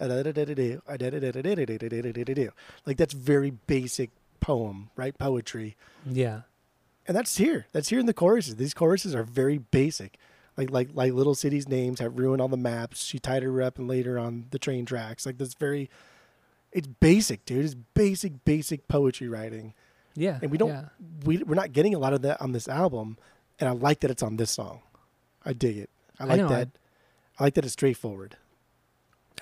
Like 2.86 2.96
that's 2.96 3.14
very 3.14 3.50
basic 3.50 4.10
poem, 4.40 4.90
right? 4.96 5.16
Poetry. 5.18 5.76
Yeah, 6.06 6.42
and 7.06 7.16
that's 7.16 7.36
here. 7.36 7.66
That's 7.72 7.88
here 7.88 7.98
in 7.98 8.06
the 8.06 8.14
choruses. 8.14 8.56
These 8.56 8.74
choruses 8.74 9.14
are 9.14 9.24
very 9.24 9.58
basic. 9.58 10.18
Like 10.56 10.70
like 10.70 10.90
like 10.92 11.12
little 11.12 11.34
cities' 11.34 11.68
names 11.68 12.00
have 12.00 12.18
ruined 12.18 12.42
all 12.42 12.48
the 12.48 12.56
maps. 12.56 13.04
She 13.04 13.18
tied 13.18 13.42
her 13.42 13.62
up 13.62 13.78
and 13.78 13.88
laid 13.88 14.06
her 14.06 14.18
on 14.18 14.46
the 14.50 14.58
train 14.58 14.84
tracks. 14.86 15.26
Like 15.26 15.38
that's 15.38 15.54
very. 15.54 15.90
It's 16.72 16.86
basic, 16.86 17.44
dude. 17.44 17.64
It's 17.64 17.74
basic, 17.74 18.44
basic 18.44 18.86
poetry 18.86 19.28
writing, 19.28 19.74
yeah. 20.14 20.38
and 20.40 20.52
we 20.52 20.58
don't. 20.58 20.68
Yeah. 20.68 20.84
We 21.24 21.38
we're 21.38 21.56
not 21.56 21.72
getting 21.72 21.94
a 21.94 21.98
lot 21.98 22.12
of 22.12 22.22
that 22.22 22.40
on 22.40 22.52
this 22.52 22.68
album, 22.68 23.18
and 23.58 23.68
I 23.68 23.72
like 23.72 24.00
that 24.00 24.10
it's 24.10 24.22
on 24.22 24.36
this 24.36 24.52
song. 24.52 24.82
I 25.44 25.52
dig 25.52 25.78
it. 25.78 25.90
I 26.20 26.24
I 26.24 26.26
like 26.26 26.36
know, 26.38 26.48
that. 26.48 26.68
I 27.38 27.44
like 27.44 27.54
that 27.54 27.64
it's 27.64 27.72
straightforward. 27.72 28.36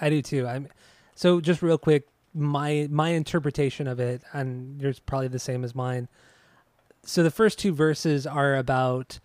I 0.00 0.10
do 0.10 0.22
too. 0.22 0.46
I'm 0.46 0.68
so 1.14 1.40
just 1.40 1.62
real 1.62 1.78
quick. 1.78 2.08
My 2.34 2.86
my 2.90 3.10
interpretation 3.10 3.86
of 3.86 4.00
it, 4.00 4.22
and 4.32 4.80
yours 4.80 5.00
probably 5.00 5.28
the 5.28 5.38
same 5.38 5.64
as 5.64 5.74
mine. 5.74 6.08
So 7.04 7.22
the 7.22 7.30
first 7.30 7.58
two 7.58 7.72
verses 7.72 8.26
are 8.26 8.56
about 8.56 9.18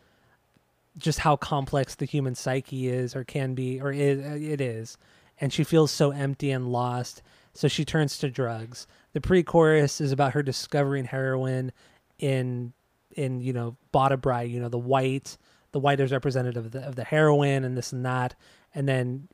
just 0.98 1.20
how 1.20 1.36
complex 1.36 1.96
the 1.96 2.06
human 2.06 2.36
psyche 2.36 2.88
is, 2.88 3.16
or 3.16 3.24
can 3.24 3.56
be, 3.56 3.82
or 3.82 3.92
is, 3.92 4.20
it 4.20 4.62
is, 4.62 4.98
and 5.42 5.52
she 5.52 5.64
feels 5.64 5.92
so 5.92 6.12
empty 6.12 6.52
and 6.52 6.72
lost. 6.72 7.22
So 7.54 7.68
she 7.68 7.86
turns 7.86 8.18
to 8.20 8.30
drugs. 8.30 8.88
The 9.14 9.22
pre-chorus 9.22 10.02
is 10.02 10.12
about 10.12 10.34
her 10.34 10.44
discovering 10.44 11.06
heroin 11.06 11.72
in 12.20 12.74
in 13.12 13.42
you 13.42 13.54
know 13.54 13.78
Bada 13.94 14.20
Bri, 14.20 14.46
you 14.46 14.60
know 14.60 14.70
the 14.70 14.78
white, 14.78 15.38
the 15.72 15.80
white 15.80 16.00
is 16.00 16.12
representative 16.12 16.66
of 16.66 16.72
the, 16.72 16.80
of 16.80 16.96
the 16.96 17.04
heroin 17.04 17.64
and 17.64 17.78
this 17.78 17.92
and 17.92 18.06
that, 18.06 18.36
and 18.74 18.88
then 18.88 19.28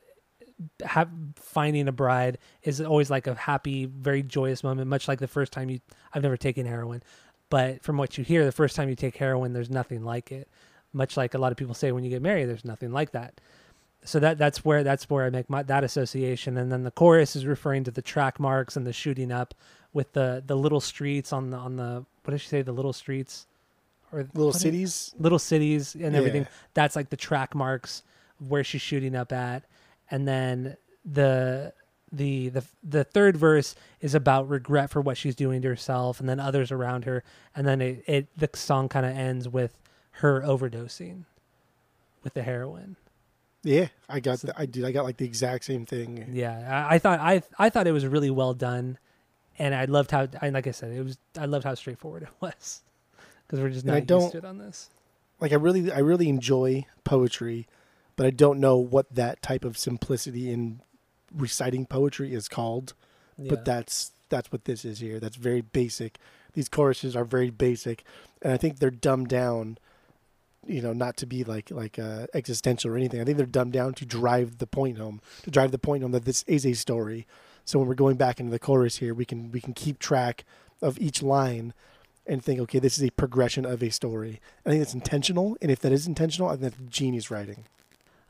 have, 0.84 1.08
finding 1.36 1.88
a 1.88 1.92
bride 1.92 2.38
is 2.62 2.80
always 2.80 3.10
like 3.10 3.26
a 3.26 3.34
happy, 3.34 3.86
very 3.86 4.22
joyous 4.22 4.62
moment, 4.62 4.88
much 4.88 5.08
like 5.08 5.18
the 5.18 5.28
first 5.28 5.52
time 5.52 5.70
you. 5.70 5.80
I've 6.12 6.22
never 6.22 6.36
taken 6.36 6.66
heroin, 6.66 7.02
but 7.48 7.82
from 7.82 7.96
what 7.96 8.18
you 8.18 8.24
hear, 8.24 8.44
the 8.44 8.52
first 8.52 8.76
time 8.76 8.88
you 8.88 8.96
take 8.96 9.16
heroin, 9.16 9.52
there's 9.52 9.70
nothing 9.70 10.04
like 10.04 10.32
it. 10.32 10.48
Much 10.92 11.16
like 11.16 11.34
a 11.34 11.38
lot 11.38 11.52
of 11.52 11.58
people 11.58 11.74
say 11.74 11.92
when 11.92 12.04
you 12.04 12.10
get 12.10 12.22
married, 12.22 12.46
there's 12.46 12.64
nothing 12.64 12.92
like 12.92 13.12
that. 13.12 13.40
So 14.04 14.18
that 14.20 14.38
that's 14.38 14.64
where 14.64 14.82
that's 14.82 15.08
where 15.10 15.26
I 15.26 15.30
make 15.30 15.48
my 15.50 15.62
that 15.64 15.84
association, 15.84 16.56
and 16.56 16.72
then 16.72 16.84
the 16.84 16.90
chorus 16.90 17.36
is 17.36 17.44
referring 17.46 17.84
to 17.84 17.90
the 17.90 18.02
track 18.02 18.40
marks 18.40 18.76
and 18.76 18.86
the 18.86 18.92
shooting 18.92 19.30
up 19.30 19.54
with 19.92 20.12
the 20.14 20.42
the 20.46 20.56
little 20.56 20.80
streets 20.80 21.32
on 21.32 21.50
the 21.50 21.56
on 21.56 21.76
the 21.76 22.04
what 22.24 22.32
did 22.32 22.40
she 22.40 22.48
say 22.48 22.62
the 22.62 22.72
little 22.72 22.92
streets 22.92 23.46
or 24.12 24.26
Little 24.34 24.52
cities. 24.52 25.14
little 25.18 25.38
cities 25.38 25.94
and 25.94 26.16
everything. 26.16 26.42
Yeah. 26.42 26.48
That's 26.74 26.96
like 26.96 27.10
the 27.10 27.16
track 27.16 27.54
marks 27.54 28.02
where 28.48 28.64
she's 28.64 28.80
shooting 28.80 29.14
up 29.14 29.32
at, 29.32 29.64
and 30.10 30.26
then 30.26 30.76
the 31.04 31.72
the 32.12 32.48
the 32.48 32.64
the 32.82 33.04
third 33.04 33.36
verse 33.36 33.74
is 34.00 34.14
about 34.14 34.48
regret 34.48 34.90
for 34.90 35.00
what 35.00 35.16
she's 35.16 35.34
doing 35.36 35.62
to 35.62 35.68
herself 35.68 36.18
and 36.20 36.28
then 36.28 36.40
others 36.40 36.72
around 36.72 37.04
her, 37.04 37.22
and 37.54 37.66
then 37.66 37.80
it, 37.80 38.02
it 38.06 38.28
the 38.36 38.50
song 38.54 38.88
kind 38.88 39.06
of 39.06 39.16
ends 39.16 39.48
with 39.48 39.78
her 40.12 40.40
overdosing 40.42 41.24
with 42.22 42.34
the 42.34 42.42
heroin. 42.42 42.96
Yeah, 43.62 43.88
I 44.08 44.20
got. 44.20 44.40
So- 44.40 44.48
the, 44.48 44.58
I 44.58 44.66
did. 44.66 44.84
I 44.84 44.92
got 44.92 45.04
like 45.04 45.18
the 45.18 45.24
exact 45.26 45.64
same 45.64 45.86
thing. 45.86 46.30
Yeah, 46.32 46.86
I, 46.88 46.94
I 46.94 46.98
thought 46.98 47.20
I 47.20 47.42
I 47.58 47.70
thought 47.70 47.86
it 47.86 47.92
was 47.92 48.06
really 48.06 48.30
well 48.30 48.54
done, 48.54 48.98
and 49.58 49.74
I 49.74 49.84
loved 49.84 50.10
how 50.10 50.28
I 50.42 50.48
like 50.48 50.66
I 50.66 50.70
said 50.72 50.92
it 50.92 51.02
was 51.04 51.18
I 51.38 51.44
loved 51.44 51.64
how 51.64 51.74
straightforward 51.74 52.22
it 52.24 52.28
was 52.40 52.82
because 53.46 53.60
we're 53.60 53.70
just 53.70 53.84
not 53.84 54.08
used 54.10 54.32
to 54.32 54.38
it 54.38 54.44
on 54.44 54.58
this. 54.58 54.88
like 55.40 55.52
I 55.52 55.56
really 55.56 55.92
I 55.92 55.98
really 55.98 56.28
enjoy 56.28 56.86
poetry, 57.04 57.68
but 58.20 58.26
I 58.26 58.30
don't 58.32 58.60
know 58.60 58.76
what 58.76 59.14
that 59.14 59.40
type 59.40 59.64
of 59.64 59.78
simplicity 59.78 60.50
in 60.50 60.82
reciting 61.34 61.86
poetry 61.86 62.34
is 62.34 62.48
called. 62.48 62.92
Yeah. 63.38 63.48
but 63.48 63.64
that's 63.64 64.12
that's 64.28 64.52
what 64.52 64.66
this 64.66 64.84
is 64.84 64.98
here. 64.98 65.18
That's 65.18 65.36
very 65.36 65.62
basic. 65.62 66.18
These 66.52 66.68
choruses 66.68 67.16
are 67.16 67.24
very 67.24 67.48
basic, 67.48 68.04
and 68.42 68.52
I 68.52 68.58
think 68.58 68.78
they're 68.78 68.90
dumbed 68.90 69.28
down. 69.28 69.78
You 70.66 70.82
know, 70.82 70.92
not 70.92 71.16
to 71.16 71.24
be 71.24 71.44
like 71.44 71.70
like 71.70 71.98
uh, 71.98 72.26
existential 72.34 72.90
or 72.90 72.98
anything. 72.98 73.22
I 73.22 73.24
think 73.24 73.38
they're 73.38 73.46
dumbed 73.46 73.72
down 73.72 73.94
to 73.94 74.04
drive 74.04 74.58
the 74.58 74.66
point 74.66 74.98
home, 74.98 75.22
to 75.44 75.50
drive 75.50 75.70
the 75.70 75.78
point 75.78 76.02
home 76.02 76.12
that 76.12 76.26
this 76.26 76.42
is 76.42 76.66
a 76.66 76.74
story. 76.74 77.26
So 77.64 77.78
when 77.78 77.88
we're 77.88 77.94
going 77.94 78.16
back 78.16 78.38
into 78.38 78.52
the 78.52 78.58
chorus 78.58 78.98
here, 78.98 79.14
we 79.14 79.24
can 79.24 79.50
we 79.50 79.62
can 79.62 79.72
keep 79.72 79.98
track 79.98 80.44
of 80.82 81.00
each 81.00 81.22
line 81.22 81.72
and 82.26 82.44
think, 82.44 82.60
okay, 82.60 82.80
this 82.80 82.98
is 82.98 83.04
a 83.04 83.12
progression 83.12 83.64
of 83.64 83.82
a 83.82 83.88
story. 83.88 84.42
I 84.66 84.68
think 84.68 84.82
that's 84.82 84.92
intentional, 84.92 85.56
and 85.62 85.70
if 85.70 85.80
that 85.80 85.90
is 85.90 86.06
intentional, 86.06 86.50
I 86.50 86.56
think 86.56 86.74
that's 86.74 86.90
genius 86.90 87.30
writing. 87.30 87.64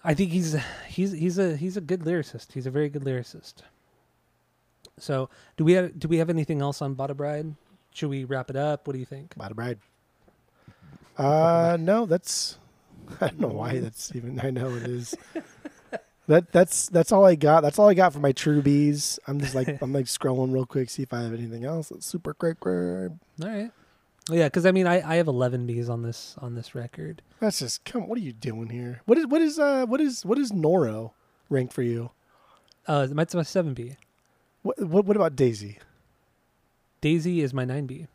I 0.02 0.14
think 0.14 0.32
he's 0.32 0.56
he's 0.88 1.12
he's 1.12 1.38
a 1.38 1.56
he's 1.56 1.76
a 1.76 1.80
good 1.80 2.00
lyricist. 2.00 2.52
He's 2.52 2.66
a 2.66 2.70
very 2.70 2.88
good 2.88 3.04
lyricist. 3.04 3.56
So, 4.98 5.28
do 5.56 5.64
we 5.64 5.72
have 5.74 5.98
do 5.98 6.08
we 6.08 6.18
have 6.18 6.30
anything 6.30 6.60
else 6.60 6.80
on 6.82 6.94
Bada 6.96 7.16
Bride? 7.16 7.54
Should 7.92 8.10
we 8.10 8.24
wrap 8.24 8.50
it 8.50 8.56
up? 8.56 8.86
What 8.86 8.92
do 8.94 8.98
you 8.98 9.06
think? 9.06 9.34
Bada 9.34 9.54
bride. 9.54 9.78
Uh, 11.18 11.76
no, 11.80 12.06
that's. 12.06 12.58
I 13.20 13.28
don't 13.28 13.40
know 13.40 13.48
why 13.48 13.80
that's 13.80 14.14
even. 14.14 14.40
I 14.40 14.50
know 14.50 14.70
it 14.70 14.84
is. 14.84 15.14
That 16.30 16.52
that's 16.52 16.88
that's 16.88 17.10
all 17.10 17.24
I 17.24 17.34
got. 17.34 17.62
That's 17.62 17.76
all 17.76 17.88
I 17.88 17.94
got 17.94 18.12
for 18.12 18.20
my 18.20 18.30
true 18.30 18.62
bees. 18.62 19.18
I'm 19.26 19.40
just 19.40 19.52
like 19.52 19.66
I'm 19.82 19.92
like 19.92 20.04
scrolling 20.04 20.52
real 20.52 20.64
quick, 20.64 20.88
see 20.88 21.02
if 21.02 21.12
I 21.12 21.22
have 21.22 21.34
anything 21.34 21.64
else. 21.64 21.90
It's 21.90 22.06
super 22.06 22.34
quick. 22.34 22.64
All 22.64 23.10
right. 23.40 23.72
Yeah, 24.28 24.46
because 24.46 24.66
I 24.66 24.72
mean, 24.72 24.86
I, 24.86 25.00
I 25.08 25.16
have 25.16 25.26
11 25.26 25.66
Bs 25.66 25.88
on 25.88 26.02
this 26.02 26.36
on 26.38 26.54
this 26.54 26.74
record. 26.74 27.22
That's 27.40 27.60
just 27.60 27.84
come. 27.84 28.06
What 28.08 28.18
are 28.18 28.22
you 28.22 28.32
doing 28.32 28.68
here? 28.68 29.00
What 29.06 29.18
is 29.18 29.26
what 29.26 29.40
is 29.40 29.58
uh 29.58 29.86
what 29.86 30.00
is 30.00 30.24
what 30.24 30.38
is 30.38 30.52
Noro 30.52 31.12
ranked 31.48 31.72
for 31.72 31.82
you? 31.82 32.10
Uh, 32.86 33.06
that's 33.06 33.34
my 33.34 33.42
7B. 33.42 33.96
What 34.62 34.80
what, 34.80 35.04
what 35.04 35.16
about 35.16 35.36
Daisy? 35.36 35.78
Daisy 37.00 37.40
is 37.40 37.54
my 37.54 37.64
9B. 37.64 38.08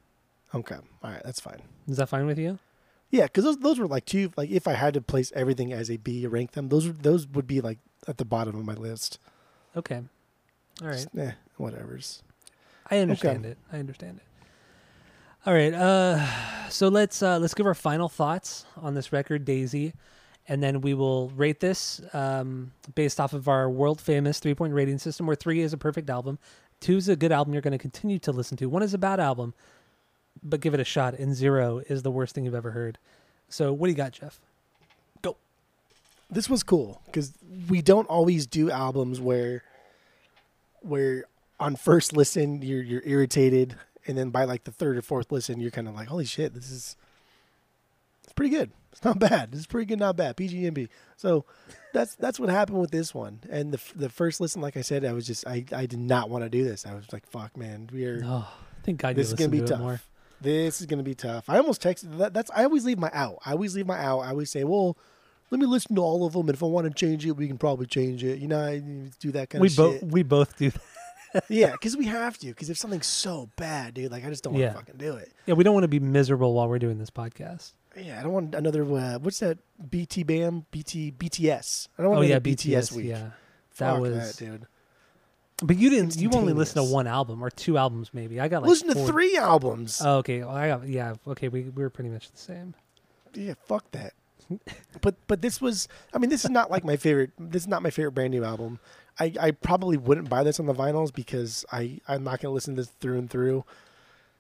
Okay, 0.54 0.76
all 1.04 1.12
right, 1.12 1.22
that's 1.26 1.40
fine. 1.40 1.62
Is 1.88 1.98
that 1.98 2.08
fine 2.08 2.28
with 2.28 2.38
you? 2.38 2.60
Yeah, 3.10 3.24
because 3.24 3.44
those 3.44 3.58
those 3.58 3.80
were 3.80 3.88
like 3.88 4.06
two. 4.06 4.32
Like 4.38 4.50
if 4.50 4.68
I 4.68 4.74
had 4.74 4.94
to 4.94 5.02
place 5.02 5.32
everything 5.36 5.74
as 5.74 5.90
a 5.90 5.98
B, 5.98 6.26
rank 6.28 6.52
them. 6.52 6.70
Those 6.70 6.94
those 6.94 7.28
would 7.28 7.48
be 7.48 7.62
like 7.62 7.80
at 8.08 8.18
the 8.18 8.26
bottom 8.26 8.56
of 8.56 8.66
my 8.66 8.74
list. 8.74 9.20
Okay. 9.76 10.02
All 10.82 10.88
right. 10.88 10.94
Just, 10.96 11.18
eh, 11.18 11.32
whatever's. 11.58 12.24
I 12.90 13.00
understand 13.00 13.46
it. 13.46 13.58
I 13.72 13.80
understand 13.80 14.20
it. 14.20 14.35
All 15.46 15.54
right. 15.54 15.76
Uh, 15.76 16.26
so 16.70 16.88
let's 16.88 17.22
uh, 17.22 17.38
let's 17.38 17.54
give 17.54 17.68
our 17.68 17.76
final 17.76 18.10
thoughts 18.10 18.66
on 18.78 18.96
this 18.96 19.14
record, 19.14 19.46
Daisy, 19.46 19.94
and 20.48 20.64
then 20.64 20.82
we 20.82 20.96
will 20.96 21.30
rate 21.30 21.60
this 21.60 22.02
um, 22.14 22.72
based 22.96 23.20
off 23.20 23.34
of 23.34 23.48
our 23.48 23.70
world 23.70 24.02
famous 24.02 24.40
three 24.40 24.56
point 24.56 24.74
rating 24.74 24.98
system, 24.98 25.28
where 25.28 25.36
three 25.36 25.62
is 25.62 25.72
a 25.72 25.78
perfect 25.78 26.10
album, 26.10 26.40
two 26.80 26.98
is 26.98 27.10
a 27.10 27.16
good 27.16 27.32
album 27.32 27.54
you're 27.54 27.62
going 27.62 27.74
to 27.74 27.78
continue 27.78 28.18
to 28.18 28.32
listen 28.32 28.58
to, 28.58 28.66
one 28.68 28.82
is 28.82 28.96
a 28.96 28.98
bad 28.98 29.20
album, 29.20 29.54
but 30.42 30.62
give 30.62 30.74
it 30.74 30.80
a 30.80 30.84
shot, 30.84 31.14
and 31.14 31.36
zero 31.36 31.80
is 31.90 32.02
the 32.02 32.10
worst 32.10 32.34
thing 32.34 32.46
you've 32.46 32.56
ever 32.56 32.72
heard. 32.72 32.98
So 33.48 33.72
what 33.72 33.86
do 33.86 33.92
you 33.92 33.98
got, 33.98 34.14
Jeff? 34.14 34.40
Go. 35.22 35.38
This 36.32 36.50
was 36.50 36.64
cool 36.64 37.04
because 37.06 37.34
we 37.70 37.84
don't 37.84 38.08
always 38.08 38.48
do 38.48 38.72
albums 38.72 39.22
where 39.22 39.62
where 40.82 41.26
on 41.60 41.76
first 41.76 42.18
listen 42.18 42.64
you're 42.64 42.82
you're 42.82 43.04
irritated 43.06 43.76
and 44.08 44.18
then 44.18 44.30
by 44.30 44.44
like 44.46 44.64
the 44.64 44.72
third 44.72 44.98
or 44.98 45.02
fourth 45.02 45.32
listen 45.32 45.60
you're 45.60 45.72
kind 45.72 45.88
of 45.88 45.96
like 45.96 46.08
holy 46.08 46.26
shit 46.26 46.54
this 46.54 46.70
is 46.72 46.96
it's 48.24 48.34
pretty 48.34 48.50
good 48.56 48.72
it's 48.92 49.04
not 49.04 49.20
bad 49.30 49.50
It's 49.54 49.66
pretty 49.66 49.86
good 49.86 50.00
not 50.00 50.16
bad 50.18 50.36
pgmb 50.38 50.88
so 51.18 51.46
that's 51.94 52.16
that's 52.16 52.40
what 52.40 52.50
happened 52.50 52.80
with 52.80 52.92
this 52.92 53.14
one 53.14 53.40
and 53.50 53.72
the 53.74 53.80
the 53.96 54.10
first 54.10 54.40
listen 54.42 54.62
like 54.62 54.78
i 54.78 54.82
said 54.82 55.06
i 55.06 55.14
was 55.14 55.26
just 55.28 55.46
i 55.48 55.64
i 55.76 55.86
did 55.86 56.00
not 56.00 56.30
want 56.30 56.44
to 56.44 56.50
do 56.50 56.64
this 56.64 56.86
i 56.86 56.94
was 56.94 57.06
like 57.14 57.26
fuck 57.28 57.56
man 57.58 57.90
we 57.94 58.06
are 58.06 58.22
Oh, 58.24 58.48
thank 58.84 59.00
God 59.02 59.16
this 59.16 59.28
is 59.28 59.34
gonna 59.34 59.50
be 59.50 59.60
to 59.60 59.66
tough 59.68 59.80
more. 59.80 60.02
this 60.42 60.80
is 60.82 60.86
gonna 60.88 61.04
be 61.04 61.16
tough. 61.16 61.50
I 61.50 61.58
almost 61.58 61.82
texted 61.82 62.18
that. 62.20 62.34
That's 62.34 62.52
I 62.52 62.64
always 62.66 62.86
leave 62.86 63.00
my 63.00 63.10
out. 63.14 63.40
I 63.46 63.52
always 63.54 63.76
leave 63.76 63.88
my 63.88 63.98
out. 63.98 64.20
I 64.20 64.30
always 64.30 64.52
say, 64.52 64.64
well, 64.64 64.96
let 65.50 65.60
me 65.60 65.66
listen 65.66 65.96
to 65.96 66.02
all 66.02 66.26
of 66.26 66.34
them, 66.34 66.42
and 66.50 66.56
if 66.56 66.62
I 66.62 66.68
want 66.68 66.86
to 66.88 66.94
change 66.94 67.26
it, 67.26 67.32
we 67.32 67.48
can 67.48 67.58
probably 67.58 67.86
change 67.88 68.24
it. 68.24 68.40
You 68.40 68.48
know, 68.48 68.60
I 68.60 68.80
do 69.20 69.32
that 69.32 69.50
kind 69.50 69.62
We 69.62 69.70
of 69.70 69.76
both 69.76 70.00
shit. 70.00 70.04
we 70.12 70.22
both 70.24 70.58
do. 70.58 70.70
That. 70.72 70.82
Yeah, 71.50 71.72
because 71.72 71.96
we 71.98 72.06
have 72.06 72.38
to. 72.40 72.48
Because 72.48 72.70
if 72.70 72.78
something's 72.78 73.08
so 73.08 73.50
bad, 73.56 73.94
dude, 73.94 74.12
like 74.12 74.26
I 74.26 74.30
just 74.30 74.44
don't 74.44 74.54
want 74.54 74.62
to 74.62 74.66
Yeah. 74.68 74.74
fucking 74.74 74.96
do 74.98 75.16
it. 75.16 75.32
Yeah, 75.46 75.54
we 75.56 75.64
don't 75.64 75.74
want 75.74 75.84
to 75.84 75.88
be 75.90 76.00
miserable 76.00 76.54
while 76.54 76.68
we're 76.70 76.80
doing 76.80 76.98
this 76.98 77.10
podcast. 77.10 77.72
Yeah, 77.98 78.20
I 78.20 78.24
don't 78.24 78.34
want 78.34 78.56
another. 78.56 78.84
Uh, 78.84 79.20
what's 79.20 79.40
that? 79.40 79.58
BT 79.90 80.24
Bam, 80.24 80.66
BT 80.72 81.12
BTS. 81.12 81.88
I 81.98 82.02
don't 82.02 82.12
want 82.12 82.20
Oh 82.20 82.22
yeah, 82.24 82.36
another 82.36 82.50
BTS, 82.50 82.92
week. 82.92 83.06
Yeah, 83.08 83.30
that 83.78 83.92
Fuck 83.94 84.00
was. 84.02 84.38
that, 84.38 84.46
dude. 84.46 84.68
But 85.64 85.78
you 85.78 85.90
didn't. 85.90 86.18
You 86.18 86.30
only 86.34 86.52
listened 86.52 86.76
to 86.76 86.82
Instantaneous. 86.82 86.94
one 86.94 87.08
album 87.08 87.42
or 87.42 87.50
two 87.50 87.78
albums, 87.78 88.10
maybe. 88.14 88.42
I 88.42 88.50
got 88.50 88.62
like 88.64 88.70
Listen 88.70 88.90
to 88.90 89.06
three 89.06 89.38
albums. 89.38 90.02
Oh, 90.04 90.18
okay. 90.18 90.40
Well, 90.42 90.50
I 90.50 90.68
got 90.68 90.88
yeah. 90.88 91.14
Okay, 91.28 91.48
we 91.48 91.62
we 91.64 91.84
were 91.84 91.90
pretty 91.90 92.10
much 92.10 92.30
the 92.32 92.38
same. 92.38 92.74
yeah, 93.34 93.54
fuck 93.66 93.90
that. 93.92 94.14
but 95.02 95.16
but 95.28 95.42
this 95.42 95.60
was 95.62 95.88
I 96.14 96.18
mean 96.20 96.30
this 96.30 96.44
is 96.44 96.52
not 96.52 96.70
like 96.70 96.84
my 96.84 96.98
favorite 96.98 97.32
this 97.40 97.64
is 97.64 97.68
not 97.68 97.82
my 97.82 97.90
favorite 97.90 98.12
brand 98.12 98.32
new 98.32 98.44
album. 98.44 98.80
I, 99.20 99.34
I 99.40 99.52
probably 99.52 99.98
wouldn't 99.98 100.30
buy 100.30 100.44
this 100.44 100.60
on 100.60 100.66
the 100.66 100.74
vinyls 100.74 101.14
because 101.14 101.66
I 101.72 102.00
I'm 102.08 102.24
not 102.24 102.42
going 102.42 102.52
to 102.52 102.54
listen 102.54 102.76
to 102.76 102.82
this 102.82 102.92
through 103.00 103.18
and 103.18 103.30
through. 103.30 103.64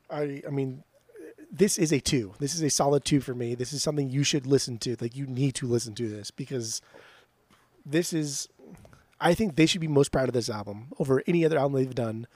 I 0.09 0.41
I 0.45 0.49
mean 0.49 0.83
this 1.51 1.77
is 1.77 1.93
a 1.93 1.99
2. 1.99 2.33
This 2.39 2.53
is 2.53 2.61
a 2.61 2.69
solid 2.69 3.05
2 3.05 3.21
for 3.21 3.33
me. 3.33 3.55
This 3.55 3.71
is 3.71 3.81
something 3.81 4.09
you 4.09 4.23
should 4.23 4.45
listen 4.45 4.77
to. 4.79 4.97
Like 4.99 5.15
you 5.15 5.25
need 5.25 5.55
to 5.55 5.67
listen 5.67 5.95
to 5.95 6.09
this 6.09 6.31
because 6.31 6.81
this 7.85 8.11
is 8.11 8.49
I 9.19 9.33
think 9.33 9.55
they 9.55 9.65
should 9.65 9.81
be 9.81 9.87
most 9.87 10.11
proud 10.11 10.27
of 10.27 10.33
this 10.33 10.49
album 10.49 10.87
over 10.99 11.23
any 11.25 11.45
other 11.45 11.57
album 11.57 11.79
they've 11.79 11.95
done. 11.95 12.27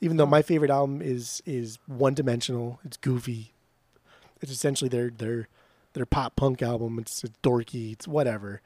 Even 0.00 0.16
though 0.16 0.26
my 0.26 0.42
favorite 0.42 0.70
album 0.70 1.02
is 1.02 1.42
is 1.44 1.78
one 1.86 2.14
dimensional, 2.14 2.78
it's 2.84 2.96
goofy. 2.96 3.52
It's 4.40 4.52
essentially 4.52 4.88
their 4.88 5.10
their 5.10 5.48
their 5.92 6.06
pop 6.06 6.36
punk 6.36 6.62
album. 6.62 6.98
It's, 6.98 7.24
it's 7.24 7.36
dorky. 7.42 7.92
It's 7.92 8.06
whatever. 8.06 8.62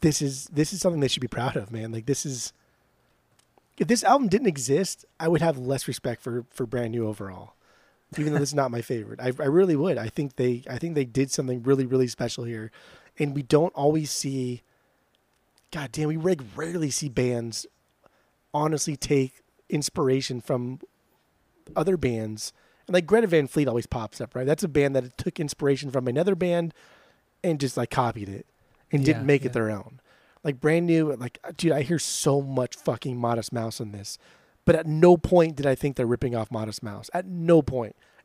This 0.00 0.22
is 0.22 0.46
this 0.46 0.72
is 0.72 0.80
something 0.80 1.00
they 1.00 1.08
should 1.08 1.20
be 1.20 1.28
proud 1.28 1.56
of, 1.56 1.70
man. 1.70 1.92
Like 1.92 2.06
this 2.06 2.24
is. 2.24 2.52
If 3.78 3.88
this 3.88 4.04
album 4.04 4.28
didn't 4.28 4.46
exist, 4.46 5.06
I 5.18 5.28
would 5.28 5.40
have 5.40 5.56
less 5.56 5.88
respect 5.88 6.22
for 6.22 6.44
for 6.50 6.66
brand 6.66 6.92
new 6.92 7.06
overall. 7.06 7.54
Even 8.18 8.32
though 8.32 8.40
this 8.40 8.50
is 8.50 8.54
not 8.54 8.72
my 8.72 8.82
favorite, 8.82 9.20
I, 9.20 9.26
I 9.26 9.46
really 9.46 9.76
would. 9.76 9.96
I 9.96 10.08
think 10.08 10.36
they 10.36 10.64
I 10.68 10.78
think 10.78 10.94
they 10.94 11.04
did 11.04 11.30
something 11.30 11.62
really 11.62 11.86
really 11.86 12.08
special 12.08 12.44
here, 12.44 12.70
and 13.18 13.34
we 13.34 13.42
don't 13.42 13.74
always 13.74 14.10
see. 14.10 14.62
God 15.70 15.92
damn, 15.92 16.08
we 16.08 16.16
rarely 16.16 16.90
see 16.90 17.08
bands 17.08 17.66
honestly 18.52 18.96
take 18.96 19.42
inspiration 19.68 20.40
from 20.40 20.80
other 21.76 21.96
bands. 21.96 22.52
And 22.88 22.94
like 22.94 23.06
Greta 23.06 23.28
Van 23.28 23.46
Fleet 23.46 23.68
always 23.68 23.86
pops 23.86 24.20
up, 24.20 24.34
right? 24.34 24.46
That's 24.46 24.64
a 24.64 24.68
band 24.68 24.96
that 24.96 25.16
took 25.16 25.38
inspiration 25.38 25.92
from 25.92 26.08
another 26.08 26.34
band 26.34 26.74
and 27.44 27.60
just 27.60 27.76
like 27.76 27.90
copied 27.90 28.28
it 28.28 28.46
and 28.92 29.00
Yeah, 29.02 29.14
didn't 29.14 29.26
make 29.26 29.42
yeah. 29.42 29.48
it 29.50 29.52
their 29.52 29.70
own. 29.70 30.00
Like 30.42 30.60
brand 30.60 30.86
new, 30.86 31.12
like 31.16 31.38
uh, 31.44 31.52
dude, 31.56 31.72
I 31.72 31.82
hear 31.82 31.98
so 31.98 32.40
much 32.40 32.74
fucking 32.76 33.16
Modest 33.16 33.52
Mouse 33.52 33.80
in 33.80 33.92
this, 33.92 34.16
but 34.64 34.74
at 34.74 34.86
no 34.86 35.16
point 35.16 35.56
did 35.56 35.66
I 35.66 35.74
think 35.74 35.96
they're 35.96 36.06
ripping 36.06 36.34
off 36.34 36.50
Modest 36.50 36.82
Mouse. 36.82 37.10
At 37.12 37.26
no. 37.26 37.62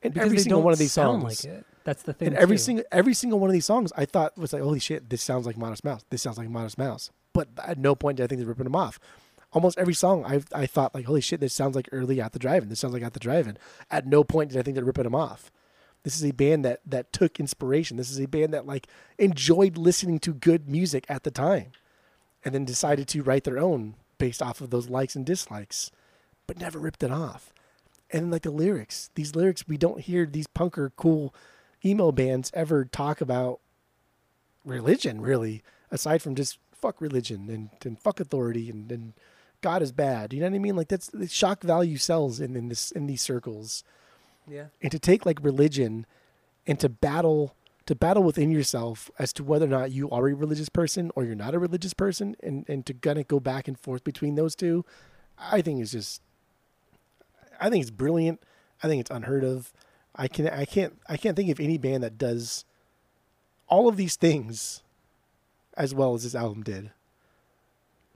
And 0.01 0.13
Because 0.13 0.25
every 0.25 0.37
they 0.37 0.43
single 0.43 0.59
don't 0.59 0.63
one 0.65 0.73
of 0.73 0.79
these 0.79 0.91
sound 0.91 1.21
songs, 1.23 1.45
like 1.45 1.53
it. 1.53 1.65
That's 1.83 2.03
the 2.03 2.13
thing. 2.13 2.29
and 2.29 2.37
every 2.37 2.55
too. 2.57 2.63
single 2.63 2.85
every 2.91 3.13
single 3.13 3.39
one 3.39 3.49
of 3.49 3.53
these 3.53 3.65
songs, 3.65 3.91
I 3.97 4.05
thought 4.05 4.37
was 4.37 4.53
like, 4.53 4.61
holy 4.61 4.79
shit, 4.79 5.09
this 5.09 5.21
sounds 5.23 5.45
like 5.45 5.57
Modest 5.57 5.83
Mouse. 5.83 6.03
This 6.09 6.21
sounds 6.21 6.37
like 6.37 6.49
Modest 6.49 6.77
Mouse. 6.77 7.11
But 7.33 7.49
at 7.63 7.77
no 7.77 7.95
point 7.95 8.17
did 8.17 8.23
I 8.23 8.27
think 8.27 8.39
they're 8.39 8.47
ripping 8.47 8.63
them 8.65 8.75
off. 8.75 8.99
Almost 9.51 9.77
every 9.77 9.93
song, 9.93 10.23
I 10.25 10.41
I 10.53 10.65
thought 10.65 10.93
like, 10.95 11.05
holy 11.05 11.21
shit, 11.21 11.39
this 11.39 11.53
sounds 11.53 11.75
like 11.75 11.89
early 11.91 12.19
at 12.21 12.31
the 12.33 12.39
drive-in. 12.39 12.69
This 12.69 12.79
sounds 12.79 12.93
like 12.93 13.03
at 13.03 13.13
the 13.13 13.19
drive-in. 13.19 13.57
At 13.91 14.05
no 14.05 14.23
point 14.23 14.51
did 14.51 14.59
I 14.59 14.63
think 14.63 14.75
they're 14.75 14.85
ripping 14.85 15.03
them 15.05 15.15
off. 15.15 15.51
This 16.05 16.15
is 16.17 16.23
a 16.23 16.33
band 16.33 16.63
that 16.63 16.81
that 16.85 17.11
took 17.11 17.39
inspiration. 17.39 17.97
This 17.97 18.11
is 18.11 18.21
a 18.21 18.27
band 18.27 18.53
that 18.53 18.67
like 18.67 18.85
enjoyed 19.17 19.75
listening 19.75 20.19
to 20.19 20.35
good 20.35 20.69
music 20.69 21.03
at 21.09 21.23
the 21.23 21.31
time, 21.31 21.71
and 22.45 22.53
then 22.53 22.63
decided 22.63 23.07
to 23.07 23.23
write 23.23 23.43
their 23.43 23.57
own 23.57 23.95
based 24.19 24.39
off 24.39 24.61
of 24.61 24.69
those 24.69 24.87
likes 24.87 25.15
and 25.15 25.25
dislikes, 25.25 25.89
but 26.45 26.59
never 26.59 26.77
ripped 26.77 27.01
it 27.01 27.09
off. 27.09 27.51
And 28.11 28.29
like 28.29 28.43
the 28.43 28.51
lyrics, 28.51 29.09
these 29.15 29.35
lyrics 29.35 29.67
we 29.67 29.77
don't 29.77 29.99
hear 29.99 30.27
these 30.27 30.45
punker 30.45 30.91
cool 30.95 31.33
emo 31.83 32.11
bands 32.11 32.51
ever 32.53 32.85
talk 32.85 33.19
about 33.19 33.59
religion 34.63 35.19
really, 35.21 35.63
aside 35.89 36.21
from 36.21 36.35
just 36.35 36.59
fuck 36.71 37.01
religion 37.01 37.49
and, 37.49 37.71
and 37.83 37.99
fuck 37.99 38.19
authority 38.19 38.69
and, 38.69 38.91
and 38.91 39.13
God 39.61 39.81
is 39.81 39.91
bad. 39.91 40.33
You 40.33 40.41
know 40.41 40.49
what 40.49 40.55
I 40.55 40.59
mean? 40.59 40.75
Like 40.75 40.89
that's 40.89 41.07
the 41.07 41.27
shock 41.27 41.63
value 41.63 41.97
sells 41.97 42.39
in, 42.39 42.55
in 42.55 42.69
this 42.69 42.91
in 42.91 43.07
these 43.07 43.23
circles 43.23 43.83
Yeah. 44.47 44.65
and 44.81 44.91
to 44.91 44.99
take 44.99 45.25
like 45.25 45.39
religion 45.41 46.05
and 46.67 46.79
to 46.79 46.89
battle 46.89 47.55
to 47.85 47.95
battle 47.95 48.23
within 48.23 48.49
yourself 48.51 49.11
as 49.19 49.31
to 49.33 49.43
whether 49.43 49.65
or 49.65 49.69
not 49.69 49.91
you 49.91 50.09
are 50.09 50.27
a 50.27 50.33
religious 50.33 50.69
person 50.69 51.11
or 51.15 51.23
you're 51.23 51.35
not 51.35 51.53
a 51.53 51.59
religious 51.59 51.93
person 51.93 52.35
and 52.41 52.65
and 52.67 52.85
to 52.85 52.93
kind 52.93 53.19
of 53.19 53.27
go 53.27 53.39
back 53.39 53.67
and 53.67 53.79
forth 53.79 54.03
between 54.03 54.35
those 54.35 54.55
two 54.55 54.83
i 55.39 55.61
think 55.61 55.81
is 55.81 55.91
just 55.91 56.21
i 57.61 57.69
think 57.69 57.81
it's 57.81 57.91
brilliant 57.91 58.41
i 58.81 58.87
think 58.87 58.99
it's 58.99 59.11
unheard 59.11 59.43
of 59.43 59.71
i 60.15 60.27
can 60.27 60.47
i 60.49 60.65
can't 60.65 60.99
i 61.07 61.15
can't 61.17 61.35
think 61.35 61.49
of 61.49 61.59
any 61.59 61.77
band 61.77 62.01
that 62.03 62.17
does 62.17 62.65
all 63.67 63.87
of 63.87 63.97
these 63.97 64.15
things 64.15 64.81
as 65.77 65.93
well 65.93 66.13
as 66.13 66.23
this 66.23 66.35
album 66.35 66.63
did 66.63 66.91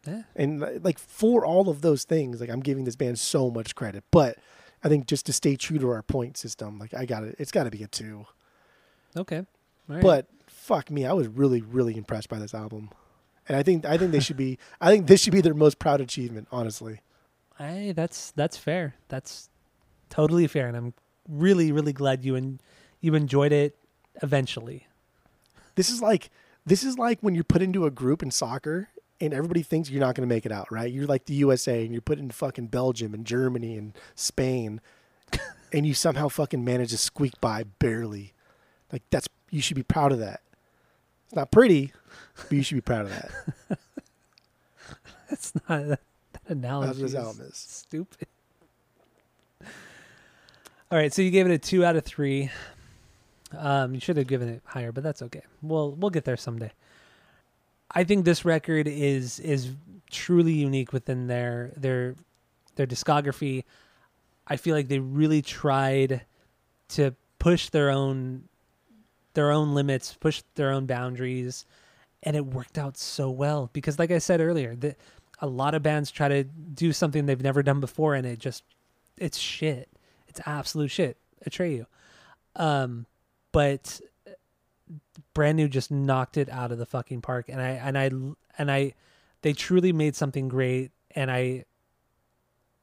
Yeah. 0.08 0.24
And 0.36 0.84
like 0.84 0.98
for 0.98 1.46
all 1.46 1.70
of 1.70 1.82
those 1.82 2.06
things, 2.06 2.40
like 2.40 2.50
I'm 2.50 2.62
giving 2.62 2.86
this 2.86 2.96
band 2.96 3.20
so 3.20 3.52
much 3.52 3.76
credit. 3.76 4.04
But 4.12 4.38
I 4.84 4.90
think 4.90 5.08
just 5.08 5.26
to 5.26 5.34
stay 5.34 5.56
true 5.56 5.78
to 5.80 5.90
our 5.90 6.02
point 6.04 6.38
system, 6.38 6.80
like 6.80 6.94
I 6.94 7.06
got 7.06 7.24
it. 7.24 7.36
It's 7.40 7.52
got 7.52 7.66
to 7.66 7.72
be 7.72 7.84
a 7.84 7.88
two. 7.88 8.26
Okay. 9.18 9.46
Right. 9.88 10.02
But 10.02 10.28
fuck 10.48 10.90
me, 10.92 11.06
I 11.06 11.14
was 11.14 11.28
really, 11.28 11.62
really 11.62 11.98
impressed 11.98 12.30
by 12.30 12.40
this 12.40 12.54
album. 12.54 12.90
And 13.48 13.58
I 13.58 13.64
think 13.64 13.86
I 13.86 13.98
think 13.98 14.12
they 14.12 14.20
should 14.20 14.38
be. 14.38 14.60
I 14.80 14.92
think 14.92 15.08
this 15.08 15.22
should 15.22 15.34
be 15.34 15.42
their 15.42 15.56
most 15.56 15.80
proud 15.80 16.02
achievement. 16.02 16.48
Honestly, 16.52 17.02
Hey, 17.58 17.92
that's 17.92 18.32
that's 18.32 18.56
fair. 18.58 18.94
That's 19.08 19.50
totally 20.10 20.46
fair, 20.48 20.68
and 20.68 20.78
I'm 20.78 20.94
really 21.28 21.72
really 21.72 21.94
glad 21.94 22.24
you 22.24 22.36
and 22.36 22.60
you 23.02 23.16
enjoyed 23.16 23.52
it 23.52 23.76
eventually. 24.22 24.88
this 25.76 25.90
is 25.90 26.02
like 26.02 26.30
this 26.66 26.84
is 26.84 26.98
like 26.98 27.20
when 27.22 27.34
you're 27.34 27.44
put 27.44 27.62
into 27.64 27.86
a 27.86 27.92
group 27.92 28.22
in 28.22 28.30
soccer 28.32 28.90
and 29.22 29.34
everybody 29.34 29.62
thinks 29.62 29.90
you're 29.90 30.00
not 30.00 30.16
going 30.16 30.28
to 30.28 30.34
make 30.34 30.46
it 30.46 30.52
out, 30.52 30.72
right? 30.72 30.92
You're 30.92 31.08
like 31.08 31.26
the 31.26 31.34
USA 31.36 31.84
and 31.84 31.92
you're 31.92 32.02
put 32.02 32.20
in 32.20 32.30
fucking 32.32 32.68
Belgium 32.68 33.14
and 33.14 33.26
Germany 33.26 33.78
and 33.78 33.94
Spain, 34.16 34.82
and 35.74 35.86
you 35.86 35.94
somehow 35.94 36.28
fucking 36.28 36.64
manage 36.64 36.92
to 36.92 36.98
squeak 36.98 37.40
by 37.42 37.64
barely. 37.64 38.34
Like 38.92 39.04
that's 39.10 39.28
you 39.50 39.62
should 39.62 39.76
be 39.76 39.84
proud 39.84 40.12
of 40.12 40.20
that. 40.20 40.42
It's 41.26 41.36
not 41.36 41.52
pretty, 41.52 41.94
but 42.36 42.52
you 42.52 42.64
should 42.64 42.76
be 42.76 42.82
proud 42.82 43.06
of 43.06 43.12
that. 43.12 43.80
That's 45.30 45.54
not 45.54 45.88
that, 45.88 46.00
that 46.34 46.42
analogy. 46.48 46.88
That's 46.88 46.98
what 46.98 47.04
this 47.04 47.12
is 47.12 47.16
album 47.16 47.46
is. 47.46 47.56
Stupid. 47.56 48.28
All 50.92 50.98
right, 50.98 51.14
so 51.14 51.22
you 51.22 51.30
gave 51.30 51.46
it 51.46 51.52
a 51.52 51.60
two 51.60 51.86
out 51.86 51.96
of 51.96 52.04
three. 52.04 52.50
Um, 53.56 53.94
you 53.94 54.00
should 54.00 54.18
have 54.18 54.26
given 54.26 54.50
it 54.50 54.64
higher, 54.66 54.92
but 54.92 55.04
that's 55.04 55.22
okay. 55.22 55.44
We'll 55.62 55.92
we'll 55.92 56.10
get 56.10 56.26
there 56.26 56.38
someday. 56.38 56.72
I 57.92 58.04
think 58.04 58.26
this 58.26 58.46
record 58.46 58.88
is 58.88 59.40
is 59.40 59.72
truly 60.12 60.54
unique 60.54 60.94
within 60.94 61.28
their 61.28 61.72
their 61.76 62.16
their 62.76 62.88
discography. 62.88 63.64
I 64.48 64.58
feel 64.58 64.76
like 64.76 64.88
they 64.88 65.00
really 65.00 65.42
tried 65.42 66.22
to 66.90 67.16
push 67.38 67.70
their 67.70 67.90
own 67.90 68.44
their 69.34 69.52
own 69.52 69.74
limits, 69.74 70.16
push 70.20 70.42
their 70.56 70.72
own 70.72 70.86
boundaries, 70.86 71.66
and 72.24 72.36
it 72.36 72.46
worked 72.46 72.78
out 72.78 72.98
so 72.98 73.30
well 73.30 73.70
because 73.74 74.00
like 74.00 74.12
I 74.12 74.18
said 74.20 74.42
earlier, 74.42 74.76
the, 74.76 74.96
a 75.40 75.48
lot 75.48 75.74
of 75.74 75.84
bands 75.84 76.12
try 76.12 76.28
to 76.28 76.44
do 76.44 76.92
something 76.92 77.26
they've 77.26 77.42
never 77.42 77.64
done 77.64 77.80
before 77.80 78.16
and 78.16 78.26
it 78.26 78.40
just 78.40 78.64
it's 79.18 79.38
shit. 79.38 79.90
It's 80.28 80.42
absolute 80.46 80.92
shit. 80.92 81.18
Atreyu. 81.48 81.86
Um 82.56 83.06
but 83.52 84.02
brand 85.34 85.58
new 85.58 85.68
just 85.68 85.92
knocked 85.92 86.38
it 86.38 86.50
out 86.50 86.72
of 86.72 86.78
the 86.78 86.86
fucking 86.86 87.22
park 87.22 87.46
and 87.50 87.62
I 87.62 87.70
and 87.70 87.98
I 87.98 88.10
and 88.58 88.72
I 88.72 88.94
they 89.42 89.54
truly 89.54 89.94
made 89.94 90.16
something 90.16 90.48
great 90.48 90.92
and 91.16 91.30
I 91.32 91.66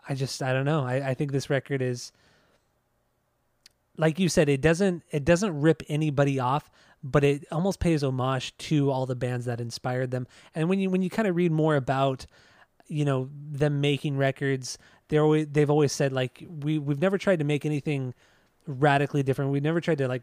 I 0.09 0.15
just 0.15 0.43
I 0.43 0.53
don't 0.53 0.65
know. 0.65 0.85
I, 0.85 1.11
I 1.11 1.15
think 1.15 1.33
this 1.33 1.51
record 1.51 1.83
is 1.83 2.13
like 3.97 4.19
you 4.19 4.29
said, 4.29 4.49
it 4.49 4.61
doesn't 4.61 5.03
it 5.11 5.25
doesn't 5.25 5.61
rip 5.61 5.83
anybody 5.89 6.39
off, 6.39 6.71
but 7.03 7.25
it 7.25 7.45
almost 7.51 7.81
pays 7.81 8.03
homage 8.03 8.57
to 8.59 8.91
all 8.91 9.07
the 9.07 9.17
bands 9.17 9.47
that 9.47 9.61
inspired 9.61 10.11
them. 10.11 10.27
And 10.55 10.69
when 10.69 10.79
you 10.79 10.91
when 10.91 11.03
you 11.03 11.11
kind 11.11 11.29
of 11.29 11.37
read 11.37 11.53
more 11.53 11.77
about 11.77 12.27
you 12.87 13.05
know 13.05 13.29
them 13.33 13.81
making 13.81 14.17
records, 14.17 14.79
they're 15.09 15.23
always 15.23 15.49
they've 15.49 15.71
always 15.71 15.93
said 15.93 16.13
like 16.13 16.45
we 16.49 16.79
we've 16.79 17.01
never 17.01 17.19
tried 17.19 17.41
to 17.41 17.45
make 17.45 17.65
anything 17.65 18.15
radically 18.67 19.23
different. 19.23 19.51
We've 19.51 19.63
never 19.63 19.81
tried 19.81 19.99
to 19.99 20.09
like 20.09 20.23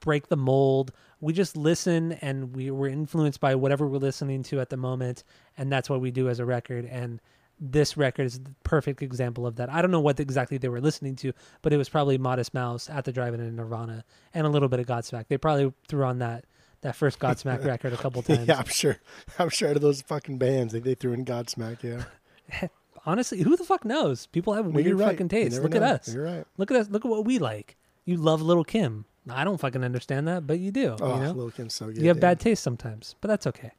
break 0.00 0.28
the 0.28 0.36
mold. 0.36 0.92
We 1.20 1.32
just 1.32 1.56
listen 1.56 2.12
and 2.12 2.54
we 2.54 2.70
were 2.70 2.88
influenced 2.88 3.40
by 3.40 3.54
whatever 3.54 3.86
we're 3.86 3.98
listening 3.98 4.42
to 4.44 4.60
at 4.60 4.70
the 4.70 4.76
moment, 4.76 5.24
and 5.56 5.70
that's 5.70 5.88
what 5.88 6.00
we 6.00 6.10
do 6.10 6.28
as 6.28 6.38
a 6.38 6.44
record. 6.44 6.84
And 6.84 7.20
this 7.60 7.96
record 7.96 8.26
is 8.26 8.40
the 8.40 8.54
perfect 8.64 9.02
example 9.02 9.46
of 9.46 9.56
that. 9.56 9.70
I 9.70 9.82
don't 9.82 9.92
know 9.92 10.00
what 10.00 10.18
exactly 10.18 10.58
they 10.58 10.68
were 10.68 10.80
listening 10.80 11.14
to, 11.16 11.32
but 11.62 11.72
it 11.72 11.76
was 11.76 11.88
probably 11.88 12.18
Modest 12.18 12.54
Mouse 12.54 12.90
at 12.90 13.04
the 13.04 13.12
Drive-In 13.12 13.40
in 13.40 13.54
Nirvana 13.54 14.04
and 14.34 14.46
a 14.46 14.50
little 14.50 14.68
bit 14.68 14.80
of 14.80 14.86
Godsmack. 14.86 15.28
They 15.28 15.38
probably 15.38 15.72
threw 15.88 16.04
on 16.04 16.18
that 16.18 16.44
that 16.80 16.96
first 16.96 17.20
Godsmack 17.20 17.64
record 17.64 17.92
a 17.92 17.96
couple 17.96 18.22
times. 18.22 18.48
Yeah, 18.48 18.58
I'm 18.58 18.66
sure. 18.66 18.98
I'm 19.38 19.48
sure 19.48 19.68
out 19.68 19.76
of 19.76 19.82
those 19.82 20.02
fucking 20.02 20.38
bands, 20.38 20.72
they, 20.72 20.80
they 20.80 20.94
threw 20.94 21.12
in 21.12 21.24
Godsmack. 21.24 21.82
Yeah, 21.84 22.68
Honestly, 23.06 23.42
who 23.42 23.56
the 23.56 23.64
fuck 23.64 23.84
knows? 23.84 24.26
People 24.26 24.52
have 24.52 24.66
weird 24.66 24.98
right. 24.98 25.10
fucking 25.10 25.28
tastes. 25.28 25.58
Look 25.58 25.74
at 25.74 25.82
us. 25.82 26.12
You're 26.12 26.24
right. 26.24 26.44
Look 26.56 26.70
at 26.70 26.76
us. 26.76 26.88
Look 26.88 27.04
at 27.04 27.08
what 27.08 27.24
we 27.24 27.38
like. 27.38 27.76
You 28.04 28.16
love 28.16 28.42
Little 28.42 28.64
Kim. 28.64 29.06
I 29.30 29.44
don't 29.44 29.58
fucking 29.58 29.84
understand 29.84 30.26
that, 30.28 30.46
but 30.46 30.58
you 30.58 30.70
do. 30.72 30.96
Oh, 31.00 31.16
you 31.16 31.22
know, 31.22 31.32
Lil 31.32 31.50
Kim's 31.50 31.74
so 31.74 31.86
good. 31.86 31.98
you 31.98 32.08
have 32.08 32.16
dude. 32.16 32.22
bad 32.22 32.40
taste 32.40 32.62
sometimes, 32.62 33.14
but 33.20 33.28
that's 33.28 33.46
okay. 33.46 33.72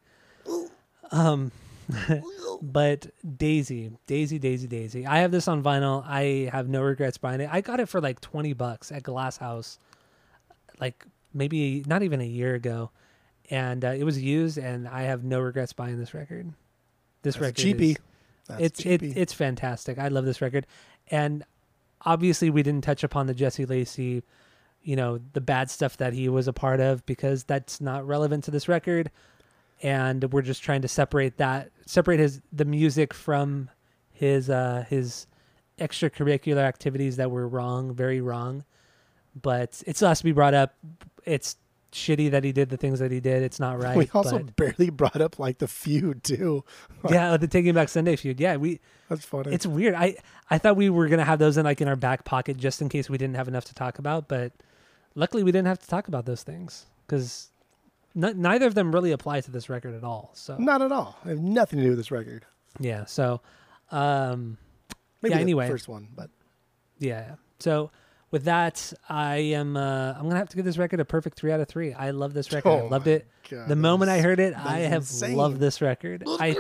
Um, 1.11 1.52
but 2.64 3.07
Daisy, 3.38 3.91
Daisy, 4.07 4.40
Daisy, 4.40 4.68
Daisy. 4.68 5.06
I 5.06 5.20
have 5.20 5.32
this 5.32 5.48
on 5.48 5.61
vinyl. 5.61 6.03
I 6.07 6.49
have 6.52 6.68
no 6.70 6.82
regrets 6.82 7.20
buying 7.20 7.40
it. 7.41 7.49
I 7.52 7.61
got 7.61 7.80
it 7.80 7.88
for 7.88 8.02
like 8.02 8.20
twenty 8.20 8.53
bucks 8.53 8.91
at 8.91 9.03
Glass 9.03 9.38
House, 9.38 9.78
like 10.80 11.06
maybe 11.34 11.84
not 11.86 12.02
even 12.02 12.20
a 12.20 12.26
year 12.26 12.56
ago, 12.56 12.90
and 13.52 13.86
uh, 13.86 13.90
it 13.90 14.06
was 14.06 14.20
used. 14.20 14.57
And 14.57 14.88
I 14.88 15.03
have 15.03 15.24
no 15.24 15.40
regrets 15.40 15.74
buying 15.74 15.99
this 15.99 16.15
record. 16.15 16.52
This 17.22 17.36
That's 17.36 17.41
record, 17.41 17.57
cheapy. 17.57 17.91
is- 17.91 17.98
it's 18.60 18.80
it, 18.86 19.03
it's 19.03 19.34
fantastic. 19.34 19.99
I 19.99 20.07
love 20.07 20.26
this 20.26 20.41
record, 20.41 20.65
and 21.10 21.44
obviously 22.02 22.49
we 22.49 22.64
didn't 22.64 22.84
touch 22.84 23.03
upon 23.03 23.28
the 23.28 23.34
Jesse 23.34 23.65
Lacey, 23.65 24.24
you 24.84 24.95
know, 24.95 25.19
the 25.34 25.41
bad 25.41 25.72
stuff 25.72 25.97
that 25.97 26.14
he 26.14 26.30
was 26.30 26.47
a 26.47 26.53
part 26.53 26.80
of 26.80 27.05
because 27.05 27.43
that's 27.43 27.80
not 27.80 28.05
relevant 28.05 28.43
to 28.45 28.51
this 28.51 28.68
record, 28.68 29.10
and 29.81 30.23
we're 30.31 30.41
just 30.41 30.64
trying 30.64 30.81
to 30.81 30.88
separate 30.88 31.38
that, 31.38 31.72
separate 31.85 32.19
his 32.19 32.41
the 32.51 32.65
music 32.65 33.14
from 33.14 33.69
his 34.11 34.49
uh 34.49 34.85
his 34.89 35.27
extracurricular 35.80 36.61
activities 36.61 37.18
that 37.18 37.31
were 37.31 37.47
wrong, 37.47 37.93
very 37.93 38.22
wrong, 38.22 38.64
but 39.41 39.81
it 39.88 39.95
still 39.95 40.10
has 40.10 40.19
to 40.19 40.23
be 40.23 40.31
brought 40.31 40.53
up. 40.53 40.76
It's 41.26 41.57
shitty 41.93 42.31
that 42.31 42.43
he 42.43 42.51
did 42.51 42.69
the 42.69 42.77
things 42.77 42.99
that 42.99 43.11
he 43.11 43.19
did. 43.19 43.43
It's 43.43 43.60
not 43.60 43.80
right. 43.81 43.95
we 43.95 44.10
also 44.14 44.39
but 44.39 44.55
barely 44.55 44.89
brought 44.89 45.22
up 45.22 45.39
like 45.39 45.60
the 45.60 45.68
feud 45.68 46.23
too. 46.23 46.64
yeah, 47.10 47.38
the 47.38 47.47
Taking 47.47 47.73
Back 47.73 47.89
Sunday 47.89 48.15
feud. 48.15 48.39
Yeah, 48.39 48.57
we 48.57 48.80
That's 49.10 49.26
funny. 49.26 49.53
it's 49.53 49.65
weird. 49.65 49.95
I 49.95 50.18
I 50.49 50.57
thought 50.57 50.76
we 50.76 50.89
were 50.89 51.07
gonna 51.07 51.26
have 51.26 51.39
those 51.39 51.57
in 51.57 51.64
like 51.65 51.81
in 51.81 51.88
our 51.88 51.95
back 51.95 52.26
pocket 52.26 52.57
just 52.57 52.81
in 52.81 52.89
case 52.89 53.10
we 53.10 53.18
didn't 53.18 53.35
have 53.35 53.47
enough 53.47 53.65
to 53.65 53.73
talk 53.73 53.99
about, 53.99 54.27
but 54.27 54.51
luckily 55.15 55.44
we 55.44 55.52
didn't 55.52 55.68
have 55.68 55.80
to 55.80 55.88
talk 55.88 56.07
about 56.07 56.26
those 56.26 56.44
things 56.44 56.85
because 57.06 57.49
n- 58.15 58.41
neither 58.41 58.65
of 58.68 58.76
them 58.76 58.91
really 58.94 59.11
apply 59.11 59.41
to 59.41 59.52
this 59.52 59.69
record 59.69 59.94
at 59.95 60.03
all. 60.03 60.31
So 60.34 60.57
Not 60.57 60.81
at 60.81 60.91
all. 60.91 61.18
I 61.26 61.30
have 61.30 61.40
nothing 61.40 61.77
to 61.80 61.84
do 61.84 61.90
with 61.90 61.98
this 61.99 62.11
record. 62.11 62.45
yeah, 62.80 63.06
so 63.06 63.41
um, 63.91 64.57
Maybe 65.22 65.31
Yeah, 65.31 65.38
the 65.38 65.41
anyway. 65.41 65.68
first 65.69 65.88
one, 65.88 66.07
but 66.15 66.30
yeah. 66.99 67.35
So 67.60 67.91
with 68.31 68.44
that, 68.45 68.91
I 69.07 69.35
am 69.38 69.77
uh, 69.77 70.14
I'm 70.14 70.23
gonna 70.23 70.38
have 70.38 70.49
to 70.49 70.56
give 70.56 70.65
this 70.65 70.77
record 70.77 70.99
a 70.99 71.06
perfect 71.06 71.38
three 71.38 71.52
out 71.52 71.60
of 71.61 71.68
three. 71.68 71.94
I 71.94 72.11
love 72.11 72.34
this 72.34 72.52
record. 72.52 72.69
I 72.69 72.80
Oh 72.81 72.88
loved 72.88 73.06
my 73.06 73.14
it. 73.14 73.27
God, 73.49 73.60
The 73.64 73.65
that 73.69 73.76
moment 73.76 74.10
I 74.11 74.19
heard 74.22 74.40
it, 74.40 74.53
I 74.57 74.80
have 74.80 75.03
insane. 75.03 75.38
loved 75.38 75.60
this 75.60 75.81
record. 75.81 76.23
I 76.27 76.52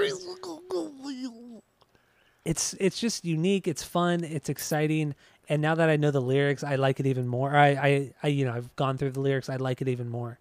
it's 2.45 2.73
it's 2.79 2.99
just 2.99 3.23
unique 3.25 3.67
it's 3.67 3.83
fun 3.83 4.23
it's 4.23 4.49
exciting 4.49 5.15
and 5.49 5.61
now 5.61 5.75
that 5.75 5.89
i 5.89 5.95
know 5.95 6.11
the 6.11 6.21
lyrics 6.21 6.63
i 6.63 6.75
like 6.75 6.99
it 6.99 7.05
even 7.05 7.27
more 7.27 7.55
I, 7.55 7.67
I 7.69 8.13
i 8.23 8.27
you 8.27 8.45
know 8.45 8.53
i've 8.53 8.75
gone 8.75 8.97
through 8.97 9.11
the 9.11 9.21
lyrics 9.21 9.49
i 9.49 9.55
like 9.55 9.81
it 9.81 9.87
even 9.87 10.09
more 10.09 10.39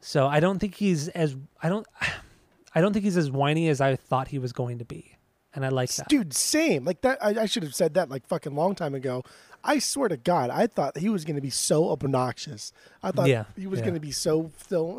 so 0.00 0.26
i 0.26 0.40
don't 0.40 0.58
think 0.58 0.74
he's 0.74 1.08
as 1.08 1.36
i 1.62 1.68
don't 1.68 1.86
i 2.74 2.80
don't 2.80 2.92
think 2.92 3.04
he's 3.04 3.16
as 3.16 3.30
whiny 3.30 3.68
as 3.68 3.80
i 3.80 3.94
thought 3.96 4.28
he 4.28 4.38
was 4.38 4.52
going 4.52 4.78
to 4.78 4.84
be 4.84 5.16
and 5.54 5.64
i 5.64 5.68
like 5.68 5.90
that 5.94 6.08
Dude, 6.08 6.32
same. 6.34 6.84
Like 6.84 7.02
that. 7.02 7.22
I, 7.22 7.42
I 7.42 7.46
should 7.46 7.62
have 7.62 7.74
said 7.74 7.92
that 7.94 8.08
like 8.08 8.26
fucking 8.26 8.54
long 8.54 8.74
time 8.74 8.94
ago. 8.94 9.22
I 9.62 9.80
swear 9.80 10.08
to 10.08 10.16
God, 10.16 10.48
I 10.48 10.66
thought 10.66 10.96
he 10.96 11.10
was 11.10 11.26
going 11.26 11.36
to 11.36 11.42
be 11.42 11.50
so 11.50 11.90
obnoxious. 11.90 12.72
I 13.02 13.10
thought 13.10 13.28
Yeah, 13.28 13.44
he 13.54 13.66
was 13.66 13.80
yeah. 13.80 13.84
going 13.84 13.94
to 13.94 14.00
be 14.00 14.12
so 14.12 14.50
so. 14.66 14.96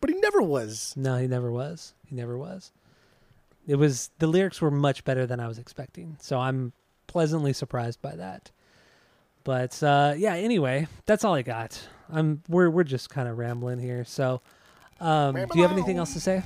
But 0.00 0.10
he 0.10 0.14
never 0.20 0.40
was. 0.40 0.94
no 0.96 1.16
he 1.18 1.26
never 1.26 1.50
was 1.50 1.94
he 2.06 2.14
never 2.14 2.38
was 2.38 2.70
it 3.66 3.76
was 3.76 4.10
the 4.18 4.26
lyrics 4.26 4.60
were 4.60 4.70
much 4.70 5.04
better 5.04 5.26
than 5.26 5.38
i 5.40 5.46
was 5.48 5.58
expecting. 5.58 6.16
So 6.20 6.38
i'm 6.38 6.72
pleasantly 7.06 7.52
surprised 7.52 8.00
by 8.02 8.16
that. 8.16 8.50
But 9.44 9.82
uh 9.82 10.14
yeah 10.16 10.34
anyway 10.34 10.86
that's 11.06 11.24
all 11.24 11.34
i 11.34 11.42
got. 11.42 11.80
I'm 12.12 12.42
we're 12.48 12.70
we're 12.70 12.84
just 12.84 13.10
kind 13.10 13.28
of 13.28 13.38
rambling 13.38 13.78
here. 13.78 14.04
So 14.04 14.40
um 15.00 15.34
do 15.34 15.46
you 15.58 15.62
have 15.62 15.72
anything 15.72 15.96
else 15.98 16.12
to 16.14 16.20
say 16.20 16.42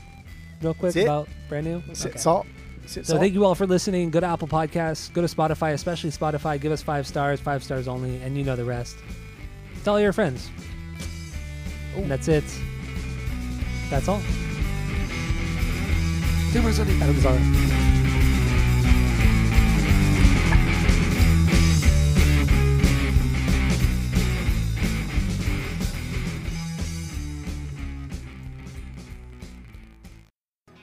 real 0.62 0.74
quick 0.74 0.94
That's 0.94 0.96
it. 0.96 1.02
about 1.04 1.28
brand 1.48 1.66
new? 1.66 1.82
Sit 1.94 2.10
Okay. 2.12 2.18
salt. 2.18 2.46
Sit 2.86 3.06
so 3.06 3.12
salt. 3.12 3.20
thank 3.20 3.32
you 3.34 3.44
all 3.44 3.54
for 3.54 3.66
listening. 3.66 4.10
Go 4.10 4.20
to 4.20 4.26
apple 4.26 4.46
podcasts. 4.48 5.12
Go 5.12 5.20
to 5.22 5.28
spotify 5.28 5.72
especially 5.72 6.10
spotify. 6.10 6.60
Give 6.60 6.72
us 6.72 6.82
five 6.82 7.06
stars 7.06 7.40
five 7.40 7.62
stars 7.64 7.88
only 7.88 8.20
and 8.22 8.36
you 8.36 8.44
know 8.44 8.56
the 8.56 8.64
rest. 8.64 8.96
Tell 9.84 9.98
your 10.00 10.12
friends. 10.12 10.50
That's 11.96 12.28
it. 12.28 12.44
That's 13.90 14.08
all 14.08 14.20
Zara. 16.54 16.84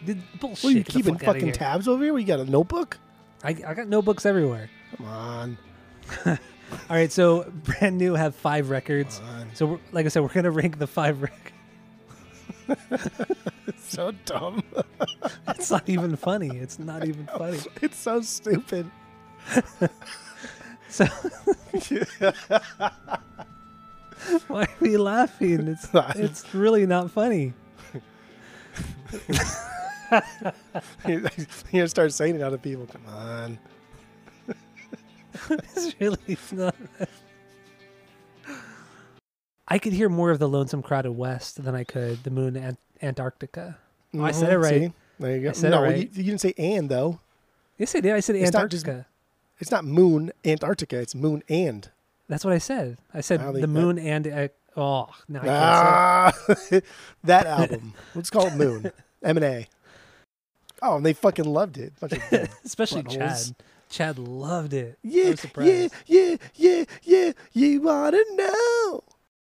Did 0.06 0.22
Bullshit. 0.41 0.64
What 0.64 0.73
are 0.73 0.77
you 0.77 0.84
keeping 0.84 1.18
fuck 1.18 1.23
fucking 1.23 1.53
tabs 1.53 1.88
over 1.88 2.03
here? 2.03 2.14
We 2.14 2.26
got 2.26 2.41
a 2.41 2.45
notebook? 2.45 2.98
I, 3.41 3.49
I 3.65 3.73
got 3.73 3.88
notebooks 3.88 4.26
everywhere. 4.26 4.69
Come 4.98 5.06
on. 5.06 5.57
All 6.26 6.38
right, 6.89 7.11
so 7.11 7.49
brand 7.64 7.98
new 7.98 8.15
have 8.15 8.35
five 8.35 8.69
records. 8.69 9.19
Come 9.19 9.30
on. 9.30 9.48
So 9.53 9.65
we're, 9.68 9.80
like 9.93 10.06
I 10.06 10.10
said, 10.10 10.22
we're 10.22 10.34
gonna 10.34 10.52
rank 10.52 10.80
the 10.80 10.88
five 10.88 11.22
records. 11.22 11.50
So 13.77 14.11
dumb. 14.26 14.64
It's 15.49 15.69
not 15.69 15.88
even 15.89 16.15
funny. 16.15 16.57
It's 16.57 16.80
not 16.80 17.06
even 17.06 17.27
funny. 17.27 17.60
it's 17.81 17.98
so 17.98 18.22
stupid. 18.22 18.89
So 20.88 21.06
why 24.48 24.64
are 24.64 24.69
we 24.80 24.95
laughing? 24.98 25.68
It's 25.68 25.88
it's 26.15 26.53
really 26.53 26.85
not 26.85 27.11
funny. 27.11 27.53
You're 31.07 31.30
gonna 31.72 31.88
start 31.88 32.14
saying 32.14 32.35
it 32.35 32.41
out 32.41 32.53
of 32.53 32.61
people. 32.61 32.88
Come 32.88 33.06
on. 33.07 33.60
It's 35.49 35.95
really 35.99 36.38
not. 36.52 36.76
I 39.72 39.80
could 39.80 39.93
hear 39.93 40.10
more 40.10 40.31
of 40.31 40.39
the 40.39 40.49
Lonesome 40.49 40.84
Crowded 40.84 41.14
West 41.14 41.64
than 41.64 41.76
I 41.76 41.85
could 41.85 42.26
the 42.26 42.30
Moon 42.30 42.57
Ant- 42.57 42.77
Antarctica. 43.02 43.77
Oh, 44.14 44.22
I 44.22 44.31
said 44.31 44.52
it 44.52 44.57
right. 44.57 44.69
see? 44.81 44.93
There 45.18 45.35
you 45.38 45.43
go. 45.43 45.49
I 45.49 45.53
said 45.53 45.72
it 45.72 45.77
right. 45.77 45.95
you, 45.98 46.10
you 46.14 46.23
didn't 46.23 46.41
say 46.41 46.53
and 46.57 46.89
though. 46.89 47.22
Yes, 47.77 47.95
I 47.95 48.02
did. 48.02 48.11
I 48.14 48.19
said 48.19 48.35
It's 48.35 48.52
not 48.52 48.69
just- 48.69 48.85
Antarctica. 48.85 49.07
It's 49.60 49.72
not 49.72 49.85
moon 49.85 50.34
Antarctica. 50.43 50.98
It's 50.99 51.15
moon 51.15 51.41
and. 51.48 51.88
That's 52.27 52.43
what 52.43 52.53
I 52.53 52.57
said. 52.57 52.98
I 53.14 53.22
said 53.22 53.39
I 53.39 53.45
the 53.45 53.52
think 53.53 53.61
that- 53.61 53.68
Moon 53.69 53.98
and 53.98 54.27
uh, 54.27 54.48
oh, 54.76 55.07
no, 55.30 55.39
Ah, 55.45 56.34
that 57.23 57.45
album. 57.45 57.93
Let's 58.14 58.30
call 58.30 58.48
it 58.48 58.56
Moon. 58.56 58.91
M 59.23 59.38
and 59.38 59.45
A. 59.45 59.68
Oh, 60.81 60.98
and 60.98 61.06
they 61.06 61.14
fucking 61.14 61.45
loved 61.45 61.77
it. 61.77 61.93
Of. 62.02 62.11
Especially 62.65 63.03
buttholes. 63.03 63.48
Chad. 63.48 63.56
Chad 63.89 64.19
loved 64.19 64.73
it. 64.73 64.98
Yeah, 65.02 65.34
yeah, 65.60 65.88
yeah, 66.07 66.35
yeah, 66.56 66.84
yeah. 67.03 67.31
You 67.53 67.81
wanna 67.81 68.19
know? 68.34 69.03